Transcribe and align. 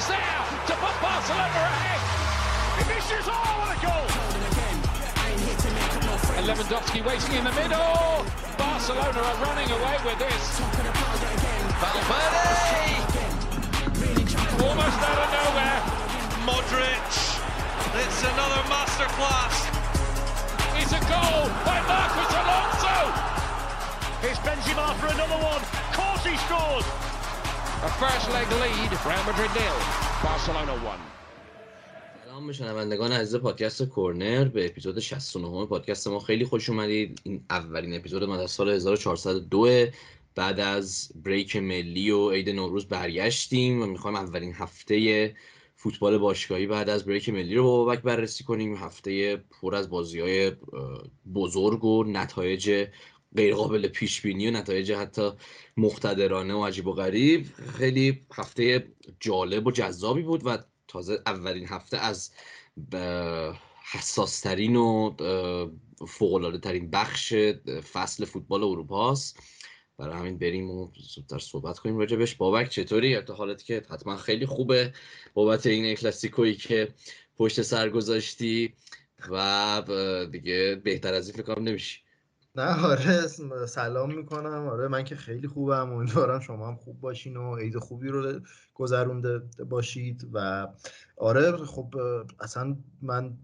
is 0.00 0.08
there 0.08 0.40
to 0.64 0.74
put 0.80 0.96
Barcelona 1.04 1.60
ahead. 1.60 2.00
Vinicius, 2.80 3.28
oh, 3.28 3.36
what 3.60 3.68
a 3.68 3.78
goal! 3.84 4.08
And 6.40 6.44
Lewandowski 6.48 7.04
waiting 7.04 7.36
in 7.36 7.44
the 7.44 7.52
middle. 7.52 8.24
Barcelona 8.56 9.20
are 9.20 9.38
running 9.44 9.68
away 9.68 9.96
with 10.08 10.16
this. 10.16 10.44
Valverde! 11.84 12.96
Almost 14.64 15.00
out 15.04 15.20
of 15.20 15.28
nowhere. 15.36 15.80
Modric! 16.48 17.10
It's 18.00 18.20
another 18.24 18.62
masterclass. 18.72 19.68
It's 20.80 20.96
a 20.96 21.02
goal 21.12 21.44
by 21.68 21.76
Marcus 21.84 22.32
Alonso. 22.40 22.96
Here's 24.24 24.40
Benzema 24.40 24.96
for 24.96 25.12
another 25.12 25.40
one. 25.44 25.60
Of 25.60 25.92
course 25.92 26.24
he 26.24 26.36
scores. 26.48 27.09
A 27.82 27.88
first 27.88 28.28
leg 28.36 28.48
lead. 28.62 28.90
Real 29.08 29.24
Madrid. 29.28 29.56
Barcelona 30.22 30.74
one. 30.92 31.02
سلام 32.24 32.46
به 32.46 32.52
شنوندگان 32.52 33.12
عزیز 33.12 33.36
پادکست 33.40 33.82
کورنر 33.82 34.44
به 34.44 34.66
اپیزود 34.66 35.00
69 35.00 35.66
پادکست 35.66 36.08
ما 36.08 36.18
خیلی 36.18 36.44
خوش 36.44 36.70
اومدید 36.70 37.20
این 37.24 37.44
اولین 37.50 37.94
اپیزود 37.96 38.24
ما 38.24 38.36
از 38.36 38.50
سال 38.50 38.68
1402 38.68 39.86
بعد 40.34 40.60
از 40.60 41.10
بریک 41.24 41.56
ملی 41.56 42.10
و 42.10 42.30
عید 42.30 42.50
نوروز 42.50 42.86
برگشتیم 42.86 43.82
و 43.82 43.86
می‌خوایم 43.86 44.16
اولین 44.16 44.54
هفته 44.54 45.34
فوتبال 45.76 46.18
باشگاهی 46.18 46.66
بعد 46.66 46.88
از 46.88 47.04
بریک 47.04 47.28
ملی 47.28 47.54
رو 47.54 47.62
با 47.62 47.84
بابک 47.84 48.02
بررسی 48.02 48.44
کنیم 48.44 48.76
هفته 48.76 49.36
پر 49.36 49.74
از 49.74 49.90
بازی 49.90 50.20
های 50.20 50.52
بزرگ 51.34 51.84
و 51.84 52.04
نتایج 52.04 52.86
غیرقابل 53.36 53.88
پیش 53.88 54.20
بینی 54.20 54.48
و 54.48 54.50
نتایج 54.50 54.92
حتی 54.92 55.30
مقتدرانه 55.76 56.54
و 56.54 56.64
عجیب 56.64 56.86
و 56.86 56.92
غریب. 56.92 57.46
خیلی 57.78 58.26
هفته 58.32 58.92
جالب 59.20 59.66
و 59.66 59.70
جذابی 59.70 60.22
بود 60.22 60.46
و 60.46 60.58
تازه 60.88 61.22
اولین 61.26 61.66
هفته 61.68 61.98
از 61.98 62.30
حساسترین 63.92 64.76
و 64.76 65.14
فوقلاده 66.08 66.58
ترین 66.58 66.90
بخش 66.90 67.34
فصل 67.92 68.24
فوتبال 68.24 68.64
اروپا 68.64 69.12
است 69.12 69.38
برای 69.98 70.18
همین 70.18 70.38
بریم 70.38 70.70
و 70.70 70.90
زودتر 71.14 71.38
صحبت 71.38 71.78
کنیم 71.78 71.98
راجبش 71.98 72.34
بابک 72.34 72.68
چطوری؟ 72.68 73.20
تا 73.20 73.34
حالت 73.34 73.64
که 73.64 73.82
حتما 73.90 74.16
خیلی 74.16 74.46
خوبه 74.46 74.92
بابت 75.34 75.66
این 75.66 75.94
کلاسیکویی 75.94 76.54
که 76.54 76.88
پشت 77.36 77.62
سر 77.62 77.88
گذاشتی 77.88 78.74
و 79.30 79.82
دیگه 80.32 80.80
بهتر 80.84 81.14
از 81.14 81.28
این 81.28 81.42
فکر 81.42 81.58
نمیشی. 81.58 82.00
نه 82.56 82.86
آره 82.86 83.26
سلام 83.66 84.14
می‌کنم. 84.14 84.68
آره 84.68 84.88
من 84.88 85.04
که 85.04 85.16
خیلی 85.16 85.48
خوبم. 85.48 85.92
امیدوارم 85.92 86.40
شما 86.40 86.68
هم 86.68 86.76
خوب 86.76 87.00
باشین 87.00 87.36
و 87.36 87.56
عید 87.56 87.78
خوبی 87.78 88.08
رو 88.08 88.40
گذرونده 88.74 89.38
باشید. 89.68 90.30
و 90.32 90.66
آره 91.16 91.52
خب 91.56 91.94
اصلا 92.40 92.76
من 93.02 93.36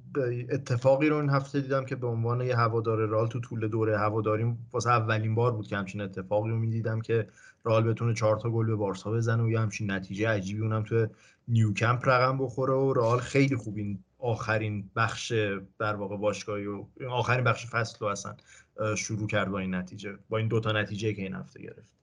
اتفاقی 0.50 1.08
رو 1.08 1.16
این 1.16 1.30
هفته 1.30 1.60
دیدم 1.60 1.84
که 1.84 1.96
به 1.96 2.06
عنوان 2.06 2.40
یه 2.40 2.56
هوادار 2.56 3.06
رال 3.06 3.28
تو 3.28 3.40
طول 3.40 3.68
دوره 3.68 3.98
هواداریم 3.98 4.68
واسه 4.72 4.90
اولین 4.90 5.34
بار 5.34 5.52
بود 5.52 5.66
که 5.66 5.76
همچین 5.76 6.00
اتفاقی 6.00 6.50
رو 6.50 6.56
می‌دیدم 6.56 7.00
که 7.00 7.28
رال 7.64 7.82
بتونه 7.82 8.14
چهار 8.14 8.36
تا 8.36 8.50
گل 8.50 8.66
به 8.66 8.76
بارسا 8.76 9.10
بزنه 9.10 9.42
و 9.42 9.50
یه 9.50 9.60
همچین 9.60 9.90
نتیجه 9.90 10.28
عجیبی 10.28 10.62
اونم 10.62 10.82
تو 10.82 11.06
نیوکمپ 11.48 12.08
رقم 12.08 12.38
بخوره 12.38 12.74
و 12.74 12.92
رال 12.92 13.18
خیلی 13.18 13.56
خوب 13.56 13.76
این 13.76 14.04
آخرین 14.18 14.90
بخش 14.96 15.32
در 15.78 15.96
واقع 15.96 16.16
باشگاهی 16.16 16.66
و 16.66 16.84
آخرین 17.10 17.44
بخش 17.44 17.66
فصل 17.66 17.96
رو 18.00 18.06
اصلا 18.06 18.34
شروع 18.96 19.28
کرد 19.28 19.50
با 19.50 19.58
این 19.58 19.74
نتیجه 19.74 20.18
با 20.28 20.38
این 20.38 20.48
دوتا 20.48 20.72
نتیجه 20.72 21.14
که 21.14 21.22
این 21.22 21.34
هفته 21.34 21.62
گرفت. 21.62 21.96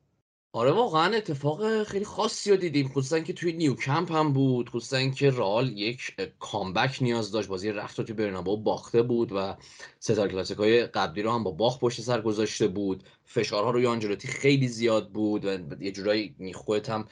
آره 0.55 0.71
واقعا 0.71 1.15
اتفاق 1.15 1.83
خیلی 1.83 2.05
خاصی 2.05 2.51
رو 2.51 2.57
دیدیم 2.57 2.87
خصوصا 2.87 3.19
که 3.19 3.33
توی 3.33 3.53
نیوکمپ 3.53 4.11
هم 4.11 4.33
بود 4.33 4.69
خصوصا 4.69 5.09
که 5.09 5.29
رال 5.29 5.77
یک 5.77 6.15
کامبک 6.39 6.97
نیاز 7.01 7.31
داشت 7.31 7.47
بازی 7.47 7.71
رفت 7.71 8.01
توی 8.01 8.15
برنابو 8.15 8.57
باخته 8.57 9.01
بود 9.01 9.31
و 9.31 9.57
ستار 9.99 10.27
کلاسیک 10.27 10.57
های 10.57 10.85
قبلی 10.85 11.21
رو 11.21 11.31
هم 11.31 11.43
با 11.43 11.51
باخت 11.51 11.79
پشت 11.79 12.01
سر 12.01 12.21
گذاشته 12.21 12.67
بود. 12.67 13.03
فشارها 13.25 13.71
روی 13.71 13.87
آنجلوتی 13.87 14.27
خیلی 14.27 14.67
زیاد 14.67 15.09
بود 15.09 15.45
و 15.45 15.57
یه 15.83 15.91
جورایی 15.91 16.35
خودت 16.53 16.89
هم 16.89 17.07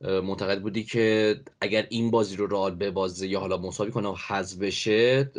معتقد 0.00 0.62
بودی 0.62 0.84
که 0.84 1.36
اگر 1.60 1.86
این 1.90 2.10
بازی 2.10 2.36
رو 2.36 2.46
رال 2.46 2.74
ببازه 2.74 3.28
یا 3.28 3.40
حالا 3.40 3.56
مساوی 3.56 3.90
کنه 3.90 4.08
و 4.08 4.14
حذف 4.28 4.58
بشه 4.58 5.30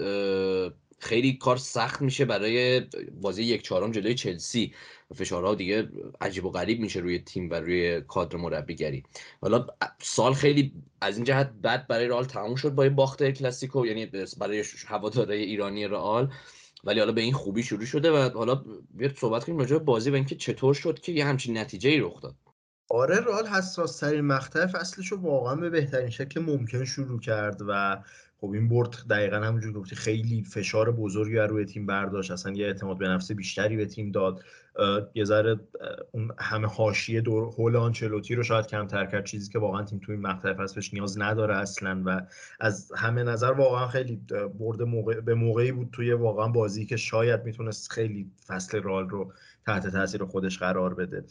خیلی 1.01 1.33
کار 1.33 1.57
سخت 1.57 2.01
میشه 2.01 2.25
برای 2.25 2.81
بازی 3.21 3.43
یک 3.43 3.61
چهارم 3.61 3.91
جلوی 3.91 4.15
چلسی. 4.15 4.73
فشارها 5.15 5.55
دیگه 5.55 5.89
عجیب 6.21 6.45
و 6.45 6.49
غریب 6.49 6.79
میشه 6.79 6.99
روی 6.99 7.19
تیم 7.19 7.49
و 7.49 7.53
روی 7.53 8.01
کادر 8.01 8.37
مربیگری. 8.37 9.03
حالا 9.41 9.67
سال 10.01 10.33
خیلی 10.33 10.73
از 11.01 11.15
این 11.15 11.23
جهت 11.23 11.51
بد 11.63 11.87
برای 11.87 12.07
رئال 12.07 12.25
تموم 12.25 12.55
شد 12.55 12.69
با 12.69 12.89
باخت 12.89 13.31
کلاسیکو 13.31 13.85
یعنی 13.85 14.05
برای 14.37 14.63
هوادارهای 14.87 15.43
ایرانی 15.43 15.87
رئال. 15.87 16.31
ولی 16.83 16.99
حالا 16.99 17.11
به 17.11 17.21
این 17.21 17.33
خوبی 17.33 17.63
شروع 17.63 17.85
شده 17.85 18.11
و 18.11 18.29
حالا 18.29 18.63
بیاد 18.93 19.15
صحبت 19.15 19.43
کنیم 19.43 19.57
راجع 19.57 19.77
به 19.77 19.83
بازی 19.83 20.09
و 20.09 20.15
اینکه 20.15 20.35
چطور 20.35 20.73
شد 20.73 20.99
که 20.99 21.11
یه 21.11 21.25
همچین 21.25 21.57
نتیجه 21.57 21.89
ای 21.89 21.99
رخ 21.99 22.21
داد. 22.21 22.35
آره 22.89 23.19
رئال 23.19 23.47
حساس 23.47 23.99
ترین 23.99 24.21
مقطع 24.21 24.65
فصلش 24.65 25.11
رو 25.11 25.17
واقعا 25.17 25.55
به 25.55 25.69
بهترین 25.69 26.09
شکل 26.09 26.41
ممکن 26.41 26.85
شروع 26.85 27.19
کرد 27.19 27.61
و 27.67 28.03
خب 28.41 28.51
این 28.51 28.69
برد 28.69 28.95
دقیقا 29.09 29.37
همونجور 29.37 29.73
گفتی 29.73 29.95
خیلی 29.95 30.43
فشار 30.43 30.91
بزرگی 30.91 31.37
روی 31.37 31.65
تیم 31.65 31.85
برداشت. 31.85 32.31
اصلا 32.31 32.53
یه 32.53 32.65
اعتماد 32.65 32.97
به 32.97 33.07
نفس 33.07 33.31
بیشتری 33.31 33.77
به 33.77 33.85
تیم 33.85 34.11
داد. 34.11 34.43
یه 35.13 35.25
ذره 35.25 35.59
اون 36.11 36.31
همه 36.39 36.67
حاشیه 36.67 37.21
دور 37.21 37.43
هول 37.43 37.75
آنچلوتی 37.75 38.35
رو 38.35 38.43
شاید 38.43 38.67
کمتر 38.67 39.05
کرد. 39.05 39.25
چیزی 39.25 39.51
که 39.51 39.59
واقعا 39.59 39.83
تیم 39.83 39.99
توی 39.99 40.15
این 40.15 40.27
مقطع 40.27 40.53
فصلش 40.53 40.93
نیاز 40.93 41.19
نداره 41.19 41.57
اصلا 41.57 42.01
و 42.05 42.21
از 42.59 42.91
همه 42.97 43.23
نظر 43.23 43.51
واقعا 43.51 43.87
خیلی 43.87 44.21
برد 44.59 44.81
موقع 44.81 45.19
به 45.19 45.33
موقعی 45.33 45.71
بود 45.71 45.89
توی 45.91 46.13
واقعا 46.13 46.47
بازی 46.47 46.85
که 46.85 46.97
شاید 46.97 47.45
می‌تونست 47.45 47.91
خیلی 47.91 48.31
فصل 48.47 48.81
رال 48.81 49.09
رو 49.09 49.33
تحت 49.65 49.87
تاثیر 49.87 50.23
خودش 50.23 50.59
قرار 50.59 50.93
بده. 50.93 51.23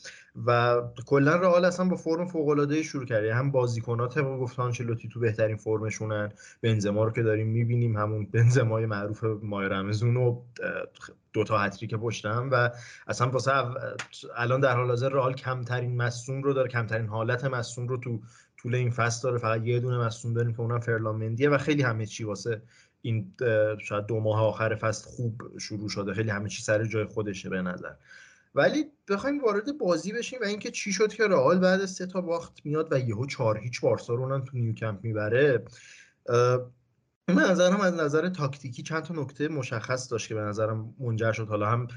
و 0.46 0.76
کلا 1.06 1.36
رئال 1.36 1.64
اصلا 1.64 1.88
با 1.88 1.96
فرم 1.96 2.26
فوق 2.26 2.48
العاده 2.48 2.82
شروع 2.82 3.04
کرد 3.04 3.24
یعنی 3.24 3.38
هم 3.38 3.50
بازیکنات 3.50 4.14
طبق 4.14 4.38
گفت 4.38 4.60
آنچلوتی 4.60 5.08
تو 5.08 5.20
بهترین 5.20 5.56
فرمشونن. 5.56 6.32
بنزما 6.62 7.04
رو 7.04 7.10
که 7.10 7.22
داریم 7.22 7.46
می‌بینیم 7.46 7.96
همون 7.96 8.26
بنزمای 8.26 8.86
معروف 8.86 9.24
مای 9.42 9.68
رمزون 9.68 10.16
و 10.16 10.42
دو 11.32 11.44
تا 11.44 11.58
هتریک 11.58 11.94
پشتم 11.94 12.48
و 12.52 12.70
اصلا 13.06 13.30
واسه 13.30 13.52
الان 14.36 14.60
در 14.60 14.76
حال 14.76 14.88
حاضر 14.88 15.08
رئال 15.08 15.34
کمترین 15.34 15.96
مصوم 15.96 16.42
رو 16.42 16.52
داره 16.52 16.68
کمترین 16.68 17.06
حالت 17.06 17.44
مصوم 17.44 17.88
رو 17.88 17.96
تو 17.96 18.20
طول 18.58 18.74
این 18.74 18.90
فصل 18.90 19.22
داره. 19.22 19.38
فقط 19.38 19.66
یه 19.66 19.80
دونه 19.80 19.98
مصوم 19.98 20.34
داریم 20.34 20.52
که 20.52 20.60
اونم 20.60 20.80
فرلامندیه 20.80 21.48
و 21.48 21.58
خیلی 21.58 21.82
همه 21.82 22.06
چی 22.06 22.24
واسه 22.24 22.62
این 23.02 23.32
شاید 23.78 24.06
دو 24.06 24.20
ماه 24.20 24.42
آخر 24.42 24.74
فصل 24.74 25.10
خوب 25.10 25.58
شروع 25.58 25.88
شده. 25.88 26.14
خیلی 26.14 26.30
همه 26.30 26.48
چی 26.48 26.62
سر 26.62 26.84
جای 26.84 27.04
خودشه 27.04 27.48
به 27.48 27.62
نظر. 27.62 27.92
ولی 28.54 28.84
بخوایم 29.08 29.44
وارد 29.44 29.78
بازی 29.78 30.12
بشیم 30.12 30.38
و 30.42 30.44
اینکه 30.44 30.70
چی 30.70 30.92
شد 30.92 31.12
که 31.12 31.28
رئال 31.28 31.58
بعد 31.58 31.86
سه 31.86 32.06
تا 32.06 32.20
باخت 32.20 32.60
میاد 32.64 32.92
و 32.92 32.98
یهو 32.98 33.26
چهار 33.26 33.58
هیچ 33.58 33.80
بارسا 33.80 34.14
رو 34.14 34.40
تو 34.40 34.58
نیوکمپ 34.58 35.04
می‌بره. 35.04 35.64
به 37.26 37.34
نظرم 37.50 37.80
از 37.80 37.94
نظر 37.94 38.28
تاکتیکی 38.28 38.82
چند 38.82 39.02
تا 39.02 39.14
نکته 39.14 39.48
مشخص 39.48 40.12
داشت 40.12 40.28
که 40.28 40.34
به 40.34 40.40
نظرم 40.40 40.94
منجر 40.98 41.32
شد. 41.32 41.48
حالا 41.48 41.66
هم 41.66 41.88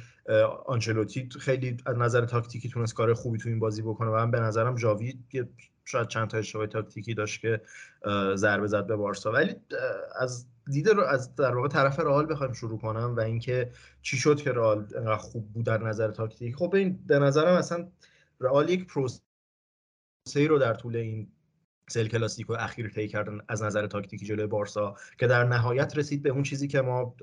آنچلوتی 0.66 1.30
خیلی 1.40 1.78
از 1.86 1.97
نظر 1.97 2.25
تاکتیکی 2.25 2.69
تونست 2.69 2.94
کار 2.94 3.13
خوبی 3.13 3.38
تو 3.38 3.50
این 3.50 3.59
بازی 3.59 3.81
بکنه 3.81 4.09
و 4.09 4.16
هم 4.16 4.31
به 4.31 4.40
نظرم 4.40 4.75
جاوی 4.75 5.19
شاید 5.86 6.08
چند 6.08 6.28
تا 6.28 6.38
اشتباه 6.38 6.68
تاکتیکی 6.68 7.13
داشت 7.13 7.42
که 7.42 7.62
ضربه 8.36 8.68
زد 8.68 8.88
به 8.88 8.96
بارسا. 8.96 9.31
ولی 9.31 9.56
از 10.19 10.46
دید 10.72 10.90
رو 10.90 11.03
از 11.03 11.35
در 11.35 11.56
واقع 11.56 11.68
طرف 11.68 12.00
رئال 12.00 12.25
بخوایم 12.34 12.53
شروع 12.53 12.79
کنم 12.79 13.16
و 13.16 13.19
اینکه 13.19 13.72
چی 14.01 14.18
شد 14.18 14.41
که 14.41 14.51
رئال 14.51 15.15
خوب 15.18 15.54
بود 15.54 15.65
در 15.65 15.83
نظر 15.83 16.12
تاکتیکی. 16.12 16.54
خب 16.54 16.75
این 16.75 17.00
به 17.07 17.19
نظرم 17.19 17.57
اصلا 17.57 17.88
رئال 18.39 18.69
یک 18.69 18.88
پروسه 18.88 19.21
رو 20.36 20.60
در 20.60 20.74
طول 20.74 20.95
این 20.95 21.31
سل 21.89 22.07
کلاسیکو 22.07 22.54
اخیر 22.54 22.89
طی 22.89 23.07
کردن 23.07 23.39
از 23.48 23.63
نظر 23.63 23.88
تاکتیکی 23.88 24.25
جلوی 24.25 24.48
بارسا 24.48 24.95
که 25.18 25.27
در 25.27 25.44
نهایت 25.44 25.98
رسید 25.98 26.24
به 26.24 26.30
اون 26.30 26.44
چیزی 26.44 26.68
که 26.68 26.81
ما 26.81 27.15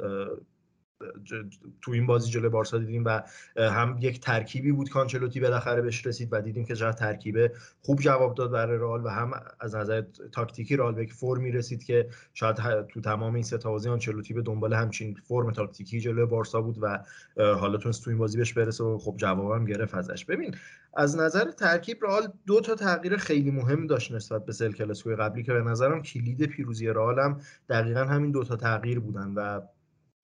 تو 1.82 1.92
این 1.92 2.06
بازی 2.06 2.30
جلوی 2.30 2.48
بارسا 2.48 2.78
دیدیم 2.78 3.04
و 3.04 3.22
هم 3.56 3.98
یک 4.00 4.20
ترکیبی 4.20 4.72
بود 4.72 4.90
کانچلوتی 4.90 5.40
بالاخره 5.40 5.82
بهش 5.82 6.06
رسید 6.06 6.28
و 6.32 6.40
دیدیم 6.40 6.64
که 6.64 6.74
چقدر 6.74 6.92
ترکیبه 6.92 7.52
خوب 7.82 8.00
جواب 8.00 8.34
داد 8.34 8.50
برای 8.50 8.78
رئال 8.78 9.04
و 9.04 9.08
هم 9.08 9.30
از 9.60 9.74
نظر 9.74 10.02
تاکتیکی 10.32 10.76
رئال 10.76 10.94
به 10.94 11.06
فرمی 11.06 11.52
رسید 11.52 11.84
که 11.84 12.08
شاید 12.34 12.86
تو 12.86 13.00
تمام 13.00 13.34
این 13.34 13.42
سه 13.42 13.58
تا 13.58 13.70
بازی 13.70 13.88
آنچلوتی 13.88 14.34
به 14.34 14.42
دنبال 14.42 14.74
همچین 14.74 15.14
فرم 15.24 15.50
تاکتیکی 15.50 16.00
جلوی 16.00 16.26
بارسا 16.26 16.60
بود 16.60 16.78
و 16.82 17.04
حالا 17.36 17.78
تونست 17.78 18.04
تو 18.04 18.10
این 18.10 18.18
بازی 18.18 18.38
بهش 18.38 18.52
برسه 18.52 18.84
و 18.84 18.98
خب 18.98 19.14
جوابم 19.16 19.64
گرفت 19.64 19.94
ازش. 19.94 20.24
ببین 20.24 20.54
از 20.94 21.16
نظر 21.16 21.50
ترکیب 21.50 22.04
رئال 22.04 22.32
دو 22.46 22.60
تا 22.60 22.74
تغییر 22.74 23.16
خیلی 23.16 23.50
مهم 23.50 23.86
داشت 23.86 24.12
نسبت 24.12 24.44
به 24.44 24.52
سل 24.52 24.72
قبلی 25.18 25.42
که 25.42 25.52
به 25.52 25.60
نظرم 25.60 26.02
کلید 26.02 26.46
پیروزی 26.46 26.86
رئال 26.86 27.18
هم 27.18 27.40
دقیقا 27.68 28.00
همین 28.00 28.30
دو 28.30 28.44
تا 28.44 28.56
تغییر 28.56 29.00
بودن 29.00 29.34
و 29.34 29.60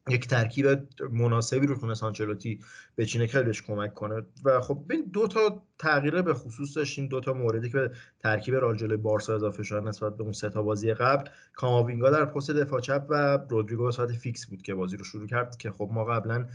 یک 0.08 0.28
ترکیب 0.28 0.66
مناسبی 1.12 1.66
رو 1.66 1.76
تونست 1.76 2.04
آنچلوتی 2.04 2.60
بچینه 2.98 3.26
خیلیش 3.26 3.62
کمک 3.62 3.94
کنه. 3.94 4.22
و 4.44 4.60
خب 4.60 4.84
ببین 4.88 5.10
دو 5.12 5.28
تا 5.28 5.62
تغییره 5.78 6.22
به 6.22 6.34
خصوص 6.34 6.76
داشتیم. 6.76 7.06
دو 7.06 7.20
تا 7.20 7.32
موردی 7.32 7.70
که 7.70 7.78
به 7.78 7.90
ترکیب 8.22 8.54
رئال 8.54 8.76
جلوی 8.76 8.96
بارسا 8.96 9.34
اضافه 9.34 9.62
شد 9.62 9.74
نسبت 9.74 10.16
به 10.16 10.22
اون 10.22 10.32
سه 10.32 10.50
تا 10.50 10.62
بازی 10.62 10.94
قبل. 10.94 11.30
کاماوینگا 11.54 12.10
در 12.10 12.24
پست 12.24 12.50
دفاع 12.50 12.80
چپ 12.80 13.06
و 13.08 13.38
رودریگو 13.50 13.84
به 13.84 13.90
صورت 13.90 14.12
فیکس 14.12 14.46
بود 14.46 14.62
که 14.62 14.74
بازی 14.74 14.96
رو 14.96 15.04
شروع 15.04 15.26
کرد 15.26 15.56
که 15.56 15.70
خب 15.70 15.90
ما 15.92 16.04
قبلا 16.04 16.46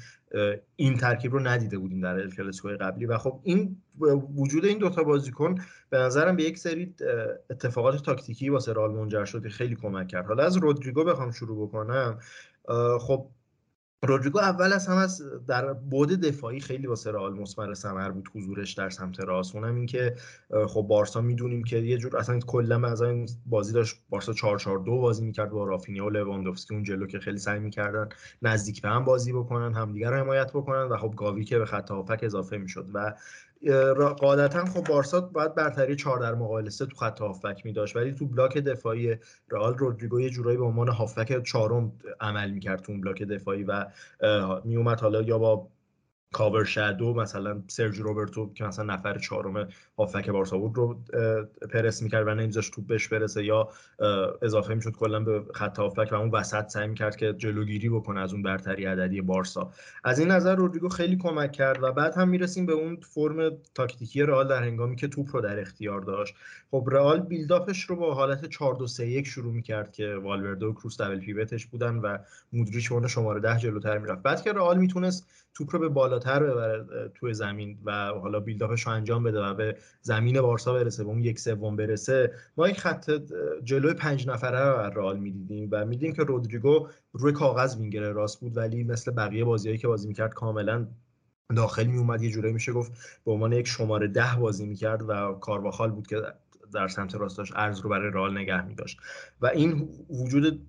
این 0.76 0.98
ترکیب 0.98 1.34
رو 1.34 1.40
ندیده 1.40 1.78
بودیم 1.78 2.02
در 2.02 2.16
رئال 2.16 2.78
قبلی. 2.78 3.06
و 3.06 3.18
خب 3.18 3.40
این 3.44 3.78
وجود 4.36 4.66
این 4.66 4.78
دوتا 4.78 5.04
بازیکن 5.04 5.56
به 5.90 5.98
نظرم 5.98 6.36
به 6.36 6.44
یک 6.44 6.58
سری 6.58 6.96
اتفاقات 7.50 8.04
تاکتیکی 8.04 8.50
واسه 8.50 8.74
رئال 8.74 8.92
منجر 8.92 9.26
شد 9.26 9.48
خیلی 9.48 9.76
کمک 9.76 10.08
کرد. 10.08 10.26
حالا 10.26 10.44
از 10.44 10.58
رودریگو 10.58 11.04
بخوام 11.04 11.32
شروع 11.32 11.68
بکنم. 11.68 12.20
خب 13.00 13.28
رودریگو 14.08 14.40
اول 14.40 14.74
از 14.74 14.88
هم 14.88 14.98
از 14.98 15.22
در 15.48 15.74
بود 15.74 16.10
دفاعی 16.10 16.60
خیلی 16.60 16.88
واسه 16.88 17.12
رئال 17.12 17.34
مثمر 17.34 17.74
ثمر 17.74 18.12
بود 18.12 18.30
حضورش 18.36 18.74
در 18.74 18.90
سمت 18.90 19.20
راست. 19.20 19.56
اونم 19.56 19.76
این 19.76 19.86
که 19.86 20.16
خب 20.68 20.82
بارسا 20.82 21.22
می‌دونیم 21.22 21.64
که 21.64 21.78
یه 21.78 21.98
جور 21.98 22.18
اصلا 22.18 22.40
کلا 22.40 22.88
از 22.88 23.02
این 23.02 23.30
بازی 23.46 23.74
داشت 23.74 23.96
بارسا 24.10 24.34
4 24.34 24.60
4 24.60 24.80
2 24.80 25.00
بازی 25.00 25.26
می‌کرد 25.26 25.50
با 25.50 25.64
رافینیا 25.64 26.06
و 26.06 26.10
لواندوفسکی 26.10 26.74
اون 26.74 26.84
جلو 26.84 27.08
که 27.08 27.20
خیلی 27.20 27.38
سعی 27.38 27.60
می‌کردن 27.60 28.10
نزدیک 28.42 28.82
به 28.82 28.90
هم 28.90 29.06
بازی 29.06 29.34
بکنن 29.34 29.74
همدیگه 29.74 30.10
رو 30.10 30.16
حمایت 30.16 30.50
بکنن 30.50 30.84
و 30.84 30.98
خب 30.98 31.14
گاوی 31.18 31.46
که 31.46 31.60
به 31.60 31.66
خط 31.66 31.92
هافک 31.92 32.20
اضافه 32.22 32.58
می‌شد 32.58 32.90
و 32.94 33.14
قاعدتا 34.20 34.66
خب 34.66 34.84
بارسا 34.84 35.22
باید 35.22 35.56
برتری 35.56 35.96
4 35.96 36.20
در 36.20 36.36
مقابل 36.36 36.70
3 36.70 36.86
تو 36.86 36.96
خط 36.96 37.20
هافبک 37.20 37.66
می 37.66 37.74
داشت 37.74 37.96
ولی 37.96 38.12
تو 38.14 38.26
بلاک 38.26 38.58
دفاعی 38.58 39.16
رئال 39.50 39.78
رودریگو 39.78 40.22
یه 40.22 40.30
جورایی 40.30 40.58
به 40.58 40.64
عنوان 40.64 40.90
هافبک 40.90 41.44
چهارم 41.44 41.92
عمل 42.20 42.52
می‌کرد 42.52 42.82
تو 42.82 42.92
اون 42.92 43.02
بلاک 43.02 43.24
دفاعی 43.24 43.64
و 43.64 43.86
می 44.64 44.76
اومد 44.76 45.02
حالا 45.02 45.22
یا 45.22 45.38
با 45.38 45.68
کاور 46.34 46.64
شادو 46.64 47.14
مثلا 47.14 47.64
سرج 47.68 48.00
روبرتو 48.00 48.54
که 48.54 48.64
مثلا 48.64 48.86
نفر 48.86 49.18
چهارم 49.18 49.68
هافک 49.98 50.30
بارسا 50.30 50.58
بود 50.58 50.78
رو 50.78 51.00
پرس 51.74 52.02
می‌کرد 52.02 52.28
و 52.28 52.36
نمیذاش 52.36 52.70
توپ 52.70 52.88
بهش 52.88 53.08
برسه 53.08 53.46
یا 53.46 53.70
اضافه 54.42 54.74
می‌شد 54.74 54.92
کلا 54.92 55.20
به 55.20 55.44
خط 55.54 55.80
هافک 55.80 56.10
و 56.12 56.16
اون 56.16 56.30
وسط 56.30 56.68
سعی 56.68 56.88
می‌کرد 56.88 57.16
که 57.16 57.34
جلوگیری 57.34 57.90
بکنه 57.90 58.20
از 58.20 58.34
اون 58.34 58.44
برتری 58.44 58.86
عددی 58.86 59.22
بارسا. 59.22 59.72
از 60.04 60.20
این 60.20 60.32
نظر 60.32 60.56
رودریگو 60.56 60.90
خیلی 60.90 61.18
کمک 61.18 61.52
کرد 61.52 61.84
و 61.84 61.92
بعد 61.92 62.16
هم 62.16 62.30
می‌رسیم 62.30 62.66
به 62.66 62.74
اون 62.74 62.96
فرم 62.96 63.52
تاکتیکی 63.76 64.22
رئال 64.22 64.48
در 64.48 64.64
هنگامی 64.64 64.96
که 64.96 65.08
توپ 65.08 65.36
رو 65.36 65.42
در 65.42 65.60
اختیار 65.60 66.02
داشت. 66.02 66.36
خب 66.72 66.88
رئال 66.92 67.20
بیلداپش 67.20 67.84
رو 67.84 67.96
با 67.96 68.14
حالت 68.14 68.46
4 68.46 68.76
2 68.76 68.88
3 68.88 69.08
1 69.08 69.28
شروع 69.28 69.54
می‌کرد 69.54 69.92
که 69.92 70.16
والورده 70.16 70.66
و 70.66 70.74
کروس 70.74 71.02
دبل 71.02 71.20
پیوتش 71.20 71.66
بودن 71.66 71.96
و 71.96 72.18
مودریچ 72.54 72.92
شماره 73.08 73.40
10 73.40 73.58
جلوتر 73.60 73.98
می‌رفت. 73.98 74.22
بعد 74.22 74.42
که 74.42 74.54
رئال 74.54 74.78
می‌تونست 74.78 75.28
توپ 75.54 75.74
رو 75.76 75.80
به 75.80 75.90
بالاتر 76.26 76.44
ببره 76.44 77.12
توی 77.16 77.34
زمین 77.34 77.78
و 77.86 78.08
حالا 78.08 78.40
بیلداپش 78.40 78.82
رو 78.82 78.92
انجام 78.92 79.24
بده 79.24 79.40
و 79.40 79.54
به 79.54 79.78
زمین 80.02 80.42
بارسا 80.42 80.74
برسه 80.74 81.04
به 81.04 81.10
اون 81.10 81.24
یک 81.24 81.40
سوم 81.40 81.76
برسه. 81.76 82.32
ما 82.58 82.70
یک 82.70 82.80
خط 82.80 83.12
جلوی 83.64 83.94
پنج 83.94 84.28
نفره 84.28 84.60
رو 84.60 85.00
رئال 85.00 85.20
می‌دیدیم 85.20 85.70
و 85.72 85.86
می‌دیدیم 85.86 86.14
که 86.14 86.24
رودریگو 86.24 86.88
روی 87.14 87.34
کاغذ 87.34 87.78
وینگر 87.78 88.12
راست 88.12 88.40
بود 88.40 88.58
ولی 88.58 88.84
مثل 88.84 89.12
بقیه 89.12 89.44
بازیهایی 89.46 89.78
که 89.78 89.88
بازی 89.88 90.08
می‌کرد 90.08 90.34
کاملا 90.34 90.88
داخل 91.56 91.84
می 91.84 91.98
اومد 91.98 92.24
یه 92.24 92.30
جورایی 92.30 92.54
میشه 92.54 92.72
گفت 92.72 92.92
به 93.26 93.32
عنوان 93.32 93.54
یک 93.54 93.68
شماره 93.68 94.08
ده 94.08 94.36
بازی 94.40 94.66
می‌کرد 94.66 95.10
و 95.10 95.34
کارواخال 95.34 95.92
بود 95.92 96.08
که 96.08 96.22
در 96.74 96.88
سمت 96.88 97.16
راستاش 97.16 97.52
ارز 97.56 97.80
رو 97.80 97.90
برای 97.90 98.12
رئال 98.12 98.38
نگه 98.38 98.66
می 98.66 98.76
داشت 98.76 99.00
و 99.42 99.48
این 99.48 99.90
وجود 100.10 100.68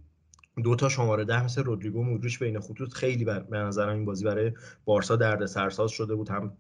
دو 0.65 0.77
تا 0.77 0.89
شماره 0.89 1.25
ده 1.25 1.45
مثل 1.45 1.63
رودریگو 1.63 2.03
مودریچ 2.03 2.39
بین 2.39 2.61
خطوط 2.61 2.93
خیلی 2.93 3.25
به 3.25 3.59
نظرم 3.59 3.95
این 3.95 4.05
بازی 4.05 4.25
برای 4.25 4.53
بارسا 4.85 5.17
درد 5.17 5.47
سرساز 5.47 5.91
شده 5.91 6.15
بود. 6.15 6.29
هم 6.29 6.57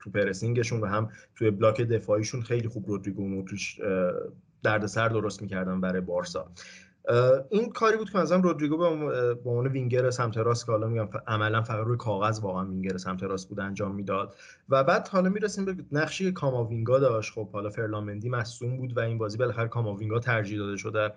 تو 0.00 0.10
پرسینگشون 0.10 0.80
و 0.80 0.86
هم 0.86 1.10
توی 1.34 1.50
بلاک 1.50 1.80
دفاعیشون 1.80 2.42
خیلی 2.42 2.68
خوب 2.68 2.88
رودریگو 2.88 3.40
و 3.40 3.44
درد 4.62 4.86
سر 4.86 5.08
درست 5.08 5.42
می‌کردن 5.42 5.80
برای 5.80 6.00
بارسا. 6.00 6.50
این 7.50 7.70
کاری 7.70 7.96
بود 7.96 8.10
که 8.10 8.18
مثلا 8.18 8.38
رودریگو 8.38 8.76
به 8.76 9.50
عنوان 9.50 9.66
وینگر 9.66 10.10
سمت 10.10 10.36
راست 10.36 10.66
که 10.66 10.72
حالا 10.72 10.86
میگم 10.86 11.08
عملا 11.26 11.62
فقط 11.62 11.86
روی 11.86 11.96
کاغذ 11.96 12.40
واقعا 12.40 12.64
وینگر 12.64 12.96
سمت 12.96 13.22
راست 13.22 13.48
بود 13.48 13.60
انجام 13.60 13.94
می‌داد. 13.94 14.34
و 14.68 14.84
بعد 14.84 15.08
حالا 15.08 15.28
می‌رسیم 15.28 15.64
به 15.64 15.76
نقشی 15.92 16.24
که 16.24 16.32
کاماوینگا 16.32 16.98
داشت. 16.98 17.32
خب 17.32 17.50
حالا 17.50 17.70
فرلامندی 17.70 18.28
مصدوم 18.28 18.76
بود 18.76 18.96
و 18.96 19.00
این 19.00 19.18
بازی 19.18 19.38
بالاخره 19.38 19.68
کاماوینگا 19.68 20.18
ترجیح 20.18 20.58
داده 20.58 20.76
شد 20.76 20.92
در 20.94 21.12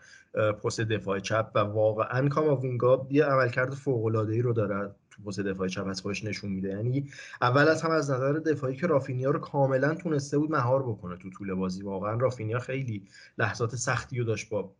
پست 0.51 0.81
دفاع 0.81 1.19
چپ 1.19 1.51
و 1.55 1.59
واقعا 1.59 2.29
کاماوینگا 2.29 3.07
یه 3.09 3.25
عملکرد 3.25 3.73
فوق 3.73 4.05
العاده 4.05 4.33
ای 4.33 4.41
رو 4.41 4.53
داره 4.53 4.91
تو 5.09 5.23
پست 5.23 5.39
دفاع 5.39 5.67
چپ 5.67 5.87
از 5.87 6.01
خودش 6.01 6.25
نشون 6.25 6.51
میده. 6.51 6.69
یعنی 6.69 7.09
اول 7.41 7.67
از 7.67 7.81
هم 7.81 7.91
از 7.91 8.11
نظر 8.11 8.33
دفاعی 8.33 8.75
که 8.75 8.87
رافینیا 8.87 9.31
رو 9.31 9.39
کاملا 9.39 9.95
تونسته 9.95 10.37
بود 10.37 10.51
مهار 10.51 10.83
بکنه 10.83 11.17
تو 11.17 11.29
طول 11.29 11.53
بازی. 11.53 11.83
واقعا 11.83 12.17
رافینیا 12.17 12.59
خیلی 12.59 13.03
لحظات 13.37 13.75
سختی 13.75 14.19
رو 14.19 14.25
داشت 14.25 14.49
با 14.49 14.71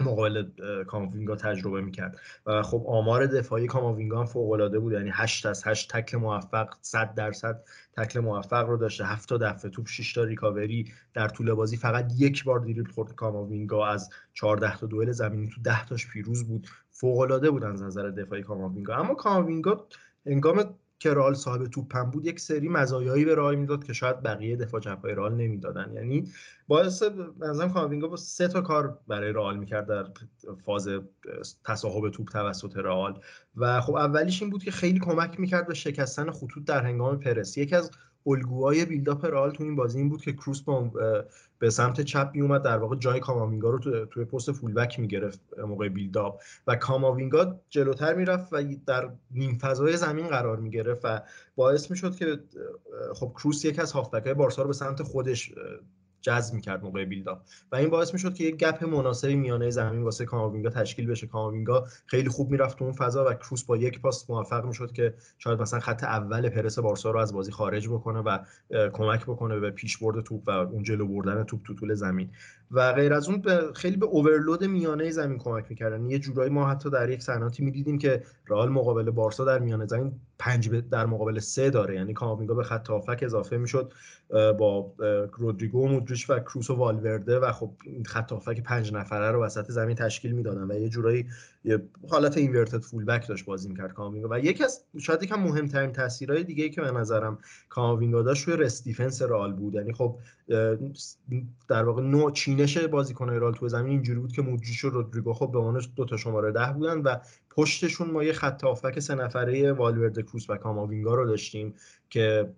مقابل 0.00 0.44
کاماوینگا 0.86 1.36
تجربه 1.36 1.80
می‌کرد. 1.80 2.20
و 2.46 2.62
خب 2.62 2.84
آمار 2.86 3.26
دفاعی 3.26 3.66
کاماوینگا 3.66 4.18
هم 4.20 4.26
فوق 4.26 4.50
العاده 4.50 4.78
بود. 4.78 4.92
یعنی 4.92 5.10
8 5.12 5.46
از 5.46 5.66
8 5.66 5.92
تکل 5.92 6.18
موفق 6.18 6.68
100 6.82 7.14
درصد 7.14 7.64
تکل 7.96 8.20
موفق 8.20 8.68
رو 8.68 8.76
داشته. 8.76 9.04
7 9.04 9.28
تا 9.28 9.36
دفعه 9.36 9.70
توپ 9.70 9.88
6 9.88 10.12
تا 10.12 10.24
ریکاوری 10.24 10.92
در 11.14 11.28
طول 11.28 11.54
بازی. 11.54 11.76
فقط 11.76 12.12
یک 12.18 12.44
بار 12.44 12.58
دریبل 12.58 12.84
خورد 12.84 13.14
کاماوینگا. 13.14 13.86
از 13.86 14.10
14 14.34 14.76
تا 14.78 14.86
دوئل 14.86 15.12
زمینی 15.12 15.48
تو 15.48 15.60
10 15.62 15.86
تاش 15.86 16.06
پیروز 16.08 16.44
بود. 16.44 16.66
فوق 16.90 17.18
العاده 17.18 17.50
بود 17.50 17.64
از 17.64 17.82
نظر 17.82 18.10
دفاعی 18.10 18.42
کاماوینگا. 18.42 18.94
اما 18.94 19.14
کاماوینگا 19.14 19.86
هنگام 20.26 20.74
که 20.98 21.14
رئال 21.14 21.34
صاحب 21.34 21.66
توپم 21.66 22.10
بود 22.10 22.26
یک 22.26 22.40
سری 22.40 22.68
مزایایی 22.68 23.24
به 23.24 23.34
رئال 23.34 23.54
می‌داد 23.54 23.84
که 23.84 23.92
شاید 23.92 24.22
بقیه 24.22 24.56
دفاع 24.56 24.80
چپای 24.80 25.14
رئال 25.14 25.34
نمی‌دادن. 25.34 25.92
یعنی 25.94 26.28
باعث 26.68 27.02
مثلا 27.40 27.68
کاموینگا 27.68 28.08
با 28.08 28.16
سه 28.16 28.48
تا 28.48 28.60
کار 28.60 28.98
برای 29.08 29.32
رئال 29.32 29.56
می‌کرد 29.56 29.86
در 29.86 30.06
فاز 30.64 30.88
تصاحب 31.64 32.10
توپ 32.10 32.28
توسط 32.28 32.76
رئال. 32.76 33.20
و 33.56 33.80
خب 33.80 33.94
اولیش 33.94 34.42
این 34.42 34.50
بود 34.50 34.64
که 34.64 34.70
خیلی 34.70 34.98
کمک 34.98 35.40
می‌کرد 35.40 35.66
به 35.66 35.74
شکستن 35.74 36.30
خطوط 36.30 36.64
در 36.64 36.80
هنگام 36.84 37.20
پرس 37.20 37.58
یکی 37.58 37.74
از 37.76 37.90
الگوهای 38.26 38.84
build-up 38.84 39.24
رئال 39.24 39.50
تو 39.50 39.64
این 39.64 39.76
بازی 39.76 39.98
این 39.98 40.08
بود 40.08 40.22
که 40.22 40.32
کروس 40.32 40.62
به 41.58 41.70
سمت 41.70 42.00
چپ 42.00 42.30
می 42.34 42.40
اومد 42.40 42.62
در 42.62 42.78
واقع 42.78 42.96
جای 42.96 43.20
کاماوینگا 43.20 43.70
رو 43.70 43.78
توی 43.78 44.06
تو 44.06 44.24
پست 44.24 44.52
fullback 44.52 45.00
می‌گرفت 45.00 45.40
موقع 45.58 45.88
build-up 45.88 46.42
و 46.66 46.76
کاماوینگا 46.76 47.60
جلوتر 47.70 48.14
می‌رفت 48.14 48.52
و 48.52 48.62
در 48.86 49.10
نیم 49.30 49.58
فضای 49.58 49.96
زمین 49.96 50.28
قرار 50.28 50.56
می‌گرفت 50.56 51.00
و 51.04 51.20
باعث 51.56 51.90
می‌شد 51.90 52.16
که 52.16 52.38
خب 53.14 53.32
کروس 53.36 53.64
یک 53.64 53.78
از 53.78 53.92
هافبک 53.92 54.24
های 54.24 54.34
بارسا 54.34 54.62
رو 54.62 54.68
به 54.68 54.74
سمت 54.74 55.02
خودش 55.02 55.52
جذب 56.26 56.54
می‌کرد 56.54 56.84
موقع 56.84 57.04
build-up 57.04 57.40
و 57.72 57.76
این 57.76 57.90
باعث 57.90 58.12
می‌شد 58.12 58.34
که 58.34 58.44
یک 58.44 58.56
gap 58.56 58.84
مناسبی 58.84 59.36
میانه 59.36 59.70
زمین 59.70 60.02
واسه 60.02 60.24
کاماوینگا 60.24 60.70
تشکیل 60.70 61.06
بشه. 61.06 61.26
کاماوینگا 61.26 61.86
خیلی 62.06 62.28
خوب 62.28 62.50
می‌رفت 62.50 62.78
تو 62.78 62.84
اون 62.84 62.92
فضا 62.92 63.30
و 63.30 63.34
کروس 63.34 63.64
با 63.64 63.76
یک 63.76 64.00
پاس 64.00 64.30
موفق 64.30 64.64
می‌شد 64.64 64.92
که 64.92 65.14
شاید 65.38 65.60
مثلا 65.60 65.80
خط 65.80 66.04
اول 66.04 66.48
پرس 66.48 66.78
بارسا 66.78 67.10
رو 67.10 67.18
از 67.18 67.32
بازی 67.32 67.52
خارج 67.52 67.88
بکنه 67.88 68.18
و 68.18 68.38
کمک 68.92 69.22
بکنه 69.22 69.60
به 69.60 69.70
پیش 69.70 69.98
برد 69.98 70.24
توپ 70.24 70.42
و 70.46 70.50
اون 70.50 70.82
جلو 70.82 71.06
بردن 71.06 71.44
توپ 71.44 71.60
تو 71.64 71.74
طول 71.74 71.94
زمین. 71.94 72.30
و 72.70 72.92
غیر 72.92 73.14
از 73.14 73.28
اون 73.28 73.42
خیلی 73.74 73.96
به 73.96 74.06
اوورلود 74.06 74.64
میانه 74.64 75.10
زمین 75.10 75.38
کمک 75.38 75.66
می‌کردن. 75.70 76.06
یه 76.06 76.18
جورایی 76.18 76.50
ما 76.50 76.68
حتی 76.70 76.90
در 76.90 77.10
یک 77.10 77.22
صحناتی 77.22 77.64
می‌دیدیم 77.64 77.98
که 77.98 78.22
رئال 78.48 78.68
مقابل 78.68 79.10
بارسا 79.10 79.44
در 79.44 79.58
میانه 79.58 79.86
زمین 79.86 80.20
پنج 80.38 80.70
در 80.70 81.06
مقابل 81.06 81.38
سه 81.38 81.70
داره. 81.70 81.94
یعنی 81.94 82.12
کاماوینگا 82.12 82.54
به 82.54 82.62
خط 82.62 82.88
هافک 82.88 83.18
اضافه 83.22 83.56
می‌شد 83.56 83.92
با 84.30 84.92
رودریگو 85.32 85.88
مودریچ 85.88 86.30
و 86.30 86.38
کروس 86.38 86.70
و 86.70 86.74
والورده 86.74 87.38
و 87.38 87.52
خب 87.52 87.70
این 87.84 88.04
خط 88.04 88.32
هافک 88.32 88.62
پنج 88.62 88.92
نفره 88.92 89.30
رو 89.30 89.42
وسط 89.44 89.70
زمین 89.70 89.96
تشکیل 89.96 90.32
می‌دادن 90.32 90.70
و 90.70 90.74
یه 90.74 90.88
جورایی 90.88 91.26
یه 91.64 91.82
حالت 92.10 92.36
اینورتد 92.36 92.78
فول 92.78 93.04
بک 93.04 93.28
داشت 93.28 93.44
بازی 93.44 93.68
می‌کرد 93.68 93.92
کاماوینگا 93.92 94.28
و 94.30 94.38
یکی 94.38 94.64
از 94.64 94.80
شاید 94.98 95.22
یکم 95.22 95.40
مهمترین 95.40 95.92
تاثیرهای 95.92 96.44
دیگه 96.44 96.64
ای 96.64 96.70
که 96.70 96.80
به 96.80 96.90
نظرم 96.90 97.38
کاماوینگا 97.68 98.22
داشت 98.22 98.48
روی 98.48 98.56
rest 98.56 98.84
defense 98.84 99.22
رئال 99.22 99.52
بود. 99.52 99.74
یعنی 99.74 99.92
خب 99.92 100.18
در 101.68 101.84
واقع 101.84 102.02
نوع 102.02 102.32
چینش 102.32 102.78
بازیکن 102.78 103.30
رئال 103.30 103.54
تو 103.54 103.68
زمین 103.68 103.92
اینجوری 103.92 104.20
بود 104.20 104.32
که 104.32 104.42
مودریچ 104.42 104.84
و 104.84 104.88
رودریگو 104.88 105.32
خب 105.32 105.50
به 105.52 105.58
عنوان 105.58 105.82
دو 105.96 106.04
تا 106.04 106.16
شماره 106.16 106.52
ده 106.52 106.72
بودن 106.72 106.98
و 106.98 107.16
پشتشون 107.56 108.10
ما 108.10 108.24
یه 108.24 108.32
خط 108.32 108.64
هافبک 108.64 109.00
سه 109.00 109.14
نفره 109.14 109.72
والورده 109.72 110.22
کروس 110.22 110.50
و 110.50 110.56
کاماوینگا 110.56 111.14
رو 111.14 111.26
داشتیم 111.26 111.74
که 112.10 112.54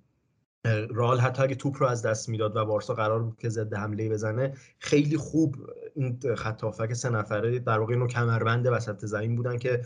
رئال 0.91 1.19
حتی 1.19 1.43
اگه 1.43 1.55
توپ 1.55 1.83
رو 1.83 1.87
از 1.87 2.03
دست 2.03 2.29
می‌داد 2.29 2.57
و 2.57 2.65
بارسا 2.65 2.95
قرار 2.95 3.23
بود 3.23 3.37
که 3.39 3.49
ضد 3.49 3.75
حمله 3.75 4.09
بزنه 4.09 4.55
خیلی 4.79 5.17
خوب 5.17 5.57
این 5.95 6.21
خط 6.37 6.93
سه 6.93 7.11
نفره 7.11 7.59
در 7.59 7.79
واقع 7.79 7.93
اینو 7.93 8.07
کمربند 8.07 8.67
وسط 8.67 9.05
زمین 9.05 9.37
بودن 9.37 9.59
که 9.59 9.83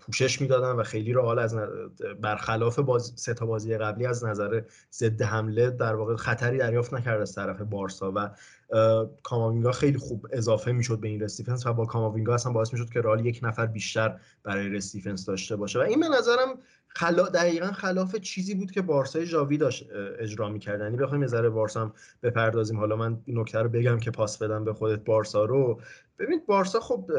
پوشش 0.00 0.40
می‌دادن 0.40 0.70
و 0.70 0.82
خیلی 0.82 1.12
رال 1.12 1.38
از 1.38 1.56
برخلاف 2.20 2.78
باز 2.78 3.12
سه 3.16 3.34
تا 3.34 3.46
بازی 3.46 3.78
قبلی 3.78 4.06
از 4.06 4.24
نظر 4.24 4.62
ضد 4.92 5.22
حمله 5.22 5.70
در 5.70 5.94
واقع 5.94 6.16
خطری 6.16 6.58
دریافت 6.58 6.94
نکرد 6.94 7.20
از 7.20 7.34
طرف 7.34 7.60
بارسا 7.60 8.12
و 8.16 8.30
کاماوینگا 9.22 9.72
خیلی 9.72 9.98
خوب 9.98 10.26
اضافه 10.32 10.72
می‌شد 10.72 11.00
به 11.00 11.08
این 11.08 11.20
رستیفنس 11.20 11.66
و 11.66 11.72
با 11.72 11.86
کاماوینگا 11.86 12.34
اصلا 12.34 12.52
باعث 12.52 12.72
می‌شد 12.72 12.90
که 12.90 13.00
رال 13.00 13.26
یک 13.26 13.40
نفر 13.42 13.66
بیشتر 13.66 14.20
برای 14.42 14.68
رستیفنس 14.68 15.26
داشته 15.26 15.56
باشه. 15.56 15.78
و 15.78 15.82
این 15.82 16.00
به 16.00 16.08
نظرم 16.08 16.58
خلا... 16.96 17.28
دقیقا 17.28 17.66
خلاف 17.66 18.16
چیزی 18.16 18.54
بود 18.54 18.70
که 18.70 18.82
بارسای 18.82 19.26
جاوی 19.26 19.56
داشت 19.56 19.86
اجرا 20.18 20.48
می‌کرد. 20.48 20.80
یعنی 20.80 20.96
بخوایم 20.96 21.22
یه 21.22 21.28
ذره 21.28 21.50
بارسا 21.50 21.80
هم 21.80 21.92
بپردازیم. 22.22 22.78
حالا 22.78 22.96
من 22.96 23.18
نکته 23.28 23.58
رو 23.58 23.68
بگم 23.68 23.98
که 23.98 24.10
پاس 24.10 24.38
بدم 24.38 24.64
به 24.64 24.72
خودت 24.72 25.04
بارسا 25.04 25.44
رو. 25.44 25.80
ببینید 26.18 26.46
بارسا 26.46 26.80
خب 26.80 27.10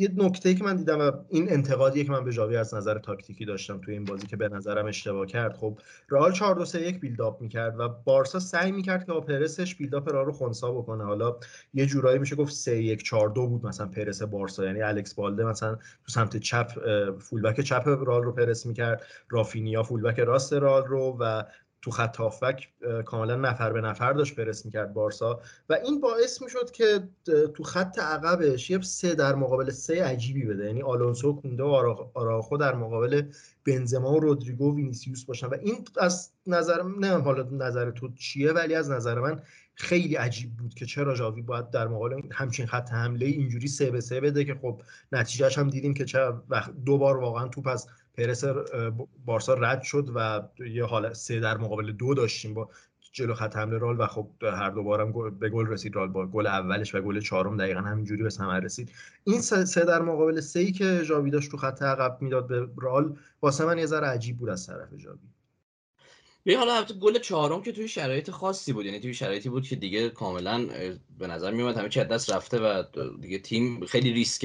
یه 0.00 0.10
نکته 0.16 0.54
که 0.54 0.64
من 0.64 0.76
دیدم 0.76 0.98
و 0.98 1.12
این 1.28 1.52
انتقادیه 1.52 2.04
که 2.04 2.12
من 2.12 2.24
به 2.24 2.32
جاوی 2.32 2.56
از 2.56 2.74
نظر 2.74 2.98
تاکتیکی 2.98 3.44
داشتم 3.44 3.78
توی 3.78 3.94
این 3.94 4.04
بازی 4.04 4.26
که 4.26 4.36
به 4.36 4.48
نظرم 4.48 4.86
اشتباه 4.86 5.26
کرد 5.26 5.56
خب 5.56 5.78
رئال 6.08 6.32
4 6.32 6.54
2 6.54 6.64
3 6.64 6.80
1 6.80 7.00
بیلداپ 7.00 7.40
می‌کرد 7.40 7.80
و 7.80 7.88
بارسا 7.88 8.40
سعی 8.40 8.72
می‌کرد 8.72 9.06
که 9.06 9.12
با 9.12 9.20
پرسش 9.20 9.74
بیلداپ 9.74 10.12
را 10.12 10.22
رو 10.22 10.32
خونسا 10.32 10.72
بکنه. 10.72 11.04
حالا 11.04 11.36
یه 11.74 11.86
جورایی 11.86 12.18
میشه 12.18 12.36
گفت 12.36 12.52
3 12.52 12.82
1 12.82 13.02
4 13.02 13.28
2 13.28 13.46
بود 13.46 13.66
مثلا 13.66 13.86
پرس 13.86 14.22
بارسا. 14.22 14.64
یعنی 14.64 14.82
الکس 14.82 15.14
بالده 15.14 15.44
مثلا 15.44 15.74
تو 15.74 16.12
سمت 16.12 16.36
چپ 16.36 16.70
فولبک 17.18 17.60
چپ 17.60 17.88
رئال 17.88 18.22
رو 18.22 18.32
پرس 18.32 18.66
می‌کرد 18.66 19.02
رافینیا 19.30 19.82
فولبک 19.82 20.18
راست 20.18 20.52
رئال 20.52 20.84
رو 20.84 21.16
و 21.20 21.42
تو 21.86 21.92
خط 21.92 22.16
هافبک 22.16 22.68
کاملا 23.04 23.36
نفر 23.36 23.72
به 23.72 23.80
نفر 23.80 24.12
داشت 24.12 24.36
پرس 24.36 24.64
می‌کرد 24.64 24.92
بارسا 24.92 25.40
و 25.68 25.78
این 25.84 26.00
باعث 26.00 26.42
می‌شد 26.42 26.70
که 26.70 27.08
تو 27.54 27.62
خط 27.62 27.98
عقبش 27.98 28.70
یه 28.70 28.80
سه 28.80 29.14
در 29.14 29.34
مقابل 29.34 29.70
سه 29.70 30.04
عجیبی 30.04 30.44
بده. 30.44 30.66
یعنی 30.66 30.82
آلونسو 30.82 31.32
کونده 31.32 31.62
و 31.62 32.06
آراخو 32.14 32.56
در 32.56 32.74
مقابل 32.74 33.22
بنزما 33.64 34.12
و 34.12 34.20
رودریگو 34.20 34.72
و 34.72 34.76
وینیسیوس 34.76 35.24
باشن. 35.24 35.46
و 35.46 35.54
این 35.62 35.84
از 36.00 36.30
نظر 36.46 36.82
نه 36.82 37.18
حالا 37.18 37.48
نظر 37.52 37.90
تو 37.90 38.08
چیه 38.08 38.52
ولی 38.52 38.74
از 38.74 38.90
نظر 38.90 39.20
من 39.20 39.42
خیلی 39.74 40.14
عجیب 40.14 40.56
بود 40.56 40.74
که 40.74 40.86
چرا 40.86 41.14
جاوی 41.14 41.42
باید 41.42 41.70
در 41.70 41.88
مقابل 41.88 42.20
همچین 42.32 42.66
خط 42.66 42.92
حمله 42.92 43.26
اینجوری 43.26 43.68
سه 43.68 43.90
به 43.90 44.00
سه 44.00 44.20
بده 44.20 44.44
که 44.44 44.54
خب 44.54 44.80
نتیجهش 45.12 45.58
هم 45.58 45.70
دیدیم 45.70 45.94
که 45.94 46.04
چه 46.04 46.18
دو 46.84 46.98
بار 46.98 47.16
واقعا 47.16 47.48
توپ 47.48 47.66
از 47.66 47.88
پرس 48.16 48.44
بارسا 49.24 49.54
رد 49.54 49.82
شد 49.82 50.10
و 50.14 50.42
یه 50.70 50.84
حال 50.84 51.12
سه 51.12 51.40
در 51.40 51.56
مقابل 51.56 51.92
دو 51.92 52.14
داشتیم 52.14 52.54
با 52.54 52.70
جلو 53.12 53.34
خط 53.34 53.56
حمله 53.56 53.78
رال 53.78 54.00
و 54.00 54.06
خب 54.06 54.30
هر 54.42 54.70
دو 54.70 54.82
بارم 54.82 55.38
به 55.38 55.48
گل 55.48 55.66
رسید 55.66 55.96
رال 55.96 56.08
با 56.08 56.26
گل 56.26 56.46
اولش 56.46 56.94
و 56.94 57.00
گل 57.00 57.20
چهارم 57.20 57.56
دقیقا 57.56 57.80
همینجوری 57.80 58.22
به 58.22 58.30
ثمر 58.30 58.60
رسید. 58.60 58.90
این 59.24 59.40
سه 59.40 59.84
در 59.84 60.02
مقابل 60.02 60.40
سه 60.40 60.60
ای 60.60 60.72
که 60.72 61.02
جاوی 61.04 61.30
داشت 61.30 61.50
تو 61.50 61.56
خط 61.56 61.82
عقب 61.82 62.18
می‌داد 62.20 62.46
به 62.46 62.68
رال 62.76 63.18
واسه 63.42 63.64
من 63.64 63.78
یه 63.78 63.86
ذره 63.86 64.06
عجیب 64.06 64.38
بود 64.38 64.48
از 64.48 64.66
طرف 64.66 64.94
جاوی 64.94 65.18
به 66.46 66.56
حالا 66.56 66.74
البته 66.74 66.94
گل 66.94 67.18
چهارم 67.18 67.62
که 67.62 67.72
توی 67.72 67.88
شرایط 67.88 68.30
خاصی 68.30 68.72
بود. 68.72 68.86
یعنی 68.86 69.00
توی 69.00 69.14
شرایطی 69.14 69.48
بود 69.48 69.68
که 69.68 69.76
دیگه 69.76 70.08
کاملا 70.08 70.66
به 71.18 71.26
نظر 71.26 71.50
میومد 71.50 71.76
همه 71.76 71.88
چی 71.88 72.00
دست 72.00 72.30
رفته 72.30 72.58
و 72.58 72.82
دیگه 73.20 73.38
تیم 73.38 73.86
خیلی 73.86 74.12
ریسک 74.12 74.44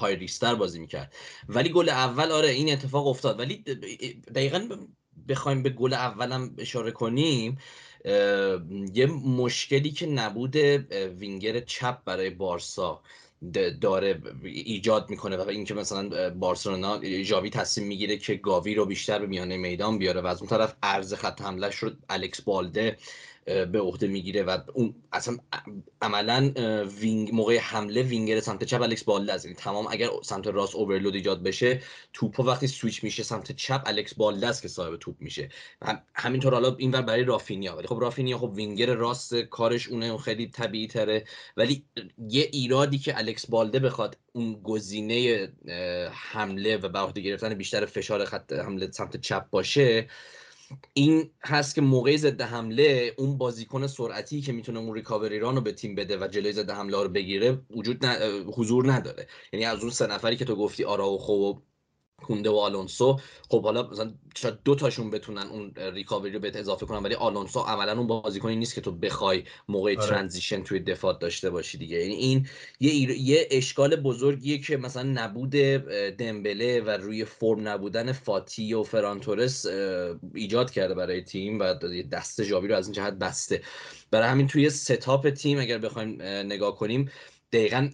های 0.00 0.16
ریستر 0.16 0.54
بازی 0.54 0.78
می‌کرد. 0.78 1.14
ولی 1.48 1.68
گل 1.68 1.88
اول 1.88 2.32
آره 2.32 2.48
این 2.48 2.72
اتفاق 2.72 3.06
افتاد. 3.06 3.40
ولی 3.40 3.56
دقیقا 4.34 4.68
بخوایم 5.28 5.62
به 5.62 5.70
گل 5.70 5.92
اولم 5.92 6.54
اشاره 6.58 6.90
کنیم 6.90 7.58
یه 8.94 9.06
مشکلی 9.26 9.90
که 9.90 10.06
نبود 10.06 10.56
وینگر 10.56 11.60
چپ 11.60 12.04
برای 12.04 12.30
بارسا. 12.30 13.02
داره 13.80 14.22
ایجاد 14.42 15.10
می‌کنه 15.10 15.36
و 15.36 15.48
اینکه 15.48 15.74
مثلا 15.74 16.30
بارسلونا 16.30 17.22
جاوی 17.22 17.50
تصمیم 17.50 17.86
می‌گیره 17.86 18.16
که 18.16 18.34
گاوی 18.34 18.74
رو 18.74 18.86
بیشتر 18.86 19.18
به 19.18 19.26
میانه 19.26 19.56
میدان 19.56 19.98
بیاره 19.98 20.20
و 20.20 20.26
از 20.26 20.40
اون 20.40 20.48
طرف 20.48 20.76
ارز 20.82 21.14
خط 21.14 21.42
حمله 21.42 21.70
رو 21.80 21.90
الکس 22.08 22.40
بالده 22.40 22.96
به 23.48 23.80
عهده 23.80 24.06
می‌گیره 24.06 24.42
و 24.42 24.58
اون 24.74 24.94
اصلا 25.12 25.36
عملا 26.02 26.52
wing 27.00 27.34
موقع 27.34 27.58
حمله 27.58 28.02
وینگر 28.02 28.40
سمت 28.40 28.64
چپ 28.64 28.82
الکس 28.82 29.04
بالده 29.04 29.32
است 29.32 29.44
یعنی 29.44 29.56
تمام 29.56 29.86
اگر 29.90 30.08
سمت 30.22 30.46
راست 30.46 30.74
overload 30.74 31.14
ایجاد 31.14 31.42
بشه 31.42 31.82
توپ 32.12 32.40
وقتی 32.40 32.66
سویچ 32.66 33.04
میشه 33.04 33.22
سمت 33.22 33.52
چپ 33.52 33.82
الکس 33.86 34.14
بالده 34.14 34.48
است 34.48 34.62
که 34.62 34.68
صاحب 34.68 34.96
توپ 34.96 35.16
میشه. 35.20 35.48
همینطور 36.14 36.54
حالا 36.54 36.76
اینور 36.78 37.02
برای 37.02 37.24
رافینیا. 37.24 37.76
ولی 37.76 37.86
خب 37.86 37.98
رافینیا 38.00 38.38
خب 38.38 38.52
وینگر 38.54 38.94
راست 38.94 39.34
کارش 39.34 39.88
اونه 39.88 40.18
خیلی 40.18 40.46
طبیعی 40.46 40.86
تره. 40.86 41.24
ولی 41.56 41.84
یه 42.28 42.48
ایرادی 42.52 42.98
که 42.98 43.18
الکس 43.18 43.46
بالده 43.50 43.78
بخواد 43.78 44.16
اون 44.32 44.60
گزینه 44.62 45.48
حمله 46.12 46.76
و 46.76 47.12
به 47.12 47.20
گرفتن 47.20 47.54
بیشتر 47.54 47.86
فشار 47.86 48.24
خط 48.24 48.52
حمله 48.52 48.90
سمت 48.90 49.16
چپ 49.20 49.50
باشه 49.50 50.08
این 50.94 51.30
هست 51.44 51.74
که 51.74 51.80
موقع 51.80 52.16
ضد 52.16 52.40
حمله 52.40 53.14
اون 53.18 53.38
بازیکن 53.38 53.86
سرعتی 53.86 54.40
که 54.40 54.52
می‌تونه 54.52 54.78
اون 54.78 54.94
recovery 54.94 55.38
run 55.38 55.54
رو 55.56 55.60
به 55.60 55.72
تیم 55.72 55.94
بده 55.94 56.18
و 56.18 56.28
جلوی 56.28 56.52
ضد 56.52 56.70
حمله 56.70 57.02
رو 57.02 57.08
بگیره 57.08 57.58
وجود 57.70 58.04
حضور 58.56 58.92
نداره. 58.92 59.26
یعنی 59.52 59.64
از 59.66 59.80
اون 59.80 59.90
سه 59.90 60.06
نفری 60.06 60.36
که 60.36 60.44
تو 60.44 60.56
گفتی 60.56 60.84
آراوخو 60.84 61.32
و 61.32 61.60
کونده 62.22 62.50
و 62.50 62.56
آلونسو. 62.56 63.20
خب 63.48 63.62
حالا 63.62 63.88
مثلا 63.88 64.12
شاید 64.34 64.58
دو 64.64 64.74
تاشون 64.74 65.10
بتونن 65.10 65.42
اون 65.42 65.72
ریکاوری 65.76 66.32
رو 66.32 66.38
بهت 66.38 66.56
اضافه 66.56 66.86
کنن 66.86 66.98
ولی 66.98 67.14
آلونسو 67.14 67.60
عملا 67.60 67.98
اون 67.98 68.06
بازیکنی 68.06 68.56
نیست 68.56 68.74
که 68.74 68.80
تو 68.80 68.92
بخوای 68.92 69.44
موقع 69.68 69.96
آره. 69.96 70.08
ترانزیشن 70.08 70.62
توی 70.62 70.80
دفاع 70.80 71.18
داشته 71.18 71.50
باشی 71.50 71.78
دیگه. 71.78 71.96
یعنی 71.96 72.14
این 72.14 72.48
یه 72.80 72.94
یه 72.94 73.48
اشکال 73.50 73.96
بزرگیه 73.96 74.58
که 74.58 74.76
مثلا 74.76 75.02
نبود 75.02 75.50
دمبله 76.18 76.80
و 76.80 76.90
روی 76.90 77.24
فرم 77.24 77.68
نبودن 77.68 78.12
فاتی 78.12 78.74
و 78.74 78.82
فرانتورس 78.82 79.66
ایجاد 80.34 80.70
کرده 80.70 80.94
برای 80.94 81.22
تیم 81.22 81.58
و 81.60 81.74
دست 82.12 82.40
جاوی 82.40 82.68
رو 82.68 82.74
از 82.74 82.86
این 82.86 82.92
جهت 82.92 83.12
بسته. 83.12 83.62
برای 84.10 84.28
همین 84.28 84.46
توی 84.46 84.70
ستاپ 84.70 85.30
تیم 85.30 85.58
اگر 85.58 85.78
بخوایم 85.78 86.22
نگاه 86.22 86.76
کنیم 86.76 87.10
دقیقا 87.52 87.90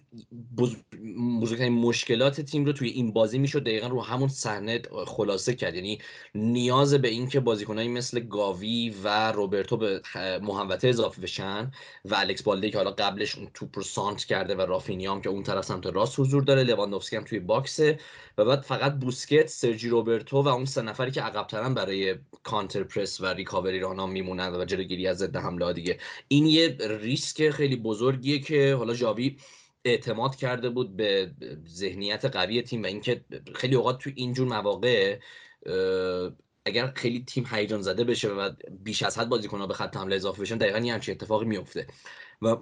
بزرگترین 1.40 1.72
مشکلات 1.72 2.40
تیم 2.40 2.64
رو 2.64 2.72
توی 2.72 2.88
این 2.88 3.12
بازی 3.12 3.38
می‌شد 3.38 3.62
دقیقا 3.62 3.86
رو 3.86 4.02
همون 4.02 4.28
صحنه 4.28 4.82
خلاصه 5.06 5.54
کرد. 5.54 5.74
یعنی 5.74 5.98
نیاز 6.34 6.94
به 6.94 7.08
اینکه 7.08 7.40
بازیکنایی 7.40 7.88
مثل 7.88 8.20
گاوی 8.20 8.94
و 9.04 9.32
روبرتو 9.32 9.76
به 9.76 10.02
محوطه 10.42 10.88
اضافه 10.88 11.22
بشن 11.22 11.70
و 12.04 12.14
الکس 12.14 12.42
بالده 12.42 12.70
که 12.70 12.78
حالا 12.78 12.90
قبلش 12.90 13.36
اون 13.36 13.50
توپ 13.54 13.76
رو 13.76 13.82
سانت 13.82 14.24
کرده 14.24 14.54
و 14.54 14.60
رافینیام 14.60 15.20
که 15.20 15.28
اون 15.28 15.42
طرف 15.42 15.64
سمت 15.64 15.86
راست 15.86 16.20
حضور 16.20 16.42
داره 16.42 16.62
لواندوفسکی 16.62 17.16
هم 17.16 17.24
توی 17.24 17.40
باکسه 17.40 17.98
و 18.38 18.44
بعد 18.44 18.60
فقط 18.60 18.94
بوسکت 18.94 19.46
سرجی 19.46 19.88
روبرتو 19.88 20.42
و 20.42 20.48
اون 20.48 20.64
سه 20.64 20.82
نفری 20.82 21.10
که 21.10 21.22
عقبترن 21.22 21.74
برای 21.74 22.14
کانتر 22.42 22.84
پرس 22.84 23.20
و 23.20 23.26
ریکاوری 23.26 23.80
رانا 23.80 24.06
میمونن 24.06 24.54
و 24.54 24.64
جلوگیری 24.64 25.06
از 25.06 25.18
ضد 25.18 25.36
حمله 25.36 25.72
دیگه. 25.72 25.98
این 26.28 26.46
یه 26.46 26.76
ریسک 26.80 27.50
خیلی 27.50 27.76
بزرگیه 27.76 28.38
که 28.38 28.74
حالا 28.74 28.94
جاوی 28.94 29.36
اعتماد 29.84 30.36
کرده 30.36 30.70
بود 30.70 30.96
به 30.96 31.30
ذهنیت 31.68 32.24
قوی 32.24 32.62
تیم 32.62 32.82
و 32.82 32.86
اینکه 32.86 33.24
خیلی 33.54 33.74
اوقات 33.74 33.98
تو 33.98 34.10
اینجور 34.14 34.48
مواقع 34.48 35.18
اگر 36.64 36.92
خیلی 36.96 37.24
تیم 37.24 37.46
هیجان 37.50 37.82
زده 37.82 38.04
بشه 38.04 38.28
و 38.28 38.50
بیش 38.70 39.02
از 39.02 39.18
حد 39.18 39.28
بازیکن‌ها 39.28 39.66
به 39.66 39.74
خط 39.74 39.96
حمله 39.96 40.16
اضافه 40.16 40.42
بشن 40.42 40.58
دقیقا 40.58 40.78
یه 40.78 40.92
همچین 40.92 41.14
اتفاقی 41.14 41.44
میفته 41.46 41.86
و 42.42 42.56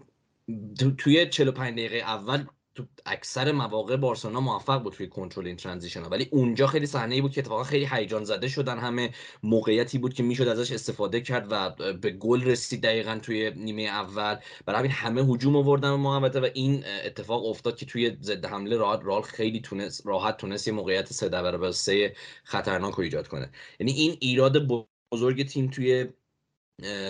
توی 0.98 1.26
45 1.26 1.72
دقیقه 1.72 1.96
اول 1.96 2.46
تو 2.74 2.86
اکثر 3.06 3.52
مواقع 3.52 3.96
بارسلونا 3.96 4.40
موفق 4.40 4.82
بود 4.82 4.92
توی 4.92 5.08
کنترل 5.08 5.46
این 5.46 5.56
ترانزیشن 5.56 6.02
ها 6.02 6.08
ولی 6.08 6.28
اونجا 6.30 6.66
خیلی 6.66 6.86
صحنه 6.86 7.14
ای 7.14 7.20
بود 7.20 7.32
که 7.32 7.40
اتفاقا 7.40 7.64
خیلی 7.64 7.88
هیجان 7.90 8.24
زده 8.24 8.48
شدن 8.48 8.78
همه 8.78 9.10
موقعیتی 9.42 9.98
بود 9.98 10.14
که 10.14 10.22
می‌شد 10.22 10.48
ازش 10.48 10.72
استفاده 10.72 11.20
کرد 11.20 11.46
و 11.50 11.70
به 11.92 12.10
گل 12.10 12.42
رسید 12.42 12.82
دقیقا 12.82 13.18
توی 13.22 13.50
نیمه 13.56 13.82
اول. 13.82 14.36
برای 14.66 14.78
همین 14.78 14.90
همه 14.90 15.22
هجوم 15.34 15.56
آوردن 15.56 15.90
محوطه 15.90 16.40
و 16.40 16.48
این 16.54 16.84
اتفاق 17.04 17.46
افتاد 17.46 17.76
که 17.76 17.86
توی 17.86 18.16
ضد 18.22 18.44
حمله 18.46 18.76
راحت 18.76 19.00
رال 19.04 19.22
خیلی 19.22 19.60
تونست 19.60 20.06
راحت 20.06 20.36
تونست 20.36 20.68
یه 20.68 20.74
موقعیت 20.74 21.12
سه 21.12 21.28
برابر 21.28 21.70
سه 21.70 22.14
خطرناک 22.44 22.94
رو 22.94 23.02
ایجاد 23.04 23.28
کنه. 23.28 23.50
یعنی 23.80 23.92
این 23.92 24.16
ایراد 24.20 24.86
بزرگ 25.12 25.46
تیم 25.46 25.68
توی 25.70 26.06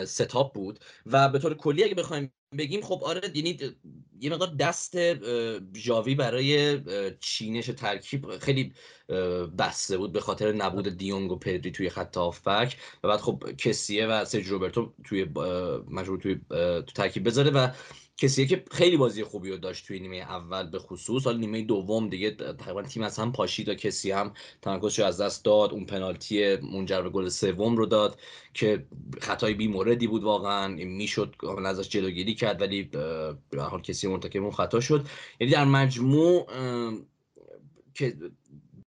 ستاپ 0.05 0.55
بود 0.55 0.79
و 1.07 1.29
به 1.29 1.39
طور 1.39 1.55
کلی 1.55 1.85
اگه 1.85 1.95
بخوایم 1.95 2.33
بگیم 2.59 2.81
خب 2.81 3.05
آره 3.05 3.21
یعنی 3.35 3.59
یه 4.21 4.31
مقدار 4.31 4.55
دست 4.55 4.97
جاوی 5.73 6.15
برای 6.15 6.81
چینش 7.21 7.67
ترکیب 7.67 8.39
خیلی 8.39 8.73
بسته 9.59 9.97
بود 9.97 10.13
به 10.13 10.21
خاطر 10.21 10.53
نبود 10.53 10.89
دیونگ 10.89 11.33
و 11.33 11.37
پدری 11.37 11.71
توی 11.71 11.91
خط 11.91 12.17
هافبک 12.17 12.77
و 13.05 13.09
بعد 13.09 13.21
خب 13.21 13.45
کسیه 13.59 14.07
و 14.07 14.25
سرج 14.25 14.47
روبرتو 14.47 14.93
توی 15.05 15.25
مجبور 15.91 16.19
توی 16.19 16.41
تو 16.51 16.93
ترکیب 16.95 17.27
بذاره 17.27 17.51
و 17.51 17.69
کسی 18.23 18.47
که 18.47 18.65
خیلی 18.71 18.97
بازی 18.97 19.25
خوبی 19.25 19.51
رو 19.51 19.57
داشت 19.57 19.87
توی 19.87 20.01
نیمه 20.01 20.17
اول 20.17 20.71
به 20.71 20.79
خصوص. 20.79 21.25
حالا 21.25 21.39
نیمه 21.39 21.63
دوم 21.63 22.09
دیگه 22.09 22.31
تقریبا 22.31 22.83
تیم 22.83 23.03
از 23.03 23.19
هم 23.19 23.33
پاشید 23.33 23.69
و 23.69 23.75
کسی 23.75 24.11
هم 24.11 24.33
تمرکزش 24.63 25.01
از 25.01 25.21
دست 25.21 25.45
داد. 25.45 25.73
اون 25.73 25.87
پنالتی 25.87 26.57
منجر 26.57 27.03
به 27.03 27.11
گل 27.11 27.29
سوم 27.29 27.77
رو 27.77 27.87
داد 27.87 28.21
که 28.55 28.87
خطای 29.21 29.55
بی 29.55 29.69
موردی 29.69 30.07
بود 30.07 30.23
واقعا. 30.23 30.69
می‌شد 30.69 31.35
ازش 31.67 31.89
جلوگیری 31.89 32.35
کرد 32.35 32.61
ولی 32.61 32.83
به 33.51 33.63
حال 33.63 33.81
کسی 33.81 34.07
مرتکب 34.09 34.43
اون 34.43 34.53
خطا 34.53 34.81
شد. 34.81 35.07
یعنی 35.41 35.53
در 35.53 35.65
مجموع 35.65 36.47
که 37.95 38.17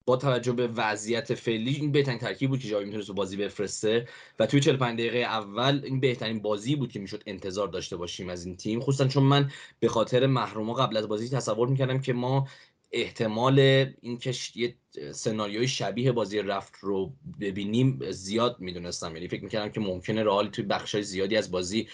با 0.05 0.17
توجه 0.17 0.51
به 0.51 0.67
وضعیت 0.67 1.33
فعلی 1.35 1.75
این 1.75 1.91
بهترین 1.91 2.19
ترکیب 2.19 2.49
بود 2.49 2.59
که 2.59 2.67
جاوی 2.67 2.85
می‌تونست 2.85 3.11
بازی 3.11 3.37
بفرسته. 3.37 4.07
و 4.39 4.45
توی 4.45 4.59
45 4.59 4.99
دقیقه 4.99 5.17
اول 5.17 5.81
این 5.83 5.99
بهترین 5.99 6.41
بازی 6.41 6.75
بود 6.75 6.91
که 6.91 6.99
می‌شد 6.99 7.23
انتظار 7.25 7.67
داشته 7.67 7.97
باشیم 7.97 8.29
از 8.29 8.45
این 8.45 8.57
تیم. 8.57 8.79
خصوصا 8.79 9.07
چون 9.07 9.23
من 9.23 9.51
به 9.79 9.87
خاطر 9.87 10.27
محروما 10.27 10.73
قبل 10.73 10.97
از 10.97 11.07
بازی 11.07 11.29
تصور 11.29 11.67
می‌کردم 11.67 12.01
که 12.01 12.13
ما 12.13 12.47
احتمال 12.91 13.59
اینکه 14.01 14.33
یه 14.55 14.75
سناریوی 15.11 15.67
شبیه 15.67 16.11
بازی 16.11 16.39
رفت 16.39 16.73
رو 16.81 17.13
ببینیم 17.39 18.11
زیاد 18.11 18.55
می‌دونستم. 18.59 19.15
یعنی 19.15 19.27
فکر 19.27 19.43
می‌کردم 19.43 19.69
که 19.69 19.79
ممکنه 19.79 20.23
رئال 20.23 20.47
توی 20.47 20.65
بخشای 20.65 21.03
زیادی 21.03 21.37
از 21.37 21.51
بازی 21.51 21.87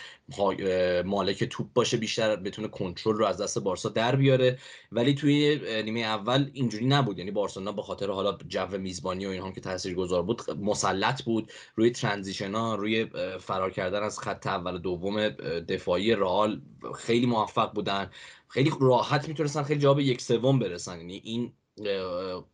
مالک 1.05 1.43
توپ 1.43 1.67
باشه 1.73 1.97
بیشتر 1.97 2.35
بتونه 2.35 2.67
کنترل 2.67 3.15
رو 3.15 3.25
از 3.25 3.41
دست 3.41 3.59
بارسا 3.59 3.89
در 3.89 4.15
بیاره. 4.15 4.59
ولی 4.91 5.13
توی 5.13 5.59
نیمه 5.83 5.99
اول 5.99 6.49
اینجوری 6.53 6.85
نبود. 6.85 7.17
یعنی 7.19 7.31
بارسلونا 7.31 7.71
به 7.71 7.81
خاطر 7.81 8.09
حالا 8.09 8.37
جو 8.47 8.77
میزبانی 8.77 9.25
و 9.25 9.29
اینها 9.29 9.51
که 9.51 9.61
تاثیرگذار 9.61 10.23
بود 10.23 10.41
مسلط 10.51 11.23
بود. 11.23 11.51
روی 11.75 11.89
ترانزیشن 11.89 12.55
ها 12.55 12.75
روی 12.75 13.07
فرار 13.39 13.71
کردن 13.71 14.03
از 14.03 14.19
خط 14.19 14.47
اول 14.47 14.77
دوم 14.77 15.29
دفاعی 15.69 16.15
رئال 16.15 16.61
خیلی 16.95 17.25
موفق 17.25 17.73
بودن. 17.73 18.09
خیلی 18.47 18.71
راحت 18.81 19.27
می‌تونستن 19.27 19.63
خیلی 19.63 19.79
جواب 19.79 19.99
یک 19.99 20.21
سوم 20.21 20.59
برسن. 20.59 20.97
یعنی 20.97 21.21
این 21.23 21.53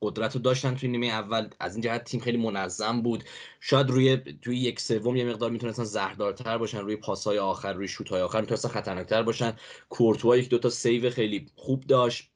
قدرت 0.01 0.35
رو 0.35 0.41
داشتن 0.41 0.75
توی 0.75 0.89
نیمه 0.89 1.07
اول. 1.07 1.49
از 1.59 1.75
این 1.75 1.81
جهت 1.81 2.03
تیم 2.03 2.19
خیلی 2.19 2.37
منظم 2.37 3.01
بود. 3.01 3.23
شاید 3.59 3.89
روی 3.89 4.17
توی 4.17 4.57
یک 4.57 4.79
سوم 4.79 5.15
یه 5.15 5.25
مقدار 5.25 5.51
می‌تونستن 5.51 5.83
زهردارتر 5.83 6.57
باشن. 6.57 6.79
روی 6.79 6.95
پاسهای 6.95 7.39
آخر 7.39 7.73
روی 7.73 7.87
شوتهای 7.87 8.21
آخر 8.21 8.41
می‌تونستن 8.41 8.69
خطرناکتر 8.69 9.23
باشن. 9.23 9.53
کورتوا 9.89 10.37
یک 10.37 10.49
دوتا 10.49 10.69
save 10.69 11.09
خیلی 11.09 11.45
خوب 11.55 11.83
داشت. 11.83 12.31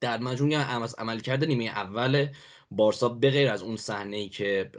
در 0.00 0.18
مجموع 0.18 0.54
عملکرد 0.98 1.46
نیمه 1.46 1.64
اول 1.64 2.26
بارسا 2.70 3.08
بغیر 3.08 3.50
از 3.50 3.62
اون 3.62 3.76
صحنه 3.76 4.16
ای 4.16 4.28
که 4.28 4.70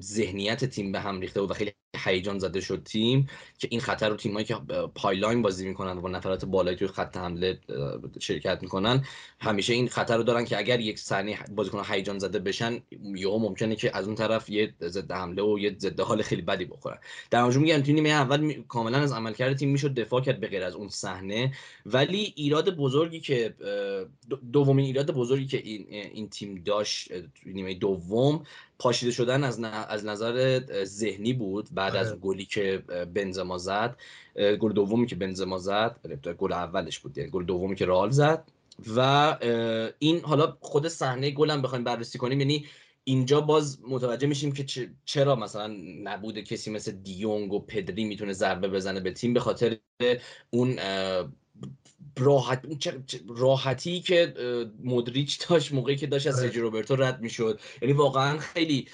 ذهنیت 0.00 0.64
تیم 0.64 0.92
به 0.92 1.00
هم 1.00 1.20
ریخته 1.20 1.40
بود 1.40 1.50
و 1.50 1.54
خیلی 1.54 1.72
هیجان 2.04 2.38
زده 2.38 2.60
شد 2.60 2.82
تیم 2.84 3.28
که 3.58 3.68
این 3.70 3.80
خطر 3.80 4.08
رو 4.08 4.16
تیمایی 4.16 4.46
که 4.46 4.54
high 4.94 5.18
line 5.18 5.42
بازی 5.42 5.68
می‌کنن 5.68 5.98
و 5.98 6.08
نفرات 6.08 6.44
بالایی 6.44 6.76
توی 6.76 6.88
خط 6.88 7.16
حمله 7.16 7.58
شرکت 8.20 8.58
می‌کنن 8.62 9.04
همیشه 9.40 9.72
این 9.72 9.88
خطر 9.88 10.16
رو 10.16 10.22
دارن 10.22 10.44
که 10.44 10.58
اگر 10.58 10.80
یک 10.80 10.98
صحنه 10.98 11.38
بازیکن 11.54 11.82
هیجان 11.88 12.18
زده 12.18 12.38
بشن 12.38 12.80
یا 13.14 13.38
ممکنه 13.38 13.76
که 13.76 13.96
از 13.96 14.06
اون 14.06 14.14
طرف 14.14 14.50
یه 14.50 14.74
ضد 14.82 15.12
حمله 15.12 15.42
و 15.42 15.58
یه 15.58 15.76
ضد 15.78 16.00
حال 16.00 16.22
خیلی 16.22 16.42
بدی 16.42 16.64
بخورن. 16.64 16.98
در 17.30 17.44
مجموع 17.44 17.64
میگم 17.64 17.94
نیمه 17.94 18.08
اول 18.08 18.62
کاملا 18.68 18.98
از 18.98 19.12
عملکرد 19.12 19.56
تیم 19.56 19.70
می‌شد 19.70 19.94
دفاع 19.94 20.20
کرد 20.20 20.40
به 20.40 20.48
غیر 20.48 20.62
از 20.64 20.74
اون 20.74 20.88
صحنه. 20.88 21.52
ولی 21.86 22.32
ایراد 22.36 22.76
بزرگی 22.76 23.20
که 23.20 23.54
دومین 24.52 24.84
ایراد 24.84 25.10
بزرگی 25.10 25.46
که 25.46 25.58
این, 25.58 25.86
این 25.90 26.28
تیم 26.28 26.62
داشت 26.64 27.12
نیمه 27.46 27.74
دوم 27.74 28.44
پاشیده 28.78 29.12
شدن 29.12 29.44
از, 29.44 29.60
از 29.64 30.04
نظر 30.04 30.60
ذهنی 30.84 31.32
بود 31.32 31.68
بعد 31.72 31.96
از 31.96 32.08
آره. 32.08 32.18
گلی 32.18 32.44
که 32.44 32.82
بنزما 33.14 33.58
زد 33.58 33.96
گل 34.36 34.72
دومی 34.72 35.06
که 35.06 35.16
بنزما 35.16 35.58
زد 35.58 35.96
گل 36.38 36.52
اولش 36.52 36.98
بود 36.98 37.18
یعنی 37.18 37.30
گل 37.30 37.44
دومی 37.44 37.74
که 37.74 37.86
رئال 37.86 38.10
زد 38.10 38.44
و 38.96 39.36
این 39.98 40.20
حالا 40.20 40.56
خود 40.60 40.88
صحنه 40.88 41.30
گلم 41.30 41.62
بخوایم 41.62 41.84
بررسی 41.84 42.18
کنیم 42.18 42.40
یعنی 42.40 42.66
اینجا 43.04 43.40
باز 43.40 43.78
متوجه 43.88 44.26
میشیم 44.26 44.52
که 44.52 44.90
چرا 45.04 45.36
مثلا 45.36 45.76
نبوده 46.02 46.42
کسی 46.42 46.70
مثل 46.70 46.92
دیونگ 46.92 47.52
و 47.52 47.60
پدری 47.60 48.04
می‌تونه 48.04 48.32
ضربه 48.32 48.68
بزنه 48.68 49.00
به 49.00 49.10
تیم 49.10 49.34
به 49.34 49.40
خاطر 49.40 49.76
اون 50.50 50.78
راحت 52.18 52.62
راحتی 53.28 54.00
که 54.00 54.34
مدریچ 54.84 55.48
داشت 55.48 55.72
موقعی 55.72 55.96
که 55.96 56.06
داشت 56.06 56.26
از 56.26 56.38
آره. 56.38 56.46
سرجی 56.46 56.60
روبرتو 56.60 56.96
رد 56.96 57.20
می‌شد. 57.20 57.60
یعنی 57.82 57.94
واقعا 57.94 58.38
خیلی 58.38 58.88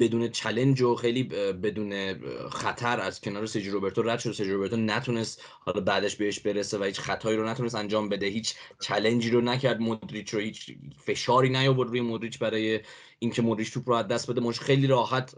بدون 0.00 0.28
چلنج 0.28 0.82
و 0.82 0.94
خیلی 0.94 1.22
بدون 1.62 2.14
خطر 2.48 3.00
از 3.00 3.20
کنار 3.20 3.46
سرجی 3.46 3.70
روبرتو 3.70 4.02
رد 4.02 4.18
شد. 4.18 4.32
سرجی 4.32 4.50
روبرتو 4.50 4.76
نتونست 4.76 5.42
حالا 5.60 5.80
بعدش 5.80 6.16
بهش 6.16 6.40
برسه 6.40 6.78
و 6.78 6.84
هیچ 6.84 7.00
خطایی 7.00 7.36
رو 7.36 7.48
نتونست 7.48 7.74
انجام 7.74 8.08
بده. 8.08 8.26
هیچ 8.26 8.54
چلنجی 8.82 9.30
رو 9.30 9.40
نکرد. 9.40 9.80
مدریچ 9.80 10.34
رو 10.34 10.40
هیچ 10.40 10.74
فشاری 11.04 11.48
نیاورد 11.48 11.88
روی 11.88 12.00
مدریچ 12.00 12.38
برای 12.38 12.80
اینکه 13.22 13.42
مودریچ 13.42 13.72
توپ 13.72 13.88
رو 13.88 13.94
از 13.94 14.08
دست 14.08 14.30
بده 14.30 14.40
مش 14.40 14.60
خیلی 14.60 14.86
راحت 14.86 15.34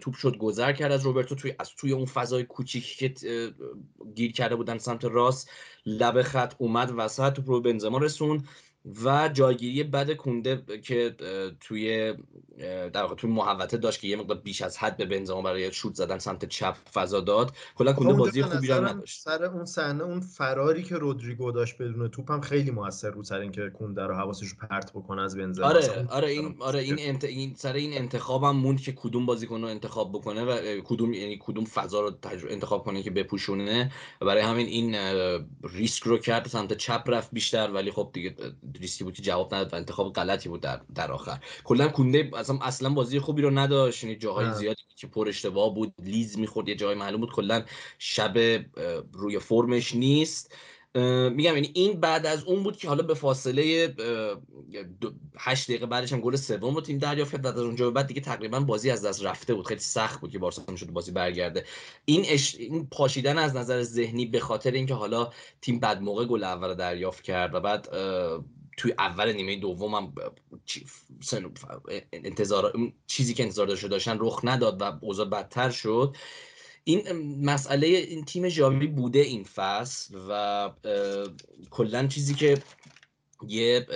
توپ 0.00 0.14
شد 0.14 0.36
گذر 0.36 0.72
کرد 0.72 0.92
از 0.92 1.02
روبرتو. 1.04 1.34
توی 1.34 1.54
از 1.58 1.70
توی 1.76 1.92
اون 1.92 2.04
فضای 2.04 2.44
کوچیکی 2.44 3.08
که 3.08 3.14
گیر 4.14 4.32
کرده 4.32 4.56
بودن 4.56 4.78
سمت 4.78 5.04
راست 5.04 5.50
لب 5.86 6.22
خط 6.22 6.54
اومد 6.58 6.92
وسط 6.96 7.32
توپ 7.32 7.48
رو 7.48 7.60
بنزما 7.60 7.98
رسون 7.98 8.44
و 9.04 9.28
جایگیری 9.28 9.82
بد 9.82 10.16
کنده 10.16 10.62
که 10.82 11.14
توی 11.60 12.14
در 12.92 13.02
واقع 13.02 13.14
توی 13.14 13.30
محوطه 13.30 13.76
داشت 13.76 14.00
که 14.00 14.08
یه 14.08 14.16
مقدار 14.16 14.38
بیش 14.38 14.62
از 14.62 14.78
حد 14.78 14.96
به 14.96 15.04
بنزما 15.04 15.42
برای 15.42 15.72
شوت 15.72 15.94
زدن 15.94 16.18
سمت 16.18 16.44
چپ 16.44 16.76
فضا 16.94 17.20
داد. 17.20 17.52
کلا 17.74 17.92
کنده 17.92 18.12
بازی 18.12 18.42
خوبی 18.42 18.66
رو 18.66 18.84
نداشت. 18.88 19.20
سر 19.20 19.44
اون 19.44 19.64
صحنه 19.64 20.04
اون 20.04 20.20
فراری 20.20 20.82
که 20.82 20.96
رودریگو 20.96 21.52
داشت 21.52 21.78
بدون 21.78 22.08
توپ 22.08 22.30
هم 22.30 22.40
خیلی 22.40 22.70
موثر 22.70 23.10
بود 23.10 23.24
سر 23.24 23.38
اینکه 23.38 23.70
کنده 23.70 24.02
رو 24.02 24.14
حواسش 24.14 24.46
رو 24.46 24.68
پرت 24.68 24.90
بکنه 24.90 25.22
از 25.22 25.36
بنزما. 25.36 25.66
آره 25.66 26.06
آره 26.10 26.28
این 26.28 26.56
آره 26.60 26.80
این, 26.80 26.96
انت... 26.98 27.24
این 27.24 27.54
سر 27.54 27.72
این 27.72 27.98
انتخابم 27.98 28.56
موند 28.56 28.80
که 28.80 28.92
کدوم 28.92 29.26
بازیکن 29.26 29.60
رو 29.60 29.68
انتخاب 29.68 30.12
بکنه 30.12 30.44
و 30.44 30.80
کدوم 30.84 31.12
یعنی 31.12 31.38
کدوم 31.40 31.64
فضا 31.64 32.00
رو 32.00 32.12
انتخاب 32.48 32.84
کنه 32.84 33.02
که 33.02 33.10
بپوشونه. 33.10 33.92
برای 34.20 34.42
همین 34.42 34.66
این 34.66 34.94
ریسک 35.64 36.02
رو 36.02 36.18
کرد 36.18 36.48
سمت 36.48 36.72
چپ 36.72 37.02
رفت 37.06 37.30
بیشتر 37.32 37.70
ولی 37.70 37.90
خب 37.90 38.10
دیگه 38.12 38.34
ریسکی 38.80 39.04
بود 39.04 39.14
که 39.14 39.22
جواب 39.22 39.54
نداد 39.54 39.72
و 39.72 39.76
انتخاب 39.76 40.12
غلطی 40.12 40.48
بود 40.48 40.60
در, 40.60 40.80
در 40.94 41.12
آخر. 41.12 41.38
کلا 41.64 41.88
کنده 41.88 42.30
اصلا 42.34 42.58
اصلا 42.62 42.90
بازی 42.90 43.18
خوبی 43.18 43.42
رو 43.42 43.50
نداشت. 43.50 44.04
یعنی 44.04 44.16
جاهای 44.16 44.54
زیادی 44.54 44.82
که 44.96 45.06
پر 45.06 45.28
اشتباه 45.28 45.74
بود 45.74 45.94
لیز 46.02 46.38
می‌خورد 46.38 46.68
یه 46.68 46.74
جای 46.74 46.94
معلوم 46.94 47.20
بود 47.20 47.32
کلا 47.32 47.64
شب 47.98 48.38
روی 49.12 49.38
فرمش 49.38 49.94
نیست. 49.94 50.54
میگم 50.94 51.54
یعنی 51.54 51.70
این 51.74 52.00
بعد 52.00 52.26
از 52.26 52.44
اون 52.44 52.62
بود 52.62 52.76
که 52.76 52.88
حالا 52.88 53.02
به 53.02 53.14
فاصله 53.14 53.94
8 55.38 55.68
دقیقه 55.68 55.86
بعدش 55.86 56.12
هم 56.12 56.20
گل 56.20 56.36
سوم 56.36 56.74
رو 56.74 56.80
تیم 56.80 56.98
دریافت 56.98 57.32
کرد 57.32 57.42
بعد 57.42 57.58
از 57.58 57.64
اونجا 57.64 57.84
به 57.84 57.90
بعد 57.90 58.06
دیگه 58.06 58.20
تقریبا 58.20 58.60
بازی 58.60 58.90
از 58.90 59.04
دست 59.04 59.24
رفته 59.24 59.54
بود. 59.54 59.66
خیلی 59.66 59.80
سخت 59.80 60.20
بود 60.20 60.30
که 60.30 60.38
بارسا 60.38 60.76
شده 60.76 60.92
بازی 60.92 61.12
برگرده. 61.12 61.64
این 62.04 62.24
اش... 62.28 62.54
این 62.54 62.86
پاشیدن 62.86 63.38
از 63.38 63.56
نظر 63.56 63.82
ذهنی 63.82 64.26
به 64.26 64.40
خاطر 64.40 64.70
اینکه 64.70 64.94
حالا 64.94 65.30
تیم 65.60 65.80
بعد 65.80 66.02
موقع 66.02 66.24
گل 66.24 66.44
اول 66.44 66.74
دریافت 66.74 67.22
کرد 67.22 67.54
و 67.54 67.60
بعد 67.60 67.88
توی 68.76 68.94
اول 68.98 69.32
نیمه 69.32 69.56
دوم 69.56 69.94
هم 69.94 70.12
انتظار 72.12 72.92
چیزی 73.06 73.34
که 73.34 73.42
انتظار 73.42 73.66
داشته 73.66 73.88
داشتن 73.88 74.16
رخ 74.20 74.40
نداد 74.44 74.82
و 74.82 74.98
اوضاع 75.00 75.26
بدتر 75.26 75.70
شد. 75.70 76.16
این 76.84 77.12
مسئله 77.44 77.86
این 77.86 78.24
تیم 78.24 78.48
ژاوی 78.48 78.86
بوده 78.86 79.18
این 79.18 79.44
فصل 79.44 80.18
و 80.28 80.70
کلا 81.70 82.06
چیزی 82.06 82.34
که 82.34 82.58
یه 83.48 83.86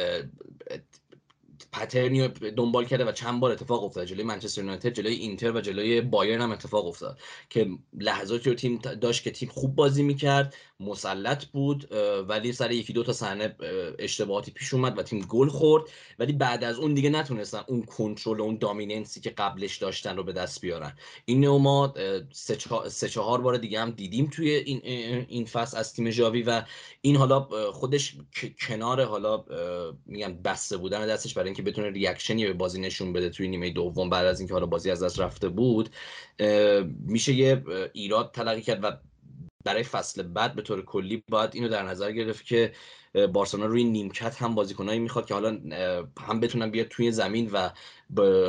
پترنی 1.72 2.28
دنبال 2.28 2.84
کرده 2.84 3.04
و 3.04 3.12
چند 3.12 3.40
بار 3.40 3.52
اتفاق 3.52 3.84
افتاد 3.84 4.06
جلوی 4.06 4.22
منچستر 4.24 4.60
یونایتد 4.60 4.92
جلوی 4.92 5.14
اینتر 5.14 5.52
و 5.52 5.60
جلوی 5.60 6.00
بایرن 6.00 6.40
هم 6.40 6.50
اتفاق 6.50 6.86
افتاد 6.86 7.18
که 7.50 7.68
لحظاتی 7.92 8.50
رو 8.50 8.56
تیم 8.56 8.78
داشت 8.78 9.22
که 9.22 9.30
تیم 9.30 9.48
خوب 9.48 9.74
بازی 9.74 10.02
می‌کرد. 10.02 10.54
مسلط 10.80 11.44
بود 11.44 11.92
ولی 12.28 12.52
سر 12.52 12.70
یکی 12.70 12.92
دو 12.92 13.02
تا 13.02 13.12
صحنه 13.12 13.56
اشتباهاتی 13.98 14.50
پیش 14.50 14.74
اومد 14.74 14.98
و 14.98 15.02
تیم 15.02 15.20
گل 15.20 15.48
خورد. 15.48 15.84
ولی 16.18 16.32
بعد 16.32 16.64
از 16.64 16.78
اون 16.78 16.94
دیگه 16.94 17.10
نتونستن 17.10 17.60
اون 17.66 17.82
کنترل 17.82 18.40
اون 18.40 18.56
دامیننسی 18.56 19.20
که 19.20 19.30
قبلش 19.30 19.76
داشتن 19.76 20.16
رو 20.16 20.22
به 20.22 20.32
دست 20.32 20.60
بیارن. 20.60 20.92
این 21.24 21.48
ما 21.48 21.94
سه 22.88 23.08
چهار 23.08 23.40
بار 23.40 23.56
دیگه 23.56 23.80
هم 23.80 23.90
دیدیم 23.90 24.26
توی 24.26 24.50
این 24.50 24.80
این 25.28 25.44
فصل 25.44 25.76
از 25.76 25.92
تیم 25.92 26.10
ژاوی 26.10 26.42
و 26.42 26.62
این 27.00 27.16
حالا 27.16 27.40
خودش 27.72 28.16
کنار 28.68 29.04
حالا 29.04 29.44
میگم 30.06 30.42
بسته 30.42 30.76
بودن 30.76 31.06
دستش 31.06 31.34
برای 31.34 31.48
اینکه 31.48 31.62
بتونه 31.62 31.90
ریاکشنی 31.90 32.46
به 32.46 32.52
بازی 32.52 32.80
نشون 32.80 33.12
بده 33.12 33.28
توی 33.28 33.48
نیمه 33.48 33.70
دوم 33.70 34.10
بعد 34.10 34.26
از 34.26 34.40
اینکه 34.40 34.54
حالا 34.54 34.66
بازی 34.66 34.90
از 34.90 35.02
دست 35.02 35.20
رفته 35.20 35.48
بود 35.48 35.90
میشه 37.06 37.32
یه 37.32 37.64
ایراد 37.92 38.30
تلقی 38.32 38.62
کرد 38.62 38.84
و 38.84 38.92
برای 39.66 39.83
فصل 39.83 40.22
بعد 40.22 40.55
به 40.55 40.62
طور 40.62 40.85
کلی 40.85 41.22
باید 41.29 41.50
اینو 41.55 41.68
در 41.68 41.83
نظر 41.83 42.12
گرفت 42.12 42.46
که 42.46 42.72
بارسلونا 43.33 43.66
روی 43.66 43.85
نیمکت 43.85 44.42
هم 44.42 44.55
بازیکنایی 44.55 44.98
می‌خواد 44.98 45.26
که 45.26 45.35
حالا 45.35 45.59
هم 46.20 46.40
بتونن 46.40 46.70
بیاد 46.70 46.87
توی 46.87 47.12
زمین 47.12 47.50
و 47.52 47.70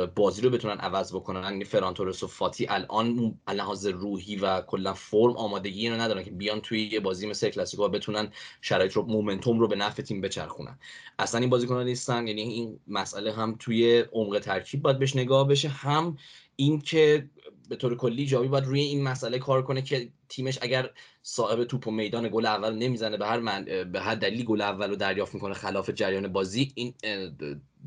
بازی 0.06 0.42
رو 0.42 0.50
بتونن 0.50 0.78
عوض 0.78 1.14
بکنن. 1.14 1.42
یعنی 1.42 1.64
فرانتورس 1.64 2.22
و 2.22 2.26
فاتی 2.26 2.66
الان 2.68 3.38
لحاظ 3.48 3.86
روحی 3.86 4.36
و 4.36 4.60
کلا 4.60 4.94
فرم 4.94 5.36
آمادگی 5.36 5.80
اینو 5.80 6.00
ندارن 6.00 6.24
که 6.24 6.30
بیان 6.30 6.60
توی 6.60 6.82
یه 6.92 7.00
بازی 7.00 7.26
مثل 7.26 7.48
کلاسیکو 7.48 7.88
بتونن 7.88 8.32
شرایط 8.60 8.92
رو 8.92 9.02
مومنتوم 9.02 9.60
رو 9.60 9.68
به 9.68 9.76
نفع 9.76 10.02
تیم 10.02 10.20
بچرخونن. 10.20 10.78
اصلا 11.18 11.40
این 11.40 11.50
بازیکنان 11.50 11.86
نیستن. 11.86 12.26
یعنی 12.26 12.42
این 12.42 12.80
مسئله 12.88 13.32
هم 13.32 13.56
توی 13.58 14.04
عمق 14.12 14.38
ترکیب 14.38 14.82
باید 14.82 14.98
بهش 14.98 15.16
نگاه 15.16 15.48
بشه. 15.48 15.68
هم 15.68 16.18
اینکه 16.56 17.28
به 17.68 17.76
طور 17.76 17.96
کلی 17.96 18.26
جاوی 18.26 18.48
باید 18.48 18.64
روی 18.64 18.80
این 18.80 19.02
مسئله 19.02 19.38
کار 19.38 19.62
کنه 19.62 19.82
که 19.82 20.08
تیمش 20.28 20.58
اگر 20.62 20.90
صاحب 21.22 21.64
توپ 21.64 21.88
و 21.88 21.90
میدان 21.90 22.28
گل 22.28 22.46
اول 22.46 22.74
نمی‌زنه 22.74 23.16
به 23.16 23.26
هر 23.26 23.38
من 23.38 23.64
به 23.92 24.00
هر 24.00 24.14
دلیلی 24.14 24.44
گل 24.44 24.60
اول 24.60 24.90
رو 24.90 24.96
دریافت 24.96 25.34
می‌کنه 25.34 25.54
خلاف 25.54 25.90
جریان 25.90 26.28
بازی 26.28 26.72
این 26.74 26.94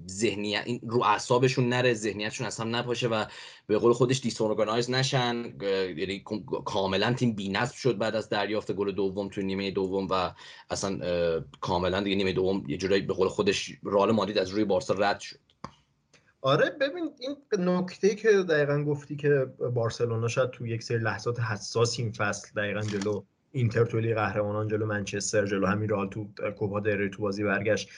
ذهنیت 0.07 0.63
این 0.65 0.79
رو 0.83 1.03
اعصابشون 1.03 1.69
نره 1.69 1.93
ذهنیتشون 1.93 2.47
اصلا 2.47 2.65
نپاشه 2.79 3.07
و 3.07 3.25
به 3.67 3.77
قول 3.77 3.93
خودش 3.93 4.19
دیسورگانایز 4.19 4.89
نشن. 4.89 5.53
یعنی 5.97 6.23
کاملا 6.65 7.13
تیم 7.13 7.35
بی‌نظم 7.35 7.75
شد 7.75 7.97
بعد 7.97 8.15
از 8.15 8.29
دریافت 8.29 8.71
گل 8.71 8.91
دوم 8.91 9.29
تو 9.29 9.41
نیمه 9.41 9.71
دوم 9.71 10.07
و 10.09 10.31
اصلا 10.69 10.99
کاملا 11.61 12.01
دیگه 12.01 12.15
نیمه 12.15 12.33
دوم 12.33 12.63
یه 12.67 12.77
جورایی 12.77 13.01
به 13.01 13.13
قول 13.13 13.27
خودش 13.27 13.71
رال 13.83 14.11
مادید 14.11 14.37
از 14.37 14.49
روی 14.49 14.65
بارسا 14.65 14.93
رد 14.93 15.19
شد. 15.19 15.39
آره 16.41 16.69
ببین 16.69 17.11
این 17.19 17.37
نکته 17.59 18.15
که 18.15 18.31
دقیقا 18.31 18.83
گفتی 18.83 19.15
که 19.15 19.47
بارسلونا 19.73 20.27
شاید 20.27 20.49
تو 20.49 20.67
یک 20.67 20.83
سری 20.83 20.97
لحظات 20.97 21.39
حساس 21.39 21.99
این 21.99 22.11
فصل 22.11 22.49
دقیقا 22.55 22.81
جلو 22.81 23.23
اینتر 23.51 23.85
تو 23.85 23.99
لیگ 23.99 24.15
قهرمانان 24.15 24.67
جلو 24.67 24.85
منچستر 24.85 25.45
جلو 25.45 25.67
همین 25.67 25.89
رئال 25.89 26.09
تو 26.09 26.27
کوپا 26.57 26.79
دری 26.79 27.09
تو 27.09 27.21
بازی 27.21 27.43
برگشت. 27.43 27.89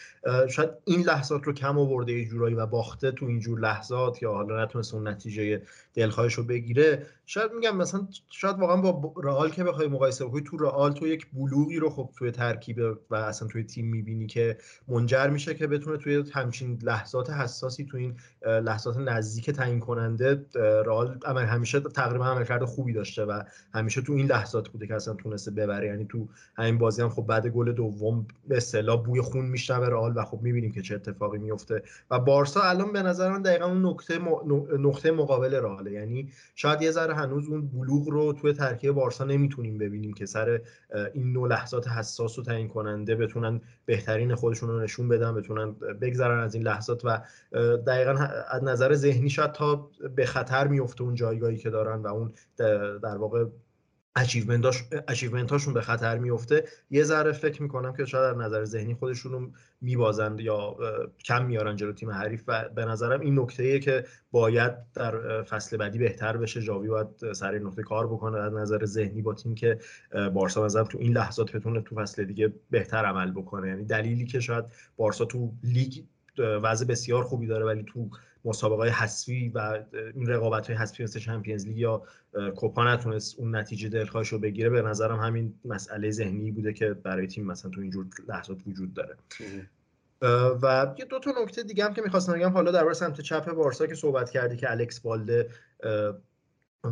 شاید 0.50 0.70
این 0.86 1.02
لحظات 1.02 1.44
رو 1.44 1.54
کم 1.54 1.78
آورده 1.78 2.14
یه 2.14 2.26
جورایی 2.26 2.56
و 2.56 2.66
باخته 2.66 3.12
تو 3.12 3.26
اینجور 3.26 3.60
لحظات 3.60 4.22
یا 4.22 4.34
حالا 4.34 4.64
نتونست 4.64 4.94
اون 4.94 5.08
نتیجه 5.08 5.62
دلخواهش 5.94 6.34
رو 6.34 6.44
بگیره. 6.44 7.06
شاید 7.26 7.52
میگم 7.52 7.78
مثلا 7.78 8.08
شاید 8.30 8.60
واقعا 8.60 8.82
با 8.82 9.14
رئال 9.24 9.50
که 9.50 9.64
بخوای 9.64 9.88
مقایسه 9.88 10.26
بکنی 10.26 10.42
تو 10.42 10.58
رئال 10.58 10.92
تو 10.94 11.08
یک 11.08 11.28
بلوغی 11.34 11.78
رو 11.78 11.90
خب 11.90 12.10
توی 12.18 12.32
ترکیب 12.32 12.80
و 13.10 13.16
اصلا 13.16 13.48
توی 13.48 13.64
تیم 13.64 13.88
می‌بینی 13.88 14.28
که 14.28 14.58
منجر 14.88 15.30
میشه 15.30 15.56
که 15.56 15.68
بتونه 15.68 15.98
توی 15.98 16.24
همچین 16.34 16.80
لحظات 16.84 17.30
حساسی 17.30 17.86
تو 17.86 17.98
این 17.98 18.16
لحظات 18.46 18.98
نزدیک 18.98 19.50
تعیین 19.50 19.80
کننده 19.80 20.46
رئال 20.86 21.20
عمل 21.26 21.44
همیشه 21.44 21.80
تقریبا 21.80 22.26
عملکرد 22.26 22.66
خوبی 22.66 22.94
داشته 22.94 23.26
و 23.26 23.44
همیشه 23.74 24.02
تو 24.02 24.14
این 24.14 24.28
لحظات 24.28 24.70
بوده 24.70 24.88
که 24.88 24.96
اصلا 24.96 25.14
تونسته 25.14 25.52
ببره. 25.52 25.88
یعنی 25.88 26.06
تو 26.06 26.28
همین 26.58 26.78
بازی 26.78 27.02
هم 27.02 27.10
خب 27.10 27.22
بعد 27.22 27.48
گل 27.48 27.72
دوم 27.72 28.28
به 28.48 28.58
اصطلاح 28.58 29.04
بوی 29.04 29.22
خون 29.22 29.46
میشنوه 29.46 29.88
رئال 29.88 30.14
و 30.16 30.24
خب 30.24 30.40
می‌بینیم 30.42 30.72
که 30.72 30.82
چه 30.82 30.96
اتفاقی 30.96 31.38
میفته 31.38 31.84
و 32.12 32.20
بارسا 32.20 32.62
الان 32.62 32.94
به 32.94 33.02
نظر 33.02 33.32
من 33.32 33.42
دقیقا 33.42 33.66
اون 33.66 33.86
نقطه 33.86 34.20
نقطه 34.80 35.12
مقابل 35.12 35.54
رئال. 35.54 35.83
یعنی 35.92 36.32
شاید 36.56 36.82
یه 36.82 36.92
ذره 36.92 37.14
هنوز 37.14 37.48
اون 37.48 37.68
بلوغ 37.68 38.10
رو 38.10 38.34
توی 38.34 38.54
ترکیب 38.54 38.92
بارسا 38.92 39.24
نمی‌تونیم 39.24 39.78
ببینیم 39.78 40.14
که 40.14 40.26
سر 40.26 40.62
این 41.14 41.34
نوع 41.34 41.50
لحظات 41.50 41.88
حساس 41.88 42.40
و 42.40 42.44
تعیین 42.44 42.68
کننده 42.68 43.16
بتونن 43.16 43.62
بهترین 43.86 44.36
خودشون 44.36 44.70
رو 44.70 44.80
نشون 44.80 45.08
بدن 45.08 45.36
بتونن 45.36 45.72
بگذرن 46.02 46.40
از 46.40 46.56
این 46.56 46.64
لحظات 46.64 47.06
و 47.06 47.22
دقیقا 47.88 48.12
از 48.50 48.64
نظر 48.64 48.94
ذهنی 48.94 49.30
شاید 49.30 49.52
تا 49.52 49.90
به 50.16 50.26
خطر 50.26 50.68
میفته 50.68 51.04
اون 51.04 51.16
جایگاهی 51.16 51.58
که 51.58 51.70
دارن 51.70 52.02
و 52.02 52.08
اون 52.08 52.34
در 53.00 53.18
واقع 53.18 53.46
achievement 54.16 55.52
هاشون 55.52 55.74
به 55.74 55.82
خطر 55.82 56.18
میفته. 56.18 56.64
یه 56.92 57.04
ذره 57.04 57.32
فکر 57.32 57.62
می‌کنم 57.62 57.94
که 57.94 58.06
شاید 58.06 58.36
از 58.36 58.42
نظر 58.42 58.66
ذهنی 58.66 58.94
خودشون 58.94 59.32
رو 59.32 59.52
میبازند 59.82 60.40
یا 60.40 60.78
کم 61.26 61.46
میارن 61.46 61.76
جلو 61.76 61.94
تیم 61.94 62.12
حریف 62.12 62.44
و 62.48 62.70
به 62.70 62.86
نظرم 62.86 63.20
این 63.20 63.40
نکته 63.40 63.80
که 63.80 64.06
باید 64.32 64.72
در 64.94 65.44
فصل 65.44 65.78
بعدی 65.78 66.00
بهتر 66.00 66.38
بشه. 66.38 66.62
جاوی 66.62 66.88
باید 66.88 67.34
سر 67.34 67.52
این 67.52 67.64
نقطه 67.64 67.84
کار 67.84 68.08
بکنه. 68.08 68.38
از 68.38 68.54
نظر 68.54 68.86
ذهنی 68.86 69.22
با 69.22 69.34
تیم 69.34 69.56
که 69.56 69.80
بارسا 70.34 70.66
مثلا 70.66 70.84
تو 70.84 70.98
این 70.98 71.14
لحظات 71.14 71.52
بتونه 71.52 71.82
تو 71.82 71.96
فصل 71.96 72.24
دیگه 72.24 72.54
بهتر 72.70 73.06
عمل 73.06 73.32
بکنه. 73.32 73.68
یعنی 73.68 73.86
دلیلی 73.86 74.26
که 74.26 74.40
شاید 74.40 74.66
بارسا 74.98 75.26
تو 75.26 75.52
لیگ 75.64 76.04
وضع 76.38 76.86
بسیار 76.86 77.24
خوبی 77.24 77.48
داره 77.48 77.66
ولی 77.66 77.84
تو 77.84 78.10
مسابقه 78.46 78.82
های 78.82 78.90
حذفی 78.90 79.50
و 79.50 79.84
این 80.16 80.28
رقابت 80.28 80.68
های 80.68 80.76
حذفی 80.76 81.04
مثل 81.04 81.20
چمپیونز 81.20 81.68
لیگ 81.68 81.78
یا 81.78 82.04
کوپا 82.56 82.94
نتونست 82.94 83.40
اون 83.40 83.56
نتیجه 83.56 83.90
دلخواهش 83.90 84.28
رو 84.28 84.40
بگیره. 84.40 84.70
به 84.70 84.82
نظرم 84.82 85.20
همین 85.20 85.54
مسئله 85.66 86.12
ذهنی 86.12 86.52
بوده 86.52 86.74
که 86.74 86.94
برای 86.94 87.28
تیم 87.28 87.46
مثلا 87.46 87.72
تو 87.72 87.82
اینجور 87.82 88.06
لحظات 88.28 88.58
وجود 88.68 88.94
داره. 88.94 89.16
و 90.62 90.96
یه 91.00 91.06
دو 91.06 91.20
تا 91.20 91.34
نکته 91.44 91.64
دیگه 91.64 91.86
هم 91.86 91.94
که 91.94 92.02
می‌خواستم 92.02 92.34
بگم 92.34 92.52
حالا 92.52 92.72
در 92.72 92.94
سمت 92.94 93.22
چپ 93.22 93.52
بارسا 93.52 93.88
که 93.88 93.96
صحبت 93.96 94.30
کردی 94.30 94.56
که 94.56 94.72
الکس 94.72 95.00
بالده 95.00 95.50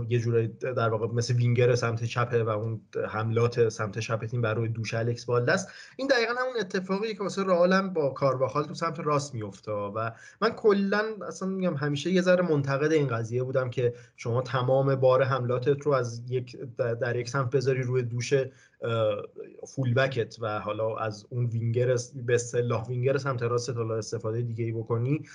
یه 0.09 0.19
جورایی 0.19 0.47
در 0.47 0.89
واقع 0.89 1.07
مثل 1.07 1.33
وینگر 1.33 1.75
سمت 1.75 2.03
چپه 2.03 2.43
و 2.43 2.49
اون 2.49 2.81
حملات 3.09 3.69
سمت 3.69 3.99
چپ 3.99 4.25
تیم 4.25 4.41
بر 4.41 4.53
روی 4.53 4.69
دوش 4.69 4.93
الکس 4.93 5.25
بالده 5.25 5.51
است 5.51 5.69
این 5.97 6.07
دقیقا 6.07 6.33
همون 6.33 6.53
اتفاقی 6.59 7.13
که 7.13 7.23
واسه 7.23 7.43
رئالم 7.43 7.93
با 7.93 8.09
کارواخال 8.09 8.63
تو 8.63 8.73
سمت 8.73 8.99
راست 8.99 9.33
میفته 9.33 9.71
و 9.71 10.09
من 10.41 10.49
کلا 10.49 11.03
اصلا 11.27 11.47
میگم 11.47 11.73
همیشه 11.73 12.11
یه 12.11 12.21
ذره 12.21 12.41
منتقد 12.49 12.91
این 12.91 13.07
قضیه 13.07 13.43
بودم 13.43 13.69
که 13.69 13.93
شما 14.15 14.41
تمام 14.41 14.95
بار 14.95 15.23
حملاتت 15.23 15.81
رو 15.81 15.93
از 15.93 16.21
یک 16.29 16.57
در 16.77 17.15
یک 17.15 17.29
سمت 17.29 17.55
بذاری 17.55 17.81
روی 17.81 18.03
دوش 18.03 18.33
فول 19.67 19.93
بکت 19.93 20.37
و 20.41 20.59
حالا 20.59 20.95
از 20.95 21.25
اون 21.29 21.45
وینگر 21.45 21.97
به 22.25 22.35
اصطلاح 22.35 22.87
وینگر 22.87 23.17
سمت 23.17 23.43
راست 23.43 23.69
حالا 23.69 23.95
استفاده 23.95 24.41
دیگه 24.41 24.65
ای 24.65 24.71
بکنی 24.71 25.25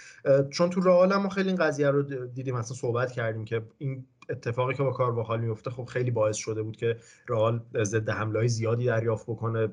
چون 0.51 0.71
تو 0.71 0.81
رئال 0.81 1.17
ما 1.17 1.29
خیلی 1.29 1.49
این 1.49 1.59
قضیه 1.59 1.91
رو 1.91 2.03
دیدیم 2.27 2.55
اصلا 2.55 2.77
صحبت 2.77 3.13
کردیم 3.13 3.45
که 3.45 3.63
این 3.79 4.05
اتفاقی 4.29 4.75
که 4.75 4.83
با 4.83 4.91
کار 4.91 5.13
با 5.13 5.23
حال 5.23 5.41
میفته 5.41 5.71
خب 5.71 5.85
خیلی 5.85 6.11
باعث 6.11 6.37
شده 6.37 6.63
بود 6.63 6.77
که 6.77 6.97
رئال 7.29 7.61
ضد 7.83 8.09
حمله 8.09 8.47
زیادی 8.47 8.87
دریافت 8.87 9.27
بکنه 9.27 9.69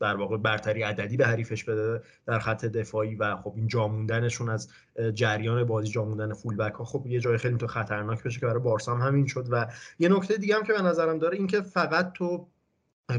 در 0.00 0.16
واقع 0.16 0.36
برتری 0.36 0.82
عددی 0.82 1.16
به 1.16 1.26
حریفش 1.26 1.64
بده 1.64 2.02
در 2.26 2.38
خط 2.38 2.64
دفاعی 2.64 3.14
و 3.14 3.36
خب 3.36 3.52
این 3.56 3.68
جاموندنشون 3.68 4.48
از 4.48 4.68
جریان 5.14 5.64
بازی 5.64 5.88
جاموندن 5.88 6.32
فول 6.32 6.56
بک 6.56 6.74
ها 6.74 6.84
خب 6.84 7.06
یه 7.06 7.20
جای 7.20 7.38
خیلی 7.38 7.56
تو 7.56 7.66
خطرناک 7.66 8.22
بشه 8.22 8.40
که 8.40 8.46
برای 8.46 8.62
بارسا 8.62 8.94
هم 8.94 9.06
همین 9.06 9.26
شد. 9.26 9.48
و 9.50 9.66
یه 9.98 10.08
نکته 10.08 10.36
دیگه 10.36 10.56
هم 10.56 10.62
که 10.62 10.72
به 10.72 10.82
نظرم 10.82 11.18
داره 11.18 11.36
اینکه 11.36 11.60
فقط 11.60 12.12
تو 12.12 12.48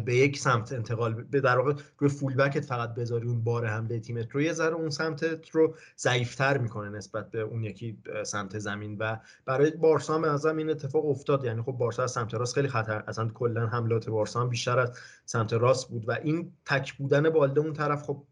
به 0.06 0.16
یک 0.16 0.40
سمت 0.40 0.74
انتقال 0.74 1.14
به 1.14 1.42
در 1.42 1.58
واقع 1.58 1.74
روی 1.98 2.10
فول 2.10 2.36
بکت 2.36 2.66
فقط 2.66 2.96
بذاری 2.96 3.28
اون 3.28 3.44
بار 3.44 3.66
حمله 3.66 4.00
تیمت 4.00 4.32
رو 4.32 4.42
یه 4.42 4.54
ذره 4.54 4.74
اون 4.74 4.90
سمتت 4.90 5.50
رو 5.50 5.76
ضعیفتر 5.98 6.58
می‌کنه 6.58 6.90
نسبت 6.90 7.32
به 7.32 7.42
اون 7.42 7.64
یکی 7.64 7.98
سمت 8.26 8.60
زمین. 8.60 8.98
و 8.98 9.20
برای 9.46 9.72
بارسا 9.72 10.20
به 10.20 10.28
نظرم 10.28 10.58
این 10.58 10.70
اتفاق 10.70 11.06
افتاد. 11.06 11.44
یعنی 11.44 11.62
خب 11.62 11.72
بارسا 11.72 12.04
از 12.04 12.12
سمت 12.12 12.34
راست 12.34 12.56
خیلی 12.56 12.68
خطر 12.68 13.04
اصلا 13.08 13.30
کلا 13.30 13.68
حملات 13.68 14.10
بارسا 14.10 14.46
بیشتر 14.46 14.80
از 14.80 14.98
سمت 15.26 15.54
راست 15.54 15.90
بود. 15.90 16.10
و 16.10 16.12
این 16.12 16.54
تک 16.66 16.94
بودن 16.94 17.30
بالده 17.30 17.62
اون 17.62 17.74
طرف 17.74 18.04
خب 18.04 18.24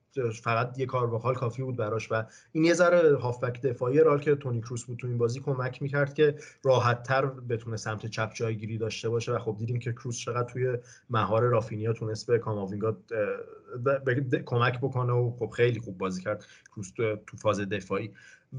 فقط 0.43 0.79
یه 0.79 0.85
کار 0.85 1.19
حال 1.19 1.35
کافی 1.35 1.63
بود 1.63 1.75
براش 1.75 2.11
و 2.11 2.23
این 2.51 2.65
یه 2.65 2.73
ذره 2.73 3.17
هافبک 3.17 3.61
دفاعی 3.61 3.99
رال 3.99 4.19
که 4.19 4.35
تونی 4.35 4.61
کروس 4.61 4.83
بود 4.85 4.97
تو 4.97 5.07
این 5.07 5.17
بازی 5.17 5.39
کمک 5.39 5.81
می‌کرد 5.81 6.13
که 6.13 6.35
راحت 6.63 7.03
تر 7.03 7.25
بتونه 7.25 7.77
سمت 7.77 8.05
چپ 8.05 8.33
جایگیری 8.33 8.77
داشته 8.77 9.09
باشه 9.09 9.31
و 9.31 9.39
خب 9.39 9.55
دیدیم 9.59 9.79
که 9.79 9.93
کروس 9.93 10.17
چقدر 10.17 10.53
توی 10.53 10.77
مهار 11.09 11.43
رافینیا 11.43 11.93
تونست 11.93 12.27
به 12.27 12.39
کاماوینگا 12.39 12.97
کمک 14.45 14.77
بکنه 14.77 15.13
و 15.13 15.31
خب 15.39 15.49
خیلی 15.49 15.79
خوب 15.79 15.97
بازی 15.97 16.21
کرد 16.21 16.45
کروس 16.75 16.91
تو 17.27 17.37
فاز 17.37 17.59
دفاعی. 17.59 18.11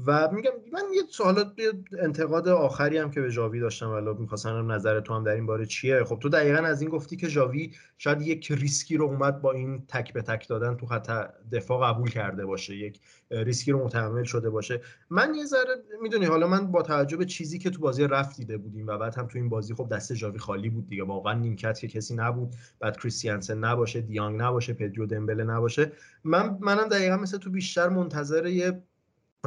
و 0.07 0.31
میگم 0.31 0.51
من 0.73 0.83
یه 0.95 1.01
سوالات 1.09 1.53
یه 1.57 1.71
انتقاد 1.99 2.47
آخری 2.47 2.97
هم 2.97 3.11
که 3.11 3.21
به 3.21 3.31
جاوی 3.31 3.59
داشتم 3.59 3.89
ولی 3.89 4.13
می‌خواستم 4.19 4.71
نظر 4.71 4.99
تو 4.99 5.13
هم 5.13 5.23
در 5.23 5.31
این 5.31 5.45
باره 5.45 5.65
چیه. 5.65 6.03
خب 6.03 6.19
تو 6.19 6.29
دقیقا 6.29 6.57
از 6.57 6.81
این 6.81 6.89
گفتی 6.89 7.15
که 7.15 7.27
جاوی 7.27 7.71
شاید 7.97 8.21
یک 8.21 8.51
ریسکی 8.51 8.97
رو 8.97 9.05
اومد 9.05 9.41
با 9.41 9.51
این 9.51 9.85
تک 9.87 10.13
به 10.13 10.21
تک 10.21 10.47
دادن 10.47 10.75
تو 10.75 10.85
خط 10.85 11.11
دفاع 11.51 11.89
قبول 11.89 12.09
کرده 12.09 12.45
باشه 12.45 12.75
یک 12.75 12.99
ریسکی 13.31 13.71
رو 13.71 13.85
متحمل 13.85 14.23
شده 14.23 14.49
باشه. 14.49 14.81
من 15.09 15.35
یه 15.35 15.45
ذره 15.45 15.75
می‌دونی 16.01 16.25
حالا 16.25 16.47
من 16.47 16.71
با 16.71 16.81
توجه 16.81 17.17
به 17.17 17.25
چیزی 17.25 17.59
که 17.59 17.69
تو 17.69 17.81
بازی 17.81 18.03
رفت 18.03 18.37
دیده 18.37 18.57
بودیم 18.57 18.87
و 18.87 18.97
بعد 18.97 19.15
هم 19.15 19.27
تو 19.27 19.37
این 19.37 19.49
بازی 19.49 19.73
خب 19.73 19.89
دست 19.91 20.13
جاوی 20.13 20.39
خالی 20.39 20.69
بود 20.69 20.87
دیگه 20.87 21.03
واقعا 21.03 21.33
نیمکت 21.33 21.79
که 21.79 21.87
کسی 21.87 22.15
نبود 22.15 22.55
بعد 22.79 22.97
کریستیانسن 22.97 23.57
نباشه 23.57 24.01
دیانگ 24.01 24.41
نباشه 24.41 24.73
پدرو 24.73 25.05
دمبله 25.05 25.43
نباشه. 25.43 25.91
من 26.23 26.57
منم 26.61 26.87
دقیقا 26.87 27.17
مثل 27.17 27.37
تو 27.37 27.49
بیشتر 27.49 27.89
منتظر 27.89 28.47
یه 28.47 28.83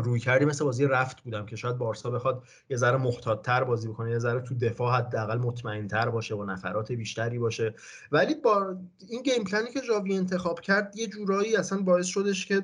روی 0.00 0.20
کردی 0.20 0.44
مثل 0.44 0.64
بازی 0.64 0.86
رفت 0.86 1.22
بودم 1.22 1.46
که 1.46 1.56
شاید 1.56 1.78
بارسا 1.78 2.10
بخواد 2.10 2.42
یه 2.70 2.76
ذره 2.76 2.96
محتاطتر 2.96 3.64
بازی 3.64 3.88
بکنه 3.88 4.10
یه 4.10 4.18
ذره 4.18 4.40
تو 4.40 4.54
دفاع 4.54 4.98
حداقل 4.98 5.38
مطمئنتر 5.38 6.10
باشه 6.10 6.34
و 6.34 6.44
نفرات 6.44 6.92
بیشتری 6.92 7.38
باشه. 7.38 7.74
ولی 8.12 8.34
با 8.34 8.76
این 9.08 9.22
گیم 9.22 9.44
پلنی 9.44 9.70
که 9.70 9.80
جاوی 9.80 10.16
انتخاب 10.16 10.60
کرد 10.60 10.96
یه 10.96 11.06
جورایی 11.06 11.56
اصلا 11.56 11.82
باعث 11.82 12.06
شدش 12.06 12.46
که 12.46 12.62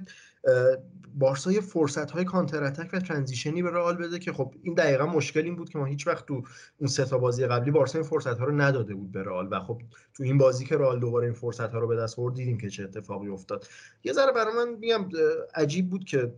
بارسا 1.14 1.52
یه 1.52 1.60
فرصت 1.60 2.10
های 2.10 2.24
کانتر 2.24 2.64
اتک 2.64 2.90
و 2.92 3.00
ترانزیشنی 3.00 3.62
به 3.62 3.70
رئال 3.70 3.96
بده 3.96 4.18
که 4.18 4.32
خب 4.32 4.54
این 4.62 4.74
دقیقا 4.74 5.06
مشکل 5.06 5.40
این 5.40 5.56
بود 5.56 5.70
که 5.70 5.78
ما 5.78 5.84
هیچ 5.84 6.06
وقت 6.06 6.26
تو 6.26 6.42
اون 6.78 6.88
سه 6.88 7.04
تا 7.04 7.18
بازی 7.18 7.46
قبلی 7.46 7.70
بارسا 7.70 7.98
این 7.98 8.08
فرصت 8.08 8.38
ها 8.38 8.44
رو 8.44 8.60
نداده 8.60 8.94
بود 8.94 9.12
به 9.12 9.22
رئال 9.22 9.48
و 9.50 9.60
خب 9.60 9.82
تو 10.14 10.22
این 10.22 10.38
بازی 10.38 10.64
که 10.64 10.76
رئال 10.76 11.00
دوباره 11.00 11.24
این 11.26 11.34
فرصت 11.34 11.72
ها 11.72 11.78
رو 11.78 11.88
به 11.88 11.96
دست 11.96 12.18
آورد 12.18 12.34
دیدیم 12.34 12.58
که 12.58 12.68
چه 12.68 12.84
اتفاقی 12.84 13.28
افتاد. 13.28 13.66
یه 14.04 14.12
ذره 14.12 14.32
برای 14.32 14.54
من 14.54 14.68
میگم 14.68 15.08
عجیب 15.54 15.90
بود 15.90 16.04
که 16.04 16.32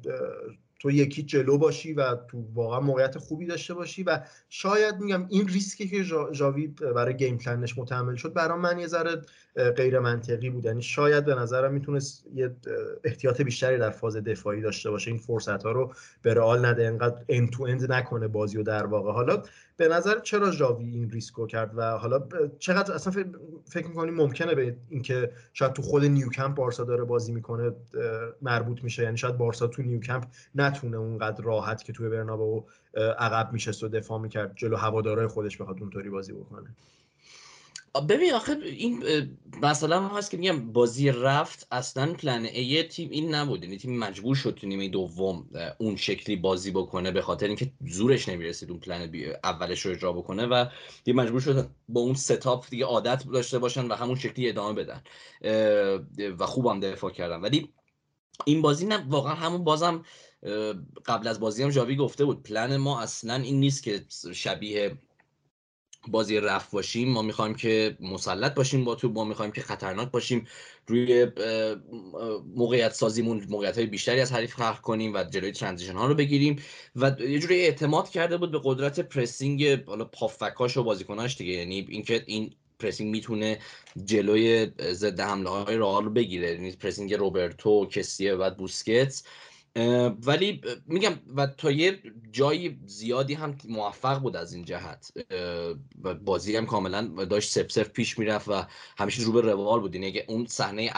تو 0.78 0.90
یکی 0.90 1.22
جلو 1.22 1.58
باشی 1.58 1.92
و 1.92 2.14
تو 2.14 2.44
واقعا 2.54 2.80
موقعیت 2.80 3.18
خوبی 3.18 3.46
داشته 3.46 3.74
باشی 3.74 4.02
و 4.02 4.20
شاید 4.48 4.96
میگم 4.96 5.26
این 5.30 5.48
ریسکی 5.48 5.88
که 5.88 6.04
جاوی 6.32 6.66
برای 6.66 7.16
game 7.16 7.38
plan 7.38 7.65
ش 7.65 7.78
متحمل 7.78 8.14
شد 8.14 8.32
برای 8.32 8.58
من 8.58 8.78
یه 8.78 8.86
ذره 8.86 9.22
غیر 9.56 9.98
منطقی 9.98 10.50
بود. 10.50 10.64
یعنی 10.64 10.82
شاید 10.82 11.24
به 11.24 11.34
نظرم 11.34 11.74
می‌تونست 11.74 12.26
یه 12.34 12.56
احتیاط 13.04 13.40
بیشتری 13.40 13.78
در 13.78 13.90
فاز 13.90 14.16
دفاعی 14.16 14.60
داشته 14.60 14.90
باشه. 14.90 15.10
این 15.10 15.20
فرصت 15.20 15.62
ها 15.62 15.72
رو 15.72 15.92
به 16.22 16.34
رئال 16.34 16.66
نده. 16.66 16.86
انقدر 16.86 17.24
end 17.28 17.50
to 17.50 17.62
end 17.62 17.92
نکنه 17.92 18.28
بازی 18.28 18.58
و 18.58 18.62
در 18.62 18.86
واقع. 18.86 19.12
حالا 19.12 19.42
به 19.76 19.88
نظر 19.88 20.18
چرا 20.18 20.50
جاوی 20.50 20.84
این 20.84 21.10
ریسکو 21.10 21.46
کرد 21.46 21.70
و 21.76 21.90
حالا 21.90 22.28
چقدر 22.58 22.94
اصلا 22.94 23.24
فکر 23.64 23.86
می‌کنی 23.88 24.10
ممکنه 24.10 24.54
به 24.54 24.76
اینکه 24.88 25.32
شاید 25.52 25.72
تو 25.72 25.82
خود 25.82 26.04
نیوکمپ 26.04 26.54
بارسا 26.54 26.84
داره 26.84 27.04
بازی 27.04 27.32
می‌کنه 27.32 27.72
مربوط 28.42 28.84
میشه؟ 28.84 29.02
یعنی 29.02 29.16
شاید 29.16 29.36
بارسا 29.36 29.66
تو 29.66 29.82
نیوکمپ 29.82 30.24
نتونه 30.54 30.96
اونقدر 30.96 31.44
راحت 31.44 31.82
که 31.82 31.92
توی 31.92 32.08
برنابو 32.08 32.64
عقب 33.18 33.52
میشست 33.52 33.84
و 33.84 33.88
دفاع 33.88 34.20
می‌کرد 34.20 34.52
جلو 34.56 34.76
هوادارهای 34.76 35.26
خودش 35.26 35.56
بخواد 35.56 35.80
اونطوری 35.80 36.10
بازی 36.10 36.32
بکنه. 36.32 36.68
ببین 38.00 38.34
آخه 38.34 38.56
این 38.62 39.04
مثلا 39.62 40.08
هست 40.08 40.30
که 40.30 40.36
میگم 40.36 40.72
بازی 40.72 41.10
رفت 41.10 41.66
اصلا 41.70 42.12
plan 42.12 42.44
A 42.44 42.82
تیم 42.82 43.10
این 43.10 43.34
نبود. 43.34 43.64
یعنی 43.64 43.76
تیم 43.76 43.98
مجبور 43.98 44.36
شد 44.36 44.54
تو 44.54 44.66
نیمه 44.66 44.88
دوم 44.88 45.48
اون 45.78 45.96
شکلی 45.96 46.36
بازی 46.36 46.70
بکنه 46.70 47.10
به 47.10 47.22
خاطر 47.22 47.46
اینکه 47.46 47.72
زورش 47.86 48.28
نمی‌رسید 48.28 48.70
اون 48.70 48.80
پلن 48.80 49.10
اولش 49.44 49.80
رو 49.80 49.92
اجرا 49.92 50.12
بکنه 50.12 50.46
و 50.46 50.66
دیگه 51.04 51.18
مجبور 51.18 51.40
شد 51.40 51.68
با 51.88 52.00
اون 52.00 52.14
ستاپ 52.14 52.70
دیگه 52.70 52.84
عادت 52.84 53.24
داشته 53.32 53.58
باشن 53.58 53.86
و 53.86 53.94
همون 53.94 54.16
شکلی 54.16 54.48
ادامه 54.48 54.82
بدن. 54.82 55.02
و 56.38 56.46
خوبم 56.46 56.80
دفاع 56.80 57.10
کردن. 57.10 57.40
ولی 57.40 57.72
این 58.44 58.62
بازی 58.62 58.86
نه 58.86 59.06
واقعا 59.08 59.34
همون 59.34 59.64
بازم 59.64 60.04
قبل 61.06 61.28
از 61.28 61.40
بازی 61.40 61.62
هم 61.62 61.70
جاوی 61.70 61.96
گفته 61.96 62.24
بود. 62.24 62.42
پلن 62.42 62.76
ما 62.76 63.00
اصلا 63.00 63.34
این 63.34 63.60
نیست 63.60 63.82
که 63.82 64.04
شبیه 64.34 64.98
بازی 66.10 66.40
رفت 66.40 66.70
باشیم 66.70 67.08
ما 67.08 67.22
می‌خوایم 67.22 67.54
که 67.54 67.96
مسلط 68.00 68.54
باشیم 68.54 68.84
با 68.84 68.94
تو 68.94 69.08
ما 69.08 69.24
می‌خوایم 69.24 69.52
که 69.52 69.60
خطرناک 69.60 70.10
باشیم. 70.10 70.46
روی 70.86 71.26
موقعیت 72.56 72.92
سازیمون 72.92 73.46
موقعیت 73.48 73.78
های 73.78 73.86
بیشتری 73.86 74.20
از 74.20 74.32
حریف 74.32 74.54
خلق 74.54 74.80
کنیم 74.80 75.14
و 75.14 75.24
جلوی 75.24 75.52
transition 75.52 75.92
ها 75.92 76.06
رو 76.06 76.14
بگیریم 76.14 76.62
و 76.96 77.16
یه 77.20 77.38
جوری 77.38 77.60
اعتماد 77.60 78.10
کرده 78.10 78.36
بود 78.36 78.50
به 78.50 78.60
قدرت 78.64 79.00
pressing 79.00 79.84
حالا 79.86 80.04
هافبکاش 80.04 80.76
و 80.76 80.82
بازیکناش 80.82 81.36
دیگه. 81.36 81.52
یعنی 81.52 81.86
اینکه 81.88 82.24
این 82.26 82.54
pressing 82.78 83.10
می‌تونه 83.10 83.58
جلوی 84.04 84.70
ضد 84.92 85.20
حمله 85.20 85.50
های 85.50 85.76
رو 85.76 86.10
بگیره. 86.10 86.52
یعنی 86.52 86.72
pressing 86.72 87.14
روبرتو 87.14 87.86
کسیه 87.86 88.34
و 88.34 88.50
بوسکتس. 88.50 89.24
ولی 90.26 90.60
میگم 90.86 91.12
و 91.36 91.46
تا 91.46 91.70
یه 91.70 92.02
جایی 92.32 92.80
زیادی 92.86 93.34
هم 93.34 93.56
موفق 93.68 94.18
بود 94.18 94.36
از 94.36 94.52
این 94.52 94.64
جهت. 94.64 95.12
بازی 96.24 96.56
هم 96.56 96.66
کاملا 96.66 97.24
داشت 97.24 97.50
سف 97.50 97.72
سف 97.72 97.88
پیش 97.88 98.18
می‌رفت 98.18 98.48
و 98.48 98.62
همیشه 98.98 99.22
رو 99.22 99.32
به 99.32 99.40
روال 99.40 99.80
بود. 99.80 99.94
یعنی 99.94 100.06
اگه 100.06 100.24
اون 100.28 100.46
صحنه 100.46 100.92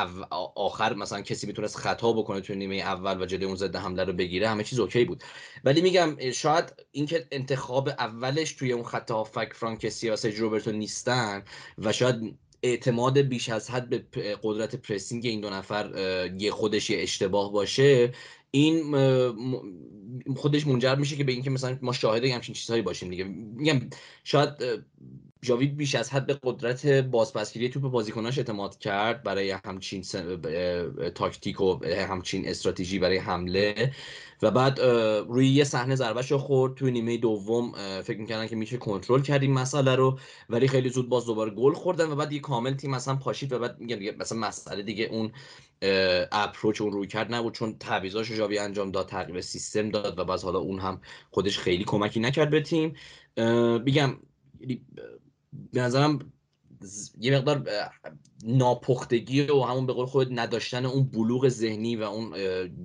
آخر 0.54 0.94
مثلا 0.94 1.20
کسی 1.20 1.46
می‌تونست 1.46 1.76
خطا 1.76 2.12
بکنه 2.12 2.40
تو 2.40 2.54
نیمه 2.54 2.76
اول 2.76 3.22
و 3.22 3.26
جلوی 3.26 3.44
اون 3.44 3.56
ضد 3.56 3.76
حمله 3.76 4.04
رو 4.04 4.12
بگیره 4.12 4.48
همه 4.48 4.64
چیز 4.64 4.78
اوکی 4.78 5.04
بود. 5.04 5.22
ولی 5.64 5.80
میگم 5.80 6.30
شاید 6.30 6.72
اینکه 6.92 7.26
انتخاب 7.30 7.88
اولش 7.88 8.52
توی 8.52 8.72
اون 8.72 8.84
خط 8.84 9.10
هافک 9.10 9.52
فرانکسی 9.52 10.10
و 10.10 10.16
سج 10.16 10.34
روبرتو 10.34 10.72
نیستن 10.72 11.44
و 11.78 11.92
شاید 11.92 12.38
اعتماد 12.62 13.18
بیش 13.18 13.48
از 13.48 13.70
حد 13.70 13.88
به 14.10 14.38
قدرت 14.42 14.76
پرسینگ 14.76 15.26
این 15.26 15.40
دو 15.40 15.50
نفر 15.50 15.90
یه 16.38 16.50
خودش 16.50 16.90
یه 16.90 17.02
اشتباه 17.02 17.52
باشه 17.52 18.12
این 18.50 18.94
خودش 20.36 20.66
منجر 20.66 20.94
میشه 20.94 21.16
که 21.16 21.24
به 21.24 21.32
اینکه 21.32 21.50
مثلا 21.50 21.78
ما 21.82 21.92
شاهد 21.92 22.24
همچین 22.24 22.54
چیزهایی 22.54 22.82
باشیم 22.82 23.10
دیگه. 23.10 23.24
میگم 23.24 23.80
شاید 24.24 24.50
جاوید 25.42 25.76
بیش 25.76 25.94
از 25.94 26.10
حد 26.10 26.26
به 26.26 26.38
قدرت 26.42 26.86
بازپسگیری 26.86 27.68
توپ 27.68 27.82
بازیکناش 27.82 28.38
اعتماد 28.38 28.78
کرد 28.78 29.22
برای 29.22 29.50
همچین 29.64 30.02
تاکتیک 31.14 31.60
و 31.60 31.86
همچین 31.86 32.48
استراتژی 32.48 32.98
برای 32.98 33.18
حمله. 33.18 33.92
و 34.42 34.50
بعد 34.50 34.80
روی 35.28 35.48
یه 35.48 35.64
صحنه 35.64 35.94
ضربهش 35.94 36.32
خورد. 36.32 36.74
توی 36.74 36.90
نیمه 36.90 37.16
دوم 37.16 37.72
فکر 38.02 38.18
می‌کردن 38.18 38.46
که 38.46 38.56
میشه 38.56 38.76
کنترل 38.76 39.22
کردیم 39.22 39.52
مسئله 39.52 39.94
رو 39.94 40.18
ولی 40.50 40.68
خیلی 40.68 40.88
زود 40.88 41.08
باز 41.08 41.26
دوباره 41.26 41.50
گل 41.50 41.72
خوردن 41.72 42.10
و 42.10 42.16
بعد 42.16 42.32
یه 42.32 42.40
کامل 42.40 42.74
تیم 42.74 42.90
مثلا 42.90 43.16
پاشید 43.16 43.52
و 43.52 43.58
بعد 43.58 43.82
مثلا 44.18 44.38
مسئله 44.38 44.82
دیگه 44.82 45.04
اون 45.04 45.32
اپروچ 46.32 46.80
اون 46.80 46.92
روی 46.92 47.06
کرد 47.06 47.34
نبود 47.34 47.54
چون 47.54 47.78
تعویضاش 47.78 48.32
جاوی 48.32 48.58
انجام 48.58 48.90
داد 48.90 49.08
تغییر 49.08 49.40
سیستم 49.40 49.90
داد 49.90 50.18
و 50.18 50.24
بعد 50.24 50.40
حالا 50.40 50.58
اون 50.58 50.78
هم 50.78 51.00
خودش 51.30 51.58
خیلی 51.58 51.84
کمکی 51.84 52.20
نکرد 52.20 52.50
به 52.50 52.60
تیم. 52.60 52.94
میگم 53.84 54.16
به 55.72 55.80
نظرم 55.80 56.32
یه 57.20 57.36
مقدار 57.36 57.68
ناپختگی 58.44 59.42
و 59.42 59.62
همون 59.62 59.86
به 59.86 59.92
قول 59.92 60.06
خود 60.06 60.38
نداشتن 60.38 60.86
اون 60.86 61.04
بلوغ 61.04 61.48
ذهنی 61.48 61.96
و 61.96 62.02
اون 62.02 62.34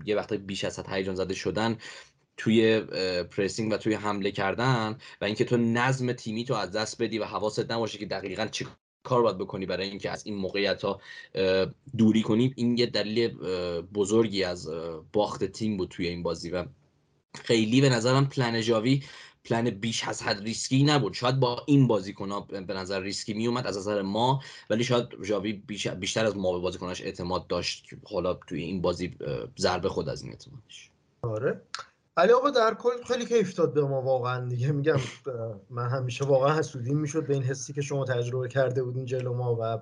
یه 0.05 0.15
وقت 0.15 0.33
بیش 0.33 0.63
از 0.63 0.79
حد 0.79 0.89
هیجان 0.89 1.15
زده 1.15 1.33
شدن 1.33 1.77
توی 2.37 2.79
پرسینگ 3.23 3.73
و 3.73 3.77
توی 3.77 3.93
حمله 3.93 4.31
کردن 4.31 4.97
و 5.21 5.25
اینکه 5.25 5.43
تو 5.43 5.57
نظم 5.57 6.13
تیمی 6.13 6.45
تو 6.45 6.53
از 6.53 6.71
دست 6.71 7.01
بدی 7.01 7.19
و 7.19 7.25
حواست 7.25 7.71
نباشه 7.71 7.97
که 7.97 8.05
دقیقا 8.05 8.45
چی 8.45 8.67
کار 9.03 9.21
باید 9.21 9.37
بکنی 9.37 9.65
برای 9.65 9.89
اینکه 9.89 10.11
از 10.11 10.25
این 10.25 10.35
موقعیت 10.35 10.85
ها 10.85 11.01
دوری 11.97 12.21
کنی 12.21 12.53
این 12.55 12.77
یه 12.77 12.85
دلیل 12.85 13.27
بزرگی 13.93 14.43
از 14.43 14.69
باخت 15.13 15.43
تیم 15.43 15.77
بود 15.77 15.89
توی 15.89 16.07
این 16.07 16.23
بازی 16.23 16.49
و 16.49 16.65
خیلی 17.35 17.81
به 17.81 17.89
نظرم 17.89 18.29
پلن 18.29 18.61
جاوی 18.61 19.03
پلن 19.45 19.69
بیش 19.69 20.07
از 20.07 20.23
حد 20.23 20.41
ریسکی 20.41 20.83
نبود. 20.83 21.13
شاید 21.13 21.39
با 21.39 21.63
این 21.67 21.87
بازیکن 21.87 22.29
ها 22.29 22.39
به 22.39 22.73
نظر 22.73 23.01
ریسکی 23.01 23.33
می 23.33 23.47
اومد 23.47 23.67
از 23.67 23.77
نظر 23.77 24.01
ما 24.01 24.41
ولی 24.69 24.83
شاید 24.83 25.07
جاوی 25.23 25.53
بیشتر 25.99 26.25
از 26.25 26.37
ما 26.37 26.53
به 26.53 26.59
بازیکناش 26.59 27.01
اعتماد 27.01 27.47
داشت 27.47 27.85
که 27.89 27.97
حالا 28.03 28.33
توی 28.33 28.61
این 28.61 28.81
بازی 28.81 29.17
ضربه 29.59 29.89
خورد 29.89 30.09
از 30.09 30.21
این 30.21 30.31
اعتمادش. 30.31 30.89
آره. 31.21 31.61
علی 32.17 32.31
آقا 32.31 32.49
در 32.49 32.73
کل 32.73 33.03
خیلی 33.07 33.25
کیف 33.25 33.53
داد 33.53 33.73
به 33.73 33.81
ما 33.81 34.01
واقعا 34.01 34.45
دیگه. 34.45 34.71
میگم 34.71 34.99
من 35.69 35.89
همیشه 35.89 36.25
واقعا 36.25 36.59
حسودیم 36.59 36.97
می‌شد 36.97 37.27
به 37.27 37.33
این 37.33 37.43
حسی 37.43 37.73
که 37.73 37.81
شما 37.81 38.05
تجربه 38.05 38.47
کرده 38.47 38.83
بودین 38.83 39.05
جلو 39.05 39.33
ما 39.33 39.57
و 39.61 39.81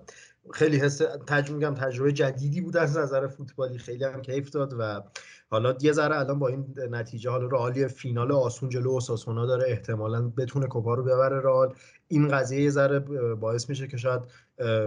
خیلی 0.53 0.77
حس 0.77 0.97
تجربه 1.27 1.53
میگم 1.53 1.75
تجربه 1.75 2.11
جدیدی 2.11 2.61
بود 2.61 2.77
از 2.77 2.97
نظر 2.97 3.27
فوتبالی. 3.27 3.77
خیلی 3.77 4.03
هم 4.03 4.21
کیف 4.21 4.49
داد 4.49 4.73
و 4.79 5.03
حالا 5.51 5.75
یه 5.81 5.91
ذره 5.91 6.19
الان 6.19 6.39
با 6.39 6.47
این 6.47 6.65
نتیجه 6.91 7.29
حالا 7.29 7.47
رئال 7.47 7.87
فینال 7.87 8.31
آسون 8.31 8.69
جلو 8.69 8.89
اوساسونا 8.89 9.45
داره 9.45 9.63
احتمالا 9.67 10.29
بتونه 10.37 10.67
کوپا 10.67 10.93
رو 10.93 11.03
ببره 11.03 11.39
رئال. 11.39 11.73
این 12.07 12.27
قضیه 12.27 12.61
یه 12.61 12.69
ذره 12.69 12.99
باعث 13.35 13.69
میشه 13.69 13.87
که 13.87 13.97
شاید 13.97 14.21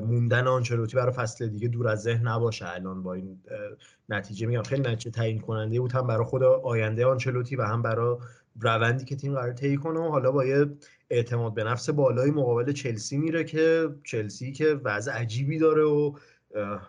موندن 0.02 0.46
آنچلوتی 0.46 0.96
برای 0.96 1.12
فصل 1.12 1.46
دیگه 1.46 1.68
دور 1.68 1.88
از 1.88 2.02
ذهن 2.02 2.28
نباشه 2.28 2.66
الان 2.74 3.02
با 3.02 3.14
این 3.14 3.38
نتیجه. 4.08 4.46
میگم 4.46 4.62
خیلی 4.62 4.82
نتیجه 4.82 5.10
تعیین 5.10 5.40
کننده 5.40 5.80
بود 5.80 5.92
هم 5.92 6.06
برای 6.06 6.24
خود 6.24 6.42
آینده 6.42 7.06
آنچلوتی 7.06 7.56
و 7.56 7.62
هم 7.62 7.82
برای 7.82 8.16
روندی 8.60 9.04
که 9.04 9.16
تیم 9.16 9.34
قرار 9.34 9.52
طی 9.52 9.76
کنه. 9.76 10.00
و 10.00 10.08
حالا 10.08 10.32
با 10.32 10.44
یه 10.44 10.66
اعتماد 11.10 11.54
به 11.54 11.64
نفس 11.64 11.90
بالای 11.90 12.30
مقابل 12.30 12.72
چلسی 12.72 13.16
میره 13.16 13.44
که 13.44 13.88
چلسی 14.04 14.52
که 14.52 14.80
وضع 14.84 15.12
عجیبی 15.12 15.58
داره 15.58 15.82
و 15.82 16.12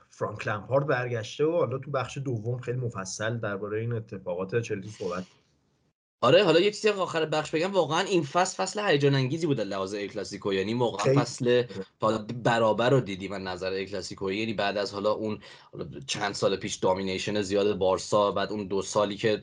فرانک 0.09 0.47
لمپارد 0.47 0.87
برگشته 0.87 1.45
و 1.45 1.51
حالا 1.51 1.77
تو 1.77 1.91
بخش 1.91 2.17
دوم 2.17 2.57
خیلی 2.57 2.77
مفصل 2.77 3.37
درباره 3.37 3.81
این 3.81 3.93
اتفاقات 3.93 4.61
چلسی 4.61 4.89
صحبت 4.89 5.23
آره 6.21 6.43
حالا 6.43 6.59
یه 6.59 6.71
چیزی 6.71 6.89
آخر 6.89 7.25
بخش 7.25 7.51
بگم. 7.51 7.71
واقعا 7.71 7.99
این 7.99 8.23
فصل 8.23 8.63
فصل 8.63 8.79
هیجان 8.79 9.15
انگیزی 9.15 9.47
بود 9.47 9.61
لحاظ 9.61 9.93
ای 9.93 10.07
کلاسیکو 10.07 10.53
یعنی 10.53 10.73
واقعا 10.73 11.13
فصل 11.13 11.63
برابر 12.43 12.89
رو 12.89 12.99
دیدیم 12.99 13.31
من 13.31 13.43
نظر 13.43 13.71
ای 13.71 13.85
کلاسیکو 13.85 14.31
یعنی 14.31 14.53
بعد 14.53 14.77
از 14.77 14.93
حالا 14.93 15.11
اون 15.11 15.39
چند 16.07 16.33
سال 16.33 16.55
پیش 16.55 16.75
دامینیشن 16.75 17.41
زیاد 17.41 17.77
بارسا 17.77 18.31
بعد 18.31 18.51
اون 18.51 18.67
دو 18.67 18.81
سالی 18.81 19.17
که 19.17 19.41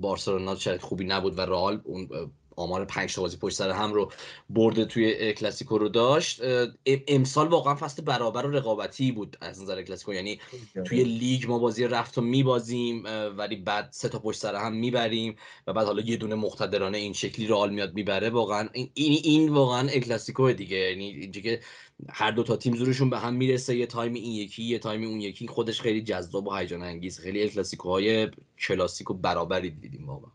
بارسلونا 0.00 0.56
خوبی 0.80 1.04
نبود 1.04 1.38
و 1.38 1.40
رئال 1.40 1.80
اون 1.84 2.08
آمار 2.56 2.84
پنج 2.84 3.16
بازی 3.16 3.36
پشت 3.36 3.56
سر 3.56 3.70
هم 3.70 3.92
رو 3.92 4.12
برده 4.50 4.84
توی 4.84 5.32
کلاسیکو 5.32 5.78
رو 5.78 5.88
داشت. 5.88 6.40
امسال 6.86 7.48
واقعا 7.48 7.74
فصل 7.74 8.02
برابر 8.02 8.46
و 8.46 8.50
رقابتی 8.50 9.12
بود 9.12 9.36
از 9.40 9.62
نظر 9.62 9.82
کلاسیکو. 9.82 10.12
یعنی 10.12 10.40
توی 10.84 11.04
لیگ 11.04 11.46
ما 11.46 11.58
بازی 11.58 11.84
رفت 11.84 12.18
و 12.18 12.20
میبازیم 12.20 13.04
ولی 13.36 13.56
بعد 13.56 13.88
سه 13.90 14.08
تا 14.08 14.18
پشت 14.18 14.40
سر 14.40 14.54
هم 14.54 14.72
می‌بریم 14.72 15.36
و 15.66 15.72
بعد 15.72 15.86
حالا 15.86 16.02
یه 16.02 16.16
دونه 16.16 16.34
مقتدرانه 16.34 16.98
این 16.98 17.12
شکلی 17.12 17.46
رئال 17.46 17.72
میاد 17.72 17.94
می‌بره. 17.94 18.30
واقعا 18.30 18.68
این 18.72 18.90
این 18.94 19.48
واقعا 19.48 19.88
کلاسیکو 19.88 20.52
دیگه. 20.52 20.76
یعنی 20.76 21.04
اینجا 21.04 21.40
که 21.40 21.60
هر 22.08 22.30
دو 22.30 22.42
تا 22.42 22.56
تیم 22.56 22.76
زورشون 22.76 23.10
به 23.10 23.18
هم 23.18 23.34
می‌رسه 23.34 23.76
یه 23.76 23.86
تایم 23.86 24.14
این 24.14 24.32
یکی 24.32 24.62
یه 24.62 24.78
تایم 24.78 25.04
اون 25.04 25.20
یکی. 25.20 25.46
خودش 25.46 25.80
خیلی 25.80 26.02
جذاب 26.02 26.46
و 26.46 26.54
هیجان 26.54 26.82
انگیز 26.82 27.18
خیلی 27.18 27.48
کلاسیکوهای 27.48 28.28
کلاسیک 28.68 29.10
و 29.10 29.14
برابری 29.14 29.70
دیدیم 29.70 30.06
واقعا. 30.06 30.30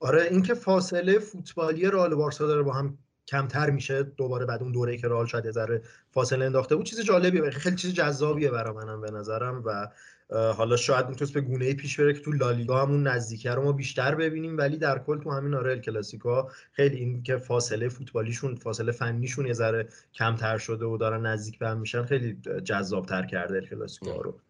آره 0.00 0.22
اینکه 0.22 0.54
فاصله 0.54 1.18
فوتبالی 1.18 1.86
رئال 1.86 2.14
بارسا 2.14 2.46
داره 2.46 2.62
با 2.62 2.72
هم 2.72 2.98
کمتر 3.26 3.70
میشه 3.70 4.02
دوباره 4.02 4.46
بعد 4.46 4.62
اون 4.62 4.72
دوره‌ای 4.72 4.98
که 4.98 5.08
رئال 5.08 5.26
شاید 5.26 5.44
یه 5.44 5.50
ذره 5.50 5.82
فاصله 6.10 6.44
انداخته. 6.44 6.76
بود 6.76 6.86
چیز 6.86 7.00
جالبیه 7.00 7.50
خیلی 7.50 7.76
چیز 7.76 7.94
جذابیه 7.94 8.50
برای 8.50 8.74
منم 8.74 9.00
به 9.00 9.10
نظرم 9.10 9.62
و 9.66 9.88
حالا 10.30 10.76
شاید 10.76 11.08
می‌تونست 11.08 11.34
به 11.34 11.40
گونه 11.40 11.74
پیش 11.74 12.00
بره 12.00 12.12
که 12.12 12.20
تو 12.20 12.32
لالیگا 12.32 12.82
همون 12.82 13.06
نزدیکه 13.06 13.50
رو 13.50 13.62
ما 13.62 13.72
بیشتر 13.72 14.14
ببینیم 14.14 14.58
ولی 14.58 14.76
در 14.76 14.98
کل 14.98 15.20
تو 15.20 15.30
همین 15.30 15.54
آره 15.54 15.78
کلاسیکا 15.78 16.48
خیلی 16.72 16.96
این 16.96 17.22
که 17.22 17.36
فاصله 17.36 17.88
فوتبالیشون 17.88 18.54
فاصله 18.54 18.92
فنیشون 18.92 19.46
یه 19.46 19.52
ذره 19.52 19.88
کمتر 20.14 20.58
شده 20.58 20.84
و 20.84 20.96
دارن 20.96 21.26
نزدیک 21.26 21.58
به 21.58 21.68
هم 21.68 21.80
میشن 21.80 22.04
خیلی 22.04 22.40
جذابتر 22.64 23.26
کرده 23.26 23.60
کلاسیکا 23.60 24.20
رو. 24.20 24.40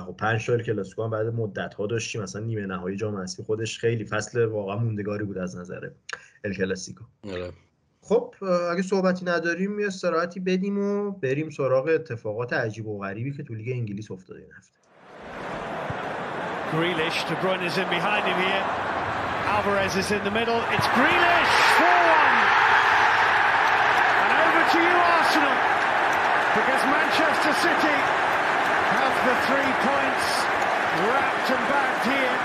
خب 0.00 0.16
پنج 0.16 0.40
سال 0.40 0.62
کلاسیکو 0.62 1.04
هم 1.04 1.10
بعد 1.10 1.26
مدت 1.26 1.74
ها 1.74 1.86
داشتیم 1.86 2.22
مثلا 2.22 2.42
نیمه 2.42 2.66
نهایی 2.66 2.96
جام 2.96 3.16
حذفی 3.16 3.42
خودش 3.42 3.78
خیلی 3.78 4.04
فصل 4.04 4.44
واقعا 4.44 4.76
موندگاری 4.76 5.24
بود 5.24 5.38
از 5.38 5.56
نظر 5.56 5.90
ال 6.44 6.54
کلاسیکو 6.54 7.04
آره. 7.24 7.52
خب 8.00 8.34
اگه 8.72 8.82
صحبتی 8.82 9.24
نداریم 9.24 9.80
یه 9.80 9.86
استراحتی 9.86 10.40
بدیم 10.40 10.78
و 10.78 11.10
بریم 11.10 11.50
سراغ 11.50 11.88
اتفاقات 11.88 12.52
عجیب 12.52 12.86
و 12.86 12.98
غریبی 12.98 13.32
که 13.32 13.42
تو 13.42 13.54
لیگ 13.54 13.68
انگلیس 13.68 14.10
افتاده 14.10 14.40
این 14.40 14.50
هفته 14.58 14.78
Grealish, 16.72 17.24
De 17.28 17.34
Bruyne 17.40 17.64
is 17.64 17.78
in 17.78 17.88
behind 17.88 18.24
him 18.30 18.38
here. 18.46 18.64
Alvarez 19.54 19.96
is 19.96 20.10
in 20.16 20.22
the 20.28 20.30
middle. 20.30 20.60
It's 20.74 20.88
Grealish, 20.96 21.54
4-1. 21.80 22.28
And 24.22 24.30
over 24.44 24.62
to 24.74 24.78
you, 24.86 24.96
Arsenal, 25.16 25.58
because 26.56 26.82
Manchester 26.92 27.54
City 27.64 28.27
the 29.26 29.34
three 29.50 29.72
points 29.82 30.26
wrapped 31.06 31.50
and 31.50 31.64
bagged 31.68 32.04
here. 32.06 32.38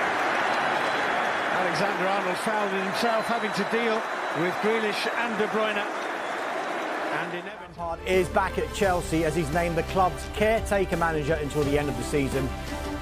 Alexander 1.62 2.08
Arnold 2.08 2.38
fouled 2.38 2.72
himself, 2.72 3.26
having 3.26 3.52
to 3.54 3.64
deal 3.72 3.96
with 4.42 4.54
Grealish 4.62 5.08
and 5.18 5.38
De 5.38 5.48
Bruyne. 5.48 5.78
And 5.78 7.34
in 7.36 7.46
Lampard 7.46 8.00
is 8.08 8.28
back 8.30 8.58
at 8.58 8.74
Chelsea 8.74 9.24
as 9.24 9.36
he's 9.36 9.52
named 9.54 9.78
the 9.78 9.84
club's 9.84 10.26
caretaker 10.34 10.98
manager 10.98 11.36
until 11.36 11.64
the 11.64 11.78
end 11.78 11.90
of 11.90 11.98
the 11.98 12.04
season. 12.04 12.50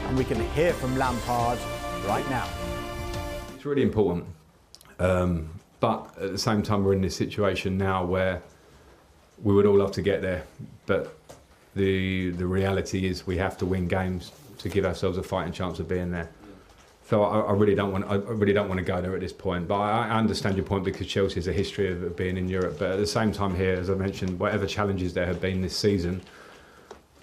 And 0.07 0.17
we 0.17 0.25
can 0.25 0.41
hear 0.51 0.73
from 0.73 0.97
Lampard 0.97 1.57
right 2.05 2.29
now. 2.29 2.47
It's 3.55 3.65
really 3.65 3.83
important. 3.83 4.25
Um, 4.99 5.49
but 5.79 6.13
at 6.19 6.31
the 6.31 6.37
same 6.37 6.61
time, 6.61 6.83
we're 6.83 6.93
in 6.93 7.01
this 7.01 7.15
situation 7.15 7.77
now 7.77 8.03
where 8.03 8.41
we 9.41 9.53
would 9.53 9.65
all 9.65 9.77
love 9.77 9.93
to 9.93 10.01
get 10.01 10.21
there. 10.21 10.43
But 10.85 11.17
the 11.75 12.31
the 12.31 12.45
reality 12.45 13.07
is 13.07 13.25
we 13.25 13.37
have 13.37 13.57
to 13.57 13.65
win 13.65 13.87
games 13.87 14.31
to 14.59 14.69
give 14.69 14.85
ourselves 14.85 15.17
a 15.17 15.23
fighting 15.23 15.53
chance 15.53 15.79
of 15.79 15.87
being 15.87 16.11
there. 16.11 16.29
So 17.07 17.23
I, 17.23 17.39
I 17.39 17.51
really 17.53 17.75
don't 17.75 17.91
want 17.91 18.05
I 18.09 18.15
really 18.15 18.53
don't 18.53 18.69
want 18.69 18.77
to 18.79 18.85
go 18.85 19.01
there 19.01 19.13
at 19.13 19.21
this 19.21 19.33
point. 19.33 19.67
But 19.67 19.79
I, 19.79 20.07
I 20.07 20.17
understand 20.17 20.55
your 20.55 20.65
point 20.65 20.83
because 20.83 21.07
Chelsea 21.07 21.35
has 21.35 21.47
a 21.47 21.53
history 21.53 21.91
of 21.91 22.15
being 22.15 22.37
in 22.37 22.47
Europe. 22.47 22.77
But 22.79 22.91
at 22.91 22.99
the 22.99 23.07
same 23.07 23.31
time, 23.31 23.55
here, 23.55 23.73
as 23.73 23.89
I 23.89 23.95
mentioned, 23.95 24.39
whatever 24.39 24.65
challenges 24.65 25.13
there 25.13 25.25
have 25.25 25.41
been 25.41 25.61
this 25.61 25.75
season, 25.75 26.21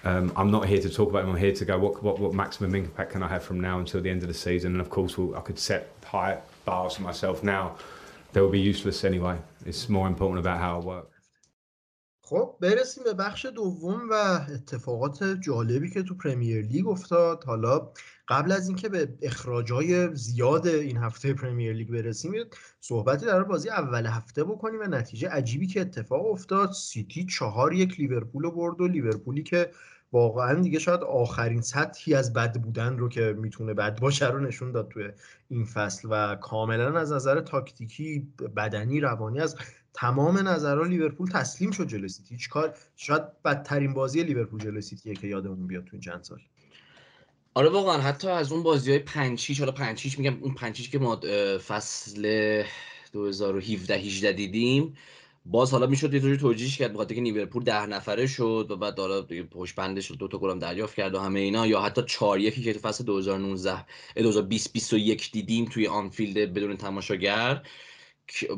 um, 0.04 0.32
I'm 0.36 0.50
not 0.50 0.66
here 0.66 0.80
to 0.80 0.90
talk 0.90 1.10
about 1.10 1.22
them. 1.22 1.30
I'm 1.30 1.38
here 1.38 1.54
to 1.54 1.64
go. 1.64 1.78
What, 1.78 2.02
what 2.02 2.18
what 2.18 2.34
maximum 2.34 2.74
impact 2.74 3.12
can 3.12 3.22
I 3.22 3.28
have 3.28 3.42
from 3.42 3.60
now 3.60 3.78
until 3.78 4.00
the 4.00 4.10
end 4.10 4.22
of 4.22 4.28
the 4.28 4.34
season? 4.34 4.72
And 4.72 4.80
of 4.80 4.90
course, 4.90 5.16
we'll, 5.16 5.36
I 5.36 5.40
could 5.40 5.58
set 5.58 5.90
high 6.04 6.38
bars 6.64 6.96
for 6.96 7.02
myself 7.02 7.42
now. 7.42 7.76
They 8.32 8.40
will 8.40 8.50
be 8.50 8.60
useless 8.60 9.04
anyway. 9.04 9.38
It's 9.64 9.88
more 9.88 10.06
important 10.06 10.40
about 10.40 10.58
how 10.58 10.76
I 10.76 10.84
work. 10.84 11.17
خب 12.28 12.56
برسیم 12.60 13.04
به 13.04 13.14
بخش 13.14 13.46
دوم 13.46 14.00
و 14.10 14.40
اتفاقات 14.54 15.24
جالبی 15.24 15.90
که 15.90 16.02
تو 16.02 16.14
Premier 16.14 16.66
League 16.66 16.88
افتاد. 16.88 17.44
حالا 17.44 17.92
قبل 18.28 18.52
از 18.52 18.68
اینکه 18.68 18.88
به 18.88 19.08
اخراجای 19.22 20.16
زیاد 20.16 20.66
این 20.66 20.96
هفته 20.96 21.34
Premier 21.34 21.72
League 21.72 21.90
برسیم 21.90 22.32
صحبتی 22.80 23.26
درباره 23.26 23.42
بازی 23.42 23.70
اول 23.70 24.06
هفته 24.06 24.44
بکنیم 24.44 24.80
و 24.80 24.84
نتیجه 24.84 25.28
عجیبی 25.28 25.66
که 25.66 25.80
اتفاق 25.80 26.26
افتاد. 26.26 26.72
سیتی 26.72 27.26
چهار 27.26 27.72
یک 27.72 28.00
لیورپول 28.00 28.42
رو 28.42 28.50
برد 28.50 28.80
و 28.80 28.88
لیورپولی 28.88 29.42
که 29.42 29.70
واقعا 30.12 30.60
دیگه 30.60 30.78
شاید 30.78 31.00
آخرین 31.00 31.60
سطحی 31.60 32.14
از 32.14 32.32
بد 32.32 32.60
بودن 32.60 32.98
رو 32.98 33.08
که 33.08 33.36
می‌تونه 33.38 33.74
بد 33.74 34.00
باشه 34.00 34.28
رو 34.28 34.40
نشون 34.40 34.72
داد 34.72 34.88
توی 34.88 35.10
این 35.48 35.64
فصل 35.64 36.08
و 36.10 36.36
کاملا 36.36 36.98
از 36.98 37.12
نظر 37.12 37.40
تاکتیکی 37.40 38.32
بدنی 38.56 39.00
روانی 39.00 39.40
از 39.40 39.56
تمام 40.00 40.48
نظرها 40.48 40.84
لیورپول 40.84 41.28
تسلیم 41.28 41.70
شد 41.70 41.86
جلوی 41.86 42.08
سیتی. 42.08 42.34
هیچ 42.34 42.48
کار 42.48 42.74
شاید 42.96 43.42
بدترین 43.42 43.94
بازی 43.94 44.22
لیورپول 44.22 44.60
جلوی 44.60 44.82
سیتیه 44.82 45.14
که 45.14 45.26
یادمون 45.26 45.66
بیاد 45.66 45.84
تو 45.84 45.90
این 45.92 46.00
چند 46.00 46.22
سال. 46.22 46.38
آره 47.54 47.68
واقعا 47.68 47.98
حتی 47.98 48.28
از 48.28 48.52
اون 48.52 48.62
بازی 48.62 48.90
های 48.90 48.98
5 48.98 49.38
6 49.38 49.60
حالا 49.60 49.72
5 49.72 49.98
6 49.98 50.18
میگم 50.18 50.38
اون 50.40 50.54
5 50.54 50.76
6 50.76 50.90
که 50.90 50.98
ما 50.98 51.20
فصل 51.68 52.62
2017 53.12 53.94
18 53.94 54.32
دیدیم 54.32 54.94
باز 55.46 55.70
حالا 55.70 55.86
می‌شد 55.86 56.14
یه 56.14 56.20
جوری 56.20 56.36
توجیهش 56.36 56.78
کرد 56.78 56.92
بخاطر 56.92 57.14
که 57.14 57.20
لیورپول 57.20 57.64
ده 57.64 57.86
نفره 57.86 58.26
شد 58.26 58.66
و 58.70 58.76
بعد 58.76 58.98
حالا 58.98 59.22
پشت 59.50 59.74
بندش 59.74 60.12
دو 60.12 60.28
تا 60.28 60.38
گلم 60.38 60.58
دریافت 60.58 60.94
کرد 60.94 61.14
و 61.14 61.20
همه 61.20 61.40
اینا 61.40 61.66
یا 61.66 61.80
حتی 61.80 62.02
4 62.06 62.40
1 62.40 62.64
که 62.64 62.72
تو 62.72 62.78
فصل 62.78 63.04
2019 63.04 63.84
2020 64.16 64.72
21 64.72 65.32
دیدیم 65.32 65.64
توی 65.64 65.86
آنفیلد 65.86 66.54
بدون 66.54 66.76
تماشاگر. 66.76 67.62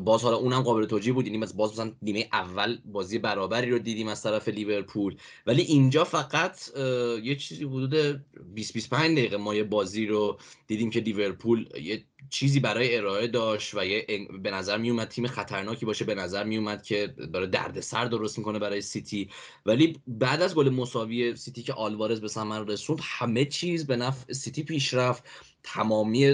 باز 0.00 0.22
حالا 0.22 0.36
اونم 0.36 0.62
قابل 0.62 0.84
توجیه 0.84 1.12
بود. 1.12 1.26
یعنی 1.26 1.38
باز 1.38 1.72
مثلا 1.72 1.92
نیمه 2.02 2.28
اول 2.32 2.78
بازی 2.84 3.18
برابری 3.18 3.70
رو 3.70 3.78
دیدیم 3.78 4.08
از 4.08 4.22
طرف 4.22 4.48
لیورپول. 4.48 5.16
ولی 5.46 5.62
اینجا 5.62 6.04
فقط 6.04 6.78
یه 7.22 7.36
چیزی 7.36 7.64
حدود 7.64 8.24
20 8.54 8.72
25 8.72 9.18
دقیقه 9.18 9.36
ما 9.36 9.54
یه 9.54 9.64
بازی 9.64 10.06
رو 10.06 10.38
دیدیم 10.66 10.90
که 10.90 11.00
لیورپول 11.00 11.68
یه 11.82 12.04
چیزی 12.30 12.60
برای 12.60 12.96
ارائه 12.96 13.26
داشت 13.26 13.74
و 13.74 13.86
یه 13.86 14.28
به 14.42 14.50
نظر 14.50 14.78
می 14.78 14.90
اومد 14.90 15.08
تیم 15.08 15.26
خطرناکی 15.26 15.86
باشه 15.86 16.04
به 16.04 16.14
نظر 16.14 16.44
می 16.44 16.56
اومد 16.56 16.82
که 16.82 17.06
داره 17.06 17.46
دردسر 17.46 18.04
درست 18.04 18.38
می‌کنه 18.38 18.58
برای 18.58 18.80
سیتی. 18.80 19.30
ولی 19.66 20.00
بعد 20.06 20.42
از 20.42 20.54
گل 20.54 20.68
مساوی 20.68 21.36
سیتی 21.36 21.62
که 21.62 21.72
آلوارز 21.72 22.20
به 22.20 22.28
ثمر 22.28 22.64
رسوند 22.64 22.98
همه 23.02 23.44
چیز 23.44 23.86
به 23.86 23.96
نفع 23.96 24.32
سیتی 24.32 24.62
پیش 24.62 24.94
رفت. 24.94 25.24
تمامی 25.62 26.26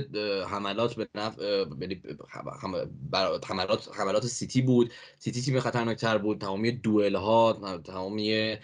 حملات 0.48 0.94
به 0.94 1.08
نفع 1.14 1.64
حملات 3.44 3.88
حملات 3.98 4.26
سیتی 4.26 4.62
بود. 4.62 4.92
سیتی 5.18 5.42
تیم 5.42 5.60
خطرناکتر 5.60 6.18
بود. 6.18 6.40
تمامی 6.40 6.72
دوئل 6.72 7.16
ها 7.16 7.80
تمامی 7.84 8.56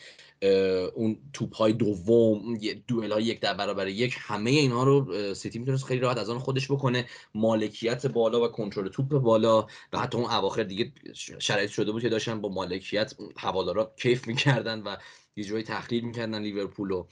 اون 0.94 1.18
توپ 1.32 1.54
های 1.54 1.72
دوم 1.72 2.58
دوئل 2.88 3.12
های 3.12 3.24
یک 3.24 3.40
در 3.40 3.54
برابر 3.54 3.88
یک 3.88 4.16
همه 4.18 4.50
اینها 4.50 4.84
رو 4.84 5.34
سیتی 5.34 5.58
می‌تونست 5.58 5.84
خیلی 5.84 6.00
راحت 6.00 6.18
از 6.18 6.30
آن 6.30 6.38
خودش 6.38 6.70
بکنه. 6.70 7.06
مالکیت 7.34 8.06
بالا 8.06 8.44
و 8.44 8.48
کنترل 8.48 8.88
توپ 8.88 9.08
بالا 9.08 9.66
و 9.92 9.98
حتی 9.98 10.18
اون 10.18 10.30
اواخر 10.30 10.62
دیگه 10.62 10.92
شرایط 11.38 11.70
شده 11.70 11.92
بود 11.92 12.02
که 12.02 12.08
داشتن 12.08 12.40
با 12.40 12.48
مالکیت 12.48 13.14
هوادارا 13.36 13.92
کیف 13.96 14.28
می‌کردن 14.28 14.82
و 14.82 14.96
یه 15.36 15.44
جایی 15.44 15.64
تحقیر 15.64 16.04
می‌کردن 16.04 16.42
لیورپول 16.42 16.90
و 16.90 17.04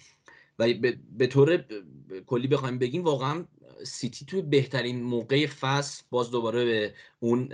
به 1.19 1.27
طور 1.27 1.65
کلی 2.27 2.47
بخوایم 2.47 2.79
بگیم 2.79 3.05
واقعا 3.05 3.45
سیتی 3.87 4.25
توی 4.25 4.43
بهترین 4.43 5.03
موقع 5.03 5.47
فصل 5.47 6.03
باز 6.11 6.31
دوباره 6.31 6.65
به 6.65 6.95
اون 7.21 7.49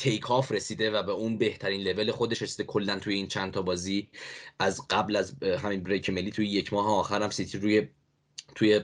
take 0.00 0.30
off 0.30 0.52
رسیده 0.52 0.90
و 0.90 1.02
به 1.02 1.12
اون 1.12 1.38
بهترین 1.38 1.80
لول 1.80 2.10
خودش 2.10 2.42
رسیده. 2.42 2.64
کلا 2.64 2.98
توی 2.98 3.14
این 3.14 3.28
چند 3.28 3.52
تا 3.52 3.62
بازی 3.62 4.08
از 4.58 4.88
قبل 4.90 5.16
از 5.16 5.34
همین 5.42 5.82
break 5.82 6.10
ملی 6.10 6.30
توی 6.30 6.46
یک 6.48 6.72
ماه 6.72 6.86
آخر 6.86 7.22
هم 7.22 7.30
سیتی 7.30 7.58
روی 7.58 7.88
توی 8.54 8.80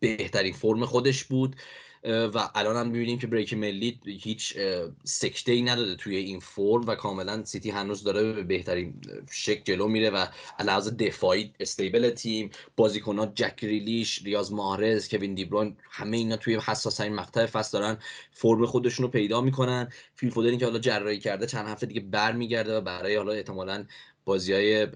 بهترین 0.00 0.52
فرم 0.52 0.84
خودش 0.84 1.24
بود. 1.24 1.56
و 2.04 2.48
الان 2.54 2.76
هم 2.76 2.86
می‌بینیم 2.86 3.18
که 3.18 3.26
break 3.26 3.54
ملی 3.54 4.00
هیچ 4.04 4.58
سکته 5.04 5.52
ای 5.52 5.62
نداده 5.62 5.94
توی 5.94 6.16
این 6.16 6.40
فرم 6.40 6.86
و 6.86 6.94
کاملا 6.94 7.44
سیتی 7.44 7.70
هنوز 7.70 8.02
داره 8.02 8.32
به 8.32 8.42
بهترین 8.42 8.94
شکل 9.30 9.62
جلو 9.64 9.88
میره 9.88 10.10
و 10.10 10.26
لحاظ 10.64 10.88
دفاعی 10.88 11.52
stable 11.60 12.10
تیم 12.10 12.50
بازیکنها 12.76 13.26
جک 13.26 13.58
ریلیش 13.62 14.22
ریاض 14.24 14.52
ماهرز 14.52 15.08
کوین 15.08 15.34
دیبروین 15.34 15.76
همه 15.90 16.16
اینا 16.16 16.36
توی 16.36 16.58
حساس 16.66 17.00
این 17.00 17.14
مقطع 17.14 17.46
فصل 17.46 17.78
دارن 17.78 17.98
فرم 18.30 18.66
خودشون 18.66 19.04
رو 19.04 19.10
پیدا 19.10 19.40
می‌کنن. 19.40 19.88
فیل 20.14 20.30
فودنی 20.30 20.56
که 20.56 20.64
حالا 20.64 20.78
جراحی 20.78 21.18
کرده 21.18 21.46
چند 21.46 21.68
هفته 21.68 21.86
دیگه 21.86 22.00
برمیگرده 22.00 22.76
و 22.76 22.80
برای 22.80 23.16
حالا 23.16 23.32
احتمالاً 23.32 23.84
بازی 24.28 24.52
های 24.52 24.86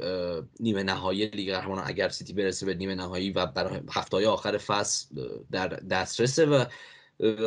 نیمه 0.60 0.82
نهایی 0.82 1.26
لیگ 1.26 1.50
قهرمانان 1.50 1.84
اگر 1.86 2.08
سیتی 2.08 2.32
برسه 2.32 2.66
به 2.66 2.74
نیمه 2.74 2.94
نهایی 2.94 3.30
و 3.30 3.46
برای 3.46 3.80
هفته 3.90 4.16
های 4.16 4.26
آخر 4.26 4.58
فصل 4.58 5.06
در 5.50 5.68
دسترسه 5.68 6.46
و 6.46 6.64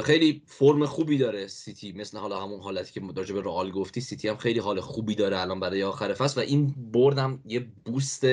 خیلی 0.03 0.41
فرم 0.45 0.85
خوبی 0.85 1.17
داره 1.17 1.47
سیتی 1.47 1.91
مثل 1.91 2.17
حالا 2.17 2.41
همون 2.41 2.59
حالتی 2.59 2.93
که 2.93 3.01
راجع 3.15 3.35
به 3.35 3.41
رئال 3.41 3.71
گفتی 3.71 4.01
سیتی 4.01 4.27
هم 4.27 4.37
خیلی 4.37 4.59
حال 4.59 4.81
خوبی 4.81 5.15
داره 5.15 5.39
الان 5.39 5.59
برای 5.59 5.83
آخر 5.83 6.13
فصل 6.13 6.41
و 6.41 6.43
این 6.43 6.75
بردم 6.91 7.41
یه 7.45 7.67
boost 7.85 8.25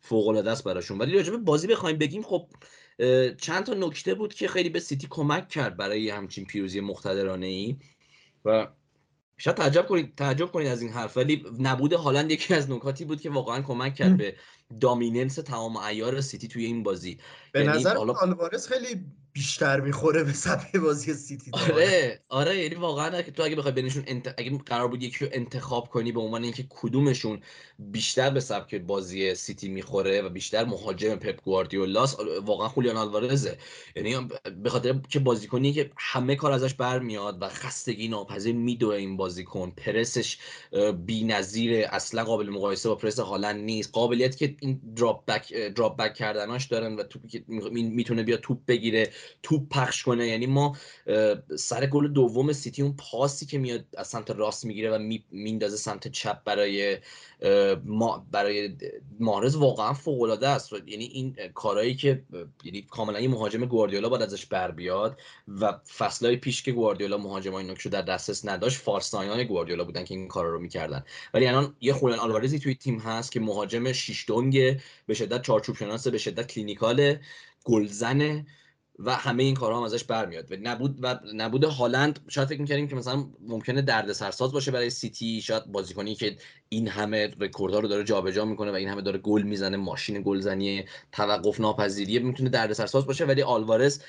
فوق 0.00 0.28
العاده 0.28 0.50
است 0.50 0.64
براشون. 0.64 0.98
ولی 0.98 1.14
راجع 1.14 1.30
به 1.30 1.36
بازی 1.36 1.66
بخوایم 1.66 1.98
بگیم 1.98 2.22
خب 2.22 2.48
چند 3.38 3.64
تا 3.66 3.74
نکته 3.74 4.14
بود 4.14 4.34
که 4.34 4.48
خیلی 4.48 4.68
به 4.68 4.80
سیتی 4.80 5.06
کمک 5.10 5.48
کرد 5.48 5.76
برای 5.76 6.10
همچین 6.10 6.44
پیروزی 6.44 6.80
مقتدرانه 6.80 7.46
ای 7.46 7.76
و 8.44 8.68
شاید 9.36 9.56
تعجب 9.56 9.86
کنید 9.86 10.14
تعجب 10.16 10.46
کنید 10.46 10.68
از 10.68 10.82
این 10.82 10.92
حرف 10.92 11.16
ولی 11.16 11.44
نبود 11.58 11.92
هالند 11.92 12.30
یکی 12.30 12.54
از 12.54 12.70
نکاتی 12.70 13.04
بود 13.04 13.20
که 13.20 13.30
واقعا 13.30 13.62
کمک 13.62 13.94
کرد 13.94 14.16
به 14.16 14.36
dominance 14.80 15.34
تمام 15.34 15.76
عیار 15.76 16.20
سیتی 16.20 16.48
توی 16.48 16.64
این 16.64 16.82
بازی. 16.82 17.18
به 17.52 17.60
یعنی 17.60 17.78
نظر 17.78 17.96
آلوارز 17.96 18.66
خیلی 18.66 19.06
بیشتر 19.34 19.80
می‌خوره 19.80 20.24
به 20.24 20.32
سطح 20.32 20.78
بازی 20.78 21.14
سیتی 21.14 21.50
آره 21.52 22.20
آره 22.28 22.58
یعنی 22.58 22.74
واقعا 22.74 23.22
که 23.22 23.32
تو 23.32 23.42
اگه 23.42 23.56
بخوای 23.56 23.72
بینشون 23.74 24.04
انت... 24.06 24.34
اگه 24.38 24.58
قرار 24.66 24.88
بود 24.88 25.02
یکی 25.02 25.24
رو 25.24 25.30
انتخاب 25.34 25.88
کنی 25.88 26.12
به 26.12 26.20
عنوان 26.20 26.44
اینکه 26.44 26.66
کدومشون 26.68 27.40
بیشتر 27.78 28.30
به 28.30 28.40
سبک 28.40 28.74
بازی 28.74 29.34
سیتی 29.34 29.68
می‌خوره 29.68 30.22
و 30.22 30.28
بیشتر 30.28 30.64
مهاجم 30.64 31.14
پپ 31.14 31.42
گواردیولاس 31.42 32.16
واقعا 32.44 32.68
خولیان 32.68 32.96
آلوارزه. 32.96 33.58
یعنی 33.96 34.28
به 34.62 34.70
خاطر 34.70 34.94
که 35.08 35.18
بازیکنی 35.18 35.72
که 35.72 35.90
همه 35.96 36.36
کار 36.36 36.52
ازش 36.52 36.74
برمیاد 36.74 37.42
و 37.42 37.48
خستگی 37.48 38.08
ناپذیر 38.08 38.54
میدوه 38.54 38.94
این 38.94 39.16
بازیکن 39.16 39.70
پرسش 39.70 40.38
بی‌نظیر 41.06 41.86
اصلا 41.90 42.24
قابل 42.24 42.50
مقایسه 42.50 42.88
با 42.88 42.94
پرس 42.94 43.20
هالند 43.20 43.64
نیست. 43.64 43.90
قابلیت 43.92 44.36
که 44.36 44.56
این 44.60 44.80
drop 44.96 45.24
back 45.26 45.52
drop 45.52 45.96
back 45.96 46.14
کردناش 46.14 46.66
دارن 46.66 46.96
و 46.96 47.02
توپی 47.02 47.28
که 47.28 47.44
می‌تونه 47.72 48.22
بیا 48.22 48.36
توپ 48.36 48.58
بگیره. 48.68 49.10
توپ 49.42 49.68
پخش 49.68 50.02
کنه. 50.02 50.28
یعنی 50.28 50.46
ما 50.46 50.76
سر 51.58 51.86
گل 51.86 52.08
دوم 52.08 52.52
سیتی 52.52 52.82
اون 52.82 52.96
پاسی 53.10 53.46
که 53.46 53.58
میاد 53.58 53.84
از 53.96 54.08
سمت 54.08 54.30
راست 54.30 54.64
می‌گیره 54.64 54.90
و 54.90 55.18
میندازه 55.30 55.76
سمت 55.76 56.08
چپ 56.08 56.44
برای 56.44 56.98
ما 57.84 58.26
برای 58.30 58.76
ماهرز 59.20 59.56
واقعا 59.56 59.92
فوق 59.92 60.22
العاده 60.22 60.48
است. 60.48 60.72
یعنی 60.86 61.04
این 61.04 61.36
کارهایی 61.54 61.94
که 61.94 62.22
یعنی 62.64 62.82
کاملا 62.82 63.20
یه 63.20 63.28
مهاجم 63.28 63.64
گواردیولا 63.64 64.08
باید 64.08 64.22
ازش 64.22 64.46
بر 64.46 64.70
بیاد 64.70 65.20
و 65.48 65.72
فصلهای 65.96 66.36
پیش 66.36 66.62
که 66.62 66.72
گواردیولا 66.72 67.18
مهاجمای 67.18 67.64
نوکشو 67.64 67.88
در 67.88 68.02
دسترس 68.02 68.46
نداشت 68.46 68.78
false 68.78 69.15
nine 69.15 69.44
گواردیولا 69.44 69.84
بودن 69.84 70.04
که 70.04 70.14
این 70.14 70.28
کارا 70.28 70.50
رو 70.50 70.60
می‌کردن. 70.60 71.04
ولی 71.34 71.46
الان 71.46 71.76
یه 71.80 71.92
خولیان 71.92 72.18
آلوارزی 72.18 72.58
توی 72.58 72.74
تیم 72.74 72.98
هست 72.98 73.32
که 73.32 73.40
مهاجم 73.40 73.92
شیش 73.92 74.24
دنگ 74.28 74.80
به 75.06 75.14
شدت 75.14 75.42
چارچوب 75.42 75.76
شناسه 75.76 76.10
به 76.10 76.18
شدت 76.18 76.46
clinical 76.46 77.16
گلزنه. 77.64 78.46
و 78.98 79.16
همه 79.16 79.42
این 79.42 79.54
کارها 79.54 79.78
هم 79.78 79.84
ازش 79.84 80.04
برمیاد. 80.04 80.52
و 80.52 80.56
نبود 80.62 80.98
و 81.02 81.18
نبود 81.34 81.64
هالند 81.64 82.20
شاید 82.28 82.48
فکر 82.48 82.60
می‌کردیم 82.60 82.88
که 82.88 82.94
مثلا 82.96 83.26
ممکنه 83.40 83.82
دردسرساز 83.82 84.52
باشه 84.52 84.70
برای 84.70 84.90
سیتی 84.90 85.42
شاید 85.42 85.66
بازیکنی 85.66 86.14
که 86.14 86.36
این 86.68 86.88
همه 86.88 87.30
رکوردها 87.40 87.80
رو 87.80 87.88
داره 87.88 88.04
جابجا 88.04 88.44
می‌کنه 88.44 88.70
و 88.70 88.74
این 88.74 88.88
همه 88.88 89.02
داره 89.02 89.18
گل 89.18 89.42
می‌زنه 89.42 89.76
ماشین 89.76 90.22
گلزنی 90.22 90.84
توقف 91.12 91.60
ناپذیریه 91.60 92.20
می‌تونه 92.20 92.50
دردسرساز 92.50 93.06
باشه. 93.06 93.24
ولی 93.24 93.42
آلوارز 93.42 94.00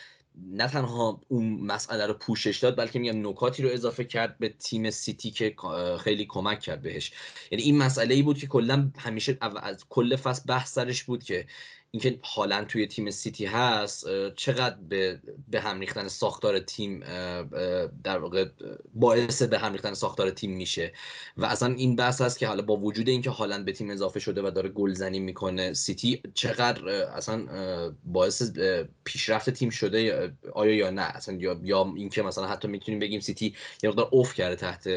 نه 0.51 0.67
تنها 0.67 1.21
اون 1.27 1.59
مسئله 1.61 2.05
رو 2.05 2.13
پوشش 2.13 2.57
داد 2.57 2.77
بلکه 2.77 2.99
میگم 2.99 3.29
نکاتی 3.29 3.63
رو 3.63 3.69
اضافه 3.69 4.03
کرد 4.03 4.38
به 4.39 4.49
تیم 4.49 4.89
سیتی 4.89 5.31
که 5.31 5.55
خیلی 5.99 6.25
کمک 6.25 6.59
کرد 6.59 6.81
بهش. 6.81 7.11
یعنی 7.51 7.63
این 7.63 7.77
مسئله 7.77 8.15
ای 8.15 8.21
بود 8.21 8.38
که 8.38 8.47
کلا 8.47 8.91
همیشه 8.97 9.38
از 9.41 9.86
کل 9.89 10.15
فصل 10.15 10.43
بحث 10.47 10.73
سرش 10.73 11.03
بود 11.03 11.23
که 11.23 11.45
اینکه 11.95 12.19
حالا 12.21 12.63
توی 12.63 12.87
تیم 12.87 13.09
سیتی 13.09 13.45
هست 13.45 14.05
چقدر 14.35 14.75
به, 14.89 15.19
به 15.47 15.61
هم 15.61 15.79
ریختن 15.79 16.07
ساختار 16.07 16.59
تیم 16.59 16.99
در 18.03 18.17
واقع 18.17 18.45
باعث 18.93 19.41
به 19.41 19.59
هم 19.59 19.71
ریختن 19.71 19.93
ساختار 19.93 20.29
تیم 20.29 20.51
میشه. 20.51 20.93
و 21.37 21.45
اصلا 21.45 21.73
این 21.73 21.95
بحث 21.95 22.21
هست 22.21 22.39
که 22.39 22.47
حالا 22.47 22.61
با 22.61 22.77
وجود 22.77 23.09
اینکه 23.09 23.29
هالند 23.29 23.65
به 23.65 23.71
تیم 23.71 23.89
اضافه 23.89 24.19
شده 24.19 24.41
و 24.41 24.51
داره 24.51 24.69
گلزنی 24.69 25.19
می‌کنه 25.19 25.73
سیتی 25.73 26.21
چقدر 26.33 26.89
اصلا 26.89 27.45
باعث 28.05 28.51
پیشرفت 29.03 29.49
تیم 29.49 29.69
شده 29.69 30.31
آیا 30.53 30.75
یا 30.75 30.89
نه؟ 30.89 31.01
اصلا 31.01 31.35
یا 31.35 31.59
یا 31.63 31.93
اینکه 31.97 32.21
مثلا 32.21 32.47
حتی 32.47 32.67
می‌تونیم 32.67 32.99
بگیم 32.99 33.19
سیتی 33.19 33.55
یه 33.83 33.89
مقدار 33.89 34.07
اوف 34.11 34.33
کرده 34.33 34.55
تحت 34.55 34.87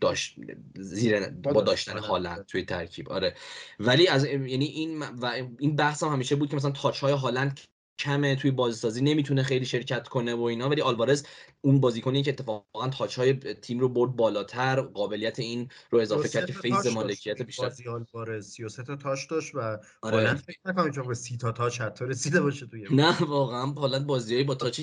داشت 0.00 0.36
زیر 0.76 1.28
با 1.28 1.62
داشتن 1.62 1.98
هالند 1.98 2.46
توی 2.46 2.64
ترکیب 2.64 3.08
آره. 3.08 3.34
ولی 3.80 4.06
از 4.06 4.24
یعنی 4.24 4.64
این 4.64 4.98
و 4.98 5.26
این 5.58 5.76
بحث 5.76 6.02
هم 6.02 6.12
همیشه 6.12 6.36
بود 6.36 6.50
که 6.50 6.56
مثلا 6.56 6.70
تاچ 6.70 7.00
های 7.00 7.12
هالند 7.12 7.60
کمه 7.98 8.36
توی 8.36 8.50
بازیسازی 8.50 9.02
نمی‌تونه 9.02 9.42
خیلی 9.42 9.64
شرکت 9.64 10.08
کنه 10.08 10.34
و 10.34 10.42
اینا 10.42 10.68
ولی 10.68 10.80
آلوارز 10.80 11.26
اون 11.60 11.80
بازیکنی 11.80 12.22
که 12.22 12.30
اتفاقا 12.30 12.88
تاچ 12.88 13.18
های 13.18 13.34
تیم 13.34 13.78
رو 13.78 13.88
برد 13.88 14.16
بالاتر 14.16 14.80
قابلیت 14.80 15.38
این 15.38 15.68
رو 15.90 15.98
اضافه 15.98 16.28
کرد 16.28 16.46
که 16.46 16.52
فیز 16.52 16.86
مالکیت 16.86 17.42
بیشتر. 17.42 17.62
بازی 17.62 17.88
آلوارز. 17.88 18.46
33 18.46 18.82
تا 18.82 18.96
تاچ 18.96 19.28
داشت 19.30 19.54
و 19.54 19.78
آره. 20.02 20.34
فکر 20.34 20.58
نکنم 20.64 20.90
چون 20.90 21.06
به 21.06 21.14
30 21.14 21.36
تا 21.36 21.52
تاچ 21.52 21.80
حتی 21.80 22.04
رسیده 22.04 22.40
باشه 22.40 22.66
توی 22.66 22.86
نه 22.90 23.24
واقعا 23.24 23.66
هالند 23.66 24.06
بازیایی 24.06 24.44
با 24.44 24.54
تاچ 24.54 24.80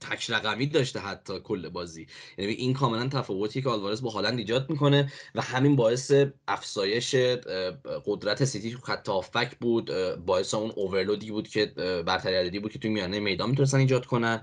تک 0.00 0.30
رقمی 0.30 0.66
داشته 0.66 1.00
حتی 1.00 1.40
کل 1.40 1.68
بازی. 1.68 2.06
یعنی 2.38 2.52
این 2.52 2.74
کاملا 2.74 3.08
تفاوتی 3.08 3.62
که 3.62 3.68
آلوارز 3.68 4.02
با 4.02 4.10
هالند 4.10 4.38
ایجاد 4.38 4.70
می‌کنه 4.70 5.12
و 5.34 5.42
همین 5.42 5.76
باعث 5.76 6.12
افزایش 6.48 7.14
قدرت 8.06 8.44
سیتی 8.44 8.70
تو 9.04 9.20
خط 9.20 9.54
بود 9.60 9.90
باعث 10.26 10.54
اون 10.54 10.72
overload 10.76 11.24
ی 11.24 11.30
بود 11.30 11.48
که 11.48 11.66
برتری 12.06 12.60
بود 12.60 12.72
که 12.72 12.78
توی 12.78 12.90
میانه 12.90 13.20
میدان 13.20 13.50
می‌تونستن 13.50 13.78
ایجاد 13.78 14.06
کنن. 14.06 14.42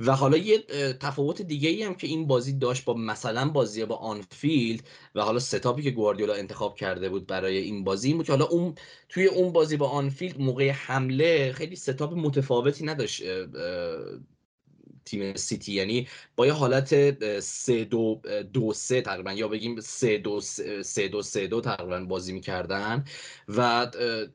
و 0.00 0.12
حالا 0.12 0.36
یه 0.36 0.58
تفاوت 1.00 1.23
دیگه 1.32 1.68
ای 1.68 1.82
هم 1.82 1.94
که 1.94 2.06
این 2.06 2.26
بازی 2.26 2.52
داشت 2.52 2.84
با 2.84 2.94
مثلا 2.94 3.48
بازی 3.48 3.84
با 3.84 3.96
آنفیلد 3.96 4.88
و 5.14 5.22
حالا 5.22 5.38
setup 5.38 5.75
ی 5.75 5.82
که 5.82 5.90
گواردیولا 5.90 6.34
انتخاب 6.34 6.76
کرده 6.76 7.08
بود 7.08 7.26
برای 7.26 7.58
این 7.58 7.84
بازی 7.84 8.08
این 8.08 8.16
بود 8.16 8.26
که 8.26 8.32
حالا 8.32 8.44
اون 8.44 8.74
توی 9.08 9.26
اون 9.26 9.52
بازی 9.52 9.76
با 9.76 9.88
آنفیلد 9.88 10.40
موقع 10.40 10.70
حمله 10.70 11.52
خیلی 11.52 11.76
setup 11.76 12.12
متفاوتی 12.12 12.84
نداشت 12.84 13.22
تیم 15.04 15.36
سیتی. 15.36 15.72
یعنی 15.72 16.08
با 16.36 16.46
یه 16.46 16.52
حالت 16.52 17.40
سه 17.40 17.84
دو 17.84 18.20
دو 18.52 18.72
سه 18.72 19.00
تقریبا 19.00 19.32
یا 19.32 19.48
بگیم 19.48 19.80
سه 19.80 20.18
دو 20.18 20.40
سه 20.40 21.08
دو 21.08 21.22
سه 21.22 21.46
دو 21.46 21.60
تقریبا 21.60 22.00
بازی 22.00 22.32
می‌کردن 22.32 23.04
و 23.48 23.90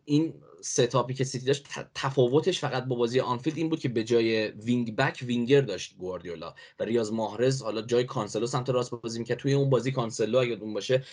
این 0.06 0.34
setup 0.62 1.05
ی 1.05 1.14
که 1.14 1.24
سیتی 1.24 1.46
داشت 1.46 1.68
تفاوتش 1.96 2.60
فقط 2.60 2.86
با 2.86 2.96
بازی 2.96 3.20
آنفیلد 3.20 3.58
این 3.58 3.70
بود 3.70 3.80
که 3.80 3.90
به 3.90 4.04
جای 4.04 4.48
wing 4.48 4.96
back 4.96 5.24
winger 5.26 5.62
داشت 5.62 5.98
گواردیولا 5.98 6.54
و 6.80 6.84
ریاض 6.84 7.12
ماهرز 7.12 7.62
حالا 7.62 7.82
جای 7.82 8.04
کانسلو 8.04 8.48
سمت 8.48 8.70
راست 8.70 8.92
بازی 8.92 9.20
می‌کرد 9.20 9.38
توی 9.38 9.54
اون 9.54 9.70
بازی 9.70 9.92
کانسلو 9.92 10.38
اگه 10.38 10.58
اون 10.62 10.74
باشه 10.74 11.04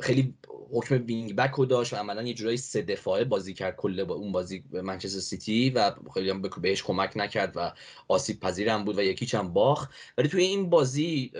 خیلی 0.00 0.34
حکم 0.72 1.04
wing 1.06 1.36
back 1.36 1.50
رو 1.50 1.66
داشت 1.66 1.92
و 1.92 1.96
عملا 1.96 2.22
یه 2.22 2.34
جورایی 2.34 2.56
سه 2.56 2.82
دفاعه 2.82 3.24
بازی 3.24 3.54
کرد 3.54 3.76
کل 3.76 4.04
با 4.04 4.14
اون 4.14 4.32
بازی 4.32 4.64
منچستر 4.72 5.20
سیتی 5.20 5.70
و 5.70 5.92
خیلی 6.14 6.30
هم 6.30 6.42
بهش 6.42 6.82
کمک 6.82 7.12
نکرد 7.16 7.52
و 7.56 7.72
آسیب 8.08 8.40
پذیر 8.40 8.68
هم 8.68 8.84
بود 8.84 8.98
و 8.98 9.02
یکی 9.02 9.26
چند 9.26 9.52
باخ 9.52 9.88
ولی 10.18 10.28
توی 10.28 10.42
این 10.42 10.70
بازی 10.70 11.32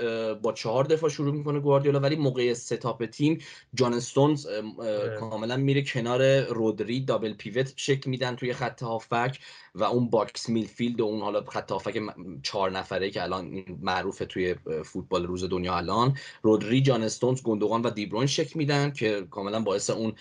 با 0.43 0.53
چهار 0.53 0.85
دفاع 0.85 1.11
شروع 1.11 1.35
می‌کنه 1.35 1.61
گواردیولا 1.61 2.01
ولی 2.01 2.17
موقع 2.17 2.55
setup 2.55 3.07
تیم 3.07 3.39
جان 3.75 3.95
استونز 3.95 4.47
آره. 4.47 5.17
کاملا 5.21 5.57
میره 5.57 5.83
کنار 5.83 6.41
رودری 6.41 7.01
double 7.11 7.33
pivot 7.33 7.73
شکل 7.77 8.11
میدن 8.11 8.37
توی 8.37 8.53
خط 8.53 8.83
هافک 8.83 9.39
و 9.75 9.85
اون 9.85 10.11
box 10.11 10.49
midfield 10.49 11.01
و 11.01 11.05
اون 11.05 11.21
حالا 11.21 11.45
خط 11.45 11.73
هافک 11.73 12.03
چهار 12.43 12.71
نفره 12.71 13.11
که 13.11 13.23
الان 13.23 13.65
معروفه 13.83 14.27
توی 14.27 14.55
فوتبال 14.85 15.27
روز 15.27 15.45
دنیا 15.45 15.77
الان. 15.77 16.17
رودری 16.43 16.83
جان 16.83 17.03
استونز 17.03 17.43
گندوغان 17.43 17.83
و 17.83 17.91
دیبروین 17.91 18.27
شکل 18.27 18.59
میدن 18.59 18.91
که 18.91 19.27
کاملا 19.31 19.61
باعث 19.61 19.91
اون 19.91 20.13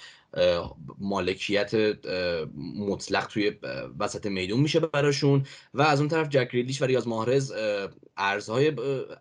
مالکیت 0.99 1.71
مطلق 2.79 3.27
توی 3.27 3.51
وسط 3.99 4.25
میدون 4.25 4.59
میشه 4.59 4.79
براشون. 4.79 5.45
و 5.73 5.81
از 5.81 5.99
اون 5.99 6.09
طرف 6.09 6.29
جک 6.29 6.49
گریلیش 6.51 6.81
و 6.81 6.85
ریاض 6.85 7.07
ماهرز 7.07 7.53
عرض 8.17 8.73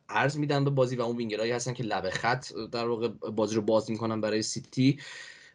های 0.08 0.20
عرض 0.20 0.38
میدن 0.38 0.64
به 0.64 0.70
بازی 0.70 0.96
و 0.96 1.02
اون 1.02 1.16
وینگرهایی 1.16 1.52
هستن 1.52 1.72
که 1.72 1.84
لبه 1.84 2.10
خط 2.10 2.52
در 2.72 2.86
واقع 2.86 3.08
بازی 3.08 3.56
رو 3.56 3.62
باز 3.62 3.90
می‌کنن 3.90 4.20
برای 4.20 4.42
سیتی. 4.42 4.98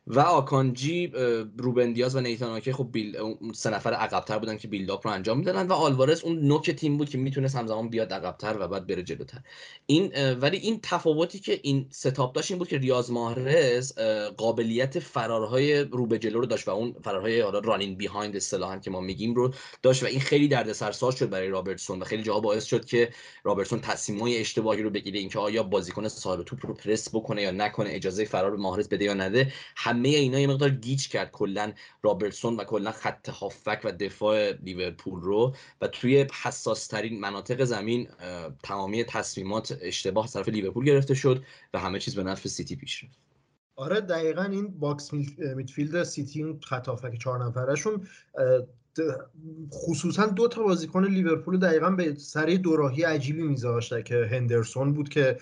و 0.07 0.19
آکانجی 0.19 1.11
روبن 1.57 1.93
دیاز 1.93 2.15
و 2.15 2.19
نیتن 2.19 2.46
آکه 2.46 2.73
خب 2.73 2.89
بیل 2.91 3.17
سه 3.53 3.69
نفر 3.69 3.93
عقبتر 3.93 4.39
بودن 4.39 4.57
که 4.57 4.67
build 4.67 4.96
up 4.96 5.07
رو 5.07 5.13
انجام 5.13 5.37
می‌دادن 5.37 5.67
و 5.67 5.73
آلوارز 5.73 6.21
اون 6.21 6.39
نوک 6.39 6.71
تیم 6.71 6.97
بود 6.97 7.09
که 7.09 7.17
می‌تونست 7.17 7.55
همزمان 7.55 7.89
بیاد 7.89 8.13
عقبتر 8.13 8.55
و 8.59 8.67
بعد 8.67 8.87
بره 8.87 9.03
جلوتر. 9.03 9.37
این 9.85 10.33
ولی 10.33 10.57
این 10.57 10.79
تفاوتی 10.83 11.39
که 11.39 11.59
این 11.63 11.87
setup 11.89 12.35
داشت 12.35 12.51
این 12.51 12.57
بود 12.57 12.67
که 12.67 12.77
ریاض 12.77 13.11
ماهرز 13.11 13.93
قابلیت 14.37 14.99
فرارهای 14.99 15.79
رو 15.83 16.05
به 16.05 16.19
جلو 16.19 16.39
رو 16.39 16.45
داشت 16.45 16.67
و 16.67 16.71
اون 16.71 16.95
فرارهای 17.03 17.41
حالا 17.41 17.59
running 17.59 17.95
behind 17.95 18.35
اصطلاحا 18.35 18.77
که 18.79 18.91
ما 18.91 19.01
میگیم 19.01 19.33
رو 19.35 19.53
داشت 19.81 20.03
و 20.03 20.05
این 20.05 20.19
خیلی 20.19 20.47
دردسرساز 20.47 21.15
شد 21.15 21.29
برای 21.29 21.49
رابرتسون 21.49 22.01
و 22.01 22.05
خیلی 22.05 22.23
جاها 22.23 22.39
باعث 22.39 22.65
شد 22.65 22.85
که 22.85 23.09
رابرتسون 23.43 23.79
تصمیمای 23.81 24.37
اشتباهی 24.37 24.81
رو 24.81 24.89
بگیره 24.89 25.19
اینکه 25.19 25.39
آیا 25.39 25.63
بازیکن 25.63 26.07
صاحب 26.07 26.43
توپ 26.43 26.65
رو 26.65 26.73
پرس 26.73 27.09
بکنه 27.15 27.41
یا 27.41 27.51
نکنه 27.51 27.89
اجازه 27.89 28.25
فرار 28.25 28.51
به 28.51 28.57
ماهرز 28.57 28.89
بده 28.89 29.05
یا 29.05 29.13
نده. 29.13 29.53
همه 29.93 30.09
اینا 30.09 30.39
یه 30.39 30.47
مقدار 30.47 30.69
گیج 30.69 31.07
کرد 31.07 31.31
کلا 31.31 31.73
رابرتسون 32.03 32.55
و 32.55 32.63
کلا 32.63 32.91
خط 32.91 33.29
هافک 33.29 33.81
و 33.83 33.91
دفاع 33.91 34.51
لیورپول 34.51 35.21
رو 35.21 35.55
و 35.81 35.87
توی 35.87 36.27
حساس 36.43 36.87
ترین 36.87 37.19
مناطق 37.19 37.63
زمین 37.63 38.07
تمامی 38.63 39.03
تصمیمات 39.03 39.77
اشتباه 39.81 40.27
طرف 40.27 40.49
لیورپول 40.49 40.85
گرفته 40.85 41.13
شد 41.13 41.43
و 41.73 41.79
همه 41.79 41.99
چیز 41.99 42.15
به 42.15 42.23
نفع 42.23 42.49
سیتی 42.49 42.75
پیش 42.75 43.03
رفت. 43.03 43.17
آره 43.75 44.01
دقیقا 44.01 44.43
این 44.43 44.79
box 44.79 45.13
midfield 45.13 46.03
سیتی 46.03 46.43
اون 46.43 46.59
خط 46.59 46.87
هافک 46.87 47.17
چهار 47.19 47.45
نفرشون 47.45 48.07
خصوصا 49.71 50.25
دو 50.25 50.47
تا 50.47 50.63
بازیکن 50.63 51.05
لیورپول 51.05 51.59
دقیقا 51.59 51.89
به 51.89 52.15
سری 52.15 52.57
دوراهی 52.57 53.03
عجیبی 53.03 53.41
میذاشته 53.41 54.03
که 54.03 54.29
هندرسون 54.31 54.93
بود 54.93 55.09
که 55.09 55.37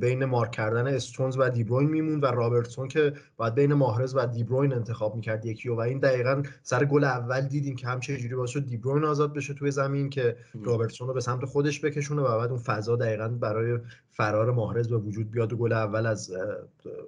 بین 0.00 0.24
مارک 0.24 0.50
کردن 0.50 0.86
استونز 0.86 1.36
و 1.38 1.50
دیبروین 1.50 1.90
میموند 1.90 2.20
و 2.20 2.26
رابرتسون 2.26 2.88
که 2.88 3.12
باید 3.36 3.54
بین 3.54 3.74
ماهرز 3.74 4.16
و 4.16 4.26
دیبروین 4.26 4.72
انتخاب 4.72 5.16
می‌کرد 5.16 5.46
یکی 5.46 5.68
و 5.68 5.80
این 5.80 5.98
دقیقا 5.98 6.42
سر 6.62 6.84
گل 6.84 7.04
اول 7.04 7.40
دیدیم 7.40 7.76
که 7.76 7.86
هم 7.86 8.00
چجوری 8.00 8.34
باعث 8.34 8.50
شد 8.50 8.66
دیبروین 8.66 9.04
آزاد 9.04 9.34
بشه 9.34 9.54
توی 9.54 9.70
زمین 9.70 10.10
که 10.10 10.36
رابرتسون 10.62 11.08
رو 11.08 11.14
به 11.14 11.20
سمت 11.20 11.44
خودش 11.44 11.84
بکشونه 11.84 12.22
و 12.22 12.38
بعد 12.38 12.50
اون 12.50 12.60
فضا 12.60 12.96
دقیقا 12.96 13.28
برای 13.28 13.78
فرار 14.16 14.50
ماهرز 14.50 14.88
به 14.88 14.96
وجود 14.96 15.30
بیاد 15.30 15.52
و 15.52 15.56
گل 15.56 15.72
اول 15.72 16.06
از 16.06 16.32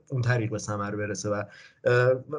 اون 0.09 0.23
طریق 0.23 0.51
به 0.51 0.59
ثمر 0.59 0.97
برسه 0.97 1.31
و 1.31 1.43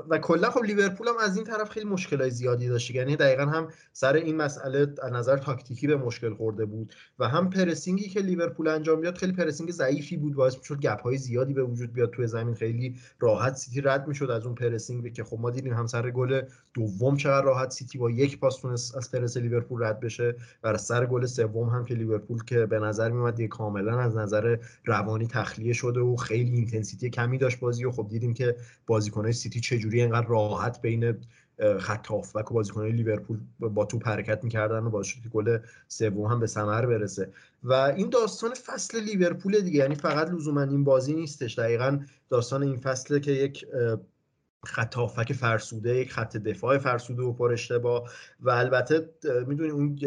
و 0.09 0.17
کلا 0.17 0.49
خب 0.49 0.63
لیورپول 0.63 1.07
هم 1.07 1.17
از 1.20 1.36
این 1.36 1.45
طرف 1.45 1.70
خیلی 1.70 1.86
مشکلای 1.86 2.30
زیادی 2.30 2.67
داشت. 2.67 2.91
یعنی 2.91 3.15
دقیقا 3.15 3.45
هم 3.45 3.67
سر 3.93 4.13
این 4.13 4.36
مسئله 4.36 4.93
از 5.03 5.11
نظر 5.13 5.38
تاکتیکی 5.38 5.88
به 5.88 5.95
مشکل 5.95 6.34
خورده 6.34 6.65
بود 6.65 6.93
و 7.20 7.28
هم 7.28 7.49
pressing 7.49 8.03
ی 8.03 8.09
که 8.09 8.20
لیورپول 8.20 8.67
انجام 8.67 8.99
می‌داد 8.99 9.17
خیلی 9.17 9.32
pressing 9.32 9.72
ضعیفی 9.72 10.17
بود 10.17 10.36
باعث 10.36 10.57
می‌شد 10.57 10.80
gap 10.80 11.01
های 11.01 11.17
زیادی 11.17 11.53
به 11.53 11.63
وجود 11.63 11.93
بیاد. 11.93 12.09
توی 12.09 12.28
زمین 12.28 12.55
خیلی 12.55 12.95
راحت 13.20 13.55
سیتی 13.55 13.82
رد 13.82 14.07
می‌شد 14.07 14.32
از 14.32 14.45
اون 14.45 14.55
pressing 14.55 15.13
که 15.13 15.24
خب 15.24 15.38
ما 15.39 15.49
دیدیم 15.49 15.74
هم 15.74 15.88
سر 15.88 16.11
گل 16.11 16.41
دوم 16.74 17.17
چقدر 17.17 17.45
راحت 17.45 17.72
سیتی 17.72 17.97
با 17.97 18.09
یک 18.09 18.39
پاس 18.39 18.65
از 18.65 19.11
پرس 19.11 19.38
لیورپول 19.38 19.84
رد 19.84 19.99
بشه 19.99 20.36
و 20.63 20.78
سر 20.78 21.05
گل 21.05 21.26
سوم 21.26 21.70
هم 21.70 21.86
که 21.86 21.93
لیورپول 21.93 22.43
که 22.43 22.65
به 22.65 22.80
نظر 22.80 23.11
میومد 23.11 23.41
کاملا 23.41 23.99
از 23.99 24.17
نظر 24.17 24.57
روانی 24.86 25.28
تخلیه 25.28 25.74
شده 25.74 25.99
و 25.99 26.16
خیلی 26.16 26.51
intensity 26.55 27.09
کمی 27.10 27.38
داشت 27.38 27.60
بازی 27.60 27.86
و 27.86 27.91
خب 27.91 28.07
دیدیم 28.10 28.34
که 28.34 28.55
بازیکن‌های 28.88 29.34
سیتی 29.34 29.60
چجوری 29.60 30.01
انقدر 30.01 30.28
راحت 30.28 30.82
بین 30.82 31.18
خط 31.80 32.07
هافبک 32.07 32.51
و 32.51 32.53
بازیکن‌های 32.53 32.91
لیورپول 32.91 33.39
با 33.60 33.86
توپ 33.86 34.07
حرکت 34.07 34.43
می‌کردن 34.43 34.84
و 34.84 34.89
باعث 34.89 35.07
شد 35.07 35.20
گل 35.34 35.57
سوم 35.88 36.26
هم 36.26 36.39
به 36.39 36.47
ثمر 36.47 36.86
برسه. 36.86 37.30
و 37.64 37.74
این 37.74 38.10
داستان 38.10 38.53
فصل 38.53 38.99
لیورپول 38.99 39.60
دیگه 39.60 39.80
یعنی 39.80 39.95
فقط 39.95 40.30
لزوما 40.30 40.62
این 40.62 40.84
بازی 40.84 41.14
نیستش. 41.14 41.60
دقیقا 41.60 41.99
داستان 42.30 42.64
این 42.64 42.78
فصله 42.78 43.20
که 43.20 43.32
یک 43.32 43.66
خط 44.66 44.95
هافک 44.95 45.34
فرسوده 45.34 45.95
یک 45.95 46.12
خط 46.12 46.38
دفاع 46.38 46.78
فرسوده 46.78 47.22
و 47.22 47.34
پر 47.34 47.51
اشتباه. 47.51 48.10
و 48.39 48.49
البته 48.49 49.10
می‌دونی 49.47 49.70
اون 49.70 49.99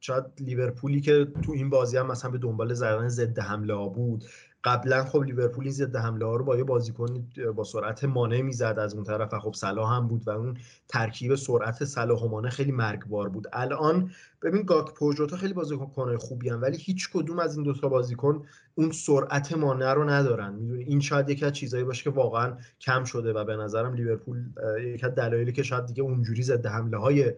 شاید 0.00 0.24
لیورپولی 0.40 1.00
که 1.00 1.26
تو 1.42 1.52
این 1.52 1.70
بازی 1.70 1.96
هم 1.96 2.06
مثلا 2.06 2.30
به 2.30 2.38
دنبال 2.38 2.74
زدن 2.74 3.08
ضد 3.08 3.38
حمله 3.38 3.74
ها 3.74 3.88
بود 3.88 4.24
قبلا 4.64 5.04
خب 5.04 5.22
لیورپول 5.22 5.64
این 5.64 5.72
ضد 5.72 5.96
حمله 5.96 6.26
ها 6.26 6.36
رو 6.36 6.44
با 6.44 6.56
یه 6.56 6.64
بازیکن 6.64 7.26
با 7.56 7.64
سرعت 7.64 8.04
مانع 8.04 8.40
می‌زد 8.40 8.78
از 8.78 8.94
اون 8.94 9.04
طرف 9.04 9.34
و 9.34 9.38
خب 9.38 9.54
صلاح 9.54 9.96
هم 9.96 10.08
بود 10.08 10.28
و 10.28 10.30
اون 10.30 10.56
ترکیب 10.88 11.34
سرعت 11.34 11.84
صلاح 11.84 12.20
و 12.20 12.28
مانع 12.28 12.48
خیلی 12.48 12.72
مرگبار 12.72 13.28
بود. 13.28 13.46
الان 13.52 14.10
ببین 14.42 14.62
گاک 14.62 14.94
پوجوتا 14.94 15.36
خیلی 15.36 15.52
بازیکن 15.52 16.16
خوبی 16.16 16.48
هم 16.48 16.62
ولی 16.62 16.76
هیچ 16.76 17.10
کدوم 17.12 17.38
از 17.38 17.54
این 17.54 17.64
دوتا 17.64 17.88
بازیکن 17.88 18.42
اون 18.74 18.92
سرعت 18.92 19.52
مانع 19.52 19.92
رو 19.92 20.10
ندارن. 20.10 20.54
می‌دونی؟ 20.54 20.84
این 20.84 21.00
شاید 21.00 21.30
یکی 21.30 21.44
از 21.44 21.52
چیزایی 21.52 21.84
باشه 21.84 22.04
که 22.04 22.10
واقعا 22.10 22.56
کم 22.80 23.04
شده 23.04 23.32
و 23.32 23.44
به 23.44 23.56
نظرم 23.56 23.94
لیورپول 23.94 24.44
یکی 24.84 25.06
از 25.06 25.14
دلایلی 25.14 25.52
که 25.52 25.62
شاید 25.62 25.86
دیگه 25.86 26.02
اونجوری 26.02 26.42
ضد 26.42 26.66
حمله 26.66 26.96
های 26.96 27.32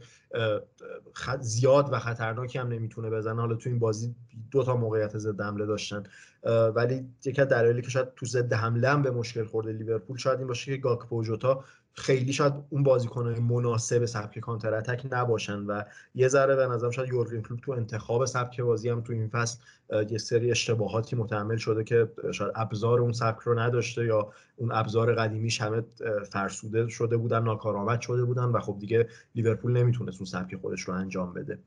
زیاد 1.40 1.88
و 1.92 1.98
خطرناکی 1.98 2.58
هم 2.58 2.68
نمی‌تونه 2.68 3.10
بزنه. 3.10 3.40
حالا 3.40 3.54
تو 3.54 3.70
این 3.70 3.78
بازی 3.78 4.14
دو 4.50 4.64
تا 4.64 4.76
موقعیت 4.76 5.18
ضد 5.18 5.40
حمله 5.40 5.66
داشتن. 5.66 6.02
ولی 6.74 7.08
یکی 7.24 7.42
از 7.42 7.48
دلایلی 7.48 7.82
که 7.82 7.90
شاید 7.90 8.14
تو 8.16 8.26
ضد 8.26 8.52
حمله 8.52 8.88
هم 8.88 9.02
به 9.02 9.10
مشکل 9.10 9.44
خورده 9.44 9.72
لیورپول 9.72 10.16
شاید 10.16 10.38
این 10.38 10.48
باشه 10.48 10.72
که 10.72 10.76
گاک 10.76 11.06
پوجوتا 11.06 11.64
خیلی 11.94 12.32
شاید 12.32 12.52
اون 12.70 12.82
بازیکنهای 12.82 13.40
مناسب 13.40 14.04
سبک 14.04 14.38
کانتر 14.38 14.74
اتک 14.74 15.06
نباشن 15.10 15.58
و 15.58 15.82
یه 16.14 16.28
ذره 16.28 16.56
به 16.56 16.66
نظرم 16.66 16.90
شاید 16.90 17.08
یورگن 17.08 17.42
کلوپ 17.42 17.60
تو 17.60 17.72
انتخاب 17.72 18.24
سبک 18.24 18.60
بازی 18.60 18.88
هم 18.88 19.00
تو 19.00 19.12
این 19.12 19.28
فصل 19.28 19.58
یه 20.10 20.18
سری 20.18 20.50
اشتباهاتی 20.50 21.16
متحمل 21.16 21.56
شده 21.56 21.84
که 21.84 22.12
شاید 22.32 22.52
ابزار 22.54 23.00
اون 23.00 23.12
سبک 23.12 23.40
رو 23.40 23.58
نداشته 23.58 24.04
یا 24.04 24.32
اون 24.56 24.72
ابزار 24.72 25.14
قدیمیش 25.14 25.60
همه 25.60 25.82
فرسوده 26.30 26.88
شده 26.88 27.16
بودن 27.16 27.42
ناکارآمد 27.42 28.00
شده 28.00 28.24
بودن 28.24 28.44
و 28.44 28.60
خب 28.60 28.76
دیگه 28.78 29.08
لیورپول 29.34 29.72
نمی‌تونست 29.72 30.16
اون 30.16 30.26
سبک 30.26 30.56
خودش 30.56 30.80
رو 30.80 30.94
انجام 30.94 31.32
بده. 31.32 31.58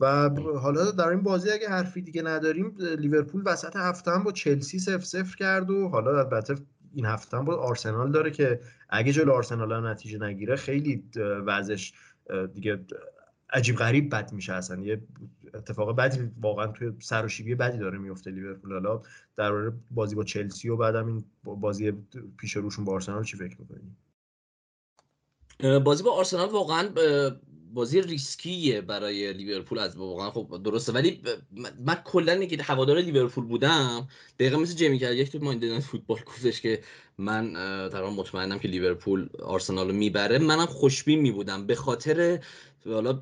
و 0.00 0.30
حالا 0.62 0.90
در 0.90 1.08
این 1.08 1.22
بازی 1.22 1.50
اگه 1.50 1.68
حرفی 1.68 2.02
دیگه 2.02 2.22
نداریم 2.22 2.76
لیورپول 2.98 3.42
وسط 3.46 3.76
هفته 3.76 4.10
هم 4.10 4.24
با 4.24 4.32
چلسی 4.32 4.78
سف 4.78 5.04
سفر 5.04 5.36
کرد 5.36 5.70
و 5.70 5.88
حالا 5.88 6.18
البته 6.18 6.54
این 6.92 7.06
هفته 7.06 7.36
هم 7.36 7.44
با 7.44 7.56
آرسنال 7.56 8.12
داره 8.12 8.30
که 8.30 8.60
اگه 8.88 9.12
جلو 9.12 9.32
آرسنال 9.32 9.72
هم 9.72 9.86
نتیجه 9.86 10.18
نگیره 10.18 10.56
خیلی 10.56 11.04
وضعش 11.46 11.92
دیگه 12.54 12.84
عجیب 13.50 13.76
غریب 13.76 14.14
بد 14.14 14.32
میشه 14.32 14.52
اصلا. 14.52 14.82
یه 14.82 15.02
اتفاق 15.54 15.96
بدی 15.96 16.30
واقعا 16.40 16.66
توی 16.66 16.92
سر 16.98 17.24
و 17.24 17.28
شیبی 17.28 17.54
بدی 17.54 17.78
داره 17.78 17.98
میفته 17.98 18.30
لیورپول. 18.30 18.72
حالا 18.72 19.02
در 19.36 19.72
بازی 19.90 20.14
با 20.14 20.24
چلسی 20.24 20.68
و 20.68 20.76
بعدم 20.76 21.06
این 21.06 21.24
بازی 21.44 21.92
پیش 22.36 22.56
روشون 22.56 22.84
با 22.84 22.92
آرسنال 22.92 23.24
چی 23.24 23.36
فکر 23.36 23.56
می‌کنی؟ 23.60 23.96
بازی 25.78 26.02
با 26.02 26.12
آرسنال 26.12 26.48
واقعا 26.48 26.88
بازی 27.76 28.00
ریسکیه 28.02 28.80
برای 28.80 29.32
لیورپول 29.32 29.78
از 29.78 29.96
واقعا 29.96 30.30
خب 30.30 30.62
درسته. 30.64 30.92
ولی 30.92 31.22
من 31.86 31.94
کلا 31.94 32.34
نگید 32.34 32.60
هوادار 32.60 32.98
لیورپول 32.98 33.44
بودم 33.44 34.08
دقیقا 34.38 34.58
مثل 34.58 34.74
جیمی 34.74 34.98
کرد 34.98 35.14
یک 35.14 35.32
تو 35.32 35.38
مایندن 35.38 35.80
فوتبال 35.80 36.18
گفتش 36.26 36.60
که 36.60 36.82
من 37.18 37.52
تقریبا 37.92 38.10
مطمئنم 38.10 38.58
که 38.58 38.68
لیورپول 38.68 39.28
آرسنال 39.42 39.88
رو 39.88 39.94
می‌بره. 39.94 40.38
منم 40.38 40.66
خوشبین 40.66 41.20
میبودم. 41.20 41.66
به 41.66 41.74
خاطر 41.74 42.40
حالا 42.86 43.20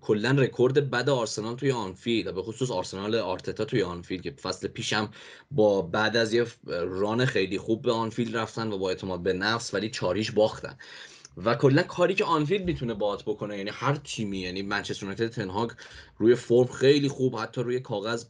کلا 0.00 0.30
رکورد 0.30 0.90
بد 0.90 1.08
آرسنال 1.08 1.56
توی 1.56 1.70
آنفیلد 1.70 2.34
به 2.34 2.42
خصوص 2.42 2.70
آرسنال 2.70 3.14
آرتتا 3.14 3.64
توی 3.64 3.82
آنفیلد 3.82 4.22
که 4.22 4.30
فصل 4.30 4.68
پیشم 4.68 5.10
با 5.50 5.82
بعد 5.82 6.16
از 6.16 6.32
یه 6.32 6.46
run 6.66 7.24
خیلی 7.24 7.58
خوب 7.58 7.82
به 7.82 7.92
آنفیلد 7.92 8.36
رفتن 8.36 8.72
و 8.72 8.78
با 8.78 8.88
اعتماد 8.88 9.22
به 9.22 9.32
نفس 9.32 9.74
ولی 9.74 9.90
چهار 9.90 10.13
یک 10.13 10.30
باختن. 10.30 10.78
و 11.36 11.54
کلا 11.54 11.82
کاری 11.82 12.14
که 12.14 12.24
آنفیلد 12.24 12.64
می‌تونه 12.64 12.94
باهات 12.94 13.22
بکنه 13.22 13.58
یعنی 13.58 13.70
هر 13.72 13.96
تیمی 14.04 14.38
یعنی 14.38 14.62
منچستر 14.62 15.02
یونایتد 15.02 15.28
تن 15.28 15.45
هاخ 15.45 15.70
روی 16.18 16.34
فرم 16.34 16.66
خیلی 16.66 17.08
خوب 17.08 17.36
حتی 17.36 17.62
روی 17.62 17.80
کاغذ 17.80 18.24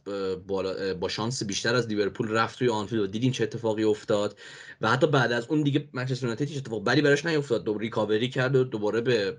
با 0.99 1.09
شانس 1.09 1.43
بیشتر 1.43 1.75
از 1.75 1.87
لیورپول 1.87 2.31
رفت 2.31 2.59
توی 2.59 2.69
آنفیلد 2.69 3.01
و 3.01 3.07
دیدین 3.07 3.31
چه 3.31 3.43
اتفاقی 3.43 3.83
افتاد. 3.83 4.39
و 4.81 4.89
حتی 4.89 5.07
بعد 5.07 5.31
از 5.31 5.47
اون 5.49 5.61
دیگه 5.61 5.89
منچستر 5.93 6.23
یونایتد 6.23 6.47
هیچ 6.47 6.57
اتفاق 6.57 6.83
بدی 6.83 7.01
براش 7.01 7.25
نیفتاد. 7.25 7.63
دوباره 7.63 7.83
recovery 7.83 8.29
کرد 8.29 8.55
و 8.55 8.63
دوباره 8.63 9.01
به 9.01 9.37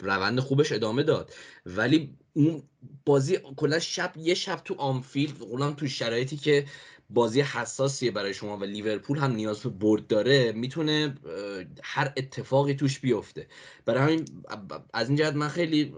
روند 0.00 0.40
خوبش 0.40 0.72
ادامه 0.72 1.02
داد. 1.02 1.32
ولی 1.66 2.14
اون 2.32 2.62
بازی 3.06 3.38
کلا 3.56 3.78
شب 3.78 4.12
یه 4.16 4.34
شب 4.34 4.60
تو 4.64 4.74
آنفیلد 4.74 5.76
تو 5.76 5.88
شرایطی 5.88 6.36
که 6.36 6.64
بازی 7.10 7.40
حساسیه 7.40 8.10
برای 8.10 8.34
شما 8.34 8.56
و 8.56 8.64
لیورپول 8.64 9.18
هم 9.18 9.32
نیاز 9.32 9.60
به 9.60 9.68
برد 9.68 10.06
داره 10.06 10.52
می‌تونه 10.52 11.14
هر 11.82 12.12
اتفاقی 12.16 12.74
توش 12.74 12.98
بیفته. 13.00 13.46
برای 13.84 14.02
همین 14.02 14.24
از 14.94 15.08
این 15.08 15.18
جهت 15.18 15.34
من 15.34 15.48
خیلی 15.48 15.94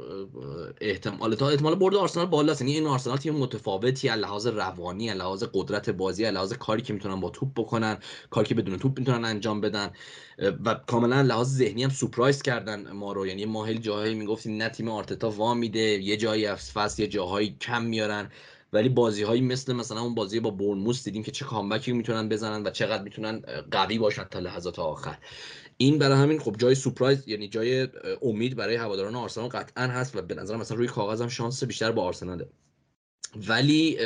احتمال 0.81 1.35
تا 1.35 1.49
احتمال 1.49 1.75
برد 1.75 1.95
آرسنال 1.95 2.27
بالاست. 2.27 2.61
یعنی 2.61 2.75
این 2.75 2.87
آرسنال 2.87 3.17
تیم 3.17 3.35
متفاوتی 3.35 4.09
از 4.09 4.19
لحاظ 4.19 4.47
روانی 4.47 5.11
از 5.11 5.17
لحاظ 5.17 5.45
قدرت 5.55 5.91
بازی 5.91 6.25
از 6.25 6.35
لحاظ 6.35 6.53
کاری 6.53 6.83
که 6.83 6.93
می‌تونن 6.93 7.21
با 7.21 7.31
توپ 7.31 7.49
بکنن 7.57 7.99
کاری 8.31 8.49
که 8.49 8.55
بدون 8.55 8.79
توپ 8.79 8.99
می‌تونن 8.99 9.25
انجام 9.25 9.61
بدن. 9.61 9.91
و 10.65 10.75
کاملا 10.75 11.23
لحاظ 11.23 11.49
ذهنی 11.49 11.85
هم 11.85 11.91
سورپرایز 11.91 12.43
کردن 12.43 12.93
ما 12.93 13.13
رو. 13.13 13.27
یعنی 13.27 13.45
ما 13.45 13.65
هیچ 13.65 13.81
جاهایی 13.81 14.15
می‌گفتیم 14.15 14.57
نه 14.57 14.69
تیم 14.69 14.89
آرتتا 14.89 15.31
وا 15.31 15.55
میده 15.55 15.81
یه 15.81 16.17
جایی 16.17 16.55
فصل 16.55 17.03
یه 17.03 17.09
جاهایی 17.09 17.57
کم 17.61 17.83
میارن. 17.83 18.31
ولی 18.77 18.89
بازی 18.89 19.23
هایی 19.23 19.41
مثل 19.43 19.73
مثلا 19.73 20.01
اون 20.01 20.15
بازی 20.15 20.41
با 20.41 20.51
برنموس 20.51 21.05
دیدیم 21.05 21.23
که 21.23 21.31
چه 21.31 21.45
کامبکی 21.45 21.93
می‌تونن 21.93 22.29
بزنن 22.29 22.67
و 22.67 22.71
چقدر 22.71 23.03
می‌تونن 23.03 23.43
قوی 23.71 23.99
باشن 23.99 24.25
تا 24.25 24.39
لحظات 24.39 24.79
آخر. 24.79 25.19
این 25.77 25.99
برای 25.99 26.19
همین 26.19 26.39
خب 26.39 26.57
جای 26.59 26.75
سورپرایز 26.75 27.29
یعنی 27.29 27.49
جای 27.49 27.89
امید 28.23 28.57
برای 28.57 28.77
هواداران 28.77 29.15
آرسنال 29.15 29.49
قطعا 29.49 29.87
هست 29.87 30.17
و 30.17 30.23
به 30.23 30.35
نظر 30.35 30.57
مثلا 30.57 30.77
روی 30.77 30.87
کاغذ 30.87 31.21
هم 31.23 31.29
شانس 31.29 31.65
بیشتر 31.65 31.93
با 31.93 32.03
آرسناله. 32.03 32.49
ولی 33.49 33.99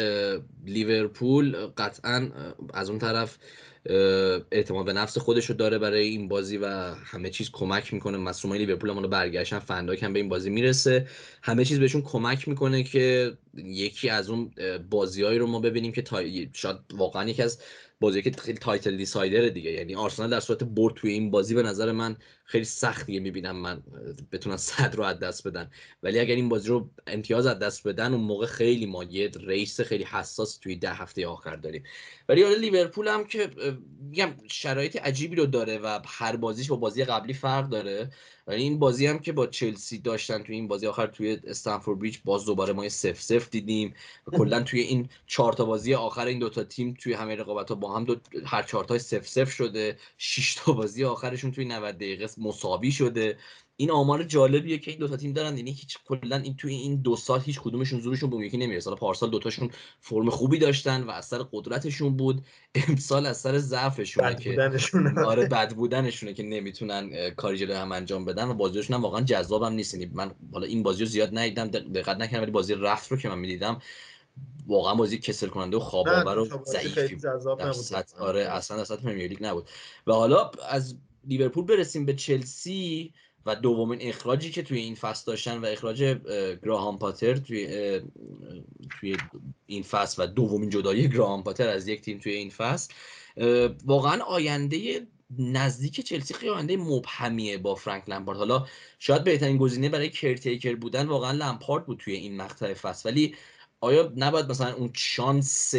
لیورپول 0.66 1.57
قطعا 1.66 2.31
از 2.75 2.91
اون 2.91 2.99
طرف 2.99 3.39
اعتماد 4.53 4.87
به 4.87 4.93
نفس 4.93 5.18
خودش 5.18 5.47
رو 5.47 5.55
داره 5.55 5.78
برای 5.78 6.09
این 6.09 6.28
بازی 6.28 6.57
و 6.57 6.66
همه 6.95 7.31
چیز 7.31 7.51
کمک 7.53 7.95
می‌کنه. 7.95 8.18
مصومای 8.18 8.59
لیورپول 8.59 8.91
هم 8.91 9.03
برگشتن 9.03 9.59
فنداک 9.59 10.03
هم 10.03 10.12
به 10.12 10.18
این 10.18 10.28
بازی 10.28 10.51
می‌رسه. 10.51 11.07
همه 11.43 11.64
چیز 11.64 11.81
بهشون 11.81 12.03
کمک 12.03 12.49
می‌کنه 12.49 12.83
که 12.83 13.33
یکی 13.55 14.09
از 14.09 14.31
اون 14.31 14.51
بازیهایی 14.91 15.39
رو 15.39 15.47
ما 15.47 15.61
ببینیم 15.61 15.93
که 15.93 16.05
شاید 16.53 16.76
واقعا 16.95 17.28
یکی 17.28 17.43
از 17.43 17.61
بازی 18.01 18.22
که 18.22 18.31
خیلی 18.31 18.59
title 18.59 18.97
decider 18.97 19.49
دیگه. 19.49 19.70
یعنی 19.70 19.95
آرسنال 19.95 20.31
در 20.31 20.41
صورت 20.41 20.64
برد 20.64 20.95
توی 20.95 21.12
این 21.12 21.31
بازی 21.31 21.55
به 21.55 21.62
نظر 21.62 21.93
من 21.93 22.16
خیلی 22.51 22.64
سخت 22.64 23.20
می‌بینم 23.20 23.57
من 23.57 23.82
بتونن 24.32 24.57
صدر 24.57 24.95
رو 24.94 25.03
از 25.05 25.18
دست 25.18 25.48
بدن. 25.48 25.70
ولی 26.03 26.18
اگر 26.18 26.34
این 26.34 26.48
بازی 26.48 26.68
رو 26.68 26.90
امتیاز 27.07 27.46
از 27.46 27.59
دست 27.59 27.88
بدن 27.88 28.14
اون 28.14 28.24
موقع 28.24 28.46
خیلی 28.46 28.86
ما 28.86 29.05
یه 29.05 29.30
race 29.41 29.81
خیلی 29.80 30.05
حساس 30.05 30.57
توی 30.57 30.76
ده 30.76 30.92
هفته 30.92 31.26
آخر 31.26 31.57
داریم. 31.57 31.82
ولی 32.28 32.42
حالا 32.42 32.55
لیورپول 32.55 33.09
هم 33.09 33.24
که 33.24 33.51
میگم 34.01 34.34
شرایط 34.48 34.96
عجیبی 34.96 35.36
رو 35.36 35.46
داره 35.46 35.78
و 35.78 36.01
هر 36.07 36.36
بازیش 36.36 36.68
با 36.68 36.76
بازی 36.76 37.05
قبلی 37.05 37.32
فرق 37.32 37.68
داره. 37.68 38.11
ولی 38.46 38.62
این 38.62 38.78
بازی 38.78 39.07
هم 39.07 39.18
که 39.18 39.32
با 39.32 39.46
چلسی 39.46 39.98
داشتن 39.98 40.42
توی 40.42 40.55
این 40.55 40.68
بازی 40.68 40.86
آخر 40.86 41.07
توی 41.07 41.38
استنفورد 41.46 41.98
بریج 41.98 42.18
باز 42.24 42.44
دوباره 42.44 42.72
ما 42.72 42.88
سف 42.88 43.22
سف 43.22 43.51
دیدیم. 43.51 43.94
و 44.26 44.36
کلا 44.36 44.62
توی 44.68 44.80
این 44.80 45.09
چهار 45.26 45.53
تا 45.53 45.64
بازی 45.64 45.94
آخر 45.94 46.26
این 46.26 46.38
دوتا 46.38 46.64
تیم 46.64 46.94
توی 46.94 47.12
همه 47.12 47.34
رقابت 47.34 47.68
ها 47.68 47.74
با 47.74 47.96
هم 47.96 48.05
دو 48.05 48.16
هر 48.46 48.62
چهار 48.62 48.84
تا 48.84 48.98
سف 48.98 49.28
سف 49.28 49.51
شده. 49.51 49.98
6 50.18 50.55
تا 50.55 50.72
بازی 50.72 51.05
آخرشون 51.05 51.53
توی 51.53 51.64
90 51.64 51.94
دقیقه 51.94 52.24
مساوی 52.41 52.93
شده. 52.93 53.38
این 53.76 53.91
آمار 53.91 54.22
جالبیه 54.22 54.78
که 54.78 54.91
این 54.91 55.01
دو 55.01 55.09
تا 55.09 55.16
تیم 55.16 55.32
دارن 55.32 55.57
یعنی 55.57 55.70
هیچ 55.70 55.99
کلا 56.05 56.36
این 56.36 56.57
توی 56.57 56.74
این 56.74 57.03
دو 57.03 57.16
سال 57.16 57.41
هیچ 57.41 57.61
کدومشون 57.61 58.01
زورشون 58.01 58.30
به 58.30 58.36
یکی 58.36 58.57
نمی‌رسه. 58.57 58.95
پارسال 58.95 59.30
دوتاشون 59.30 59.70
فرم 60.01 60.30
خوبی 60.30 60.59
داشتن 60.59 61.03
و 61.03 61.11
از 61.11 61.26
سر 61.26 61.38
قدرتشون 61.53 62.16
بود. 62.16 62.45
امسال 62.74 63.26
از 63.26 63.36
سر 63.36 63.59
ضعفشونه 63.59 64.34
که 64.34 64.70
آره 65.26 65.47
بد 65.47 65.74
بودنشونه 65.74 66.34
که 66.34 66.43
نمی‌تونن 66.43 67.30
کاری 67.30 67.59
جلوی 67.59 67.76
هم 67.76 67.93
انجام 67.93 68.24
بدن 68.24 68.49
و 68.49 68.55
بازیشون 68.55 68.97
هم 68.97 69.03
واقعا 69.03 69.20
جذابم 69.20 69.72
نیست. 69.72 69.95
یعنی 69.95 70.11
من 70.14 70.34
حالا 70.53 70.66
این 70.66 70.82
بازی 70.82 71.01
رو 71.01 71.07
زیاد 71.07 71.38
ندیدم 71.38 71.68
دقت 71.68 72.16
نکردم 72.16 72.43
ولی 72.43 72.51
بازی 72.51 72.74
رفت 72.74 73.12
رو 73.12 73.18
که 73.18 73.28
من 73.28 73.38
می‌دیدم 73.38 73.80
واقعا 74.66 74.95
بازی 74.95 75.18
کسل 75.18 75.47
کننده 75.47 75.76
و 75.76 75.80
خواب 75.80 76.09
آور 76.09 76.38
و 76.38 76.64
ضعیفی 76.66 77.18
آره 78.18 78.41
اصلا 78.41 78.80
اصلا 78.80 78.97
پرمیر 78.97 79.28
لیگ 79.28 79.45
نبود. 79.45 79.68
و 80.07 80.12
حالا 80.12 80.51
از 80.68 80.97
لیورپول 81.25 81.64
برسیم 81.64 82.07
به 82.07 82.14
چلسی 82.14 83.12
و 83.47 83.57
دومین 83.57 83.99
اخراجی 84.03 84.51
که 84.51 84.62
توی 84.62 84.79
این 84.79 84.95
فصل 84.95 85.25
داشتن 85.27 85.59
و 85.59 85.66
اخراج 85.66 86.03
گراهام 86.62 86.99
پاتر 86.99 87.37
توی 87.37 88.01
توی 89.01 89.16
این 89.66 89.83
فصل 89.83 90.23
و 90.23 90.27
دومین 90.27 90.71
جدایی 90.71 91.09
گراهام 91.09 91.43
پاتر 91.43 91.68
از 91.68 91.89
یک 91.89 92.01
تیم 92.01 92.18
توی 92.18 92.33
این 92.33 92.51
فصل. 92.51 92.95
واقعا 93.85 94.23
آینده 94.23 95.07
نزدیک 95.39 96.01
چلسی 96.01 96.35
خیلی 96.35 96.53
آینده 96.53 96.77
مبهمیه 96.77 97.59
با 97.59 97.75
فرانک 97.75 98.09
لمپارد. 98.09 98.39
حالا 98.39 98.66
شاید 98.99 99.25
بهترین 99.25 99.57
گزینه 99.57 99.89
برای 99.89 100.11
کرتیکر 100.11 100.75
بودن 100.75 101.07
واقعا 101.07 101.33
لمپارد 101.33 101.87
بود 101.87 101.99
توی 101.99 102.14
این 102.14 102.37
مقطع 102.37 102.75
فصل. 102.75 103.09
ولی 103.09 103.37
آیا 103.81 104.12
نباید 104.16 104.51
مثلا 104.51 104.75
اون 104.75 104.91
شانس 104.95 105.75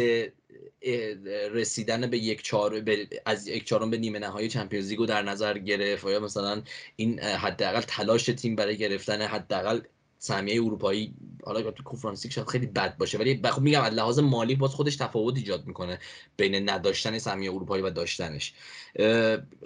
رسیدن 1.52 2.10
به 2.10 2.18
یک 2.18 2.42
چهار 2.42 2.82
از 3.26 3.48
یک 3.48 3.64
چهارم 3.64 3.90
به 3.90 3.98
نیمه 3.98 4.18
نهایی 4.18 4.48
چمپیونز 4.48 4.88
لیگو 4.88 5.06
در 5.06 5.22
نظر 5.22 5.58
گرفت 5.58 6.04
یا 6.04 6.20
مثلا 6.20 6.62
این 6.96 7.20
حداقل 7.20 7.80
تلاش 7.80 8.24
تیم 8.24 8.56
برای 8.56 8.76
گرفتن 8.76 9.22
حداقل 9.22 9.80
سهمیه 10.24 10.62
اروپایی 10.62 11.14
حالا 11.44 11.70
تو 11.70 11.82
کنفرانس 11.82 12.26
شاید 12.26 12.46
خیلی 12.46 12.66
بد 12.66 12.96
باشه 12.96 13.18
ولی 13.18 13.40
خب 13.44 13.62
میگم 13.62 13.82
از 13.82 13.92
لحاظ 13.92 14.18
مالی 14.18 14.54
باز 14.54 14.70
خودش 14.70 14.96
تفاوت 14.96 15.36
ایجاد 15.36 15.66
می‌کنه 15.66 15.98
بین 16.36 16.70
نداشتن 16.70 17.18
سهمیه 17.18 17.50
اروپایی 17.52 17.82
و 17.82 17.90
داشتنش. 17.90 18.54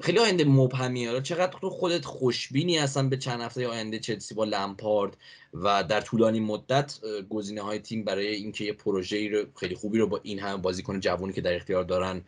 خیلی 0.01 0.19
آینده 0.19 0.45
مبهمیه. 0.45 1.09
حالا 1.09 1.21
چقدر 1.21 1.59
تو 1.61 1.71
خودت 1.71 2.05
خوشبینی 2.05 2.79
هستن 2.79 3.09
به 3.09 3.17
چند 3.17 3.41
هفته 3.41 3.69
آینده 3.69 3.99
چلسی 3.99 4.35
با 4.35 4.45
لمپارد 4.45 5.17
و 5.55 5.85
در 5.85 6.01
طولانی 6.01 6.41
مدت 6.41 6.99
گزینه 7.31 7.63
های 7.63 7.79
تیم 7.79 8.05
برای 8.05 8.27
اینکه 8.27 8.65
یه 8.65 8.73
پروژه 8.73 9.29
رو 9.29 9.45
خیلی 9.57 9.75
خوبی 9.75 9.99
رو 9.99 10.07
با 10.07 10.21
این 10.23 10.39
همه 10.39 10.57
بازیکن 10.57 11.01
جوونی 11.01 11.33
که 11.33 11.41
در 11.41 11.55
اختیار 11.55 11.85
دارن 11.85 12.25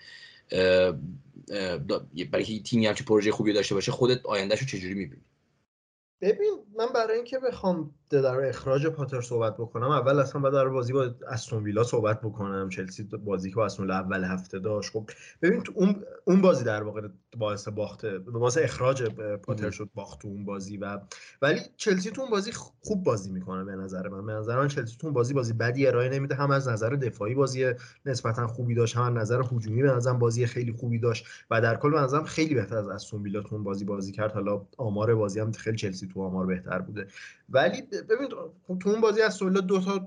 برای 2.30 2.62
تیمی 2.64 2.86
هم 2.86 2.94
پروژه 2.94 3.32
خوبی 3.32 3.52
داشته 3.52 3.74
باشه 3.74 3.92
خودت 3.92 4.26
آیندهش 4.26 4.60
رو 4.60 4.66
چجوری 4.66 4.94
می‌بینی؟ 4.94 5.22
ببین 6.20 6.52
من 6.76 6.86
برای 6.94 7.16
اینکه 7.16 7.38
بخوام 7.38 7.94
در 8.10 8.48
اخراج 8.48 8.86
پاتر 8.86 9.20
صحبت 9.20 9.54
بکنم. 9.54 9.90
اول 9.90 10.18
اصلا 10.18 10.40
بعد 10.40 10.52
در 10.52 10.68
بازی 10.68 10.92
با 10.92 11.14
استون 11.28 11.62
ویلا 11.62 11.84
صحبت 11.84 12.20
بکنم. 12.20 12.68
چلسی 12.68 13.02
بازی 13.04 13.50
که 13.50 13.56
با 13.56 13.64
استون 13.64 13.90
اول 13.90 14.24
هفته 14.24 14.58
داشت. 14.58 14.92
خب 14.92 15.10
ببین 15.42 15.62
تو 15.62 15.72
اون 15.76 16.04
اون 16.24 16.40
بازی 16.40 16.64
در 16.64 16.82
واقع 16.82 17.08
باعث 17.36 17.68
باخته 17.68 18.18
باعث 18.18 18.58
اخراج 18.58 19.02
پاتر 19.42 19.70
شد 19.70 19.90
باخت 19.94 20.20
تو 20.20 20.28
اون 20.28 20.44
بازی 20.44 20.76
و 20.76 21.00
ولی 21.42 21.60
چلسی 21.76 22.10
تو 22.10 22.20
اون 22.20 22.30
بازی 22.30 22.52
خوب 22.80 23.02
بازی 23.04 23.32
می‌کنه 23.32 23.64
به 23.64 23.72
نظر 23.72 24.08
من. 24.08 24.26
به 24.26 24.32
نظر 24.32 24.58
من 24.58 24.68
چلسی 24.68 24.96
تو 25.00 25.06
اون 25.06 25.14
بازی 25.14 25.34
بازی 25.34 25.52
بدی 25.52 25.86
ارائه 25.86 26.08
نمیده. 26.08 26.34
هم 26.34 26.50
از 26.50 26.68
نظر 26.68 26.90
دفاعی 26.90 27.34
بازی 27.34 27.72
نسبتا 28.06 28.46
خوبی 28.46 28.74
داشت 28.74 28.96
هم 28.96 29.02
از 29.02 29.32
نظر 29.32 29.42
هجومی 29.52 29.82
به 29.82 29.90
نظرم 29.90 30.18
بازی 30.18 30.46
خیلی 30.46 30.72
خوبی 30.72 30.98
داشت 30.98 31.26
و 31.50 31.60
در 31.60 31.76
کل 31.76 31.90
به 31.90 32.00
نظرم 32.00 32.24
خیلی 32.24 32.54
بهتر 32.54 32.76
از 32.76 32.88
استون 32.88 33.22
ویلا 33.22 33.42
تو 33.42 33.54
اون 33.54 33.64
بازی 33.64 33.84
بازی 33.84 34.12
کرد. 34.12 34.32
حالا 34.32 34.66
آمار 34.78 35.14
بازی 35.14 35.40
هم 35.40 35.52
خیلی 35.52 35.76
چلسی 35.76 36.08
تو 36.14 36.22
آمار 36.22 36.46
بهتر 36.46 36.78
بوده. 36.78 37.06
ولی 37.48 37.82
ببین 38.02 38.28
تو 38.80 38.90
اون 38.90 39.00
بازی 39.00 39.22
از 39.22 39.34
سولا 39.34 39.60
دو 39.60 39.80
تا 39.80 40.06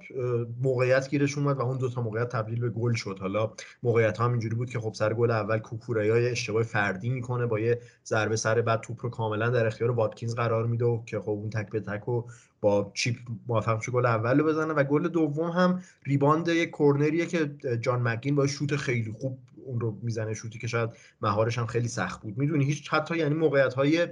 موقعیت 0.62 1.10
گیرش 1.10 1.38
اومد 1.38 1.58
و 1.58 1.62
اون 1.62 1.78
دو 1.78 1.90
تا 1.90 2.02
موقعیت 2.02 2.30
تبدیل 2.30 2.60
به 2.60 2.70
گل 2.70 2.94
شد. 2.94 3.18
حالا 3.22 3.52
موقعیت 3.84 4.18
ها 4.18 4.26
هم 4.26 4.32
اینجوری 4.32 4.56
بود 4.56 4.70
که 4.70 4.80
خب 4.80 4.94
سر 4.94 5.14
گل 5.14 5.32
اول 5.32 5.60
کوکوریا 5.60 6.16
اشتباه 6.16 6.64
فردی 6.64 7.10
می‌کنه 7.10 7.46
با 7.46 7.60
یه 7.60 7.82
ضربه 8.06 8.36
سر 8.36 8.62
بعد 8.62 8.82
توپ 8.82 9.04
رو 9.04 9.10
کاملا 9.10 9.50
در 9.50 9.68
اختیار 9.68 9.92
واتکینز 9.92 10.36
قرار 10.36 10.68
میده 10.68 11.00
که 11.06 11.20
خب 11.20 11.30
اون 11.30 11.50
تک 11.50 11.70
به 11.70 11.80
تک 11.80 12.10
و 12.10 12.24
با 12.62 12.92
چیپ 12.94 13.16
موفق 13.48 13.76
میشه 13.76 13.92
گل 13.92 14.06
اول 14.06 14.40
رو 14.40 14.46
بزنه. 14.46 14.74
و 14.74 14.84
گل 14.84 15.08
دوم 15.08 15.50
هم 15.50 15.84
ریباند 16.04 16.48
یک 16.48 16.70
کورنریه 16.70 17.26
که 17.26 17.56
جان 17.82 18.02
مکین 18.02 18.36
با 18.36 18.48
شوت 18.48 18.76
خیلی 18.76 19.16
خوب 19.20 19.40
اون 19.66 19.80
رو 19.80 19.98
می‌زنه 20.02 20.34
شوتی 20.34 20.60
که 20.60 20.68
شاید 20.68 20.90
مهارش 21.22 21.58
هم 21.58 21.66
خیلی 21.66 21.88
سخت 21.88 22.22
بود. 22.22 22.38
می‌دونی 22.38 22.66
هیچ 22.66 22.90
حتی 22.90 23.18
یعنی 23.18 23.36
موقعیت 23.36 23.74
های 23.74 24.08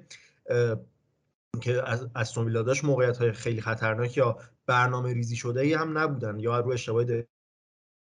که 1.61 1.89
از 1.89 2.07
استون 2.15 2.53
داشت 2.53 2.85
موقعیت 2.85 3.17
های 3.17 3.31
خیلی 3.31 3.61
خطرناک 3.61 4.17
یا 4.17 4.37
برنامه 4.65 5.13
ریزی 5.13 5.35
شده 5.35 5.61
ای 5.61 5.73
هم 5.73 5.97
نبودن 5.97 6.39
یا 6.39 6.59
روی 6.59 6.73
اشتباه 6.73 7.03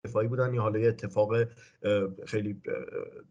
دفاعی 0.05 0.29
بودن 0.29 0.55
یا 0.55 0.63
حالا 0.63 0.79
یه 0.79 0.89
اتفاق 0.89 1.35
خیلی 2.27 2.63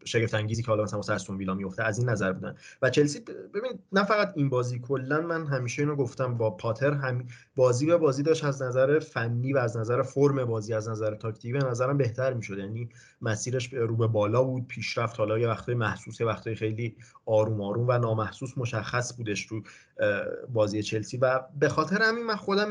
شگفت 0.04 0.34
انگیزی 0.34 0.62
که 0.62 0.68
حالا 0.68 0.82
مثلا 0.82 0.98
واسه 0.98 1.12
استون 1.12 1.36
ویلا 1.36 1.54
میفته 1.54 1.82
از 1.82 1.98
این 1.98 2.08
نظر 2.08 2.32
بودن. 2.32 2.54
و 2.82 2.90
چلسی 2.90 3.20
ببین 3.54 3.78
نه 3.92 4.04
فقط 4.04 4.32
این 4.36 4.48
بازی 4.48 4.78
کلا 4.78 5.20
من 5.20 5.46
همیشه 5.46 5.82
اینو 5.82 5.96
گفتم 5.96 6.36
با 6.36 6.50
پاتر 6.50 6.92
هم 6.92 7.26
بازی 7.56 7.86
به 7.86 7.96
بازی 7.96 8.22
داشت 8.22 8.44
از 8.44 8.62
نظر 8.62 8.98
فنی 8.98 9.52
و 9.52 9.58
از 9.58 9.76
نظر 9.76 10.02
فرم 10.02 10.44
بازی 10.44 10.74
از 10.74 10.88
نظر 10.88 11.14
تاکتیکی 11.14 11.52
به 11.52 11.58
نظرم 11.58 11.96
بهتر 11.96 12.32
می‌شد. 12.32 12.58
یعنی 12.58 12.88
مسیرش 13.22 13.72
رو 13.72 13.96
به 13.96 14.06
بالا 14.06 14.44
بود 14.44 14.66
پیشرفت 14.66 15.18
حالا 15.18 15.38
یه 15.38 15.48
وقتای 15.48 15.74
محسوس 15.74 16.20
یه 16.20 16.26
وقتای 16.26 16.54
خیلی 16.54 16.96
آروم 17.26 17.60
آروم 17.60 17.88
و 17.88 17.98
نامحسوس 17.98 18.52
مشخص 18.56 19.16
بودش 19.16 19.46
تو 19.46 19.62
بازی 20.52 20.82
چلسی. 20.82 21.16
و 21.16 21.40
به 21.60 21.68
خاطر 21.68 22.02
همین 22.02 22.26
من 22.26 22.36
خودم 22.36 22.70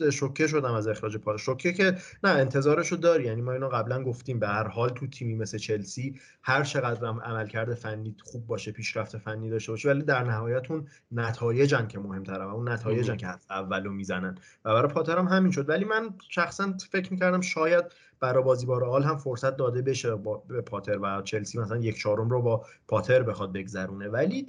یه 0.00 0.10
شوکه 0.10 0.46
شدم 0.46 0.74
از 0.74 0.88
اخراج 0.88 1.16
پاتر 1.16 1.38
شوکه 1.38 1.72
که 1.72 1.96
نه 2.24 2.30
انتظارشو 2.30 2.96
داری. 2.96 3.35
یعنی 3.36 3.46
ما 3.46 3.52
اینو 3.52 3.68
قبلا 3.68 4.02
گفتیم 4.02 4.38
به 4.38 4.48
هر 4.48 4.68
حال 4.68 4.88
تو 4.88 5.06
تیمی 5.06 5.34
مثل 5.34 5.58
چلسی 5.58 6.20
هر 6.42 6.64
چقدر 6.64 7.06
هم 7.06 7.20
عملکرد 7.20 7.74
فنی 7.74 8.16
خوب 8.22 8.46
باشه 8.46 8.72
پیشرفت 8.72 9.18
فنی 9.18 9.50
داشته 9.50 9.72
باشه 9.72 9.88
ولی 9.88 10.02
در 10.02 10.24
نهایت 10.24 10.70
اون 10.70 10.88
نتایجن 11.12 11.86
که 11.86 11.98
مهمتره 11.98 12.44
و 12.44 12.48
اون 12.48 12.68
نتایجن 12.68 13.16
که 13.16 13.26
اولو 13.50 13.92
می‌زنن. 13.92 14.38
و 14.64 14.74
برای 14.74 14.92
پاتر 14.92 15.18
هم 15.18 15.26
همین 15.28 15.52
شد. 15.52 15.68
ولی 15.68 15.84
من 15.84 16.14
شخصا 16.28 16.72
فکر 16.92 17.12
می‌کردم 17.12 17.40
شاید 17.40 17.84
برای 18.20 18.44
بازی 18.44 18.66
با 18.66 18.78
رئال 18.78 19.02
هم 19.02 19.16
فرصت 19.16 19.56
داده 19.56 19.82
بشه 19.82 20.14
با 20.14 20.36
به 20.48 20.60
پاتر 20.60 20.98
و 20.98 21.22
چلسی 21.22 21.58
مثلا 21.58 21.76
یک 21.76 21.98
چهارم 21.98 22.30
رو 22.30 22.42
با 22.42 22.66
پاتر 22.88 23.22
بخواد 23.22 23.52
بگذرونه. 23.52 24.08
ولی 24.08 24.46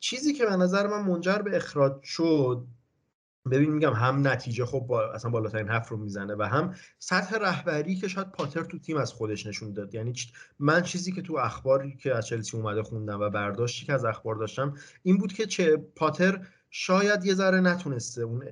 چیزی 0.00 0.32
که 0.32 0.46
به 0.46 0.56
نظر 0.56 0.86
من 0.86 1.02
منجر 1.02 1.38
به 1.38 1.56
اخراج 1.56 2.02
شد 2.02 2.66
ببین 3.50 3.70
میگم 3.70 3.92
هم 3.92 4.28
نتیجه 4.28 4.66
خب 4.66 4.80
با 4.80 5.12
اصلا 5.12 5.30
بالاترین 5.30 5.68
هفت 5.68 5.90
رو 5.90 5.96
می‌زنه 5.96 6.34
و 6.34 6.42
هم 6.42 6.74
سطح 6.98 7.36
رهبری 7.36 7.96
که 7.96 8.08
شاید 8.08 8.30
پاتر 8.30 8.64
تو 8.64 8.78
تیم 8.78 8.96
از 8.96 9.12
خودش 9.12 9.46
نشون 9.46 9.72
داد. 9.72 9.94
یعنی 9.94 10.12
من 10.58 10.82
چیزی 10.82 11.12
که 11.12 11.22
تو 11.22 11.36
اخباری 11.36 11.96
که 11.96 12.14
از 12.14 12.26
چلسی 12.26 12.56
اومده 12.56 12.82
خوندم 12.82 13.20
و 13.20 13.30
برداشتی 13.30 13.86
که 13.86 13.92
از 13.92 14.04
اخبار 14.04 14.34
داشتم 14.34 14.74
این 15.02 15.18
بود 15.18 15.32
که 15.32 15.46
چه 15.46 15.76
پاتر 15.76 16.46
شاید 16.76 17.24
یه 17.24 17.34
ذره 17.34 17.60
نتونسته 17.60 18.22
اون 18.22 18.44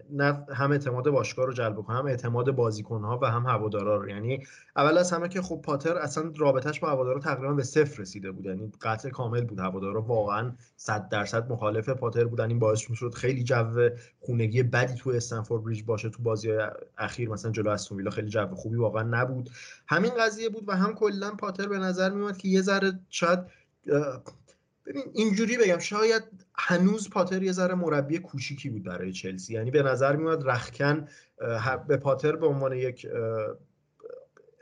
هم 0.54 0.72
اعتماد 0.72 1.08
باشگاه 1.08 1.46
رو 1.46 1.52
جلب 1.52 1.76
کنه 1.76 1.96
هم 1.96 2.06
اعتماد 2.06 2.50
بازیکنها 2.50 3.18
و 3.22 3.26
هم 3.26 3.46
هوادارا 3.46 3.96
رو. 3.96 4.08
یعنی 4.08 4.46
اول 4.76 4.98
از 4.98 5.12
همه 5.12 5.28
که 5.28 5.42
خب 5.42 5.62
پاتر 5.64 5.98
اصلا 5.98 6.32
رابطش 6.36 6.80
با 6.80 6.90
هوادارا 6.90 7.20
تقریبا 7.20 7.52
به 7.52 7.62
صفر 7.62 8.02
رسیده 8.02 8.30
بود. 8.30 8.46
یعنی 8.46 8.72
قطع 8.82 9.08
کامل 9.08 9.44
بود. 9.44 9.58
هوادارا 9.58 10.02
واقعا 10.02 10.52
100 10.76 11.08
درصد 11.08 11.52
مخالف 11.52 11.88
پاتر 11.88 12.24
بودن. 12.24 12.48
این 12.48 12.58
باعث 12.58 12.90
می‌شد 12.90 13.14
خیلی 13.14 13.42
جو 13.42 13.88
خونگی 14.20 14.62
بدی 14.62 14.94
تو 14.94 15.10
استنفورد 15.10 15.64
بریج 15.64 15.82
باشه 15.82 16.10
تو 16.10 16.22
بازی 16.22 16.58
اخیر. 16.98 17.28
مثلا 17.28 17.50
جلو 17.50 17.70
استون 17.70 17.98
ویلا 17.98 18.10
خیلی 18.10 18.28
جو 18.28 18.54
خوبی 18.54 18.76
واقعا 18.76 19.02
نبود. 19.02 19.50
همین 19.88 20.10
قضیه 20.20 20.48
بود 20.48 20.64
و 20.68 20.76
هم 20.76 20.94
کلا 20.94 21.30
پاتر 21.30 21.68
به 21.68 21.78
نظر 21.78 22.10
میومد 22.10 22.36
که 22.36 22.48
یه 22.48 22.62
ذره 22.62 22.92
شاید 23.10 23.38
ببین 24.86 25.02
اینجوری 25.14 25.56
بگم 25.56 25.78
شاید 25.78 26.22
هنوز 26.54 27.10
پاتر 27.10 27.42
یه 27.42 27.52
ذره 27.52 27.74
مربی 27.74 28.18
کوچیکی 28.18 28.70
بود 28.70 28.82
برای 28.82 29.12
چلسی. 29.12 29.54
یعنی 29.54 29.70
به 29.70 29.82
نظر 29.82 30.16
میاد 30.16 30.48
رخکن 30.48 31.08
به 31.88 31.96
پاتر 31.96 32.36
به 32.36 32.46
عنوان 32.46 32.72
یک 32.72 33.06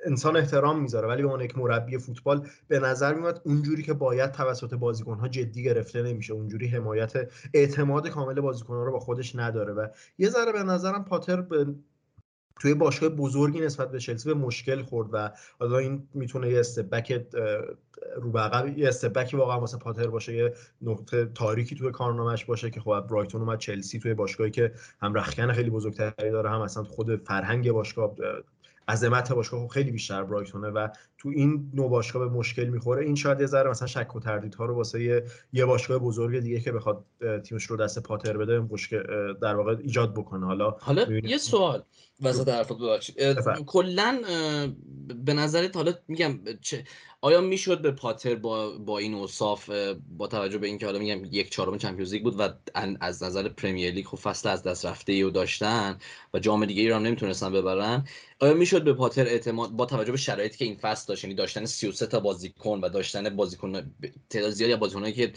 انسان 0.05 0.37
احترام 0.37 0.83
می‌ذاره. 0.83 1.09
ولی 1.09 1.23
به 1.23 1.29
عنوان 1.29 1.45
یک 1.45 1.59
مربی 1.59 1.99
فوتبال 1.99 2.49
به 2.69 2.79
نظر 2.79 3.15
میاد 3.15 3.43
اونجوری 3.45 3.83
که 3.83 3.93
باید 3.93 4.33
توسط 4.33 4.75
بازیکنها 4.75 5.29
جدی 5.29 5.63
گرفته 5.63 6.03
نمیشه. 6.03 6.33
اونجوری 6.33 6.67
حمایت 6.67 7.13
اعتماد 7.55 8.09
کامل 8.09 8.41
بازیکنها 8.41 8.85
رو 8.85 8.93
با 8.93 9.01
خودش 9.01 9.37
نداره. 9.37 9.73
و 9.73 9.87
یه 10.19 10.29
ذره 10.29 10.53
به 10.53 10.63
نظرم 10.63 11.05
پاتر 11.05 11.41
به 11.41 11.67
توی 12.61 12.75
باشگاه 12.75 13.09
بزرگی 13.09 13.61
نسبت 13.61 13.91
به 13.91 13.99
چلسی 13.99 14.29
به 14.29 14.35
مشکل 14.35 14.83
خورد 14.83 15.09
و 15.13 15.31
حالا 15.59 15.79
این 15.79 16.09
می‌تونه 16.15 16.51
یه 16.51 16.61
استبک 16.61 17.27
رو 18.17 18.33
بقب 18.33 18.79
یه 18.79 18.89
استبکی 18.89 19.37
واقعا 19.37 19.61
واسه 19.61 19.79
پاتر 19.79 20.07
باشه 20.07 20.35
یه 20.35 20.55
نقطه 20.83 21.27
تاریکی 21.27 21.75
توی 21.75 21.91
کارنامهش 21.91 22.45
باشه 22.45 22.71
که 22.71 22.81
خب 22.81 23.01
برایتون 23.01 23.41
اومد 23.41 23.59
چلسی 23.59 23.99
توی 23.99 24.15
باشگاهی 24.15 24.51
که 24.51 24.73
هم 25.03 25.15
رخکن 25.15 25.53
خیلی 25.53 25.71
بزرگتری 25.71 26.31
داره 26.31 26.51
هم 26.51 26.61
اصلا 26.61 26.83
خود 26.83 27.17
فرهنگ 27.17 27.73
باشگاه 27.73 28.15
عظمت 28.89 29.33
باشگاه 29.33 29.61
خب 29.61 29.67
خیلی 29.67 29.91
بیشتر 29.91 30.25
برایتونه 30.25 30.69
و 30.69 30.89
تو 31.23 31.29
این 31.29 31.71
نوع 31.75 31.91
باشگاه 31.91 32.29
به 32.29 32.35
مشکل 32.35 32.65
می‌خوره 32.65 33.05
این 33.05 33.15
شاید 33.15 33.41
یه 33.41 33.47
ذره 33.47 33.71
مثلا 33.71 33.87
شک 33.87 34.17
و 34.17 34.21
تردیدها 34.21 34.65
رو 34.65 34.75
واسه 34.75 35.25
یه 35.53 35.65
باشگاه 35.65 35.99
بزرگ 35.99 36.41
دیگه 36.41 36.61
که 36.61 36.73
بخواد 36.73 37.05
تیمش 37.45 37.65
رو 37.65 37.77
دست 37.77 37.99
پاتر 37.99 38.37
بده 38.37 38.59
مشکل 38.59 39.03
در 39.43 39.57
واقع 39.57 39.77
ایجاد 39.83 40.15
بکنه. 40.15 40.47
حالا 40.47 40.71
حالا 40.71 41.19
یه 41.25 41.39
سوال 41.39 41.83
وسط 42.23 42.49
حرفات 42.49 42.79
ببخشید. 42.79 43.17
کلا 43.67 44.21
به 45.25 45.35
نظرت 45.35 45.77
حالا 45.77 45.93
میگم 46.09 46.39
چه 46.61 46.85
آیا 47.23 47.41
می‌شد 47.41 47.83
به 47.83 47.91
پاتر 47.91 48.35
با 48.35 48.79
با 48.79 48.99
این 48.99 49.15
اوصاف 49.15 49.71
با 50.19 50.27
توجه 50.27 50.59
به 50.59 50.67
اینکه 50.67 50.87
حالا 50.87 50.99
میگم 50.99 51.25
یک 51.31 51.51
چهارم 51.51 51.79
چمپیونز 51.79 52.13
لیگ 52.13 52.23
بود 52.23 52.41
و 52.41 52.49
از 53.01 53.23
نظر 53.23 53.49
پرمیر 53.49 53.95
لیگ 53.95 54.07
خب 54.07 54.17
فصل 54.17 54.49
از 54.49 54.63
دست 54.63 54.87
رفته 54.87 55.13
ای 55.13 55.23
و 55.23 55.31
داشتن 55.31 55.99
و 56.35 56.39
جام 56.39 56.67
دیگه 56.67 56.83
ای 56.83 56.89
رو 56.89 56.95
هم 56.97 57.03
نمی‌تونستن 57.03 57.53
ببرن 57.53 58.05
آیا 58.41 58.55
می‌شد 58.55 58.85
به 58.85 58.93
پاتر 58.93 59.27
اعتماد 59.27 59.71
با 59.71 59.87
توجه 59.87 60.13
به 60.13 60.19
شرایطی 60.19 60.59
که 60.59 60.65
این 60.65 60.77
فصل 60.77 61.10
داشت 61.11 61.25
یعنی 61.25 61.35
داشتن 61.35 61.67
33 61.67 62.07
تا 62.07 62.21
بازیکن 62.21 62.81
و 62.81 62.89
داشتن 62.89 63.37
بازیکن 63.37 63.95
تعداد 64.31 64.51
زیادی 64.51 64.73
از 64.73 64.81
بازیکنایی 64.81 65.15
که 65.15 65.33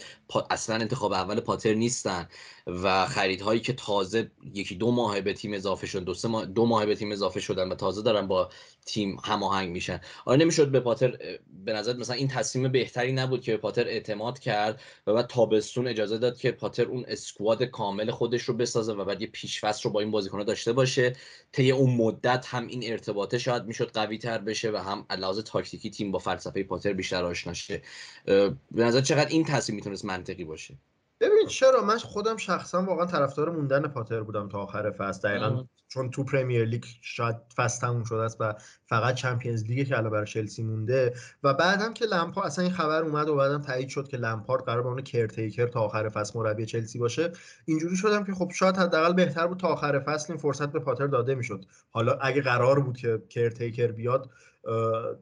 اصلا 0.50 0.76
انتخاب 0.76 1.12
اول 1.12 1.40
پاتر 1.40 1.74
نیستن 1.74 2.28
و 2.66 3.06
خریدهایی 3.06 3.60
که 3.60 3.72
تازه 3.72 4.30
یکی 4.54 4.74
دو 4.74 4.90
ماه 4.90 5.20
به 5.20 5.32
تیم 5.32 5.54
اضافه 5.54 5.86
شد 5.86 6.04
دو 6.04 6.14
سه 6.14 6.28
ماه 6.28 6.46
دو 6.46 6.66
ماه 6.66 6.86
به 6.86 6.94
تیم 6.94 7.12
اضافه 7.12 7.40
شدن 7.40 7.68
و 7.68 7.74
تازه 7.74 8.02
دارن 8.02 8.26
با 8.26 8.48
تیم 8.86 9.16
هماهنگ 9.24 9.70
میشن. 9.70 10.00
آیا 10.24 10.36
نمی‌شد 10.36 10.70
به 10.70 10.80
پاتر 10.80 11.18
به 11.64 11.72
نظر 11.72 11.96
مثلا 11.96 12.16
این 12.16 12.28
تصمیم 12.28 12.72
بهتری 12.72 13.12
نبود 13.12 13.42
که 13.42 13.52
به 13.52 13.58
پاتر 13.58 13.84
اعتماد 13.88 14.38
کرد 14.38 14.80
و 15.06 15.14
بعد 15.14 15.26
تابستون 15.26 15.86
اجازه 15.86 16.18
داد 16.18 16.38
که 16.38 16.52
پاتر 16.52 16.84
اون 16.84 17.04
اسکواد 17.08 17.62
کامل 17.62 18.10
خودش 18.10 18.42
رو 18.42 18.54
بسازه 18.54 18.92
و 18.92 19.04
بعد 19.04 19.20
یه 19.20 19.26
پیشفصل 19.26 19.82
رو 19.82 19.90
با 19.90 20.00
این 20.00 20.10
بازیکن‌ها 20.10 20.44
داشته 20.44 20.72
باشه. 20.72 21.16
طی 21.52 21.70
اون 21.70 21.96
مدت 21.96 22.46
هم 22.48 22.66
این 22.66 22.92
ارتباطه 22.92 23.38
شاید 23.38 23.64
می‌شد 23.64 23.90
قوی 23.90 24.18
تر 24.18 24.38
بشه 24.38 24.70
و 24.70 24.76
هم 24.76 25.06
علاوه 25.10 25.42
تاکتیکی 25.64 25.90
تیم 25.90 26.10
با 26.10 26.18
فلسفه 26.18 26.62
پاتر 26.62 26.92
بیشتر 26.92 27.24
آشنا 27.24 27.52
شه. 27.52 27.82
به 28.24 28.84
نظر 28.84 29.00
چقدر 29.00 29.28
این 29.28 29.44
تصمیم 29.44 29.76
می‌تونست 29.76 30.04
منطقی 30.04 30.44
باشه؟ 30.44 30.74
ببین 31.20 31.46
چرا؟ 31.48 31.84
من 31.84 31.98
خودم 31.98 32.36
شخصا 32.36 32.82
واقعا 32.82 33.06
طرفدار 33.06 33.50
موندن 33.50 33.88
پاتر 33.88 34.20
بودم 34.20 34.48
تا 34.48 34.58
آخر 34.58 34.90
فصل. 34.90 35.28
دقیقا 35.28 35.64
چون 35.88 36.10
تو 36.10 36.24
پرمیر 36.24 36.64
لیگ 36.64 36.84
شاید 37.00 37.36
فصل 37.56 37.80
تموم 37.80 38.04
شده 38.04 38.22
است 38.22 38.36
و 38.40 38.54
فقط 38.86 39.14
Champions 39.14 39.64
League 39.64 39.88
که 39.88 39.98
الان 39.98 40.10
برای 40.10 40.26
چلسی 40.26 40.62
مونده. 40.62 41.14
و 41.42 41.54
بعدم 41.54 41.94
که 41.94 42.04
لمپارد 42.04 42.46
اصلا 42.46 42.64
این 42.64 42.74
خبر 42.74 43.02
اومد 43.02 43.28
و 43.28 43.36
بعدم 43.36 43.62
تایید 43.62 43.88
شد 43.88 44.08
که 44.08 44.16
لمپارد 44.16 44.64
قرار 44.64 44.82
به 44.82 44.88
عنوان 44.88 45.04
caretaker 45.04 45.66
تا 45.66 45.80
آخر 45.80 46.08
فصل 46.08 46.38
مربی 46.38 46.66
چلسی 46.66 46.98
باشه. 46.98 47.32
اینجوری 47.64 47.96
شدم 47.96 48.24
که 48.24 48.32
خب 48.34 48.50
شاید 48.54 48.76
حداقل 48.76 49.12
بهتر 49.12 49.46
بود 49.46 49.58
تا 49.58 49.68
آخر 49.68 50.00
فصل 50.00 50.32
این 50.32 50.42
فرصت 50.42 50.72
به 50.72 50.78
پاتر 50.78 51.06
داده 51.06 51.34
می‌شد. 51.34 51.64
حالا 51.90 52.12
اگه 52.12 52.42
قرار 52.42 52.80
بود 52.80 52.96
که 52.96 53.22
caretaker 53.28 53.92
بیاد 53.92 54.30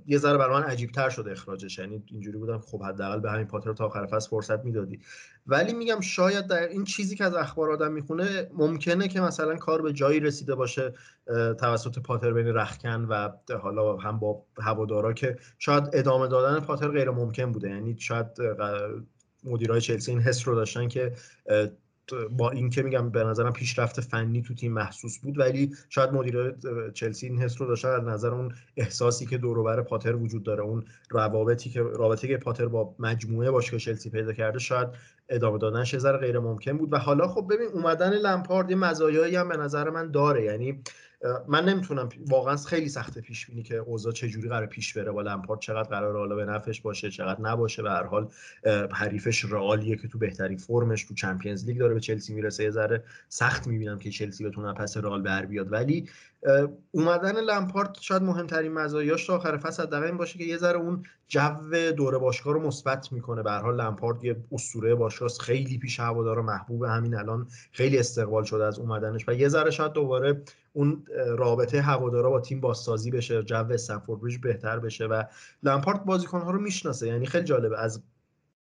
یه 0.06 0.18
ذره 0.18 0.38
برای 0.38 0.62
من 0.62 0.76
تر 0.76 1.10
شده 1.10 1.32
اخراجش. 1.32 1.78
یعنی 1.78 2.02
اینجوری 2.06 2.38
بودم 2.38 2.58
خب 2.58 2.82
حداقل 2.82 3.20
به 3.20 3.30
همین 3.30 3.46
پاتر 3.46 3.72
تا 3.72 3.86
آخر 3.86 4.06
فصل 4.06 4.28
فرصت 4.28 4.64
می‌دادی. 4.64 5.00
ولی 5.46 5.72
میگم 5.72 6.00
شاید 6.00 6.46
در 6.46 6.68
این 6.68 6.84
چیزی 6.84 7.16
که 7.16 7.24
از 7.24 7.34
اخبار 7.34 7.70
آدم 7.70 7.92
می‌خونه 7.92 8.50
ممکنه 8.54 9.08
که 9.08 9.20
مثلا 9.20 9.56
کار 9.56 9.82
به 9.82 9.92
جایی 9.92 10.20
رسیده 10.20 10.54
باشه 10.54 10.94
توسط 11.60 11.98
پاتر 11.98 12.32
بین 12.32 12.46
رخکن 12.46 13.04
و 13.04 13.28
حالا 13.62 13.96
هم 13.96 14.18
با 14.18 14.42
هوادارا 14.58 15.12
که 15.12 15.36
شاید 15.58 15.84
ادامه 15.92 16.28
دادن 16.28 16.60
پاتر 16.60 16.88
غیر 16.88 17.10
ممکن 17.10 17.52
بوده. 17.52 17.68
یعنی 17.68 17.96
شاید 17.98 18.26
مدیرای 19.44 19.80
چلسی 19.80 20.10
این 20.10 20.20
حس 20.20 20.48
رو 20.48 20.54
داشتن 20.54 20.88
که 20.88 21.12
با 22.30 22.50
این 22.50 22.70
که 22.70 22.82
میگم 22.82 23.10
به 23.10 23.24
نظرم 23.24 23.52
پیشرفت 23.52 24.00
فنی 24.00 24.42
تو 24.42 24.54
تیم 24.54 24.72
محسوس 24.72 25.18
بود 25.18 25.38
ولی 25.38 25.74
شاید 25.88 26.10
مدیر 26.10 26.54
چلسی 26.94 27.26
این 27.26 27.38
حس 27.38 27.60
رو 27.60 27.66
داشته 27.66 27.88
از 27.88 28.04
نظر 28.04 28.34
اون 28.34 28.54
احساسی 28.76 29.26
که 29.26 29.38
دور 29.38 29.82
پاتر 29.82 30.14
وجود 30.14 30.42
داره 30.42 30.62
اون 30.62 30.84
روابطی 31.10 31.70
که 31.70 31.82
رابطه 31.82 32.28
که 32.28 32.36
پاتر 32.36 32.66
با 32.66 32.94
مجموعه 32.98 33.50
باشگاه 33.50 33.80
چلسی 33.80 34.10
پیدا 34.10 34.32
کرده 34.32 34.58
شاید 34.58 34.88
ادامه 35.28 35.58
دادنش 35.58 35.94
یه 35.94 36.00
غیر 36.00 36.38
ممکن 36.38 36.78
بود. 36.78 36.92
و 36.92 36.98
حالا 36.98 37.28
خب 37.28 37.46
ببین 37.50 37.68
اومدن 37.74 38.12
لمپارد 38.12 38.70
یه 38.70 38.76
مزایایی 38.76 39.36
هم 39.36 39.48
به 39.48 39.56
نظر 39.56 39.90
من 39.90 40.10
داره. 40.10 40.44
یعنی 40.44 40.82
من 41.48 41.64
نمی‌تونم 41.64 42.08
واقعا 42.26 42.56
خیلی 42.56 42.88
سخته 42.88 43.20
پیش 43.20 43.46
بینی 43.46 43.62
که 43.62 43.76
اوضاع 43.76 44.12
چجوری 44.12 44.48
قرار 44.48 44.66
پیش 44.66 44.92
بره 44.98 45.10
با 45.10 45.22
لمپارد 45.22 45.60
چقدر 45.60 45.88
قرار 45.88 46.16
حالا 46.16 46.36
به 46.36 46.44
نفعش 46.44 46.80
باشه 46.80 47.10
چقدر 47.10 47.40
نباشه. 47.40 47.82
به 47.82 47.90
هر 47.90 48.04
حال 48.04 48.28
حریفش 48.92 49.44
رئالیه 49.44 49.96
که 49.96 50.08
تو 50.08 50.18
بهترین 50.18 50.58
فرمش 50.58 51.04
تو 51.04 51.14
چمپیونز 51.14 51.66
لیگ 51.66 51.78
داره 51.78 51.94
به 51.94 52.00
چلسی 52.00 52.34
می‌رسه. 52.34 52.64
یه 52.64 52.70
ذره 52.70 53.04
سخت 53.28 53.66
می‌بینم 53.66 53.98
که 53.98 54.10
چلسی 54.10 54.44
بتونه 54.44 54.72
پس 54.72 54.96
رئال 54.96 55.22
بر 55.22 55.46
بیاد. 55.46 55.72
ولی 55.72 56.08
اومدن 56.90 57.40
لمپارد 57.40 57.96
شاید 58.00 58.22
مهمترین 58.22 58.72
مزایاش 58.72 59.26
تا 59.26 59.36
آخر 59.36 59.56
فصل 59.56 59.82
حداقل 59.82 60.06
این 60.06 60.16
باشه 60.16 60.38
که 60.38 60.44
یه 60.44 60.56
ذره 60.56 60.78
اون 60.78 61.02
جو 61.28 61.92
دور 61.96 62.18
باشگاه 62.18 62.54
رو 62.54 62.66
مثبت 62.66 63.12
می‌کنه. 63.12 63.42
به 63.42 63.52
حال 63.52 63.80
لمپارد 63.80 64.24
یه 64.24 64.36
اسطوره 64.52 64.94
باشگاه 64.94 65.28
خیلی 65.28 65.78
پیش 65.78 66.00
هوادار 66.00 66.40
محبوب 66.40 66.82
همین 66.82 67.14
الان. 67.14 67.48
خیلی 67.72 67.98
استقبال 67.98 68.44
شده 68.44 68.64
از 68.64 68.78
اومدنش. 68.78 69.28
و 69.28 69.32
یه 69.32 69.48
ذره 69.48 69.70
شاید 69.70 69.92
دوباره 69.92 70.42
اون 70.72 71.04
رابطه 71.36 71.80
هوادارا 71.80 72.30
با 72.30 72.40
تیم 72.40 72.60
بازسازی 72.60 73.10
بشه. 73.10 73.42
جو 73.42 73.72
استنفورد 73.72 74.20
بهتر 74.42 74.78
بشه. 74.78 75.06
و 75.06 75.22
لمپارد 75.62 76.04
بازیکن‌ها 76.04 76.50
رو 76.50 76.60
می‌شناسه. 76.60 77.06
یعنی 77.06 77.26
خیلی 77.26 77.44
جالبه 77.44 77.80
از 77.80 78.02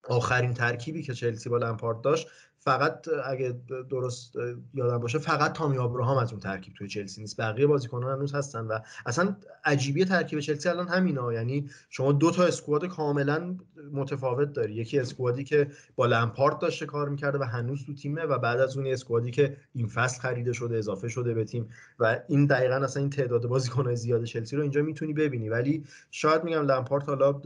آخرین 0.07 0.53
ترکیبی 0.53 1.03
که 1.03 1.13
چلسی 1.13 1.49
با 1.49 1.57
لمپارد 1.57 2.01
داشت 2.01 2.27
فقط 2.61 3.07
اگه 3.25 3.59
درست 3.89 4.35
یادم 4.73 4.97
باشه 4.97 5.19
فقط 5.19 5.53
تامی 5.53 5.77
آبراهام 5.77 6.17
از 6.17 6.31
اون 6.31 6.39
ترکیب 6.39 6.73
توی 6.73 6.87
چلسی 6.87 7.21
نیست. 7.21 7.41
بقیه 7.41 7.67
بازیکنان 7.67 8.15
هنوز 8.15 8.35
هستن 8.35 8.59
و 8.65 8.79
اصلا 9.05 9.35
عجیبی 9.65 10.05
ترکیب 10.05 10.39
چلسی 10.39 10.69
الان 10.69 10.87
همینا. 10.87 11.33
یعنی 11.33 11.69
شما 11.89 12.11
دو 12.11 12.31
تا 12.31 12.43
اسکواد 12.43 12.85
کاملا 12.85 13.57
متفاوت 13.93 14.53
داری. 14.53 14.73
یکی 14.73 14.99
اسکوادی 14.99 15.43
که 15.43 15.71
با 15.95 16.05
لمپارد 16.05 16.59
داشته 16.59 16.85
کار 16.85 17.09
می‌کرده 17.09 17.37
و 17.37 17.43
هنوز 17.43 17.85
تو 17.85 17.93
تیمه 17.93 18.21
و 18.21 18.37
بعد 18.37 18.59
از 18.59 18.77
اون 18.77 18.87
اسکوادی 18.87 19.31
که 19.31 19.57
این 19.73 19.87
فصل 19.87 20.21
خریده 20.21 20.53
شده 20.53 20.77
اضافه 20.77 21.07
شده 21.07 21.33
به 21.33 21.43
تیم 21.43 21.69
و 21.99 22.19
این 22.27 22.45
دقیقا 22.45 22.75
اصلا 22.75 23.01
این 23.01 23.09
تعداد 23.09 23.47
بازیکن‌های 23.47 23.95
زیاد 23.95 24.23
چلسی 24.23 24.55
رو 24.55 24.61
اینجا 24.61 24.81
می‌تونی 24.81 25.13
ببینی. 25.13 25.49
ولی 25.49 25.83
شاید 26.11 26.43
میگم 26.43 26.65
لمپارد 26.65 27.03
حالا 27.03 27.41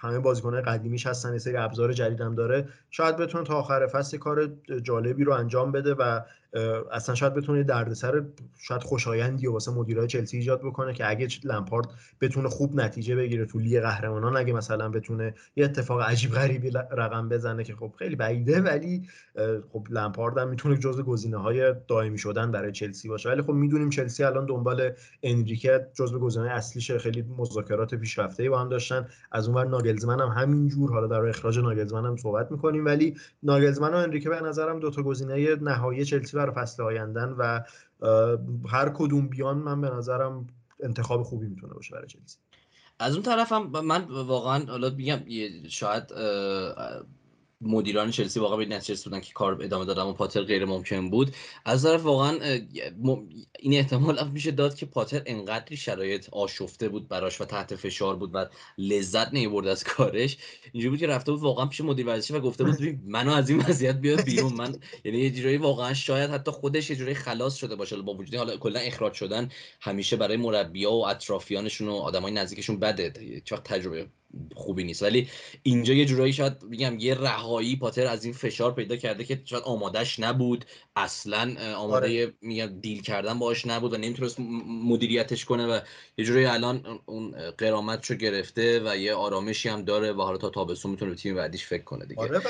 همه 0.00 0.18
بازیکن‌های 0.18 0.62
قدیمیش 0.62 1.06
هستن 1.06 1.32
یه 1.32 1.38
سری 1.38 1.56
ابزار 1.56 1.92
جدیدم 1.92 2.34
داره. 2.34 2.68
شاید 2.90 3.16
بتونه 3.16 3.44
تا 3.44 3.54
آخر 3.54 3.86
فصل 3.86 4.18
کار 4.18 4.48
جالبی 4.82 5.24
رو 5.24 5.32
انجام 5.32 5.72
بده 5.72 5.94
و 5.94 6.20
اصلا 6.92 7.14
شاید 7.14 7.34
بتونه 7.34 7.62
دردسر 7.62 8.22
شاید 8.58 8.82
خوشایندی 8.82 9.46
واسه 9.46 9.70
مدیرای 9.72 10.06
چلسی 10.06 10.36
ایجاد 10.36 10.60
بکنه 10.60 10.94
که 10.94 11.10
اگه 11.10 11.28
لمپارد 11.44 11.86
بتونه 12.20 12.48
خوب 12.48 12.74
نتیجه 12.74 13.16
بگیره 13.16 13.46
تو 13.46 13.58
لیگ 13.58 13.80
قهرمانان 13.80 14.36
اگه 14.36 14.52
مثلا 14.52 14.88
بتونه 14.88 15.34
یه 15.56 15.64
اتفاق 15.64 16.00
عجیب 16.00 16.30
غریبی 16.30 16.70
رقم 16.70 17.28
بزنه 17.28 17.64
که 17.64 17.74
خب 17.74 17.92
خیلی 17.98 18.16
بعیده 18.16 18.60
ولی 18.60 19.02
خب 19.72 19.86
لمپارد 19.90 20.38
هم 20.38 20.48
می‌تونه 20.48 20.76
جزو 20.76 21.02
گزینه 21.02 21.36
های 21.36 21.74
دائمی 21.88 22.18
شدن 22.18 22.52
برای 22.52 22.72
چلسی 22.72 23.08
باشه. 23.08 23.28
ولی 23.28 23.42
خب 23.42 23.52
می‌دونیم 23.52 23.90
چلسی 23.90 24.24
الان 24.24 24.46
دنبال 24.46 24.90
انریکه 25.22 25.86
جزو 25.94 26.18
گزینه 26.18 26.50
اصلیشه. 26.50 26.98
خیلی 26.98 27.24
مذاکرات 27.38 27.94
پیشرفته 27.94 28.50
با 28.50 28.58
هم 28.60 28.68
داشتن. 28.68 29.08
از 29.32 29.48
اونور 29.48 29.66
ناگلزمن 29.66 30.20
هم 30.20 30.28
همینجور 30.28 30.92
حالا 30.92 31.06
در 31.06 31.28
اخراج 31.28 31.58
ناگلزمن 31.58 32.04
هم 32.04 32.16
صحبت 32.16 32.50
می‌کنیم. 32.52 32.84
ولی 32.84 33.16
ناگلزمن 33.42 33.94
و 33.94 33.96
انریکه 33.96 34.28
به 34.28 34.40
نظرم 34.40 34.80
دو 34.80 34.90
تا 34.90 35.02
گزینه 35.02 35.54
نهایی 35.54 36.04
چلسی 36.04 36.36
برای 36.50 36.62
فصل 36.62 36.82
آیندن 36.82 37.28
و 37.28 37.60
هر 38.68 38.88
کدوم 38.94 39.28
بیان 39.28 39.58
من 39.58 39.80
به 39.80 39.90
نظرم 39.90 40.46
انتخاب 40.80 41.22
خوبی 41.22 41.46
می‌تونه 41.46 41.74
باشه 41.74 41.94
برای 41.94 42.06
چلسی. 42.06 42.38
از 42.98 43.14
اون 43.14 43.22
طرفم 43.22 43.62
من 43.62 44.04
واقعا 44.04 44.64
حالا 44.68 44.90
میگم 44.90 45.20
شاید 45.68 46.12
مدیران 47.60 48.10
چلسی 48.10 48.40
واقعا 48.40 48.56
به 48.56 48.66
نتیجه 48.66 49.04
بودن 49.04 49.20
که 49.20 49.32
کار 49.32 49.62
ادامه 49.62 49.84
دادن 49.84 50.02
و 50.02 50.12
پاتر 50.12 50.42
غیر 50.42 50.64
ممکن 50.64 51.10
بود. 51.10 51.34
از 51.64 51.82
طرف 51.82 52.02
واقعا 52.02 52.60
این 53.58 53.74
احتمال 53.74 54.28
میشه 54.28 54.50
داد 54.50 54.74
که 54.74 54.86
پاتر 54.86 55.22
انقدری 55.26 55.76
شرایط 55.76 56.28
آشفته 56.32 56.88
بود 56.88 57.08
براش 57.08 57.40
و 57.40 57.44
تحت 57.44 57.76
فشار 57.76 58.16
بود 58.16 58.30
و 58.34 58.46
لذت 58.78 59.28
نمی‌برد 59.34 59.66
از 59.66 59.84
کارش. 59.84 60.36
اینجوری 60.72 60.90
بود 60.90 60.98
که 60.98 61.06
رفته 61.06 61.32
بود 61.32 61.40
واقعا 61.40 61.66
پیش 61.66 61.80
مدیر 61.80 62.06
ورزشی 62.06 62.34
و 62.34 62.40
گفته 62.40 62.64
بود 62.64 63.00
منو 63.06 63.32
از 63.32 63.50
این 63.50 63.58
وضعیت 63.58 63.96
بیاد 63.96 64.24
بیرون. 64.24 64.52
من 64.52 64.76
یعنی 65.04 65.18
یه 65.18 65.30
جورایی 65.30 65.56
واقعا 65.56 65.94
شاید 65.94 66.30
حتی 66.30 66.50
خودش 66.50 66.90
یه 66.90 66.96
جورایی 66.96 67.14
خلاص 67.14 67.56
شده 67.56 67.76
باشه. 67.76 67.96
با 67.96 68.14
وجود 68.14 68.34
حالا 68.34 68.56
کلا 68.56 68.80
اخراج 68.80 69.12
شدن 69.12 69.48
همیشه 69.80 70.16
برای 70.16 70.36
مربی‌ها 70.36 70.92
و 70.96 71.08
اطرافیانشون 71.08 71.88
و 71.88 71.92
آدمای 71.92 72.32
نزدیکشون 72.32 72.78
بده. 72.78 73.40
چقدر 73.44 73.62
تجربه 73.62 74.06
خوبی 74.54 74.84
نیست. 74.84 75.02
ولی 75.02 75.28
اینجا 75.62 75.94
یه 75.94 76.04
جورایی 76.04 76.32
شاید 76.32 76.62
میگم 76.62 76.98
یه 76.98 77.14
رهایی 77.14 77.76
پاتر 77.76 78.06
از 78.06 78.24
این 78.24 78.32
فشار 78.32 78.74
پیدا 78.74 78.96
کرده 78.96 79.24
که 79.24 79.42
شاید 79.44 79.62
آمادش 79.62 80.20
نبود. 80.20 80.64
اصلا 80.96 81.74
آماده 81.76 82.06
آره. 82.06 82.34
میگم 82.40 82.80
دیل 82.80 83.02
کردن 83.02 83.38
باش 83.38 83.66
نبود 83.66 83.92
و 83.92 83.96
نمی‌تونست 83.96 84.40
مدیریتش 84.84 85.44
کنه 85.44 85.66
و 85.66 85.80
یه 86.18 86.24
جورایی 86.24 86.46
الان 86.46 87.00
اون 87.06 87.50
غرامتشو 87.50 88.14
گرفته 88.14 88.82
و 88.84 88.96
یه 88.96 89.14
آرامشی 89.14 89.68
هم 89.68 89.82
داره 89.82 90.12
و 90.12 90.22
حالا 90.22 90.38
تا 90.38 90.50
تابستون 90.50 90.90
می‌تونه 90.90 91.10
به 91.10 91.16
تیم 91.16 91.34
بعدیش 91.34 91.64
فکر 91.66 91.84
کنه 91.84 92.06
دیگه. 92.06 92.20
آره 92.20 92.40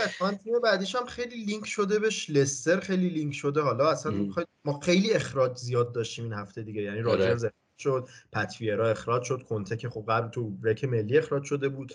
تیم 0.45 0.61
بعدیش 0.63 0.95
هم 0.95 1.07
خیلی 1.07 1.45
لینک 1.45 1.67
شده 1.67 1.99
بهش. 1.99 2.31
لستر 2.31 2.81
خیلی 2.81 3.09
لینک 3.09 3.35
شده. 3.35 3.61
حالا 3.61 3.91
اصلا 3.91 4.29
ما 4.65 4.81
خیلی 4.81 5.13
اخراج 5.13 5.57
زیاد 5.57 5.95
داشتیم 5.95 6.25
این 6.25 6.33
هفته 6.33 6.63
دیگه. 6.63 6.83
یعنی 6.83 7.03
آره. 7.03 7.37
پاتریک 7.79 8.09
ویرا 8.33 8.91
اخراج 8.91 9.23
شد 9.23 9.43
کنته 9.49 9.77
که 9.77 9.89
خب 9.89 10.05
قبل 10.09 10.29
تو 10.29 10.57
break 10.63 10.85
ملی 10.85 11.19
اخراج 11.19 11.45
شده 11.45 11.69
بود. 11.69 11.93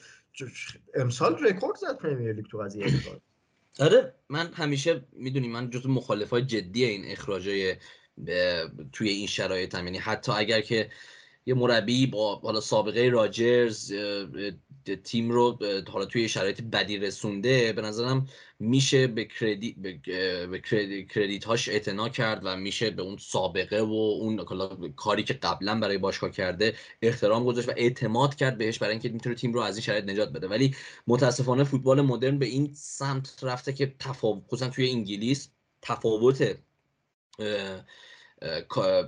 امسال 0.95 1.36
رکورد 1.45 1.77
زد 1.77 1.97
پرمیر 1.97 2.34
لیگ 2.34 2.45
تو 2.45 2.57
قضیه 2.57 2.86
اخراج. 2.86 3.19
آره 3.79 4.13
من 4.29 4.53
همیشه 4.53 5.05
می‌دونی 5.11 5.47
من 5.47 5.69
جزو 5.69 5.89
مخالفای 5.89 6.41
جدی 6.41 6.86
این 6.86 7.11
اخراجای 7.11 7.75
توی 8.91 9.09
این 9.09 9.27
شرایط 9.27 9.75
هم 9.75 9.86
یعنی 9.86 9.97
حتی 9.97 10.32
اگر 10.32 10.61
که 10.61 10.89
یه 11.45 11.53
مربی 11.53 12.07
با 12.07 12.36
حالا 12.36 12.59
سابقه 12.59 13.09
راجرز 13.09 13.93
تیم 14.89 15.32
رو 15.32 15.59
حالا 15.91 16.05
توی 16.05 16.29
شرایط 16.29 16.61
بدی 16.61 16.97
رسونده 16.97 17.73
به 17.73 17.82
نظرم 17.82 18.27
میشه 18.59 19.07
به 19.07 19.25
کردیت 19.25 19.75
به 19.75 20.61
کردیت 21.09 21.45
هاش 21.45 21.69
اعتنا 21.69 22.09
کرد 22.09 22.41
و 22.43 22.57
میشه 22.57 22.89
به 22.89 23.01
اون 23.01 23.17
سابقه 23.17 23.82
و 23.82 23.93
اون 23.93 24.45
کاری 24.95 25.23
که 25.23 25.34
قبلا 25.34 25.79
برای 25.79 25.97
باشگاه 25.97 26.32
کرده 26.32 26.75
احترام 27.01 27.45
گذاشت 27.45 27.69
و 27.69 27.73
اعتماد 27.77 28.36
کرد 28.36 28.57
بهش 28.57 28.77
برای 28.77 28.91
اینکه 28.91 29.09
می‌تونه 29.09 29.36
تیم 29.36 29.53
رو 29.53 29.59
از 29.59 29.75
این 29.75 29.84
شرایط 29.84 30.05
نجات 30.05 30.29
بده. 30.29 30.47
ولی 30.47 30.75
متاسفانه 31.07 31.63
فوتبال 31.63 32.01
مدرن 32.01 32.39
به 32.39 32.45
این 32.45 32.73
سمت 32.73 33.43
رفته 33.43 33.73
که 33.73 33.95
تفاوت 33.99 34.43
خصوصا 34.47 34.69
توی 34.69 34.89
انگلیس 34.89 35.49
تفاوت 35.82 36.57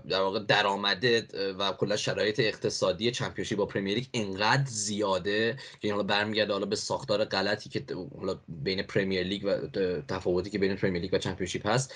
در 0.09 0.21
واقع 0.21 0.39
درآمده 0.39 1.27
و 1.59 1.71
کلا 1.71 1.95
شرایط 1.95 2.39
اقتصادی 2.39 3.11
چمپیونشیپ 3.11 3.57
با 3.57 3.65
پرمیر 3.65 3.95
لیگ 3.95 4.05
انقدر 4.13 4.65
زیاده 4.65 5.57
که 5.81 5.91
حالا 5.91 6.03
برمیگرده 6.03 6.53
حالا 6.53 6.65
به 6.65 6.75
ساختار 6.75 7.25
غلطی 7.25 7.69
که 7.69 7.85
حالا 8.19 8.39
بین 8.47 8.83
پرمیر 8.83 9.23
لیگ 9.23 9.45
و 9.45 9.67
تفاوتی 10.07 10.49
که 10.49 10.59
بین 10.59 10.75
پرمیر 10.75 11.01
لیگ 11.01 11.13
و 11.13 11.17
چمپیونشیپ 11.17 11.67
هست 11.67 11.93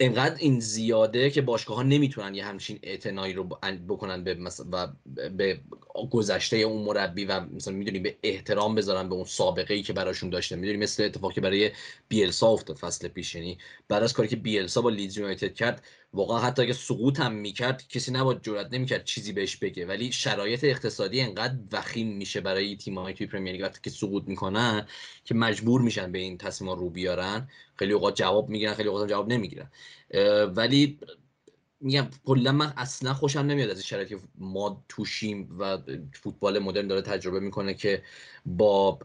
انقدر 0.00 0.36
این 0.38 0.60
زیاده 0.60 1.30
که 1.30 1.42
باشگاه 1.42 1.76
ها 1.76 1.82
نمی‌تونن 1.82 2.34
یه 2.34 2.44
همچین 2.44 2.78
اعتنایی 2.82 3.32
رو 3.34 3.44
بکنن 3.88 4.24
به 4.24 4.36
و 4.72 4.88
به 5.36 5.60
گذشته 6.10 6.56
اون 6.56 6.82
مربی 6.82 7.24
و 7.24 7.40
مثلا 7.40 7.74
می‌دونی 7.74 7.98
به 7.98 8.16
احترام 8.22 8.74
بذارن 8.74 9.08
به 9.08 9.14
اون 9.14 9.24
سابقه 9.24 9.74
ای 9.74 9.82
که 9.82 9.92
براشون 9.92 10.30
داشته. 10.30 10.56
می‌دونی 10.56 10.78
مثل 10.78 11.04
اتفاقی 11.04 11.40
برای 11.40 11.70
بیلسا 12.08 12.46
افتاد 12.46 12.76
فصل 12.76 13.08
پیش. 13.08 13.34
یعنی 13.34 13.58
بعد 13.88 14.02
از 14.02 14.12
کاری 14.12 14.28
که 14.28 14.36
بیلسا 14.36 14.82
با 14.82 14.90
لیدز 14.90 15.16
یونایتد 15.16 15.54
کرد 15.54 15.82
واقعا 16.14 16.38
حتی 16.38 16.62
اگه 16.62 16.72
سقوط 16.72 17.20
هم 17.20 17.32
می‌کرد 17.32 17.88
کسی 17.88 18.12
نباید 18.12 18.42
جرئت 18.42 18.72
نمی‌کرد 18.72 19.04
چیزی 19.04 19.32
بهش 19.32 19.56
بگه. 19.56 19.86
ولی 19.86 20.12
شرایط 20.12 20.64
اقتصادی 20.64 21.20
انقدر 21.20 21.54
وخیم 21.72 22.16
میشه 22.16 22.40
برای 22.40 22.76
تیم‌های 22.76 23.14
توی 23.14 23.26
پرمیر 23.26 23.62
وقتی 23.62 23.80
که 23.82 23.90
سقوط 23.90 24.24
می‌کنن 24.26 24.86
که 25.24 25.34
مجبور 25.34 25.80
میشن 25.80 26.12
به 26.12 26.18
این 26.18 26.38
تصمیم 26.38 26.70
رو 26.70 26.90
بیارن. 26.90 27.48
خیلی 27.76 27.92
اوقات 27.92 28.16
جواب 28.16 28.48
می‌گیرن 28.48 28.74
خیلی 28.74 28.88
اوقات 28.88 29.08
جواب 29.10 29.32
نمی‌گیرن. 29.32 29.70
ولی 30.56 30.98
میگم 31.80 32.08
کلا 32.24 32.52
من 32.52 32.72
اصلا 32.76 33.14
خوشم 33.14 33.40
نمیاد 33.40 33.70
از 33.70 33.86
شرایطی 33.86 34.14
که 34.14 34.20
ما 34.38 34.84
توشیم 34.88 35.56
و 35.58 35.78
فوتبال 36.12 36.58
مدرن 36.58 36.86
داره 36.86 37.02
تجربه 37.02 37.40
می‌کنه 37.40 37.74
که 37.74 38.02
با 38.46 38.98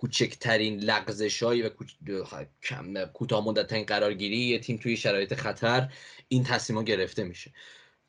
کوچکترین 0.00 0.80
لغزشایی 0.80 1.62
و 1.62 1.70
کوتاه 3.12 3.44
مدت 3.44 3.72
قرارگیری 3.72 4.36
یه 4.36 4.58
تیم 4.58 4.76
توی 4.76 4.96
شرایط 4.96 5.34
خطر 5.34 5.88
این 6.28 6.44
تصمیم 6.44 6.84
گرفته 6.84 7.24
میشه. 7.24 7.52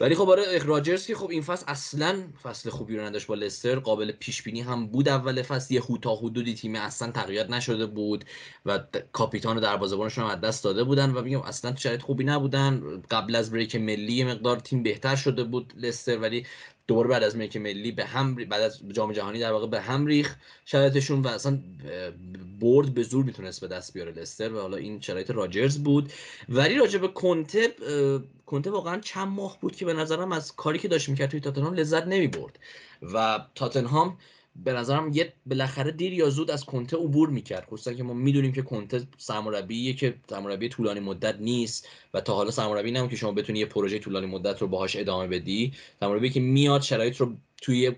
ولی 0.02 0.16
خب 0.16 0.26
برای 0.26 0.60
راجرز 0.60 1.08
که 1.08 1.16
خب 1.16 1.30
این 1.30 1.42
فصل 1.42 1.66
اصلا 1.68 2.24
فصل 2.44 2.70
خوبی 2.70 2.98
رو 2.98 3.04
نداشت 3.06 3.28
با 3.28 3.36
لستر. 3.36 3.80
قابل 3.80 4.12
پیش 4.12 4.44
بینی 4.44 4.62
هم 4.62 4.88
بود 4.88 5.10
اول 5.10 5.42
فصل. 5.42 5.74
یه 5.74 5.82
تا 6.02 6.16
حدودی 6.16 6.54
تیم 6.54 6.76
اصلا 6.76 7.12
تغییر 7.12 7.48
نشده 7.48 7.86
بود 7.86 8.26
و 8.66 8.80
کاپیتان 9.12 9.58
و 9.58 9.60
دروازه‌بانشون 9.60 10.24
هم 10.24 10.30
از 10.30 10.42
دست 10.42 10.64
داده 10.64 10.84
بودن 10.84 11.12
و 11.12 11.22
میگم 11.22 11.42
اصلا 11.42 11.76
شرایط 11.76 12.02
خوبی 12.02 12.24
نبودن. 12.24 13.02
قبل 13.12 13.36
از 13.36 13.52
بریک 13.52 13.76
ملی 13.76 14.24
مقدار 14.24 14.60
تیم 14.60 14.84
بهتر 14.84 15.16
شده 15.16 15.44
بود 15.44 15.74
لستر 15.78 16.18
ولی 16.18 16.46
دوباره 16.90 17.10
بعد 17.10 17.24
از 17.24 17.36
ملک 17.36 17.58
ملی 17.58 17.92
به 17.92 18.06
هم 18.06 18.36
بعد 18.36 18.62
از 18.62 18.80
جام 18.92 19.14
جهانی 19.14 19.40
در 19.40 19.52
واقع 19.52 19.68
به 19.68 19.82
هم 19.82 20.06
ریخ 20.06 20.36
شرایطشون 20.66 21.22
و 21.22 21.28
اصلا 21.28 21.60
برد 22.60 22.94
به 22.94 23.04
زور 23.04 23.26
می‌تونست 23.26 23.62
به 23.62 23.68
دست 23.68 23.94
بیاره 23.94 24.12
لستر 24.12 24.54
و 24.54 24.62
حالا 24.62 24.78
این 24.78 25.02
شرایط 25.02 25.32
راجرز 25.32 25.78
بود. 25.78 26.14
ولی 26.50 26.78
راجع 26.78 27.00
به 27.00 27.08
کنته 27.08 27.76
کنته 28.46 28.72
واقعا 28.72 29.00
چند 29.00 29.28
ماه 29.28 29.58
بود 29.62 29.76
که 29.76 29.86
به 29.86 29.94
نظرم 29.94 30.32
از 30.32 30.56
کاری 30.56 30.80
که 30.80 30.88
داشت 30.88 31.10
می‌کرد 31.10 31.30
توی 31.30 31.40
تاتنهام 31.40 31.74
لذت 31.74 32.08
نمی‌برد. 32.08 32.60
و 33.14 33.40
تاتنهام 33.56 34.18
به 34.56 34.74
نظرم 34.74 35.12
یه 35.14 35.34
بالاخره 35.46 35.92
دیر 35.92 36.14
یا 36.14 36.30
زود 36.30 36.52
از 36.52 36.66
کنته 36.66 36.98
عبور 36.98 37.30
می‌کرد. 37.30 37.66
خصوصا 37.66 37.94
که 37.94 38.04
ما 38.04 38.14
می‌دونیم 38.14 38.52
که 38.52 38.62
کنته 38.62 39.08
سرمربیه 39.18 39.94
که 39.94 40.16
سرمربی 40.30 40.70
طولانی 40.70 41.00
مدت 41.00 41.36
نیست 41.40 41.88
و 42.14 42.22
تا 42.22 42.34
حالا 42.34 42.52
سرمربی 42.52 42.92
نمون 42.92 43.10
که 43.10 43.16
شما 43.16 43.32
بتونی 43.32 43.60
یه 43.60 43.66
پروژه 43.66 44.00
طولانی 44.00 44.26
مدت 44.26 44.62
رو 44.62 44.68
باهاش 44.68 44.96
ادامه 44.96 45.28
بدی. 45.28 45.74
سرمربی 46.00 46.30
که 46.30 46.40
میاد 46.40 46.82
شرایط 46.82 47.18
رو 47.18 47.34
توی 47.62 47.92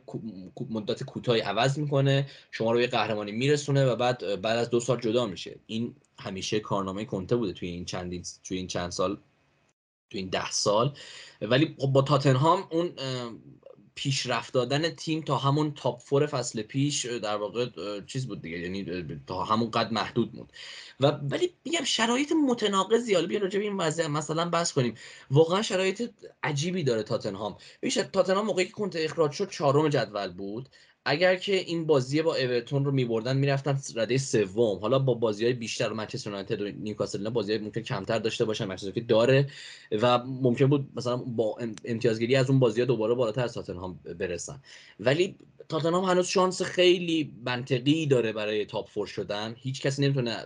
مدت 0.70 1.04
کوتاهی 1.04 1.42
عوض 1.42 1.80
می‌کنه 1.80 2.28
شما 2.52 2.72
رو 2.72 2.82
یه 2.82 2.88
قهرمانی 2.88 3.32
میرسونه 3.32 3.86
و 3.86 3.96
بعد 3.96 4.42
بعد 4.42 4.58
از 4.58 4.70
دو 4.70 4.80
سال 4.80 5.00
جدا 5.00 5.26
میشه. 5.26 5.60
این 5.68 5.96
همیشه 6.20 6.60
کارنامه 6.60 7.06
کنته 7.06 7.36
بوده 7.36 7.54
توی 7.54 7.70
این 7.70 7.86
چندین 7.86 8.24
توی 8.44 8.58
این 8.58 8.68
چند 8.68 8.92
سال 8.92 9.18
توی 10.10 10.20
این 10.20 10.30
ده 10.30 10.52
سال. 10.52 10.94
ولی 11.42 11.76
خب 11.78 11.88
با 11.88 12.02
تاتنهام 12.02 12.64
اون 12.72 12.90
پیشرفت 13.96 14.54
دادن 14.54 14.90
تیم 14.90 15.22
تا 15.22 15.38
همون 15.38 15.74
تاپ 15.74 16.02
فور 16.02 16.26
فصل 16.26 16.62
پیش 16.62 17.06
در 17.06 17.36
واقع 17.36 17.70
چیز 18.08 18.28
بود 18.28 18.42
دیگه 18.42 18.60
یعنی 18.60 19.04
تا 19.28 19.44
همون 19.44 19.72
قد 19.72 19.92
محدود 19.92 20.32
بود. 20.32 20.52
و 21.00 21.08
ولی 21.08 21.54
میگم 21.66 21.84
شرایط 21.84 22.32
متناقضی 22.48 23.14
حالا 23.14 23.28
بیا 23.28 23.40
راجع 23.40 23.60
به 23.60 23.66
این 23.66 23.78
وضع 23.78 24.08
مثلا 24.08 24.50
بحث 24.50 24.72
کنیم. 24.72 24.96
واقعا 25.32 25.62
شرایط 25.62 26.12
عجیبی 26.44 26.84
داره 26.84 27.04
تاتنهام. 27.04 27.58
بیش 27.82 27.94
تاتنهام 27.94 28.46
موقعی 28.46 28.66
که 28.66 28.72
کنت 28.72 28.96
اخراج 28.96 29.32
شد 29.32 29.50
چهارم 29.50 29.90
جدول 29.90 30.32
بود. 30.34 30.70
اگر 31.06 31.36
که 31.36 31.56
این 31.56 31.86
بازی 31.86 32.22
با 32.22 32.36
اورتون 32.36 32.86
رو 32.86 32.92
میبردن 32.92 33.38
می‌رفتن 33.38 33.80
رده 33.96 34.18
سوم. 34.18 34.80
حالا 34.80 35.00
با 35.00 35.14
بازی 35.14 35.46
های 35.46 35.54
بیشتر 35.54 35.94
منچستر 35.94 36.30
یونایتد 36.30 36.62
و 36.62 36.66
نیوکاسل 36.66 37.30
بازی 37.30 37.52
های 37.52 37.62
ممکن 37.62 37.82
کمتر 37.82 38.20
داشته 38.20 38.46
باشن 38.46 38.66
منچستر 38.66 38.92
که 38.92 39.02
داره 39.02 39.48
و 40.02 40.18
ممکن 40.18 40.66
بود 40.66 40.90
مثلا 40.96 41.18
با 41.18 41.58
امتیازگیری 41.86 42.36
از 42.36 42.50
اون 42.50 42.60
بازی 42.60 42.82
ها 42.82 42.86
دوباره 42.86 43.14
بالاتر 43.14 43.44
از 43.44 43.54
تاتنهام 43.54 44.00
برسن. 44.20 44.62
ولی 45.00 45.36
تاتنهام 45.70 46.04
هنوز 46.04 46.28
شانس 46.28 46.62
خیلی 46.62 47.34
منطقی 47.46 48.06
داره 48.06 48.34
برای 48.34 48.66
تاپ 48.66 48.90
فور 48.90 49.08
شدن. 49.08 49.56
هیچ 49.58 49.82
کسی 49.82 50.02
نمی‌تونه 50.02 50.46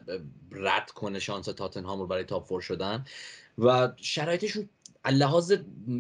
رد 0.52 0.92
کنه 0.92 1.20
شانس 1.20 1.46
تاتنهام 1.46 2.00
رو 2.00 2.08
برای 2.08 2.24
top 2.24 2.48
four 2.48 2.62
شدن. 2.62 3.06
و 3.58 3.92
شرایطشون 3.96 4.70
لحاظ 5.12 5.54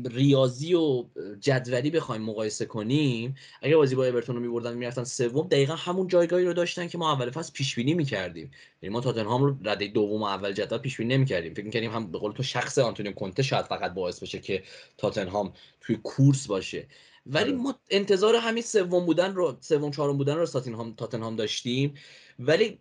ریاضی 0.05 0.73
و 0.73 1.05
جدولی 1.39 1.89
بخوایم 1.89 2.21
مقایسه 2.21 2.65
کنیم 2.65 3.35
اگر 3.61 3.75
بازی 3.75 3.95
با 3.95 4.05
اورتون 4.05 4.35
رو 4.35 4.41
میبردن 4.41 4.73
می‌رفتن 4.73 5.03
سوم 5.03 5.47
دقیقا 5.47 5.75
همون 5.75 6.07
جایگاهی 6.07 6.45
رو 6.45 6.53
داشتن 6.53 6.87
که 6.87 6.97
ما 6.97 7.11
اول 7.13 7.29
فصل 7.29 7.53
پیش 7.53 7.75
بینی 7.75 7.93
می‌کردیم. 7.93 8.51
یعنی 8.81 8.93
ما 8.93 9.01
تاتنهام 9.01 9.43
رو 9.43 9.57
رده 9.63 9.87
دوم 9.87 10.23
اول 10.23 10.51
جدول 10.51 10.77
پیش 10.77 10.97
بینی 10.97 11.15
نمی‌کردیم. 11.15 11.53
فکر 11.53 11.65
می‌کردیم 11.65 11.91
هم 11.91 12.11
به 12.11 12.17
قول 12.17 12.31
تو 12.31 12.43
شخص 12.43 12.77
آنتونیو 12.77 13.11
کنته 13.11 13.43
شاید 13.43 13.65
فقط 13.65 13.93
باعث 13.93 14.19
بشه 14.19 14.39
که 14.39 14.63
تاتنهام 14.97 15.53
توی 15.81 15.95
کورس 16.03 16.47
باشه. 16.47 16.87
ولی 17.25 17.51
آره. 17.51 17.61
ما 17.61 17.75
انتظار 17.89 18.35
همین 18.35 18.63
سوم 18.63 19.05
بودن 19.05 19.35
رو 19.35 19.57
سوم 19.61 19.91
چهارم 19.91 20.17
بودن 20.17 20.35
رو 20.35 20.45
تاتنهام 20.45 20.93
تاتنهام 20.93 21.35
داشتیم. 21.35 21.93
ولی 22.39 22.79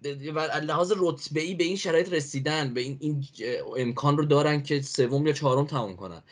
لحاظ 0.63 0.93
رتبه 0.97 1.41
ای 1.41 1.55
به 1.55 1.65
این 1.65 1.77
شرایط 1.77 2.13
رسیدن 2.13 2.75
به 2.75 2.81
این, 2.81 2.99
این 3.01 3.25
امکان 3.77 4.19
رو 4.19 4.25
دارن 4.25 4.63
که 4.63 4.83
سوم 4.83 5.27
یا 5.27 5.33
چهارم 5.33 5.67
تموم 5.67 5.97
کنن. 5.97 6.23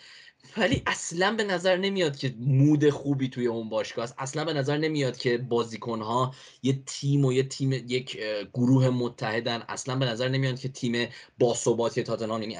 ولی 0.56 0.82
اصلا 0.86 1.36
به 1.36 1.44
نظر 1.44 1.76
نمیاد 1.76 2.16
که 2.16 2.34
مود 2.38 2.90
خوبی 2.90 3.28
توی 3.28 3.46
اون 3.46 3.68
باشگاه 3.68 4.04
است. 4.04 4.14
اصلا 4.18 4.44
به 4.44 4.52
نظر 4.52 4.78
نمیاد 4.78 5.16
که 5.16 5.38
بازیکنها 5.38 6.34
یه 6.62 6.82
تیم 6.86 7.24
و 7.24 7.32
یه 7.32 7.42
تیم 7.42 7.72
یک 7.72 8.18
گروه 8.54 8.88
متحدن 8.88 9.62
اصلا 9.68 9.96
به 9.96 10.06
نظر 10.06 10.28
نمیاد 10.28 10.58
که 10.58 10.68
تیم 10.68 11.08
باثباتی 11.38 12.02
تاتنهام 12.02 12.42
یعنی 12.42 12.56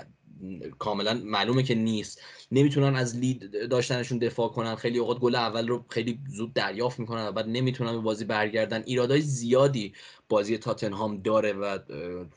کاملا 0.78 1.14
معلومه 1.24 1.62
که 1.62 1.74
نیست. 1.74 2.22
نمی‌تونن 2.52 2.96
از 2.96 3.16
لید 3.16 3.68
داشتنشون 3.68 4.18
دفاع 4.18 4.48
کنن. 4.48 4.74
خیلی 4.74 4.98
اوقات 4.98 5.18
گل 5.18 5.34
اول 5.34 5.68
رو 5.68 5.84
خیلی 5.88 6.18
زود 6.28 6.54
دریافت 6.54 6.98
می‌کنن 6.98 7.26
و 7.26 7.32
بعد 7.32 7.48
نمی‌تونن 7.48 7.92
به 7.92 7.98
بازی 7.98 8.24
برگردن. 8.24 8.82
ایرادای 8.86 9.20
زیادی 9.20 9.92
بازی 10.28 10.58
تاتنهام 10.58 11.16
داره 11.22 11.52
و 11.52 11.78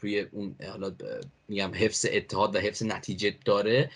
توی 0.01 0.19
اون 0.19 0.55
حالا 0.69 0.91
میگم 1.47 1.71
حفظ 1.75 2.05
اتحاد 2.11 2.55
و 2.55 2.59
حفظ 2.59 2.83
نتیجه 2.83 3.35
داره. 3.45 3.91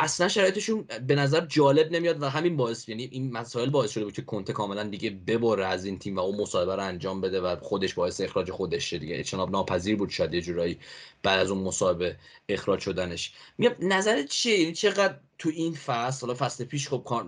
اصلا 0.00 0.28
شرایطشون 0.28 0.86
به 1.06 1.14
نظر 1.14 1.46
جالب 1.46 1.92
نمیاد 1.92 2.22
و 2.22 2.28
همین 2.28 2.56
باعث 2.56 2.88
یعنی 2.88 3.04
این 3.12 3.32
مسائل 3.32 3.70
باعث 3.70 3.90
شده 3.90 4.04
بود 4.04 4.12
که 4.12 4.22
کنته 4.22 4.52
کاملا 4.52 4.82
دیگه 4.82 5.10
ببره 5.10 5.66
از 5.66 5.84
این 5.84 5.98
تیم 5.98 6.16
و 6.16 6.20
اون 6.20 6.40
مصاحبه 6.40 6.76
رو 6.76 6.82
انجام 6.82 7.20
بده 7.20 7.40
و 7.40 7.56
خودش 7.60 7.94
باعث 7.94 8.20
اخراج 8.20 8.50
خودش 8.50 8.90
شه 8.90 8.98
دیگه. 8.98 9.18
اجتناب 9.18 9.50
ناپذیر 9.50 9.96
بود 9.96 10.10
شاید 10.10 10.34
یه 10.34 10.40
جورایی 10.40 10.78
بعد 11.22 11.40
از 11.40 11.50
اون 11.50 11.62
مصاحبه 11.62 12.16
اخراج 12.48 12.80
شدنش. 12.80 13.32
میگم 13.58 13.74
نظرت 13.80 14.28
چیه؟ 14.28 14.60
یعنی 14.60 14.72
چقدر 14.72 15.16
تو 15.44 15.50
این 15.50 15.74
فصل 15.74 16.26
حالا 16.26 16.38
فصل 16.38 16.64
پیش 16.64 16.88
خب 16.88 17.26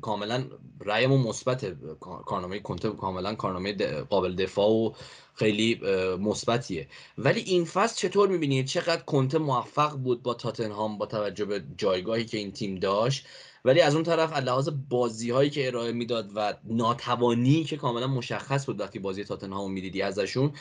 کاملا 0.00 0.44
رأیمون 0.80 1.20
مثبت 1.20 1.66
کارنامه 2.00 2.58
کنته 2.58 2.90
کاملا 2.90 3.34
کارنامه 3.34 3.72
قابل 4.02 4.34
دفاع 4.34 4.68
و 4.68 4.92
خیلی 5.34 5.80
مثبتیه. 6.20 6.88
ولی 7.18 7.40
این 7.40 7.64
فصل 7.64 7.96
چطور 7.96 8.28
می‌بینید 8.28 8.66
چقدر 8.66 9.02
کنته 9.02 9.38
موفق 9.38 9.96
بود 9.96 10.22
با 10.22 10.34
تاتنهام 10.34 10.98
با 10.98 11.06
توجه 11.06 11.44
به 11.44 11.64
جایگاهی 11.76 12.24
که 12.24 12.38
این 12.38 12.52
تیم 12.52 12.74
داشت؟ 12.74 13.26
ولی 13.64 13.80
از 13.80 13.94
اون 13.94 14.04
طرف 14.04 14.36
لحاظ 14.36 14.68
بازی 14.88 15.30
هایی 15.30 15.50
که 15.50 15.66
ارائه 15.66 15.92
می‌داد 15.92 16.30
و 16.34 16.54
ناتوانی 16.64 17.64
که 17.64 17.76
کاملا 17.76 18.06
مشخص 18.06 18.66
بود 18.66 18.80
وقتی 18.80 18.98
بازی 18.98 19.24
تاتنهام 19.24 19.72
می‌دیدی 19.72 20.02
ازشون 20.02 20.52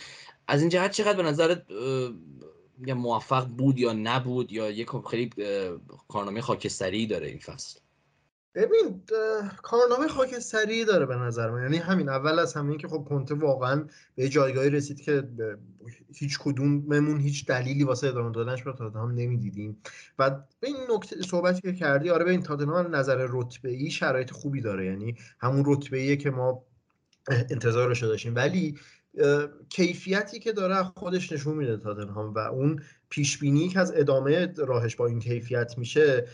از 0.47 0.62
این 0.62 0.70
جهت 0.70 0.91
چقدر 0.91 1.18
به 1.18 1.24
نظر 1.24 1.56
موفق 2.88 3.47
بود 3.47 3.79
یا 3.79 3.93
نبود 3.93 4.51
یا 4.51 4.71
یک 4.71 4.89
خیلی 5.09 5.29
کارنامه 6.07 6.41
خاکستری 6.41 7.07
داره 7.07 7.27
این 7.27 7.39
فصل. 7.39 7.79
ببین 8.55 9.03
کارنامه 9.61 10.07
خاکستری 10.07 10.86
داره 10.86 11.05
به 11.05 11.15
نظر 11.15 11.49
من. 11.49 11.61
یعنی 11.61 11.77
همین 11.77 12.09
اول 12.09 12.39
از 12.39 12.53
همین 12.53 12.77
که 12.77 12.88
خب 12.88 13.05
کنته 13.09 13.36
واقعا 13.36 13.88
به 14.15 14.29
جایگاهی 14.29 14.69
رسید 14.69 15.01
که 15.01 15.29
هیچ 16.15 16.39
کدوممون 16.39 17.19
هیچ 17.19 17.45
دلیلی 17.45 17.84
واسه 17.84 18.07
ادامه 18.07 18.32
دادنش 18.32 18.63
به 18.63 18.73
تاتنهام 18.73 19.11
نمی‌دیدیم. 19.11 19.82
و 20.19 20.39
این 20.63 20.75
نکته 20.95 21.21
صحبتی 21.21 21.61
که 21.61 21.73
کردی 21.73 22.09
آره 22.09 22.25
به 22.25 22.32
این 22.32 22.43
تاتنهام 22.43 22.95
نظر 22.95 23.27
رتبه 23.29 23.69
ای 23.69 23.91
شرایط 23.91 24.32
خوبی 24.32 24.61
داره. 24.61 24.86
یعنی 24.86 25.15
همون 25.39 25.63
رتبه 25.67 26.17
که 26.17 26.29
ما 26.29 26.63
انتظارش 27.27 28.03
داشتیم. 28.03 28.36
ولی 28.36 28.79
کیفیتی 29.70 30.39
که 30.39 30.51
داره 30.51 30.84
خودش 30.84 31.32
نشون 31.32 31.57
میده 31.57 31.78
تاتنهام 31.78 32.34
و 32.34 32.39
اون 32.39 32.82
پیش 33.09 33.38
بینی 33.38 33.70
که 33.70 33.80
از 33.80 33.93
ادامه 33.95 34.53
راهش 34.57 34.95
با 34.95 35.07
این 35.07 35.20
کیفیت 35.20 35.78
میشه 35.78 36.28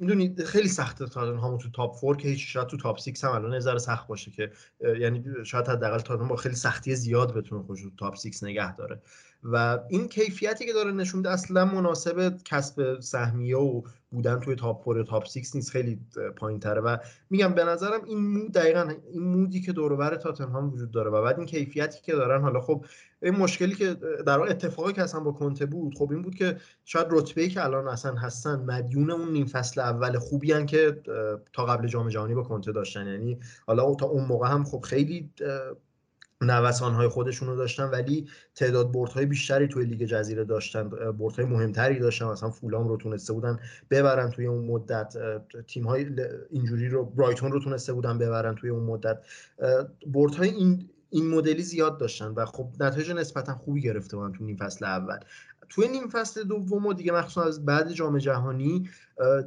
می‌دونید 0.00 0.44
خیلی 0.44 0.68
سخته 0.68 1.06
تاتنهام 1.06 1.58
تو 1.58 1.70
top 1.70 1.96
four 1.96 2.16
که 2.16 2.28
هیچ 2.28 2.52
شاید 2.52 2.66
تو 2.66 2.76
top 2.76 2.98
6 2.98 3.24
هم 3.24 3.30
الان 3.30 3.54
نظر 3.54 3.78
سخت 3.78 4.06
باشه 4.06 4.30
که 4.30 4.50
یعنی 5.00 5.24
شاید 5.44 5.68
حداقل 5.68 5.98
تاتنهام 5.98 6.28
با 6.28 6.36
خیلی 6.36 6.54
سختی 6.54 6.94
زیاد 6.94 7.34
بتونه 7.34 7.62
خودش 7.62 7.82
تو 7.82 7.90
top 7.98 8.16
6 8.16 8.42
نگه 8.42 8.76
داره. 8.76 9.02
و 9.44 9.78
این 9.88 10.08
کیفیتی 10.08 10.66
که 10.66 10.72
داره 10.72 10.92
نشون 10.92 11.18
میده 11.18 11.30
اصلا 11.30 11.64
مناسب 11.64 12.36
کسب 12.44 13.00
سهمیه 13.00 13.56
و 13.56 13.82
بودن 14.10 14.40
توی 14.40 14.54
top 14.54 14.84
four 14.84 15.02
top 15.02 15.26
6 15.26 15.54
نیست. 15.54 15.70
خیلی 15.70 16.00
پایین 16.36 16.60
تره 16.60 16.80
و 16.80 16.96
میگم 17.30 17.54
به 17.54 17.64
نظرم 17.64 18.04
این 18.04 18.18
mood 18.18 18.52
دقیقا 18.52 18.92
این 19.12 19.22
mood 19.22 19.52
ی 19.52 19.60
که 19.60 19.72
دور 19.72 19.96
بر 19.96 20.16
تاتنهام 20.16 20.72
وجود 20.72 20.90
داره 20.90 21.10
و 21.10 21.22
بعد 21.22 21.38
این 21.38 21.46
کیفیتی 21.46 22.00
که 22.02 22.12
دارن 22.12 22.42
حالا 22.42 22.60
خب 22.60 22.84
این 23.22 23.36
مشکلی 23.36 23.74
که 23.74 23.96
در 24.26 24.40
اتفاقی 24.40 24.92
که 24.92 25.02
اصلا 25.02 25.20
با 25.20 25.32
کنته 25.32 25.66
بود 25.66 25.94
خب 25.98 26.10
این 26.10 26.22
بود 26.22 26.34
که 26.34 26.56
شاید 26.84 27.06
رتبه 27.10 27.48
که 27.48 27.64
الان 27.64 27.88
اصلا 27.88 28.14
هستن 28.14 28.56
مدیون 28.56 29.10
اون 29.10 29.32
نیم 29.32 29.46
فصل 29.46 29.80
اول 29.80 30.18
خوبی 30.18 30.52
هن 30.52 30.66
که 30.66 31.02
تا 31.52 31.64
قبل 31.64 31.86
جام 31.86 32.08
جهانی 32.08 32.34
با 32.34 32.42
کنته 32.42 32.72
داشتن. 32.72 33.06
یعنی 33.06 33.38
حالا 33.66 33.94
تا 33.94 34.06
اون 34.06 34.24
موقع 34.24 34.48
هم 34.48 34.64
خب 34.64 34.80
خیلی 34.80 35.30
های 36.80 37.08
خودشون 37.08 37.48
رو 37.48 37.56
داشتن 37.56 37.84
ولی 37.84 38.28
تعداد 38.54 38.92
بردهای 38.92 39.26
بیشتری 39.26 39.68
توی 39.68 39.84
لیگ 39.84 40.04
جزیره 40.04 40.44
داشتن 40.44 40.88
بردهای 40.88 41.44
مهمتری 41.44 41.98
داشتن. 41.98 42.26
مثلا 42.26 42.50
فولام 42.50 42.88
رو 42.88 42.96
تونسته 42.96 43.32
بودن 43.32 43.58
ببرن 43.90 44.30
توی 44.30 44.46
اون 44.46 44.64
مدت 44.64 45.16
تیم 45.66 45.86
های 45.86 46.06
اینجوری 46.50 46.88
رو 46.88 47.04
برایتون 47.04 47.52
رو 47.52 47.60
تونسته 47.60 47.92
بودن 47.92 48.18
ببرن 48.18 48.54
توی 48.54 48.70
اون 48.70 48.84
مدت. 48.84 49.18
بردهای 50.06 50.48
این 50.48 50.88
این 51.10 51.28
مدلی 51.28 51.62
زیاد 51.62 51.98
داشتن 51.98 52.26
و 52.26 52.44
خب 52.44 52.68
نتایج 52.80 53.10
نسبتا 53.10 53.54
خوبی 53.54 53.82
گرفته 53.82 54.16
بودن 54.16 54.32
تو 54.32 54.44
نیم 54.44 54.56
فصل 54.56 54.84
اول. 54.84 55.18
توی 55.68 55.88
نیم 55.88 56.08
فصل 56.08 56.44
دوم 56.44 56.86
و 56.86 56.92
دیگه 56.92 57.12
مخصوصا 57.12 57.42
از 57.42 57.64
بعد 57.64 57.92
جام 57.92 58.18
جهانی 58.18 58.88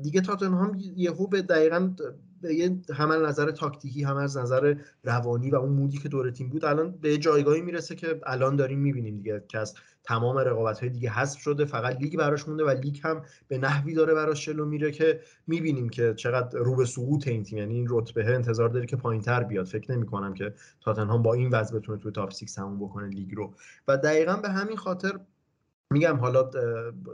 دیگه 0.02 0.22
تاتنهام 0.22 0.78
یهو 0.96 1.28
به 1.28 1.42
دقیقا 1.42 1.94
به 2.42 2.56
یه 2.56 2.80
هم 2.94 3.12
نظر 3.26 3.52
تاکتیکی 3.52 4.04
هم 4.04 4.18
از 4.18 4.38
نظر 4.38 4.76
روانی 5.04 5.52
و 5.52 5.56
اون 5.56 5.72
مودی 5.72 5.98
که 5.98 6.10
دور 6.10 6.32
تیم 6.32 6.50
بود 6.50 6.66
الان 6.66 6.92
به 6.92 7.18
جایگاهی 7.18 7.62
می‌رسه 7.62 7.96
که 7.96 8.22
الان 8.26 8.56
داریم 8.56 8.80
می‌بینیم 8.80 9.18
دیگه 9.18 9.44
که 9.48 9.60
از 9.60 9.74
تمام 10.04 10.38
رقابت 10.38 10.80
های 10.80 10.90
دیگه 10.90 11.10
حذف 11.10 11.40
شده 11.40 11.66
فقط 11.66 12.02
لیگ 12.02 12.18
براش 12.18 12.48
مونده 12.48 12.64
و 12.64 12.70
لیگ 12.70 13.00
هم 13.04 13.22
به 13.48 13.58
نحوی 13.58 13.94
داره 13.94 14.14
براش 14.14 14.46
جلو 14.46 14.66
میره 14.66 14.92
که 14.92 15.20
می‌بینیم 15.48 15.90
که 15.90 16.14
چقدر 16.14 16.60
رو 16.60 16.76
به 16.76 16.86
سقوط 16.86 17.28
این 17.28 17.44
تیم. 17.44 17.58
یعنی 17.58 17.76
این 17.76 17.88
رتبه 17.90 18.26
انتظار 18.26 18.70
داره 18.70 18.86
که 18.86 18.96
پایینتر 18.96 19.44
بیاد. 19.44 19.66
فکر 19.66 19.92
نمی 19.92 20.06
کنم 20.06 20.34
که 20.34 20.54
تاتنهام 20.82 21.22
با 21.22 21.34
این 21.34 21.50
وضع 21.50 21.80
بتونه 21.80 21.98
توی 21.98 22.12
top 22.12 22.34
6 22.34 22.58
تموم 22.58 22.80
بکنه 22.80 23.08
لیگ 23.08 23.36
رو. 23.36 23.54
و 23.88 23.98
دقیقا 23.98 24.36
به 24.36 24.50
همین 24.50 24.78
خاطر 24.78 25.20
میگم 25.92 26.16
حالا 26.16 26.44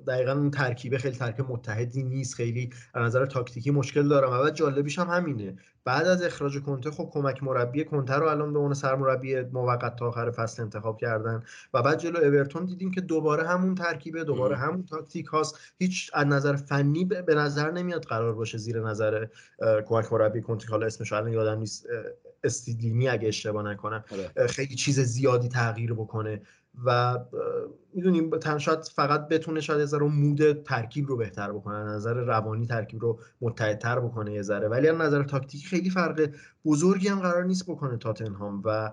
دقیقا 0.08 0.32
اون 0.32 0.52
ترکیبه 0.52 0.98
خیلی 0.98 1.18
ترکیب 1.18 1.52
متحدی 1.52 2.04
نیست 2.04 2.36
خیلی 2.36 2.70
از 2.94 3.04
نظر 3.04 3.26
تاکتیکی 3.26 3.72
مشکل 3.72 4.08
دارم. 4.08 4.32
و 4.32 4.44
بعد 4.44 4.56
جالبیش 4.56 5.00
هم 5.00 5.08
همینه. 5.08 5.56
بعد 5.86 6.08
از 6.08 6.24
اخراج 6.24 6.60
کنته 6.60 6.92
خب 6.92 7.10
کمک 7.14 7.44
مربی 7.44 7.84
کنته 7.84 8.14
رو 8.14 8.28
الان 8.28 8.54
به 8.54 8.60
عنوان 8.60 8.74
سرمربی 8.74 9.42
موقت 9.42 9.96
تا 9.96 10.08
آخر 10.08 10.32
فصل 10.32 10.64
انتخاب 10.64 10.98
کردن 10.98 11.44
و 11.74 11.82
بعد 11.82 12.00
جلو 12.00 12.18
اورتون 12.18 12.66
دیدیم 12.66 12.92
که 12.92 13.02
دوباره 13.02 13.48
همون 13.48 13.76
ترکیبه 13.76 14.24
دوباره 14.24 14.58
همون 14.58 14.86
تاکتیک 14.86 15.26
هاست. 15.26 15.60
هیچ 15.80 16.12
از 16.14 16.28
نظر 16.28 16.56
فنی 16.56 17.06
به 17.06 17.36
نظر 17.36 17.72
نمیاد 17.72 18.06
قرار 18.06 18.34
باشه 18.34 18.58
زیر 18.58 18.80
نظر 18.80 19.28
کمک 19.86 20.14
مربی 20.14 20.42
کنته. 20.42 20.68
حالا 20.70 20.86
اسمش 20.86 21.14
الان 21.14 21.34
یادم 21.34 21.60
نیست 21.60 21.88
استیدینی 22.44 23.10
اگه 23.10 23.28
اشتباه 23.28 23.64
نکنم 23.64 24.04
آره. 24.12 24.48
خیلی 24.48 24.76
چیز 24.76 25.00
زیادی 25.00 25.50
تغییر 25.50 25.94
بکنه. 25.94 26.42
و 26.86 27.20
می‌دونیم 27.94 28.40
شاید 28.58 28.84
فقط 28.84 29.28
بتونه 29.28 29.62
شاید 29.62 29.80
یه 29.80 29.86
ذره 29.86 30.04
مود 30.04 30.64
ترکیب 30.64 31.08
رو 31.08 31.18
بهتر 31.18 31.52
بکنه 31.52 31.84
نظر 31.84 32.14
روانی 32.14 32.68
ترکیب 32.68 33.02
رو 33.02 33.20
متحدتر 33.42 34.00
بکنه 34.00 34.34
یه 34.34 34.42
ذره. 34.42 34.68
ولی 34.68 34.88
از 34.88 34.98
نظر 34.98 35.24
تاکتیکی 35.24 35.68
خیلی 35.68 35.90
فرق 35.90 36.30
بزرگی 36.66 37.08
هم 37.08 37.20
قرار 37.20 37.44
نیست 37.44 37.72
بکنه 37.72 37.98
تاتنهام 37.98 38.62
و 38.66 38.92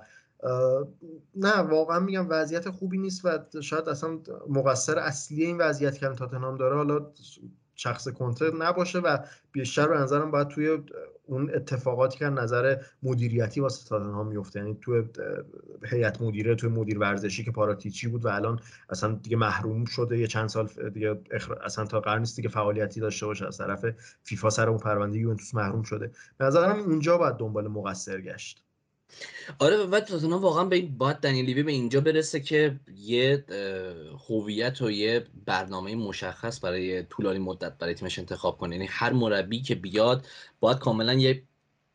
نه 1.37 1.57
واقعا 1.57 2.01
میگم 2.01 2.26
وضعیت 2.28 2.70
خوبی 2.70 2.99
نیست 2.99 3.24
و 3.24 3.39
شاید 3.61 3.89
اصلا 3.89 4.18
مقصر 4.49 4.99
اصلی 4.99 5.45
این 5.45 5.59
وضعیت 5.59 5.99
که 5.99 6.09
تاتنهام 6.09 6.57
داره. 6.57 6.76
حالا 6.76 7.07
شخص 7.81 8.09
کنته 8.09 8.51
نباشه 8.59 8.99
و 8.99 9.18
بیشتر 9.53 9.89
به 9.89 9.99
نظرم 9.99 10.31
باید 10.31 10.49
توی 10.49 10.78
اون 11.26 11.51
اتفاقاتی 11.55 12.18
که 12.18 12.24
نظر 12.24 12.76
مدیریتی 13.03 13.61
واسه 13.61 13.89
تاتنهام 13.89 14.26
میفته. 14.26 14.61
یعنی 14.61 14.78
توی 14.81 15.05
هیئت 15.85 16.20
مدیره 16.22 16.55
توی 16.55 16.70
مدیر 16.70 16.99
ورزشی 16.99 17.45
که 17.45 17.51
پاراتیچی 17.51 18.09
بود 18.09 18.24
و 18.24 18.28
الان 18.28 18.61
اصلا 18.91 19.12
دیگه 19.12 19.37
محروم 19.37 19.85
شده 19.85 20.18
یه 20.18 20.26
چند 20.26 20.49
سال 20.49 20.68
دیگه 20.95 21.20
اصلا 21.64 21.85
تا 21.85 22.01
قرن 22.01 22.18
نیست 22.18 22.37
دیگه 22.37 22.49
فعالیتی 22.49 23.01
داشته 23.01 23.26
باشه 23.26 23.47
از 23.47 23.59
طرف 23.59 23.87
فیفا 24.22 24.51
سر 24.51 24.68
اون 24.68 24.78
پرونده 24.78 25.18
یوونتوس 25.18 25.55
محروم 25.55 25.83
شده. 25.83 26.11
به 26.39 26.45
نظرم 26.45 26.81
اونجا 26.81 27.18
باید 27.18 27.37
دنبال 27.37 27.68
مقصر 27.68 28.20
گشت. 28.20 28.64
آره 29.58 29.76
و 29.76 30.00
تاتنهام 30.00 30.42
واقعا 30.42 30.64
به 30.64 30.76
این 30.76 30.98
باید 30.98 31.16
دنیل 31.16 31.44
لیوی 31.44 31.62
به 31.62 31.72
اینجا 31.72 32.00
برسه 32.00 32.40
که 32.40 32.80
یه 32.96 33.44
هویت 34.28 34.82
و 34.82 34.90
یه 34.90 35.24
برنامه 35.46 35.94
مشخص 35.94 36.64
برای 36.64 37.02
طولانی 37.02 37.38
مدت 37.38 37.78
برای 37.78 37.94
تیمش 37.94 38.18
انتخاب 38.18 38.58
کنه. 38.58 38.76
یعنی 38.76 38.88
هر 38.90 39.12
مربی 39.12 39.62
که 39.62 39.74
بیاد 39.74 40.26
باید 40.61 40.78
کاملا 40.78 41.14
یه 41.14 41.42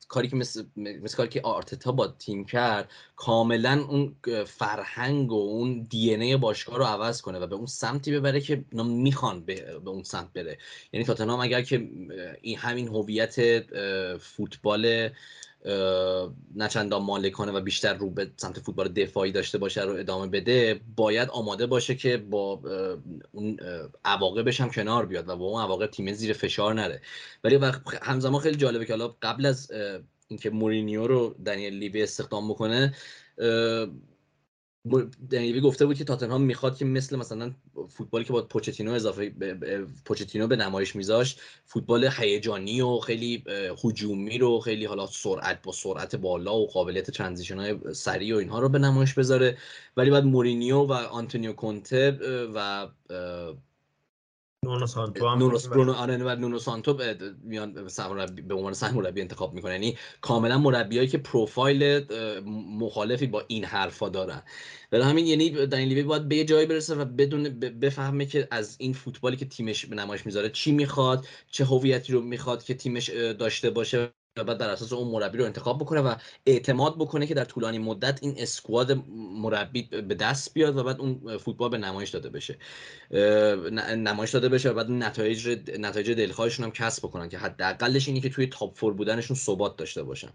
کاری 0.08 0.28
که 0.28 0.36
مثل, 0.36 0.64
مثل 0.76 1.18
کاری 1.18 1.30
که 1.30 1.42
آرتتا 1.42 1.92
با 1.92 2.08
تیم 2.08 2.46
کرد 2.46 2.92
کاملا 3.16 3.86
اون 3.90 4.16
فرهنگ 4.46 5.32
و 5.32 5.36
اون 5.36 5.88
دی 5.90 6.16
ای 6.16 6.38
باشگاه 6.38 6.78
رو 6.78 6.84
عوض 6.84 7.22
کنه 7.22 7.40
و 7.40 7.48
به 7.48 7.56
اون 7.56 7.66
سمتی 7.66 8.12
ببره 8.12 8.42
که 8.42 8.66
می‌خوان 8.74 9.46
به, 9.46 9.80
به 9.84 9.90
اون 9.90 10.04
سمت 10.04 10.34
بره. 10.34 10.58
یعنی 10.94 11.06
تاتنهام 11.06 11.40
اگر 11.40 11.62
که 11.62 11.90
این 12.42 12.58
همین 12.58 12.88
هویت 12.88 13.36
فوتبال 14.18 15.10
نه 16.56 16.68
چندان 16.70 17.04
مالکانه 17.04 17.52
و 17.52 17.62
بیشتر 17.62 17.94
رو 17.94 18.10
به 18.10 18.32
سمت 18.38 18.60
فوتبال 18.60 18.88
دفاعی 18.88 19.32
داشته 19.32 19.58
باشه 19.58 19.82
رو 19.82 19.94
ادامه 19.94 20.28
بده 20.28 20.82
باید 20.96 21.30
آماده 21.30 21.66
باشه 21.66 21.96
که 21.96 22.18
با 22.18 22.62
اون 23.32 23.58
عواقبش 24.06 24.62
هم 24.62 24.70
کنار 24.70 25.06
بیاد 25.06 25.30
و 25.30 25.36
با 25.36 25.46
اون 25.46 25.62
عواقب 25.62 25.88
تیم 25.88 26.14
زیر 26.14 26.34
فشار 26.34 26.74
نره. 26.74 27.02
ولی 27.44 27.60
همزمان 28.02 28.42
خیلی 28.42 28.58
جالبه 28.58 28.86
که 28.86 28.94
حالا 28.94 29.16
قبل 29.22 29.46
از 29.46 29.72
اینکه 30.28 30.50
مورینیو 30.50 31.08
رو 31.08 31.36
دنیل 31.46 31.74
لیوی 31.74 32.04
استخدام 32.04 32.50
بکنه 32.50 32.94
دنیوی 35.30 35.62
گفته 35.62 35.86
بود 35.86 35.98
که 35.98 36.04
تاتنهام 36.04 36.42
می‌خواد 36.42 36.78
که 36.78 36.86
مثل 36.86 37.16
مثلا 37.16 37.52
فوتبالی 37.90 38.26
که 38.26 38.34
با 38.34 38.42
پوچتینو 38.42 38.92
اضافه 38.92 39.34
پوچتینو 40.06 40.48
به 40.48 40.56
نمایش 40.56 40.96
میذاشت 40.96 41.42
فوتبال 41.66 42.10
هیجانی 42.18 42.82
و 42.82 43.00
خیلی 43.00 43.44
هجومی 43.84 44.38
رو 44.38 44.60
خیلی 44.60 44.86
حالا 44.86 45.08
سرعت 45.08 45.62
با 45.64 45.72
سرعت 45.72 46.16
بالا 46.16 46.56
و 46.56 46.68
قابلیت 46.68 47.12
ترانزیشن 47.12 47.60
های 47.60 47.94
سریع 47.94 48.36
و 48.36 48.38
اینها 48.38 48.60
رو 48.60 48.70
به 48.70 48.80
نمایش 48.80 49.14
بذاره. 49.14 49.58
ولی 49.98 50.12
بعد 50.12 50.24
مورینیو 50.24 50.78
و 50.78 50.92
آنتونیو 50.94 51.54
کونته 51.54 52.20
و 52.56 52.88
نونو 54.66 54.88
سانتو 54.88 55.36
نونو 55.36 55.60
برونو 55.72 55.94
آره 55.94 56.18
و 56.18 56.36
نونو 56.36 56.60
سانتو 56.60 57.00
میان 57.44 57.74
به 58.48 58.54
عنوان 58.56 58.74
سرمربی 58.74 59.22
انتخاب 59.22 59.54
می‌کنه. 59.54 59.72
یعنی 59.72 59.98
کاملا 60.22 60.58
مربیایی 60.58 61.08
که 61.08 61.18
پروفایل 61.18 62.06
مخالفی 62.80 63.28
با 63.28 63.44
این 63.48 63.66
حرفا 63.66 64.10
دارن. 64.10 64.44
برای 64.92 65.06
همین 65.06 65.28
یعنی 65.28 65.50
دنیل 65.68 65.88
لیوی 65.90 66.04
باید 66.04 66.28
به 66.28 66.36
یه 66.36 66.46
جایی 66.46 66.66
برسه 66.68 66.96
و 66.96 67.06
بدونه 67.06 67.44
بفهمه 67.60 68.26
که 68.26 68.48
از 68.52 68.76
این 68.80 68.94
فوتبالی 68.94 69.38
که 69.38 69.46
تیمش 69.46 69.86
به 69.86 69.96
نمایش 69.96 70.26
می‌ذاره 70.26 70.50
چی 70.50 70.72
می‌خواد 70.72 71.26
چه 71.52 71.66
هویتی 71.66 72.14
رو 72.14 72.22
می‌خواد 72.22 72.64
که 72.64 72.74
تیمش 72.74 73.10
داشته 73.10 73.70
باشه. 73.70 74.14
بعد 74.44 74.58
بر 74.58 74.70
اساس 74.70 74.94
اون 74.94 75.08
مربی 75.08 75.38
رو 75.38 75.46
انتخاب 75.46 75.80
بکنه 75.80 76.02
و 76.02 76.16
اعتماد 76.46 76.96
بکنه 76.96 77.28
که 77.28 77.34
در 77.34 77.46
طولانی 77.46 77.80
مدت 77.80 78.24
این 78.24 78.36
squad 78.38 79.04
مربی 79.18 79.82
به 79.82 80.16
دست 80.16 80.54
بیاد 80.54 80.78
و 80.78 80.84
بعد 80.84 81.00
اون 81.00 81.38
فوتبال 81.38 81.70
به 81.70 81.78
نمایش 81.78 82.10
داده 82.10 82.30
بشه. 82.30 82.58
نمایش 83.98 84.32
داده 84.32 84.50
بشه 84.50 84.70
و 84.70 84.74
بعد 84.74 84.92
نتایج 84.92 85.60
نتایج 85.80 86.12
دلخواهشون 86.12 86.66
هم 86.66 86.72
کسب 86.72 87.08
بکنن 87.08 87.30
که 87.30 87.38
حداقلش 87.38 88.08
اینی 88.08 88.22
که 88.22 88.30
توی 88.30 88.48
top 88.48 88.76
four 88.76 88.94
بودنشون 88.94 89.38
ثبات 89.38 89.78
داشته 89.78 90.04
باشن. 90.04 90.30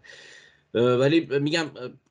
ولی 0.75 1.39
میگم 1.39 1.67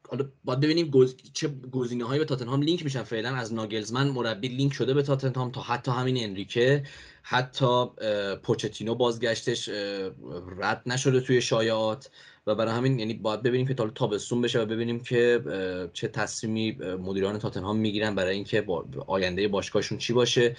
حالا 0.10 0.26
باید 0.44 0.60
ببینیم 0.60 0.90
گز... 0.90 1.16
چه 1.34 1.48
گزینه 1.72 2.04
هایی 2.04 2.20
به 2.20 2.26
تاتنهام 2.26 2.62
لینک 2.62 2.84
میشن. 2.84 3.04
فعلا 3.04 3.36
از 3.36 3.54
ناگلزمن 3.54 4.08
مربی 4.10 4.48
لینک 4.48 4.74
شده 4.74 4.94
به 4.94 5.02
تاتنهام 5.04 5.52
تا 5.52 5.62
حتی 5.62 5.92
همین 5.92 6.24
انریکه. 6.24 6.84
حتی 7.22 7.86
پوچتینو 8.44 8.96
بازگشتش 8.96 9.70
رد 10.58 10.82
نشده 10.86 11.22
توی 11.22 11.42
شایعات. 11.42 12.10
و 12.48 12.56
برای 12.56 12.74
همین 12.74 13.00
یعنی 13.00 13.14
باید 13.14 13.44
ببینیم 13.44 13.68
که 13.68 13.74
تا 13.74 13.90
تابستون 13.90 14.42
بشه 14.42 14.60
و 14.60 14.66
ببینیم 14.66 15.00
که 15.00 15.42
چه 15.94 16.08
تصمیمی 16.08 16.72
مدیران 16.96 17.40
تاتنهام 17.40 17.78
می‌گیرن 17.78 18.16
برای 18.16 18.36
اینکه 18.36 18.66
آینده 19.08 19.48
باشگاهشون 19.48 19.98
چی 19.98 20.14
باشه. 20.14 20.56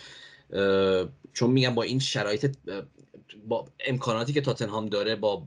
چون 1.33 1.51
میگم 1.51 1.75
با 1.75 1.83
این 1.83 1.99
شرایط 1.99 2.57
با 3.49 3.67
امکاناتی 3.87 4.33
که 4.33 4.41
تاتنهام 4.41 4.87
داره 4.87 5.17
با 5.17 5.47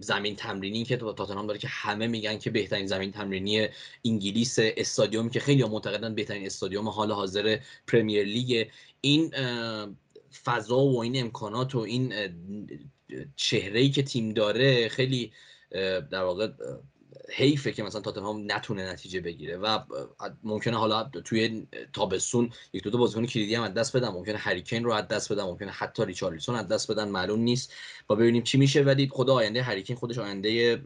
زمین 0.00 0.36
تمرینی 0.36 0.84
که 0.84 0.96
تاتنهام 0.96 1.46
داره 1.46 1.58
که 1.58 1.68
همه 1.68 2.06
میگن 2.06 2.38
که 2.38 2.50
بهترین 2.50 2.86
زمین 2.86 3.12
تمرینی 3.12 3.68
انگلیس 4.04 4.56
استادیومی 4.60 5.30
که 5.30 5.40
خیلی 5.40 5.64
معتقدن 5.64 6.14
بهترین 6.14 6.46
استادیوم 6.46 6.88
حال 6.88 7.12
حاضر 7.12 7.58
پرمیر 7.86 8.24
لیگ. 8.24 8.68
این 9.00 9.30
فضا 10.44 10.78
و 10.78 11.00
این 11.02 11.20
امکانات 11.20 11.74
و 11.74 11.78
این 11.78 12.14
چهره 13.36 13.88
که 13.88 14.02
تیم 14.02 14.32
داره 14.32 14.88
خیلی 14.88 15.32
در 16.10 16.22
واقع 16.22 16.48
حیفه 17.32 17.72
که 17.72 17.82
مثلا 17.82 18.00
تاتنهام 18.00 18.52
نتونه 18.52 18.92
نتیجه 18.92 19.20
بگیره 19.20 19.56
و 19.56 19.78
ممکنه 20.42 20.76
حالا 20.76 21.04
توی 21.04 21.66
تابستون 21.92 22.50
یک 22.72 22.82
دو 22.82 22.90
تا 22.90 22.98
بازیکن 22.98 23.26
کلیدی 23.26 23.54
هم 23.54 23.62
از 23.62 23.74
دست 23.74 23.96
بدن. 23.96 24.08
ممکنه 24.08 24.36
هریکین 24.36 24.84
رو 24.84 24.92
از 24.92 25.08
دست 25.08 25.32
بدن 25.32 25.42
ممکنه 25.42 25.70
حتی 25.70 26.04
ریچارلیسون 26.04 26.54
از 26.54 26.68
دست 26.68 26.90
بدن 26.90 27.08
معلوم 27.08 27.40
نیست. 27.40 27.72
و 28.10 28.14
ببینیم 28.14 28.42
چی 28.42 28.58
میشه. 28.58 28.82
ولی 28.82 29.08
خدا 29.12 29.34
آینده 29.34 29.62
هریکین 29.62 29.96
خودش 29.96 30.18
آینده 30.18 30.82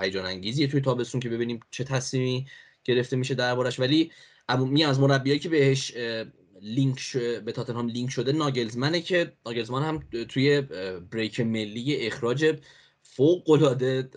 هیجان 0.00 0.26
انگیزیه 0.26 0.66
توی 0.66 0.80
تابستون 0.80 1.20
که 1.20 1.28
ببینیم 1.28 1.60
چه 1.70 1.84
تصمیمی 1.84 2.46
گرفته 2.84 3.16
میشه 3.16 3.34
دربارش 3.34 3.80
ولی 3.80 4.12
می 4.58 4.84
از 4.84 5.00
مربیایی 5.00 5.38
که 5.38 5.48
بهش 5.48 5.92
لینک 6.62 7.00
ش... 7.00 7.16
به 7.16 7.52
تاتنهام 7.52 7.88
لینک 7.88 8.10
شده 8.10 8.32
ناگلزمنه 8.32 9.00
که 9.00 9.32
ناگلزمن 9.46 9.82
هم 9.82 10.24
توی 10.28 10.60
بریک 11.10 11.40
ملی 11.40 12.06
اخراج 12.06 12.56
فوق 13.16 13.50
العاده 13.50 14.10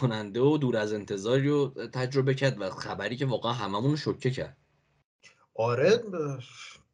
کننده 0.00 0.40
و 0.40 0.58
دور 0.58 0.76
از 0.76 0.92
انتظاری 0.92 1.48
رو 1.48 1.68
تجربه 1.92 2.34
کرد 2.34 2.60
و 2.60 2.70
خبری 2.70 3.16
که 3.16 3.26
واقعا 3.26 3.52
هممون 3.52 3.90
رو 3.90 3.96
شوکه 3.96 4.30
کرد. 4.30 4.56
آره 5.54 6.02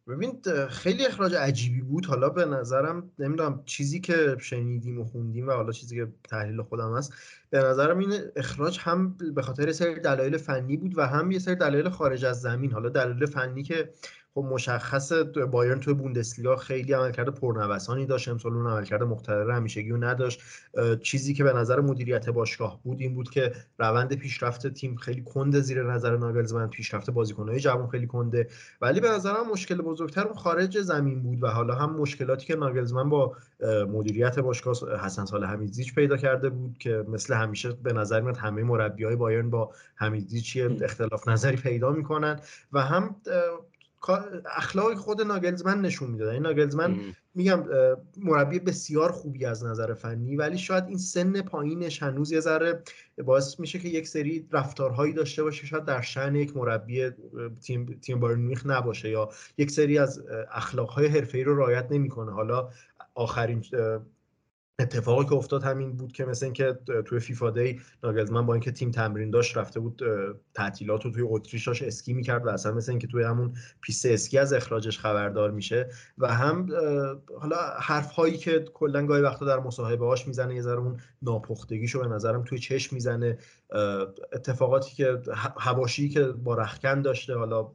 ببین 0.09 0.43
خیلی 0.69 1.07
اخراج 1.07 1.35
عجیبی 1.35 1.81
بود. 1.81 2.07
حالا 2.07 2.29
به 2.29 2.45
نظرم 2.45 3.11
نمی‌دونم 3.19 3.63
چیزی 3.65 4.01
که 4.01 4.37
شنیدیم 4.41 5.01
و 5.01 5.05
خوندیم 5.05 5.49
و 5.49 5.53
حالا 5.53 5.73
چیزی 5.73 5.97
که 5.97 6.09
تحلیل 6.31 6.63
خودم 6.63 6.97
هست 6.97 7.15
به 7.51 7.59
نظرم 7.59 7.99
این 7.99 8.13
اخراج 8.37 8.79
هم 8.81 9.17
به 9.35 9.43
خاطر 9.43 9.73
سری 9.73 10.01
دلایل 10.01 10.37
فنی 10.37 10.77
بود 10.77 10.99
و 10.99 11.07
هم 11.07 11.31
یه 11.31 11.39
سری 11.39 11.55
دلایل 11.55 11.89
خارج 11.89 12.25
از 12.25 12.41
زمین. 12.41 12.73
حالا 12.73 12.89
دلایل 12.89 13.27
فنی 13.27 13.63
که 13.63 13.91
خب 14.35 14.41
مشخص 14.41 15.13
بایرن 15.51 15.81
توی 15.81 15.95
بوندسلیگا 15.95 16.57
خیلی 16.57 16.93
عملکرد 16.93 17.29
پرنوسانی 17.29 18.07
داشت. 18.07 18.29
امسال 18.29 18.53
اون 18.53 18.67
عملکرد 18.67 19.03
مقتدر 19.03 19.51
همیشگی 19.51 19.91
رو 19.91 20.05
نداشت. 20.05 20.43
چیزی 21.03 21.35
که 21.35 21.45
به 21.45 21.53
نظر 21.53 21.81
مدیریت 21.81 22.29
باشگاه 22.29 22.81
بود 22.83 23.01
این 23.01 23.15
بود 23.15 23.31
که 23.31 23.53
روند 23.79 24.15
پیشرفت 24.15 24.67
تیم 24.67 24.97
خیلی 24.97 25.23
کنده 25.23 25.61
زیر 25.61 25.83
نظر 25.83 26.17
ناگلزمن. 26.17 26.69
پیشرفت 26.69 27.11
بازیکنهای 27.11 27.61
جوان 27.61 27.89
خیلی 27.89 28.07
کنده. 28.07 28.49
ولی 28.81 29.01
به 29.01 29.09
نظرم 29.11 29.51
مشکل 29.53 29.83
بزرگتر 29.83 30.25
اون 30.25 30.37
خارج 30.37 30.81
زمین 30.81 31.23
بود 31.23 31.43
و 31.43 31.47
حالا 31.47 31.75
هم 31.75 31.97
مشکلاتی 31.97 32.47
که 32.47 32.57
ناگلزمن 32.57 33.09
با 33.09 33.37
مدیریت 33.89 34.39
باشگاه 34.39 34.75
حسن 35.05 35.25
سال 35.25 35.45
حمیدزیچ 35.45 35.95
پیدا 35.95 36.17
کرده 36.17 36.51
بود 36.51 36.79
که 36.79 37.05
مثل 37.09 37.35
همیشه 37.35 37.73
به 37.73 37.93
نظر 37.93 38.21
میاد 38.21 38.37
همه 38.37 38.63
مربیای 38.63 39.17
بایرن 39.17 39.51
با 39.51 39.73
حمیدزیچ 39.95 40.59
اختلاف 40.83 41.29
نظری 41.29 41.57
پیدا 41.57 41.93
می‌کنن. 41.93 42.41
و 42.73 42.81
هم 42.81 43.17
اخلاق 44.57 44.95
خود 44.95 45.21
ناگلزمن 45.21 45.81
نشون 45.81 46.11
می‌داد. 46.11 46.29
این 46.29 46.43
ناگلزمن 46.43 47.01
میگم 47.35 47.65
مربی 48.17 48.59
بسیار 48.59 49.13
خوبی 49.13 49.45
از 49.45 49.65
نظر 49.65 49.95
فنی 49.95 50.37
ولی 50.37 50.59
شاید 50.59 50.85
این 50.89 50.99
سن 50.99 51.43
پایینش 51.43 52.03
هنوز 52.03 52.33
یه 52.33 52.41
ذره 52.41 52.83
باعث 53.25 53.61
میشه 53.61 53.79
که 53.79 53.89
یک 53.89 54.09
سری 54.09 54.49
رفتارهایی 54.53 55.13
داشته 55.13 55.43
باشه 55.43 55.67
شاید 55.67 55.85
در 55.85 56.01
شأن 56.01 56.37
یک 56.37 56.57
مربی 56.57 57.11
تیم 57.63 57.99
تیم 58.03 58.21
بارنمیخ 58.21 58.67
نباشه 58.67 59.11
یا 59.11 59.29
یک 59.59 59.71
سری 59.71 59.99
از 59.99 60.23
اخلاقهای 60.53 61.07
حرفه‌ای 61.07 61.45
رو 61.45 61.57
رعایت 61.57 61.87
نمی‌کنه. 61.91 62.33
حالا 62.33 62.71
آخرین 63.15 63.65
اتفاقی 64.81 65.25
که 65.25 65.33
افتاد 65.33 65.63
همین 65.63 65.97
بود 65.97 66.13
که 66.13 66.25
مثل 66.25 66.47
اینکه 66.47 66.79
توی 67.05 67.21
فیفا 67.21 67.51
day 67.51 67.81
ناگلزمن 68.03 68.47
با 68.47 68.55
اینکه 68.55 68.71
تیم 68.71 68.91
تمرین 68.91 69.31
داشت 69.31 69.57
رفته 69.57 69.81
بود 69.81 70.03
تعطیلات 70.55 71.05
رو 71.05 71.11
توی 71.11 71.23
اتریش 71.27 71.69
اسکی 71.69 72.13
می‌کرد 72.13 72.47
و 72.47 72.49
اصلا 72.49 72.73
مثل 72.73 72.93
اینکه 72.93 73.07
توی 73.07 73.25
همون 73.25 73.53
پیست 73.81 74.07
اسکی 74.07 74.39
از 74.39 74.53
اخراجش 74.53 74.99
خبردار 74.99 75.51
میشه 75.51 75.89
و 76.19 76.35
هم 76.35 76.69
حالا 77.41 77.57
حرف 77.81 78.11
هایی 78.11 78.37
که 78.37 78.65
کلا 78.75 79.07
گاهی 79.07 79.23
وقتا 79.23 79.47
در 79.47 79.59
مصاحبه 79.59 80.07
هاش 80.07 80.27
می‌زنه 80.27 80.55
یه 80.55 80.63
ذره 80.63 80.79
اون 80.79 81.01
ناپختگیشو 81.23 82.01
به 82.01 82.07
نظرم 82.07 82.43
توی 82.45 82.59
چشم 82.59 82.95
می‌زنه. 82.95 83.39
اتفاقاتی 84.33 84.95
که 84.95 85.19
هواشی 85.59 86.09
که 86.09 86.25
با 86.25 86.55
رخکن 86.55 87.03
داشته 87.03 87.35
حالا 87.35 87.73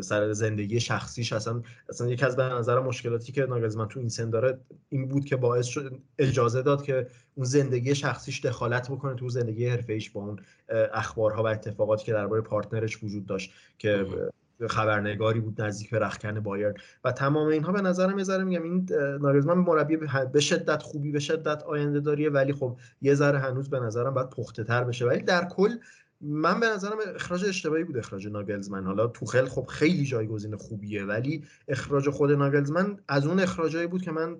سر 0.00 0.32
زندگی 0.32 0.80
شخصیش 0.80 1.32
اصلا 1.32 1.62
اصلا 1.88 2.08
یکی 2.08 2.24
از 2.24 2.36
به 2.36 2.42
نظر 2.42 2.80
مشکلاتی 2.80 3.32
که 3.32 3.46
ناگلزمن 3.46 3.88
تو 3.88 4.00
این 4.00 4.08
سن 4.08 4.30
داره 4.30 4.58
این 4.88 5.08
بود 5.08 5.24
که 5.24 5.36
باعث 5.36 5.66
شد 5.66 5.98
اجازه 6.18 6.62
داد 6.62 6.82
که 6.82 7.06
اون 7.34 7.46
زندگی 7.46 7.94
شخصیش 7.94 8.40
دخالت 8.40 8.90
بکنه 8.90 9.14
تو 9.14 9.28
زندگی 9.28 9.66
حرفه 9.66 9.92
ایش 9.92 10.10
با 10.10 10.20
اون 10.20 10.38
اخبارها 10.92 11.42
و 11.42 11.46
اتفاقاتی 11.46 12.04
که 12.04 12.12
درباره 12.12 12.42
پارتنرش 12.42 13.04
وجود 13.04 13.26
داشت 13.26 13.52
که 13.78 14.06
خبرنگاری 14.70 15.40
بود 15.40 15.62
نزدیک 15.62 15.90
به 15.90 15.98
رخکن 15.98 16.40
بایرن. 16.40 16.74
و 17.04 17.12
تمام 17.12 17.48
اینها 17.48 17.72
به 17.72 17.80
نظرم 17.80 18.18
یه 18.18 18.36
میگم 18.36 18.62
این 18.62 18.88
ناگلزمن 19.20 19.54
مربی 19.54 19.98
به 20.32 20.40
شدت 20.40 20.82
خوبی 20.82 21.12
به 21.12 21.18
شدت 21.18 21.62
آینده 21.62 22.00
داریه 22.00 22.30
ولی 22.30 22.52
خب 22.52 22.76
یه 23.02 23.14
ذره 23.14 23.38
هنوز 23.38 23.70
به 23.70 23.80
نظرم 23.80 24.14
باید 24.14 24.30
پخته 24.30 24.64
تر 24.64 24.84
بشه. 24.84 25.06
ولی 25.06 25.22
در 25.22 25.44
کل 25.44 25.70
من 26.20 26.60
به 26.60 26.66
نظرم 26.66 26.98
اخراج 27.14 27.44
اشتباهی 27.44 27.84
بود 27.84 27.98
اخراج 27.98 28.26
ناگلزمن. 28.26 28.84
حالا 28.84 29.06
توخل 29.06 29.46
خب 29.46 29.66
خیلی 29.66 30.04
جایگزین 30.04 30.56
خوبیه 30.56 31.04
ولی 31.04 31.44
اخراج 31.68 32.10
خود 32.10 32.30
ناگلزمن 32.32 32.98
از 33.08 33.26
اون 33.26 33.40
اخراجایی 33.40 33.86
بود 33.86 34.02
که 34.02 34.10
من 34.10 34.36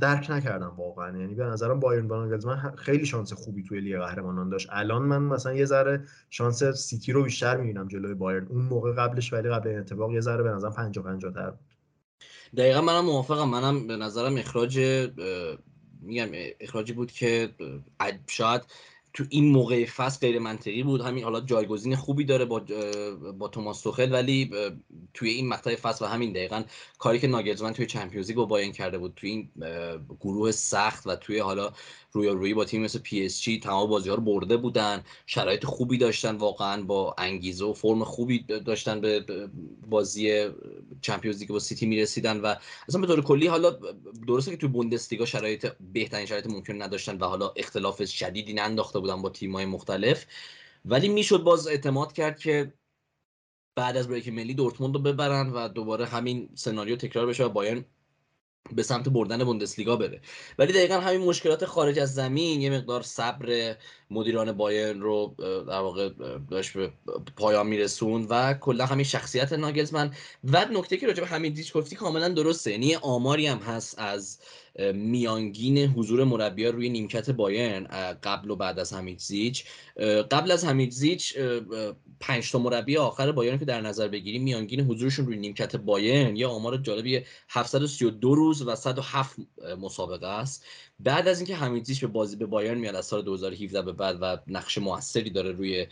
درک 0.00 0.30
نکردم 0.30 0.74
واقعا. 0.76 1.18
یعنی 1.18 1.34
به 1.34 1.44
نظرم 1.44 1.80
بایرن 1.80 2.06
ناگلزمن 2.06 2.76
خیلی 2.76 3.06
شانس 3.06 3.32
خوبی 3.32 3.62
توی 3.62 3.80
لیگ 3.80 3.98
قهرمانان 3.98 4.48
داشت. 4.48 4.68
الان 4.70 5.02
من 5.02 5.22
مثلا 5.22 5.54
یه 5.54 5.64
ذره 5.64 6.04
شانس 6.30 6.64
سیتی 6.64 7.12
رو 7.12 7.22
بیشتر 7.22 7.56
می‌بینم 7.56 7.88
جلوی 7.88 8.14
بایرن. 8.14 8.46
اون 8.46 8.62
موقع 8.62 8.92
قبلش 8.92 9.32
ولی 9.32 9.48
قبل 9.48 9.68
این 9.68 9.78
اتفاق 9.78 10.12
یه 10.12 10.20
ذره 10.20 10.42
به 10.42 10.50
نظرم 10.50 10.72
50 10.72 11.04
50 11.04 11.32
تر 11.32 11.50
بود. 11.50 11.60
دقیقا 12.56 12.80
منم 12.80 13.04
موافقم. 13.04 13.48
منم 13.48 13.86
به 13.86 13.96
نظرم 13.96 14.36
اخراج 14.36 14.78
میگم 16.00 16.28
اخراجی 16.60 16.92
بود 16.92 17.12
که 17.12 17.48
شاید 18.26 18.62
تو 19.14 19.24
این 19.30 19.52
موقع 19.52 19.84
فصل 19.84 20.18
غیر 20.20 20.38
منطقی 20.38 20.82
بود. 20.82 21.00
همین 21.00 21.24
حالا 21.24 21.40
جایگزین 21.40 21.96
خوبی 21.96 22.24
داره 22.24 22.44
با 22.44 22.62
با 23.38 23.48
توماس 23.48 23.80
توخل 23.80 24.12
ولی 24.12 24.50
توی 25.14 25.30
این 25.30 25.48
مقطع 25.48 25.74
فصل 25.74 26.04
و 26.04 26.08
همین 26.08 26.32
دقیقا 26.32 26.62
کاری 26.98 27.18
که 27.18 27.26
ناگلزمن 27.26 27.72
توی 27.72 27.86
چمپیونز 27.86 28.28
لیگ 28.28 28.36
با 28.36 28.44
بایرن 28.44 28.72
کرده 28.72 28.98
بود 28.98 29.12
توی 29.16 29.30
این 29.30 29.48
گروه 30.20 30.50
سخت 30.50 31.06
و 31.06 31.16
توی 31.16 31.38
حالا 31.38 31.72
روی 32.12 32.28
روی 32.28 32.54
با 32.54 32.64
تیم 32.64 32.82
مثل 32.82 32.98
پی 32.98 33.24
اس 33.24 33.42
جی 33.42 33.60
تمام 33.60 33.90
بازی 33.90 34.08
ها 34.08 34.14
رو 34.14 34.22
برده 34.22 34.56
بودن. 34.56 35.04
شرایط 35.26 35.64
خوبی 35.64 35.98
داشتن 35.98 36.36
واقعا 36.36 36.82
با 36.82 37.14
انگیزه 37.18 37.64
و 37.64 37.72
فرم 37.72 38.04
خوبی 38.04 38.38
داشتن 38.38 39.00
به 39.00 39.24
بازی 39.90 40.48
چمپیونز 41.00 41.40
لیگ 41.40 41.48
با 41.48 41.58
سیتی 41.58 41.86
می‌رسیدن 41.86 42.40
و 42.40 42.54
اصلا 42.88 43.00
به 43.00 43.06
طور 43.06 43.22
کلی 43.22 43.46
حالا 43.46 43.78
درسته 44.26 44.50
که 44.50 44.56
توی 44.56 44.68
بوندسلیگا 44.68 45.24
شرایط 45.24 45.66
بهترین 45.92 46.26
شرایط 46.26 46.46
ممکن 46.46 46.82
نداشتن 46.82 47.18
و 47.18 47.24
حالا 47.24 47.52
اختلاف 47.56 48.04
شدیدی 48.04 48.52
ننداخته 48.52 48.98
بودن 48.98 49.22
با 49.22 49.30
تیم‌های 49.30 49.64
مختلف. 49.64 50.26
ولی 50.84 51.08
می‌شد 51.08 51.42
باز 51.42 51.66
اعتماد 51.66 52.12
کرد 52.12 52.38
که 52.38 52.72
بعد 53.76 53.96
از 53.96 54.08
بریک 54.08 54.28
ملی 54.28 54.54
دورتموند 54.54 54.94
رو 54.94 55.00
ببرن 55.02 55.50
و 55.50 55.68
دوباره 55.68 56.06
همین 56.06 56.48
سناریو 56.54 56.96
تکرار 56.96 57.26
بشه 57.26 57.44
و 57.44 57.48
بایرن 57.48 57.84
به 58.70 58.82
سمت 58.82 59.08
بردن 59.08 59.44
بوندسلیگا 59.44 59.96
بره. 59.96 60.20
ولی 60.58 60.72
دقیقا 60.72 60.94
همین 60.94 61.20
مشکلات 61.20 61.64
خارج 61.64 61.98
از 61.98 62.14
زمین 62.14 62.60
یه 62.60 62.70
مقدار 62.70 63.02
صبر 63.02 63.76
مدیران 64.10 64.52
بایرن 64.52 65.00
رو 65.00 65.34
در 65.68 65.80
واقع 65.80 66.10
داشت 66.50 66.72
به 66.72 66.92
پایان 67.36 67.66
میرسون 67.66 68.26
و 68.30 68.54
کلا 68.54 68.86
همین 68.86 69.04
شخصیت 69.04 69.52
ناگلزمن. 69.52 70.14
و 70.44 70.66
نکته 70.72 70.96
که 70.96 71.06
راجع 71.06 71.20
به 71.20 71.26
همین 71.26 71.52
دیش 71.52 71.76
گفتی 71.76 71.96
کاملا 71.96 72.28
درسته. 72.28 72.70
یعنی 72.70 72.94
آماری 72.94 73.46
هم 73.46 73.58
هست 73.58 73.98
از 73.98 74.38
میانگین 74.94 75.78
حضور 75.78 76.24
مربی 76.24 76.66
روی 76.66 76.88
نیمکت 76.88 77.30
بایرن 77.30 77.86
قبل 78.22 78.50
و 78.50 78.56
بعد 78.56 78.78
از 78.78 78.94
زیچ 79.18 79.64
قبل 80.30 80.50
از 80.50 80.66
زیچ 80.90 81.36
پنج 82.22 82.52
تا 82.52 82.58
مربی 82.58 82.96
آخر 82.96 83.32
بایرن 83.32 83.58
که 83.58 83.64
در 83.64 83.80
نظر 83.80 84.08
بگیریم 84.08 84.42
میانگین 84.42 84.80
حضورشون 84.80 85.26
روی 85.26 85.36
نیمکت 85.36 85.76
بایرن. 85.76 86.36
یا 86.36 86.50
آمار 86.50 86.76
جالبی 86.76 87.24
732 87.48 88.34
روز 88.34 88.62
و 88.62 88.76
107 88.76 89.36
مسابقه 89.80 90.26
است. 90.26 90.64
بعد 91.00 91.28
از 91.28 91.38
اینکه 91.38 91.54
همیتیش 91.54 92.00
به 92.00 92.06
بازی 92.06 92.36
به 92.36 92.46
بایرن 92.46 92.78
میاد 92.78 92.94
از 92.94 93.06
سال 93.06 93.22
2017 93.22 93.82
به 93.82 93.92
بعد 93.92 94.18
و 94.20 94.38
نقش 94.46 94.78
موثری 94.78 95.30
داره 95.30 95.52
روی 95.52 95.86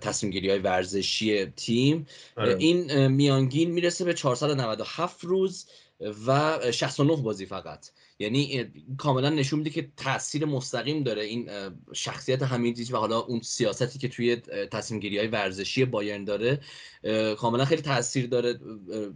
تصمیم 0.00 0.32
گیری 0.32 0.50
های 0.50 0.58
ورزشی 0.58 1.44
تیم 1.44 2.06
آره. 2.36 2.56
این 2.58 3.06
میانگین 3.06 3.70
می‌رسه 3.70 4.04
به 4.04 4.14
497 4.14 5.24
روز 5.24 5.66
و 6.26 6.58
69 6.72 7.16
بازی 7.16 7.46
فقط. 7.46 7.90
یعنی 8.20 8.64
کاملا 8.98 9.28
نشون 9.28 9.58
میده 9.58 9.70
که 9.70 9.88
تاثیر 9.96 10.44
مستقیم 10.44 11.02
داره 11.02 11.22
این 11.22 11.50
شخصیت 11.92 12.42
همیدیچ 12.42 12.92
و 12.92 12.96
حالا 12.96 13.18
اون 13.18 13.40
سیاستی 13.40 13.98
که 13.98 14.08
توی 14.08 14.36
تصمیم 14.70 15.00
گیری 15.00 15.18
های 15.18 15.26
ورزشی 15.26 15.84
بایرن 15.84 16.24
داره 16.24 16.60
کاملا 17.38 17.64
خیلی 17.64 17.82
تاثیر 17.82 18.26
داره 18.26 18.58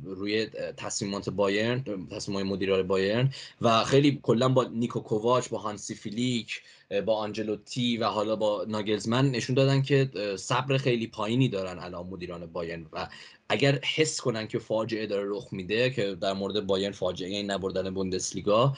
روی 0.05 0.47
تصمیمات 0.77 1.31
بایرن 1.31 1.85
تصمیم 2.11 2.49
های 2.49 2.83
بایرن 2.83 3.33
و 3.61 3.85
خیلی 3.85 4.21
کلا 4.23 4.49
با 4.49 4.65
نیکو 4.65 5.01
کوواچ 5.01 5.49
با 5.49 5.59
هانسی 5.59 5.95
فیلیک 5.95 6.63
با 7.07 7.17
آنجلوتی 7.17 7.97
و 7.97 8.05
حالا 8.05 8.37
با 8.37 8.65
ناگلزمن 8.69 9.31
نشون 9.31 9.55
دادن 9.55 9.83
که 9.83 10.11
صبر 10.37 10.77
خیلی 10.77 11.07
پایینی 11.07 11.49
دارن 11.49 11.79
الان 11.79 12.07
مدیران 12.07 12.47
بایرن 12.47 12.87
و 12.93 13.09
اگر 13.49 13.79
حس 13.97 14.21
کنن 14.21 14.49
که 14.49 14.59
فاجعه 14.59 15.07
داره 15.07 15.25
رخ 15.27 15.49
میده 15.53 15.91
که 15.91 16.15
در 16.15 16.33
مورد 16.33 16.67
بایرن 16.67 16.93
فاجعه 16.93 17.29
این 17.29 17.51
نبردن 17.51 17.95
بوندسلیگا. 17.95 18.77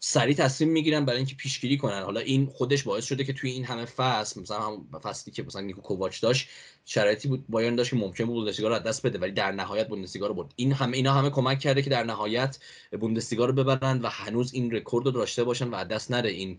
سریع 0.00 0.36
تصمیم 0.36 0.70
می‌گیرن 0.70 1.04
برای 1.04 1.16
اینکه 1.16 1.34
پیشگیری 1.34 1.76
کنن. 1.76 2.02
حالا 2.02 2.20
این 2.20 2.46
خودش 2.46 2.82
باعث 2.82 3.04
شده 3.04 3.24
که 3.24 3.32
توی 3.32 3.50
این 3.50 3.64
همه 3.64 3.84
فصل 3.84 4.40
مثلا 4.40 4.60
هم 4.60 5.00
فصلی 5.02 5.32
که 5.32 5.42
مثلا 5.42 5.60
نیکو 5.60 5.80
کوواچ 5.80 6.22
داشت 6.22 6.48
شرایطی 6.84 7.28
بود 7.28 7.44
بایرن 7.48 7.76
داشت 7.76 7.90
که 7.90 7.96
ممکن 7.96 8.24
بود 8.24 8.34
بوندسلیگا 8.34 8.68
رو 8.68 8.78
دست 8.78 9.06
بده 9.06 9.18
ولی 9.18 9.32
در 9.32 9.52
نهایت 9.52 9.88
بوندسلیگا 9.88 10.26
رو 10.26 10.34
برد. 10.34 10.52
این 10.56 10.72
همه 10.72 10.96
اینا 10.96 11.12
همه 11.12 11.30
کمک 11.30 11.58
کرده 11.58 11.82
که 11.82 11.90
در 11.90 12.04
نهایت 12.04 12.58
بوندسلیگا 13.00 13.44
رو 13.44 13.52
ببرن 13.52 14.00
و 14.00 14.08
هنوز 14.08 14.54
این 14.54 14.70
رکورد 14.70 15.06
رو 15.06 15.12
داشته 15.12 15.44
باشن 15.44 15.68
و 15.68 15.84
دست 15.84 16.10
نره 16.10 16.30
این 16.30 16.58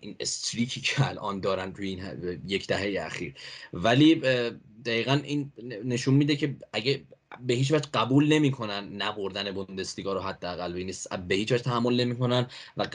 این 0.00 0.16
استریکی 0.20 0.80
که 0.80 1.08
الان 1.08 1.40
دارن 1.40 1.74
روی 1.74 1.88
این 1.88 2.40
یک 2.46 2.66
دهه 2.66 3.06
اخیر. 3.06 3.34
ولی 3.72 4.14
دقیقا 4.84 5.20
این 5.24 5.52
نشون 5.84 6.14
میده 6.14 6.36
که 6.36 6.56
اگه 6.72 7.02
به 7.40 7.54
هیچ 7.54 7.72
وجه 7.72 7.88
قبول 7.94 8.32
نمی‌کنن 8.32 8.88
نبردن 9.02 9.52
بوندسلیگا 9.52 10.12
رو 10.12 10.20
حداقل. 10.20 10.76
یعنی 10.76 10.92
به 11.28 11.34
هیچ 11.34 11.52
وجه 11.52 11.62
تحمل 11.62 12.00
نمی‌کنن 12.00 12.46
و 12.76 12.86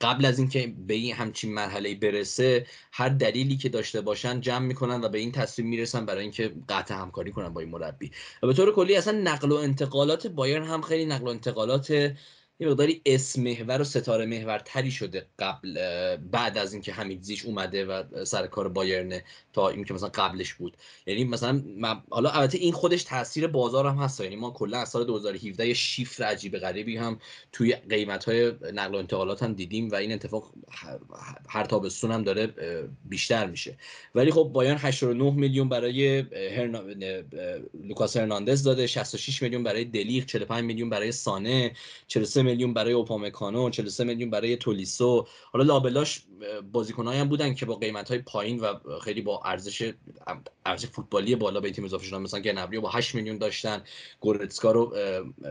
قبل 0.00 0.24
از 0.24 0.38
اینکه 0.38 0.74
به 0.86 0.94
این 0.94 1.14
همچین 1.14 1.54
مرحله 1.54 1.94
برسه 1.94 2.66
هر 2.92 3.08
دلیلی 3.08 3.56
که 3.56 3.68
داشته 3.68 4.00
باشن 4.00 4.40
جمع 4.40 4.66
می‌کنن 4.66 5.04
و 5.04 5.08
به 5.08 5.18
این 5.18 5.32
تصمیم 5.32 5.68
می‌رسن 5.68 6.06
برای 6.06 6.22
اینکه 6.22 6.52
قطع 6.68 6.94
همکاری 6.94 7.32
کنن 7.32 7.48
با 7.48 7.60
این 7.60 7.70
مربی. 7.70 8.10
و 8.42 8.46
به 8.46 8.54
طور 8.54 8.74
کلی 8.74 8.96
اصلا 8.96 9.18
نقل 9.18 9.52
و 9.52 9.56
انتقالات 9.56 10.26
بایرن 10.26 10.64
هم 10.64 10.82
خیلی 10.82 11.06
نقل 11.06 11.24
و 11.24 11.28
انتقالات 11.28 12.12
یه 12.60 12.68
مقداری 12.68 13.02
اسم 13.06 13.42
محور 13.42 13.80
و 13.80 13.84
ستاره 13.84 14.26
محور 14.26 14.58
تری 14.58 14.90
شده 14.90 15.26
قبل 15.38 15.76
بعد 16.16 16.58
از 16.58 16.72
اینکه 16.72 16.92
حمید 16.92 17.22
زیش 17.22 17.44
اومده 17.44 17.84
و 17.84 18.24
سر 18.24 18.46
کار 18.46 18.68
بایرن 18.68 19.20
تا 19.52 19.68
اینکه 19.68 19.94
مثلا 19.94 20.08
قبلش 20.08 20.54
بود. 20.54 20.76
یعنی 21.06 21.24
مثلا 21.24 21.62
حالا 22.10 22.30
البته 22.30 22.58
این 22.58 22.72
خودش 22.72 23.02
تاثیر 23.02 23.46
بازار 23.46 23.86
هم 23.86 23.96
هست. 23.96 24.20
یعنی 24.20 24.36
ما 24.36 24.50
کلا 24.50 24.78
از 24.78 24.88
سال 24.88 25.04
2017 25.04 25.68
یه 25.68 25.74
شیفت 25.74 26.20
عجیب 26.20 26.58
غریبی 26.58 26.96
هم 26.96 27.18
توی 27.52 27.72
قیمت 27.74 28.24
های 28.24 28.52
نقل 28.72 28.94
و 28.94 28.98
انتقالات 28.98 29.42
هم 29.42 29.52
دیدیم 29.52 29.90
و 29.90 29.94
این 29.94 30.12
اتفاق 30.12 30.52
هر 31.48 31.64
تابستون 31.64 32.10
هم 32.10 32.22
داره 32.22 32.54
بیشتر 33.04 33.46
میشه. 33.46 33.76
ولی 34.14 34.30
خب 34.30 34.50
بایرن 34.52 34.78
89 34.78 35.30
میلیون 35.30 35.68
برای 35.68 36.18
هرنا... 36.56 36.82
لوکاس 37.84 38.16
هرناندز 38.16 38.62
داده 38.62 38.86
66 38.86 39.42
میلیون 39.42 39.62
برای 39.62 39.84
دلیخت 39.84 40.24
45 40.24 40.64
میلیون 40.64 40.90
برای 40.90 41.12
سانه 41.12 41.72
43 42.06 42.47
میلیون 42.48 42.74
برای 42.74 42.92
اوپامکانو 42.92 43.70
43 43.70 44.04
میلیون 44.04 44.30
برای 44.30 44.56
تولیسو. 44.56 45.26
حالا 45.52 45.64
لابلاش 45.64 46.22
بازیکنایی 46.72 47.20
هم 47.20 47.28
بودن 47.28 47.54
که 47.54 47.66
با 47.66 47.74
قیمت 47.74 48.08
های 48.08 48.18
پایین 48.18 48.60
و 48.60 48.74
خیلی 49.04 49.22
با 49.22 49.42
ارزش 49.44 49.92
ارزش 50.66 50.86
فوتبالی 50.86 51.36
بالا 51.36 51.60
به 51.60 51.70
تیم 51.70 51.84
اضافه 51.84 52.06
شدن 52.06 52.18
مثلا 52.18 52.40
گنابری 52.40 52.80
با 52.80 52.90
8 52.90 53.14
میلیون 53.14 53.38
داشتن 53.38 53.82
گورتسکا 54.20 54.72
رو 54.72 54.86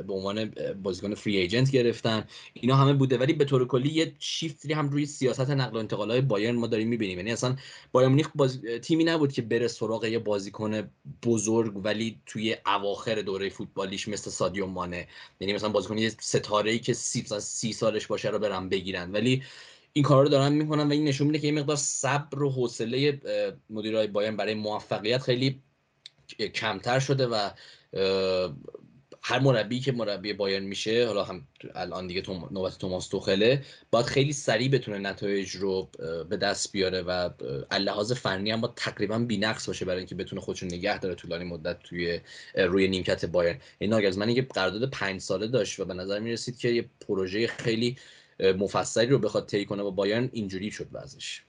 به 0.07 0.14
عنوان 0.14 0.53
بازیکن 0.84 1.15
free 1.15 1.38
agent 1.38 1.72
گرفتن 1.72 2.27
اینا 2.53 2.76
همه 2.76 2.93
بوده. 2.93 3.18
ولی 3.18 3.34
به 3.34 3.45
طور 3.45 3.68
کلی 3.68 3.89
یه 3.89 4.15
شیفتی 4.19 4.73
هم 4.73 4.89
روی 4.89 5.05
سیاست 5.05 5.49
نقل 5.49 5.76
و 5.76 5.80
انتقال 5.80 6.11
های 6.11 6.22
بایرن 6.22 6.55
ما 6.55 6.68
داریم 6.68 6.88
می‌بینیم. 6.88 7.18
یعنی 7.18 7.31
اصلا 7.31 7.55
بایرن 7.91 8.09
مونیخ 8.09 8.30
باز... 8.35 8.61
تیمی 8.81 9.03
نبود 9.03 9.34
که 9.34 9.41
بره 9.41 9.68
سراغ 9.68 10.05
یه 10.05 10.19
بازیکن 10.19 10.91
بزرگ 11.26 11.85
ولی 11.85 12.22
توی 12.26 12.55
اواخر 12.65 13.22
دوره 13.22 13.49
فوتبالیش 13.49 14.07
مثل 14.07 14.31
سادیو 14.31 14.65
مانه. 14.65 15.07
یعنی 15.39 15.53
مثلا 15.53 15.69
بازیکن 15.69 15.97
یه 15.97 16.09
ستاره 16.19 16.80
که 16.80 16.93
سی, 16.93 17.26
سی 17.39 17.73
سالش 17.73 18.07
باشه 18.07 18.30
رو 18.30 18.39
برن 18.39 18.69
بگیرن. 18.69 19.11
ولی 19.11 19.43
این 19.98 20.03
کار 20.03 20.24
رو 20.24 20.30
دارن 20.30 20.53
می‌کنن 20.53 20.88
و 20.88 20.91
این 20.91 21.03
نشون 21.03 21.28
میده 21.28 21.40
که 21.40 21.48
این 21.48 21.60
مقدار 21.60 21.76
صبر 21.76 22.44
و 22.44 22.49
حوصله 22.49 23.22
مدیرای 23.69 24.07
بایرن 24.07 24.38
برای 24.38 24.53
موفقیت 24.53 25.22
خیلی 25.22 25.61
کمتر 26.53 26.99
شده 26.99 27.28
و 27.28 27.49
هر 29.22 29.40
مربی 29.40 29.80
که 29.80 29.91
مربی 29.91 30.34
بایرن 30.34 30.64
میشه 30.64 31.07
حالا 31.07 31.24
هم 31.24 31.48
الان 31.76 32.07
دیگه 32.07 32.24
نوبت 32.52 32.78
توماس 32.78 33.07
توخله 33.07 33.64
باید 33.91 34.06
خیلی 34.06 34.34
سریع 34.34 34.69
بتونه 34.69 34.98
نتایج 34.98 35.56
رو 35.56 35.90
به 36.30 36.38
دست 36.38 36.72
بیاره 36.72 37.02
و 37.02 37.30
لحاظ 37.80 38.11
فنی 38.11 38.52
هم 38.52 38.61
با 38.61 38.74
تقریبا 38.76 39.19
بی‌نقص 39.19 39.68
باشه 39.68 39.86
برای 39.86 39.98
اینکه 39.98 40.15
بتونه 40.15 40.41
خودش 40.41 40.64
نگه 40.64 40.99
داره 40.99 41.15
طولانی 41.15 41.44
مدت 41.44 41.80
توی 41.84 42.19
روی 42.56 42.88
نیمکت 42.88 43.26
بایرن. 43.26 43.60
این 43.80 43.90
ناگزمنی 43.90 44.36
که 44.36 44.41
قرارداد 44.41 44.90
پنج 44.90 45.22
ساله 45.22 45.48
داشت 45.48 45.80
و 45.80 45.86
به 45.86 45.94
نظر 45.94 46.19
می‌رسید 46.19 46.57
که 46.57 46.69
یه 46.69 46.86
پروژه 47.07 47.48
خیلی 47.48 47.98
مفصلی 48.39 49.07
رو 49.07 49.19
بخواد 49.19 49.47
طی 49.47 49.65
کنه 49.65 49.84
با 49.84 49.91
بایرن 49.91 50.30
اینجوری 50.34 50.72
شد 50.72 50.89
وضعش. 50.91 51.47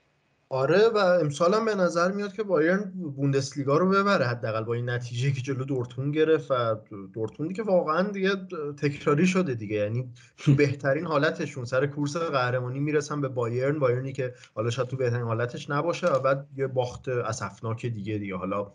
آره 0.51 0.89
و 0.89 0.99
امسال 0.99 1.55
هم 1.55 1.65
به 1.65 1.75
نظر 1.75 2.13
میاد 2.13 2.33
که 2.33 2.43
بایرن 2.43 2.93
بوندسلیگا 3.17 3.79
رو 3.79 3.89
ببره 3.89 4.27
حداقل 4.27 4.65
با 4.65 4.75
این 4.75 4.91
نتیجه 4.91 5.33
که 5.33 5.41
جلو 5.41 5.65
دورتون 5.65 6.11
گرفت 6.11 6.51
و 6.51 6.77
دورتموندی 7.15 7.55
که 7.55 7.63
واقعا 7.63 8.03
دیگه 8.03 8.31
تکراری 8.77 9.27
شده 9.27 9.55
دیگه. 9.55 9.77
یعنی 9.77 10.13
تو 10.37 10.55
بهترین 10.55 11.07
حالتشون 11.07 11.65
سر 11.65 11.87
کورس 11.87 12.17
قهرمانی 12.17 12.81
می‌رسن 12.81 13.21
به 13.21 13.29
بایرن 13.29 13.79
بایرنی 13.79 14.13
که 14.13 14.35
حالا 14.55 14.71
شاید 14.71 14.89
تو 14.89 14.97
بهترین 14.97 15.23
حالتش 15.23 15.71
نباشه 15.71 16.07
و 16.07 16.19
بعد 16.19 16.47
یه 16.57 16.67
باخت 16.67 17.09
اسفناک 17.09 17.87
دیگه 17.87 18.19
دیگه. 18.19 18.37
حالا 18.37 18.73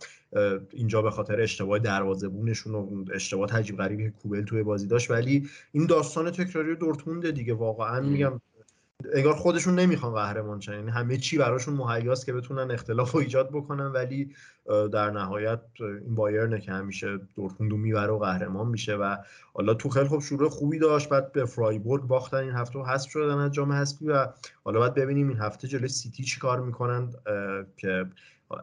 اینجا 0.72 1.02
به 1.02 1.12
خاطر 1.12 1.42
اشتباه 1.42 1.80
دروازه‌بونشون 1.80 2.76
و 2.76 3.06
اشتباه 3.14 3.58
عجیب 3.58 3.78
غریبی 3.78 4.04
که 4.04 4.12
کوبل 4.22 4.44
توی 4.44 4.64
بازی 4.64 4.88
داشت. 4.88 5.12
ولی 5.12 5.50
این 5.72 5.86
داستان 5.86 6.32
تکراری 6.32 6.76
دورتموند 6.76 7.30
دیگه. 7.30 7.54
واقعا 7.54 8.02
میگم 8.02 8.42
انگار 9.14 9.34
خودشون 9.34 9.80
نمی‌خوان 9.80 10.14
قهرمان 10.14 10.60
شن. 10.60 10.74
یعنی 10.74 10.92
همه 10.92 11.18
چی 11.18 11.38
براشون 11.38 11.74
مهیاست 11.74 12.26
که 12.26 12.34
بتونن 12.34 12.72
اختلاف 12.72 13.12
رو 13.12 13.20
ایجاد 13.20 13.50
بکنن 13.50 13.86
ولی 13.86 14.36
در 14.92 15.12
نهایت 15.12 15.60
این 15.80 16.16
بایرنه 16.16 16.60
که 16.60 16.72
همیشه 16.72 17.20
دورتموند 17.36 17.74
می‌بره 17.74 18.12
و 18.12 18.20
قهرمان 18.20 18.68
میشه 18.68 18.96
و 18.96 19.18
حالا 19.54 19.78
خیلی 19.94 20.08
خوب 20.08 20.22
شروع 20.22 20.50
خوبی 20.50 20.80
داشت 20.80 21.10
بعد 21.10 21.32
به 21.32 21.46
فرایبورگ 21.46 22.04
باختن 22.04 22.38
این 22.38 22.52
هفته 22.52 22.80
و 22.80 22.84
حذف 22.84 23.10
شدن 23.10 23.38
از 23.38 23.52
جام 23.52 23.72
حذفی 23.72 24.08
و 24.08 24.28
حالا 24.64 24.80
باید 24.80 24.94
ببینیم 24.94 25.30
این 25.30 25.38
هفته 25.38 25.68
جلوی 25.68 25.88
سیتی 25.88 26.24
چی 26.24 26.40
کار 26.40 26.60
می‌کنن 26.60 27.10
که 27.78 28.06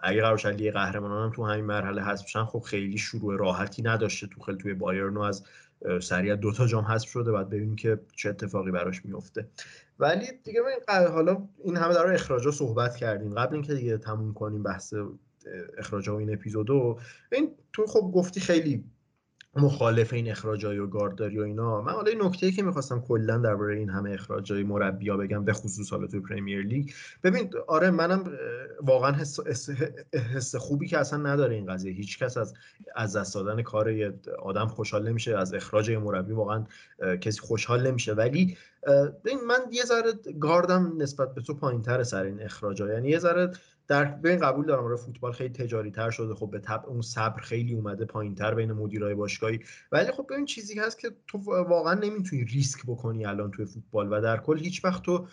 اگه 0.02 0.22
قرار 0.22 0.36
شد 0.36 0.48
لیگ 0.48 0.72
قهرمانان 0.72 1.24
هم 1.24 1.32
تو 1.32 1.46
همین 1.46 1.64
مرحله 1.64 2.02
حذف 2.02 2.28
شن 2.28 2.44
خب 2.44 2.60
خیلی 2.60 2.98
شروع 2.98 3.36
راحتی 3.36 3.82
نداشته 3.82 4.26
تو 4.26 4.40
خیلی 4.40 4.58
توی 4.58 4.74
بایرن 4.74 5.16
از 5.16 5.44
سریع 6.00 6.36
دو 6.36 6.52
تا 6.52 6.66
جام 6.66 6.84
حذف 6.84 7.08
شده. 7.08 7.32
بعد 7.32 7.50
ببینیم 7.50 7.76
که 7.76 8.00
چه 8.16 8.28
اتفاقی 8.28 8.70
براش 8.70 9.04
میفته 9.04 9.48
ولی 10.00 10.26
دیگه 10.44 10.60
حالا 10.88 11.48
این 11.64 11.76
همه 11.76 11.94
در 11.94 12.12
اخراجا 12.12 12.50
صحبت 12.50 12.96
کردیم. 12.96 13.34
قبل 13.34 13.54
اینکه 13.54 13.74
دیگه 13.74 13.98
تموم 13.98 14.34
کنیم 14.34 14.62
بحث 14.62 14.94
اخراجا 15.78 16.14
و 16.14 16.18
این 16.18 16.32
اپیزودو 16.32 16.98
این 17.32 17.54
تو 17.72 17.86
خب 17.86 18.00
گفتی 18.14 18.40
خیلی 18.40 18.84
مخالف 19.56 20.12
این 20.12 20.30
اخراجای 20.30 20.78
و 20.78 20.86
گارداری 20.86 21.38
و 21.38 21.42
اینا. 21.42 21.80
من 21.80 21.92
حالا 21.92 22.26
نکته 22.26 22.52
که 22.52 22.62
می‌خواستم 22.62 23.00
کلا 23.00 23.38
درباره 23.38 23.76
این 23.76 23.90
همه 23.90 24.10
اخراجای 24.10 24.62
مربیا 24.62 25.16
بگم 25.16 25.44
به 25.44 25.52
خصوص 25.52 25.90
حالا 25.90 26.06
توی 26.06 26.20
پرمیر 26.20 26.62
لیگ. 26.62 26.90
ببین 27.22 27.50
آره 27.66 27.90
منم 27.90 28.24
واقعا 28.82 29.12
حس, 29.12 29.40
حس 30.34 30.56
خوبی 30.56 30.88
که 30.88 30.98
اصلا 30.98 31.18
نداره 31.18 31.54
این 31.54 31.66
قضیه. 31.66 31.92
هیچ 31.92 32.18
کس 32.18 32.36
از 32.36 32.54
از 32.96 33.16
دست 33.16 33.34
دادن 33.34 33.62
کار 33.62 34.12
آدم 34.42 34.66
خوشحال 34.66 35.08
نمیشه 35.08 35.36
از 35.36 35.54
اخراج 35.54 35.90
مربی 35.90 36.32
واقعا 36.32 36.64
کسی 37.20 37.40
خوشحال 37.40 37.86
نمیشه. 37.86 38.12
ولی 38.14 38.56
من 39.48 39.60
یه 39.72 39.84
ذره 39.84 40.12
گاردم 40.40 40.92
نسبت 40.98 41.34
به 41.34 41.40
تو 41.40 41.54
پایینتر 41.54 42.02
سر 42.02 42.24
این 42.24 42.42
اخراجا. 42.42 42.92
یعنی 42.92 43.08
یه 43.08 43.18
ذره 43.18 43.50
در 43.90 44.04
بین 44.04 44.38
قبول 44.38 44.66
دارم 44.66 44.84
آره 44.84 44.96
فوتبال 44.96 45.32
خیلی 45.32 45.54
تجاری 45.54 45.90
تر 45.90 46.10
شده. 46.10 46.34
خب 46.34 46.50
به 46.50 46.58
طب 46.58 46.84
اون 46.86 47.00
صبر 47.00 47.40
خیلی 47.40 47.74
اومده 47.74 48.04
پایین 48.04 48.34
تر 48.34 48.54
بین 48.54 48.72
مدیرای 48.72 49.14
باشگاهی. 49.14 49.60
ولی 49.92 50.12
خب 50.12 50.26
ببین 50.30 50.44
چیزی 50.44 50.78
هست 50.78 50.98
که 50.98 51.10
تو 51.26 51.38
واقعا 51.68 51.94
نمی‌تونی 51.94 52.44
ریسک 52.44 52.80
بکنی 52.86 53.26
الان 53.26 53.50
توی 53.50 53.64
فوتبال 53.66 54.12
و 54.12 54.20
در 54.20 54.36
کل 54.36 54.58
هیچ 54.58 54.84
وقت 54.84 55.02
تو 55.02 55.26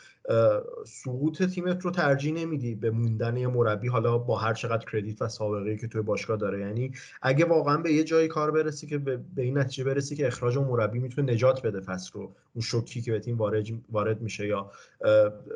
سقوط 0.86 1.44
تیمت 1.44 1.82
رو 1.82 1.92
ترجیح 1.92 2.34
نمیدی 2.34 2.76
به 2.76 2.92
موندن 2.92 3.38
یه 3.38 3.48
مربی 3.48 3.88
حالا 3.88 4.18
با 4.18 4.38
هر 4.38 4.54
چقدر 4.54 4.86
کردیت 4.92 5.22
و 5.22 5.28
سابقه 5.28 5.78
که 5.78 5.88
توی 5.88 6.02
باشگاه 6.02 6.38
داره. 6.38 6.60
یعنی 6.60 6.92
اگه 7.22 7.46
واقعا 7.46 7.78
به 7.78 7.94
یه 7.94 8.04
جایی 8.04 8.28
کار 8.28 8.52
برسی 8.52 8.88
که 8.88 8.98
به, 8.98 9.20
این 9.38 9.58
نتیجه 9.58 9.84
برسی 9.84 10.16
که 10.16 10.28
اخراج 10.28 10.58
اون 10.58 10.68
مربی 10.68 11.00
می‌تونه 11.00 11.34
نجات 11.34 11.62
بده 11.62 11.82
فصل 11.82 12.12
رو 12.14 12.36
اون 12.54 12.62
شوکی 12.62 13.02
که 13.02 13.12
به 13.12 13.20
تیم 13.20 13.38
وارد 13.38 13.66
وارد 13.90 14.22
میشه 14.22 14.48
یا 14.48 14.72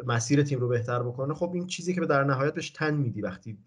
مسیر 0.06 0.43
تیم 0.43 0.60
رو 0.60 0.68
بهتر 0.68 1.03
بکنه 1.03 1.34
خب 1.34 1.52
این 1.53 1.68
چیزی 1.68 1.93
که 1.93 1.99
به 1.99 2.07
در 2.07 2.23
نهایت 2.23 2.53
بهش 2.53 2.69
تن 2.69 2.93
میدی 2.93 3.22
وقتی 3.22 3.57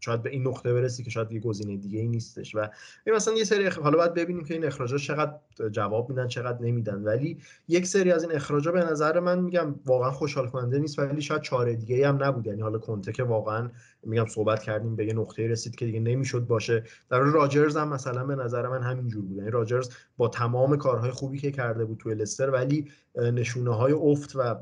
شاید 0.00 0.22
به 0.22 0.30
این 0.30 0.48
نقطه 0.48 0.74
برسی 0.74 1.02
که 1.02 1.10
شاید 1.10 1.32
یه 1.32 1.40
گزینه 1.40 1.76
دیگه 1.76 2.00
ای 2.00 2.08
نیستش. 2.08 2.54
و 2.54 2.68
مثلا 3.06 3.34
یه 3.34 3.44
سری 3.44 3.66
حالا 3.66 3.98
باید 3.98 4.14
ببینیم 4.14 4.44
که 4.44 4.54
این 4.54 4.64
اخراجا 4.64 4.98
چقدر 4.98 5.38
جواب 5.70 6.10
میدن 6.10 6.28
چقدر 6.28 6.62
نمیدن. 6.62 7.02
ولی 7.02 7.38
یک 7.68 7.86
سری 7.86 8.12
از 8.12 8.22
این 8.22 8.32
اخراجا 8.32 8.72
به 8.72 8.84
نظر 8.84 9.20
من 9.20 9.38
میگم 9.38 9.74
واقعا 9.86 10.10
خوشحال 10.10 10.49
کننده 10.50 10.78
نیست 10.78 10.98
ولی 10.98 11.22
شاید 11.22 11.42
چاره 11.42 11.74
دیگه 11.76 12.08
هم 12.08 12.24
نبود. 12.24 12.46
یعنی 12.46 12.62
حالا 12.62 12.78
کنته 12.78 13.12
که 13.12 13.22
واقعا 13.22 13.70
میگم 14.02 14.26
صحبت 14.26 14.62
کردیم 14.62 14.96
به 14.96 15.06
یه 15.06 15.12
نقطه 15.12 15.46
رسید 15.46 15.76
که 15.76 15.86
دیگه 15.86 16.00
نمی‌شد 16.00 16.46
باشه. 16.46 16.84
در 17.10 17.18
راجرز 17.18 17.76
هم 17.76 17.88
مثلا 17.88 18.24
به 18.24 18.34
نظر 18.34 18.68
من 18.68 18.82
همینجور 18.82 19.24
بود. 19.24 19.36
یعنی 19.36 19.50
راجرز 19.50 19.90
با 20.16 20.28
تمام 20.28 20.76
کارهای 20.76 21.10
خوبی 21.10 21.38
که 21.38 21.50
کرده 21.50 21.84
بود 21.84 21.98
توی 21.98 22.14
لستر 22.14 22.50
ولی 22.50 22.90
نشونه 23.16 23.74
های 23.74 23.92
افت 23.92 24.36
و 24.36 24.56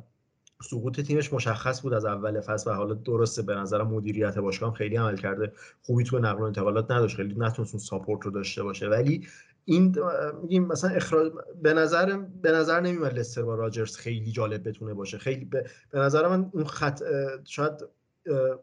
سقوط 0.62 1.00
تیمش 1.00 1.32
مشخص 1.32 1.82
بود 1.82 1.92
از 1.92 2.04
اول 2.04 2.40
فصل 2.40 2.70
و 2.70 2.74
حالا 2.74 2.94
درسته 2.94 3.42
به 3.42 3.54
نظر 3.54 3.82
مدیریت 3.82 4.38
باشگاه 4.38 4.74
خیلی 4.74 4.96
عمل 4.96 5.16
کرده 5.16 5.52
خوبی 5.82 6.04
تو 6.04 6.18
نقل 6.18 6.40
و 6.40 6.44
انتقالات 6.44 6.90
نداشت. 6.90 7.16
خیلی 7.16 7.34
نتونست 7.38 7.74
اون 7.74 7.80
ساپورت 7.80 8.24
رو 8.24 8.30
داشته 8.30 8.62
باشه. 8.62 8.88
ولی 8.88 9.26
این 9.68 9.94
میگیم 10.42 10.66
مثلا 10.66 10.90
اخراج 10.90 11.32
به 11.62 11.72
نظر 11.72 12.16
به 12.42 12.52
نظر 12.52 12.80
نمیاد 12.80 13.18
لستر 13.18 13.42
با 13.42 13.54
راجرز 13.54 13.96
خیلی 13.96 14.32
جالب 14.32 14.68
بتونه 14.68 14.94
باشه. 14.94 15.18
خیلی 15.18 15.44
به, 15.44 15.64
به 15.90 15.98
نظر 15.98 16.28
من 16.28 16.50
اون 16.52 16.64
خط 16.64 17.02
شاید 17.44 17.72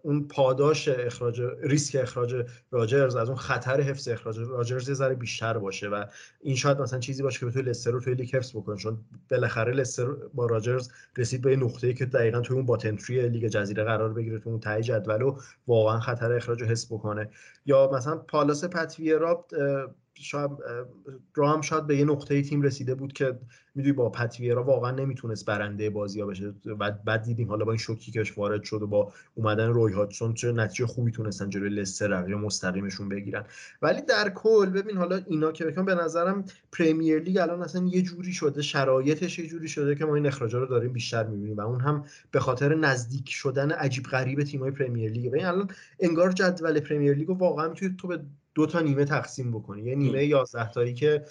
اون 0.02 0.27
پاداش 0.27 0.88
اخراج 0.88 1.41
ریسک 1.61 1.95
اخراج 2.02 2.45
راجرز 2.72 3.15
از 3.15 3.27
اون 3.27 3.38
خطر 3.38 3.82
حفظ 3.82 4.07
اخراج 4.07 4.40
راجرز 4.40 4.90
یه 4.90 4.95
ذره 4.95 5.15
بیشتر 5.15 5.57
باشه 5.57 5.90
و 5.90 6.06
این 6.41 6.56
شاید 6.56 6.82
مثلا 6.82 6.99
چیزی 6.99 7.23
باشه 7.23 7.40
که 7.40 7.52
توی 7.52 7.61
لستر 7.61 7.91
رو 7.91 7.99
توی 7.99 8.14
لیگ 8.14 8.36
حفظ 8.36 8.52
بکنه. 8.56 8.77
چون 8.77 8.98
بالاخره 9.32 9.73
لستر 9.73 10.06
با 10.34 10.45
راجرز 10.45 10.90
رسید 11.18 11.41
به 11.41 11.56
نقطه‌ای 11.56 11.94
که 11.94 12.06
دقیقا 12.06 12.41
توی 12.41 12.56
اون 12.56 12.65
باتنتری 12.65 13.30
لیگ 13.30 13.48
جزیره 13.48 13.84
قرار 13.84 14.14
بگیره 14.14 14.40
تو 14.40 14.49
اون 14.49 14.60
ته 14.60 14.82
جدول 14.82 15.22
و 15.22 15.38
واقعا 15.68 15.99
خطر 15.99 16.34
اخراج 16.34 16.61
رو 16.61 16.68
حس 16.68 16.86
بکنه. 16.86 17.30
یا 17.65 17.91
مثلا 17.94 18.18
پالاس 18.18 18.65
پتویرا 18.65 19.45
شاید 20.18 20.52
هم 21.38 21.62
شاید 21.62 21.88
به 21.88 21.98
یه 21.98 22.06
نقطه 22.06 22.42
تیم 22.42 22.62
رسیده 22.62 22.96
بود 22.96 23.14
که 23.14 23.40
می‌دونی 23.76 23.94
با 23.94 24.10
پتویرا 24.10 24.64
واقعا 24.64 24.92
نمی‌تونست 24.92 25.46
برنده 25.46 25.90
بازی 25.90 26.22
ها 26.22 26.28
بشه. 26.28 26.52
بعد 26.80 27.04
بعد 27.04 27.24
دیدیم 27.24 27.50
حالا 27.50 27.66
با 27.66 27.72
این 27.72 27.78
شوکی 27.78 28.12
که 28.12 28.24
وارد 28.38 28.64
شد 28.64 28.82
و 28.82 28.88
با 28.88 29.14
اومدن 29.36 29.70
روی 29.70 29.94
هاتسون 29.94 30.34
چه 30.34 30.52
نتیجه 30.52 30.86
خوبی 30.86 31.12
تونستن 31.12 31.50
جلوی 31.50 31.70
لستر 31.70 32.30
یا 32.30 32.38
مستقیمشون 32.38 33.10
بگیرن. 33.10 33.46
ولی 33.82 34.02
در 34.02 34.30
کل 34.30 34.70
ببین 34.70 34.98
حالا 34.98 35.22
اینا 35.28 35.52
که 35.52 35.66
بکنم 35.66 35.86
به 35.86 35.96
نظرم 35.96 36.46
پرمیر 36.72 37.20
لیگ 37.20 37.38
الان 37.38 37.62
اصلا 37.62 37.86
یه 37.86 38.02
جوری 38.02 38.34
شده 38.34 38.62
شرایطش 38.62 39.40
یه 39.40 39.48
جوری 39.48 39.68
شده 39.68 39.96
که 39.96 40.06
ما 40.06 40.16
این 40.16 40.26
اخراجا 40.28 40.60
رو 40.60 40.66
داریم 40.66 40.94
بیشتر 40.94 41.28
می‌بینیم 41.28 41.58
و 41.58 41.62
اون 41.62 41.82
هم 41.82 42.06
به 42.32 42.40
خاطر 42.40 42.76
نزدیک 42.76 43.30
شدن 43.30 43.72
عجیب 43.72 44.04
غریب 44.04 44.44
تیمای 44.44 44.72
پرمیر 44.72 45.12
لیگ. 45.12 45.32
ببین 45.32 45.46
الان 45.46 45.70
انگار 46.00 46.32
جدول 46.32 46.80
پرمیر 46.80 47.14
لیگ 47.14 47.30
واقعا 47.30 47.70
می‌تونی 47.70 47.96
تو 47.98 48.08
به 48.08 48.20
دو 48.56 48.65
تا 48.65 48.80
نیمه 48.80 49.06
تقسیم 49.06 49.52
بکنی. 49.52 49.84
یه 49.84 49.95
نیمه 49.95 50.26
11 50.26 50.72
تایی 50.72 50.94
که 50.94 51.26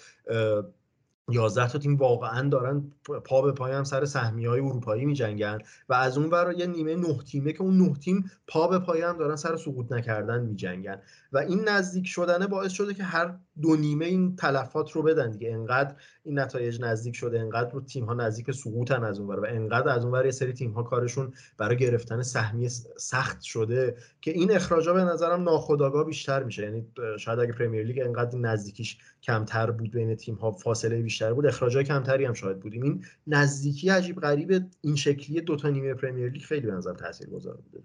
11 1.29 1.69
تا 1.69 1.79
تیم 1.79 1.97
واقعا 1.97 2.49
دارن 2.49 2.93
پا 3.25 3.43
به 3.43 3.53
پای 3.53 3.73
هم 3.73 3.85
سر 3.85 4.05
سهمیه 4.05 4.47
های 4.47 4.61
اروپایی 4.61 5.05
می 5.05 5.15
جنگن 5.15 5.59
و 5.89 5.95
از 5.95 6.19
اون 6.19 6.31
ور 6.31 6.55
یه 6.59 6.67
نیمه 6.67 6.97
نه 6.97 7.23
تیمه 7.23 7.53
که 7.53 7.63
اون 7.63 7.77
نه 7.77 7.95
تیم 7.95 8.31
پا 8.47 8.69
به 8.69 8.79
پای 8.79 9.03
هم 9.03 9.19
دارن 9.19 9.37
سر 9.37 9.57
سقوط 9.57 9.93
نکردن 9.93 10.43
می 10.43 10.55
جنگن 10.57 11.01
و 11.33 11.39
این 11.39 11.69
نزدیک 11.69 12.07
شدنه 12.07 12.47
باعث 12.47 12.73
شده 12.73 12.95
که 12.95 13.05
هر 13.05 13.39
دو 13.63 13.77
نیمه 13.77 14.07
این 14.07 14.37
تلفات 14.37 14.93
رو 14.93 15.03
بدن 15.03 15.31
دیگه. 15.31 15.53
انقدر 15.53 15.95
این 16.25 16.39
نتایج 16.39 16.81
نزدیک 16.81 17.17
شده 17.17 17.41
انقدر 17.41 17.71
رو 17.71 17.81
تیم 17.81 18.05
ها 18.05 18.15
نزدیک 18.15 18.51
سقوطن 18.51 19.05
از 19.05 19.21
اونور 19.21 19.41
و 19.41 19.47
انقدر 19.49 19.89
از 19.89 20.05
اونور 20.05 20.25
یه 20.25 20.31
سری 20.31 20.53
تیم 20.53 20.71
ها 20.71 20.83
کارشون 20.83 21.33
برای 21.59 21.77
گرفتن 21.77 22.23
سهمیه 22.23 22.69
سخت 22.97 23.43
شده 23.43 23.97
که 24.21 24.31
این 24.31 24.53
اخراجا 24.53 24.95
به 24.95 25.05
نظرم 25.05 25.43
ناخودآگاه 25.43 26.05
بیشتر 26.05 26.43
میشه. 26.43 26.63
یعنی 26.63 26.87
شاید 27.19 27.39
اگه 27.39 27.53
پرمیر 27.53 27.85
لیگ 27.87 28.01
انقدر 28.05 28.39
نزدیکیش 28.39 28.99
کمتر 29.23 29.71
بود 29.71 29.91
بین 29.91 30.15
تیم 30.15 30.35
ها 30.35 30.53
فاصله 30.53 31.03
بیشتر 31.03 31.33
بود 31.33 31.47
اخراجای 31.47 31.85
کمتری 31.85 32.25
هم 32.25 32.33
شاید 32.33 32.61
بودیم. 32.61 32.83
این 32.83 33.05
نزدیکی 33.27 33.89
عجیب 33.89 34.21
غریب 34.21 34.65
این 34.81 34.97
شکلی 34.97 35.41
دو 35.41 35.57
تا 35.57 35.69
نیمه 35.69 35.95
پرمیر 35.95 36.31
لیگ 36.31 36.43
خیلی 36.43 36.67
به 36.67 36.73
نظر 36.73 36.95
تاثیرگذار 36.95 37.55
بوده. 37.57 37.83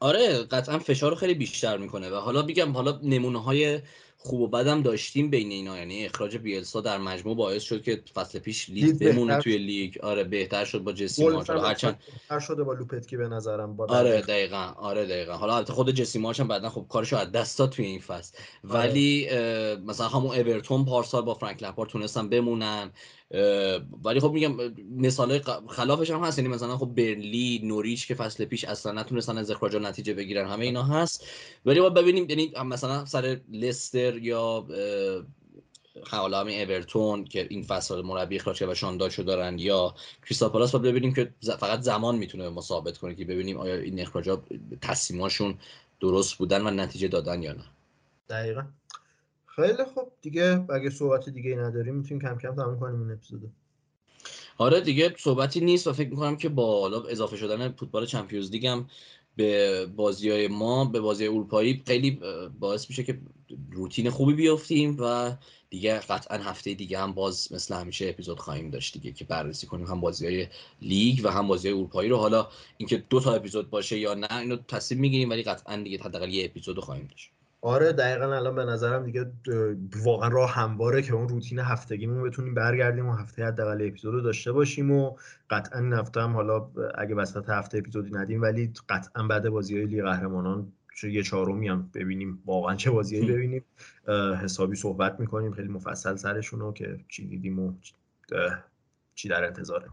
آره 0.00 0.44
قطعا 0.44 0.78
فشار 0.78 1.14
خیلی 1.14 1.34
بیشتر 1.34 1.76
می‌کنه 1.76 2.10
و 2.10 2.14
حالا 2.14 2.42
میگم 2.42 2.72
حالا 2.72 3.00
نمونه 3.02 3.42
های 3.42 3.80
خوب 4.24 4.40
و 4.40 4.48
بدم 4.48 4.82
داشتیم 4.82 5.30
بین 5.30 5.50
اینا. 5.50 5.78
یعنی 5.78 6.06
اخراج 6.06 6.36
بیلسا 6.36 6.80
در 6.80 6.98
مجموع 6.98 7.36
باعث 7.36 7.62
شد 7.62 7.82
که 7.82 8.02
فصل 8.14 8.38
پیش 8.38 8.70
لیگ 8.70 8.98
بمونه 8.98 9.38
توی 9.38 9.58
لیگ. 9.58 9.98
آره 9.98 10.24
بهتر 10.24 10.64
شد 10.64 10.78
با 10.78 10.92
جسی 10.92 11.28
مارچ 11.28 11.50
حالا 11.50 11.62
هرچند 11.62 11.98
بهتر 12.12 12.38
شده 12.38 12.62
با 12.62 12.72
لوپتکی 12.72 13.16
به 13.16 13.28
نظرم 13.28 13.76
با 13.76 13.86
آره 13.86 14.20
دقیقا. 14.20 14.72
آره 14.76 15.06
دقیقا. 15.06 15.32
حالا 15.32 15.56
البته 15.56 15.72
خود 15.72 15.90
جسی 15.90 16.18
مارچ 16.18 16.40
هم 16.40 16.48
بعدا 16.48 16.68
خب 16.68 16.86
کارشو 16.88 17.16
از 17.16 17.32
دست 17.32 17.58
داد 17.58 17.70
توی 17.70 17.84
این 17.86 18.00
فصل. 18.00 18.38
آره. 18.70 18.74
ولی 18.74 19.28
مثلا 19.86 20.08
همون 20.08 20.36
اورتون 20.36 20.84
پارسال 20.84 21.22
با 21.22 21.34
فرانک 21.34 21.62
لپارت 21.62 21.90
تونستن 21.90 22.28
بمونن. 22.28 22.90
ولی 24.04 24.20
خب 24.20 24.32
میگم 24.32 24.54
مثال 24.96 25.40
خلافش 25.68 26.10
هم 26.10 26.24
هست. 26.24 26.38
یعنی 26.38 26.50
مثلا 26.50 26.76
خب 26.76 26.86
برلی 26.86 27.60
نوریچ 27.64 28.06
که 28.06 28.14
فصل 28.14 28.44
پیش 28.44 28.64
اصلا 28.64 28.92
نتونستن 28.92 29.38
از 29.38 29.50
اخراج 29.50 29.76
نتیجه 29.76 30.14
بگیرن 30.14 30.48
همه 30.48 30.64
اینا 30.64 30.82
هست. 30.82 31.26
ولی 31.66 31.80
باید 31.80 31.94
ببینیم 31.94 32.26
یعنی 32.28 32.52
مثلا 32.64 33.04
سر 33.04 33.40
لستر 33.52 34.11
یا 34.18 34.66
حالا 36.10 36.40
همین 36.40 36.60
اورتون 36.60 37.24
که 37.24 37.46
این 37.50 37.62
فصل 37.62 38.02
مربی 38.02 38.36
اخراج 38.36 38.62
و 38.62 38.74
شانداشو 38.74 39.22
دارن 39.22 39.58
یا 39.58 39.94
کریستال 40.26 40.48
پالاس 40.48 40.72
باید 40.72 40.84
ببینیم 40.84 41.14
که 41.14 41.34
فقط 41.40 41.80
زمان 41.80 42.16
می‌تونه 42.16 42.48
ما 42.48 42.60
ثابت 42.60 42.98
کنه 42.98 43.14
که 43.14 43.24
ببینیم 43.24 43.56
آیا 43.56 43.74
این 43.74 44.00
اخراجا 44.00 44.42
تصمیماشون 44.80 45.58
درست 46.00 46.34
بودن 46.34 46.66
و 46.66 46.70
نتیجه 46.70 47.08
دادن 47.08 47.42
یا 47.42 47.52
نه. 47.52 47.64
دقیقا. 48.28 48.62
خیلی 49.46 49.84
خوب. 49.94 50.12
دیگه 50.22 50.64
اگه 50.70 50.90
صحبت 50.90 51.28
دیگه 51.28 51.56
نداریم 51.56 51.94
می‌تونیم 51.94 52.22
کم 52.22 52.38
کم 52.38 52.56
تموم 52.56 52.80
کنیم 52.80 53.02
این 53.02 53.10
اپیزودو. 53.10 53.46
آره 54.58 54.80
دیگه 54.80 55.14
صحبتی 55.18 55.60
نیست 55.60 55.86
و 55.86 55.92
فکر 55.92 56.10
می‌کنم 56.10 56.36
که 56.36 56.48
با 56.48 57.04
اضافه 57.08 57.36
شدن 57.36 57.72
فوتبال 57.72 58.06
چمپیونز 58.06 58.50
لیگ 58.50 58.66
هم 58.66 58.88
به 59.36 59.86
بازی 59.86 60.30
های 60.30 60.48
ما 60.48 60.84
به 60.84 61.00
بازی 61.00 61.26
اروپایی 61.26 61.82
خیلی 61.86 62.20
باعث 62.60 62.90
میشه 62.90 63.02
که 63.02 63.18
روتین 63.70 64.10
خوبی 64.10 64.32
بیافتیم 64.34 64.96
و 65.00 65.32
دیگه 65.70 65.98
قطعا 65.98 66.38
هفته 66.38 66.74
دیگه 66.74 66.98
هم 66.98 67.12
باز 67.12 67.52
مثل 67.52 67.74
همیشه 67.74 68.08
اپیزود 68.08 68.40
خواهیم 68.40 68.70
داشت 68.70 68.94
دیگه 68.94 69.12
که 69.12 69.24
بررسی 69.24 69.66
کنیم 69.66 69.86
هم 69.86 70.00
بازی 70.00 70.26
های 70.26 70.46
لیگ 70.82 71.20
و 71.24 71.28
هم 71.28 71.48
بازی 71.48 71.68
های 71.68 71.78
اروپایی 71.78 72.10
رو. 72.10 72.16
حالا 72.16 72.48
اینکه 72.76 72.96
دو 72.96 73.20
تا 73.20 73.34
اپیزود 73.34 73.70
باشه 73.70 73.98
یا 73.98 74.14
نه 74.14 74.38
اینو 74.38 74.56
تصمیم 74.56 75.00
می‌گیریم 75.00 75.30
ولی 75.30 75.42
قطعا 75.42 75.76
دیگه 75.76 75.98
حداقل 75.98 76.28
یه 76.34 76.44
اپیزود 76.44 76.80
خواهیم 76.80 77.06
داشت. 77.06 77.30
آره 77.64 77.92
دقیقا 77.92 78.36
الان 78.36 78.54
به 78.54 78.64
نظرم 78.64 79.04
دیگه 79.04 79.32
واقعا 80.04 80.28
راه 80.28 80.54
همواره 80.54 81.02
که 81.02 81.14
اون 81.14 81.28
روتین 81.28 81.58
هفتگیمون 81.58 82.22
بتونیم 82.22 82.54
برگردیم 82.54 83.08
و 83.08 83.12
هفته 83.12 83.46
حداقل 83.46 83.86
اپیزود 83.88 84.14
رو 84.14 84.20
داشته 84.20 84.52
باشیم 84.52 84.90
و 84.90 85.16
قطعا 85.50 85.80
این 85.80 85.92
هفته 85.92 86.20
هم 86.20 86.32
حالا 86.32 86.70
اگه 86.94 87.14
وسط 87.14 87.48
هفته 87.48 87.78
اپیزودی 87.78 88.10
ندیم 88.10 88.42
ولی 88.42 88.72
قطعا 88.88 89.22
بعد 89.22 89.48
بازی 89.48 89.76
های 89.76 89.86
لیگ 89.86 90.02
قهرمانان 90.02 90.72
یه 91.02 91.22
چهارمی 91.22 91.68
هم 91.68 91.90
ببینیم. 91.94 92.42
واقعا 92.46 92.76
چه 92.76 92.90
بازیایی 92.90 93.26
ببینیم. 93.32 93.64
حسابی 94.42 94.76
صحبت 94.76 95.20
می‌کنیم 95.20 95.52
خیلی 95.52 95.68
مفصل 95.68 96.16
سرشون 96.16 96.60
رو 96.60 96.72
که 96.72 97.00
چی 97.08 97.26
دیدیم 97.26 97.58
و 97.58 97.72
چی 99.14 99.28
در 99.28 99.44
انتظاره. 99.44 99.88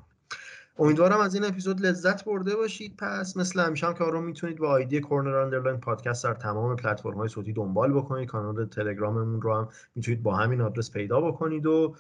امیدوارم 0.80 1.20
از 1.20 1.36
این 1.36 1.46
اپیزود 1.46 1.82
لذت 1.82 2.26
برده 2.26 2.56
باشید. 2.56 2.96
پس 2.98 3.38
مثل 3.38 3.60
همیشه 3.60 3.88
هم 3.88 3.94
ما 3.94 4.04
رو 4.04 4.22
می‌تونید 4.22 4.58
با 4.58 4.70
ID 4.70 5.02
corner 5.02 5.36
underline 5.36 5.80
podcast 5.80 6.24
در 6.24 6.34
تمام 6.34 6.76
پلتفرم 6.76 7.14
های 7.14 7.28
صوتی 7.28 7.54
دنبال 7.54 7.94
بکنید. 7.94 8.30
کانال 8.30 8.66
تلگراممون 8.66 9.42
رو 9.42 9.56
هم 9.56 9.70
می‌تونید 9.96 10.24
با 10.24 10.36
همین 10.36 10.62
آدرس 10.62 10.92
پیدا 10.92 11.22
بکنید 11.22 11.66
و 11.66 11.96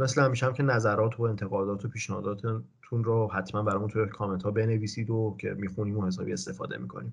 مثل 0.00 0.22
همیشه 0.22 0.46
هم 0.46 0.52
که 0.52 0.62
نظرات 0.62 1.20
و 1.20 1.22
انتقادات 1.22 1.84
و 1.84 1.88
پیشنهاداتتون 1.88 2.64
رو 2.90 3.30
حتما 3.32 3.62
برامون 3.62 3.88
توی 3.88 4.06
کامنت 4.06 4.42
ها 4.42 4.50
بنویسید 4.50 5.10
و 5.10 5.36
که 5.38 5.54
می‌خونیم 5.58 5.98
و 5.98 6.06
حسابی 6.06 6.32
استفاده 6.32 6.78
می‌کنیم. 6.78 7.12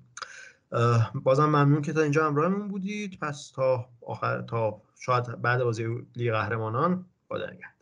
بازم 1.14 1.46
ممنون 1.46 1.82
که 1.82 1.92
تا 1.92 2.00
اینجا 2.00 2.26
همراهمون 2.26 2.68
بودید. 2.68 3.18
پس 3.20 3.52
تا 3.56 3.86
آخر 4.06 4.42
تا 4.42 4.82
شاید 4.98 5.42
بعد 5.42 5.64
بازی 5.64 5.86
لیگ 6.16 6.32
قهرمانان 6.32 7.04
خدا 7.28 7.46
نگهدار. 7.46 7.76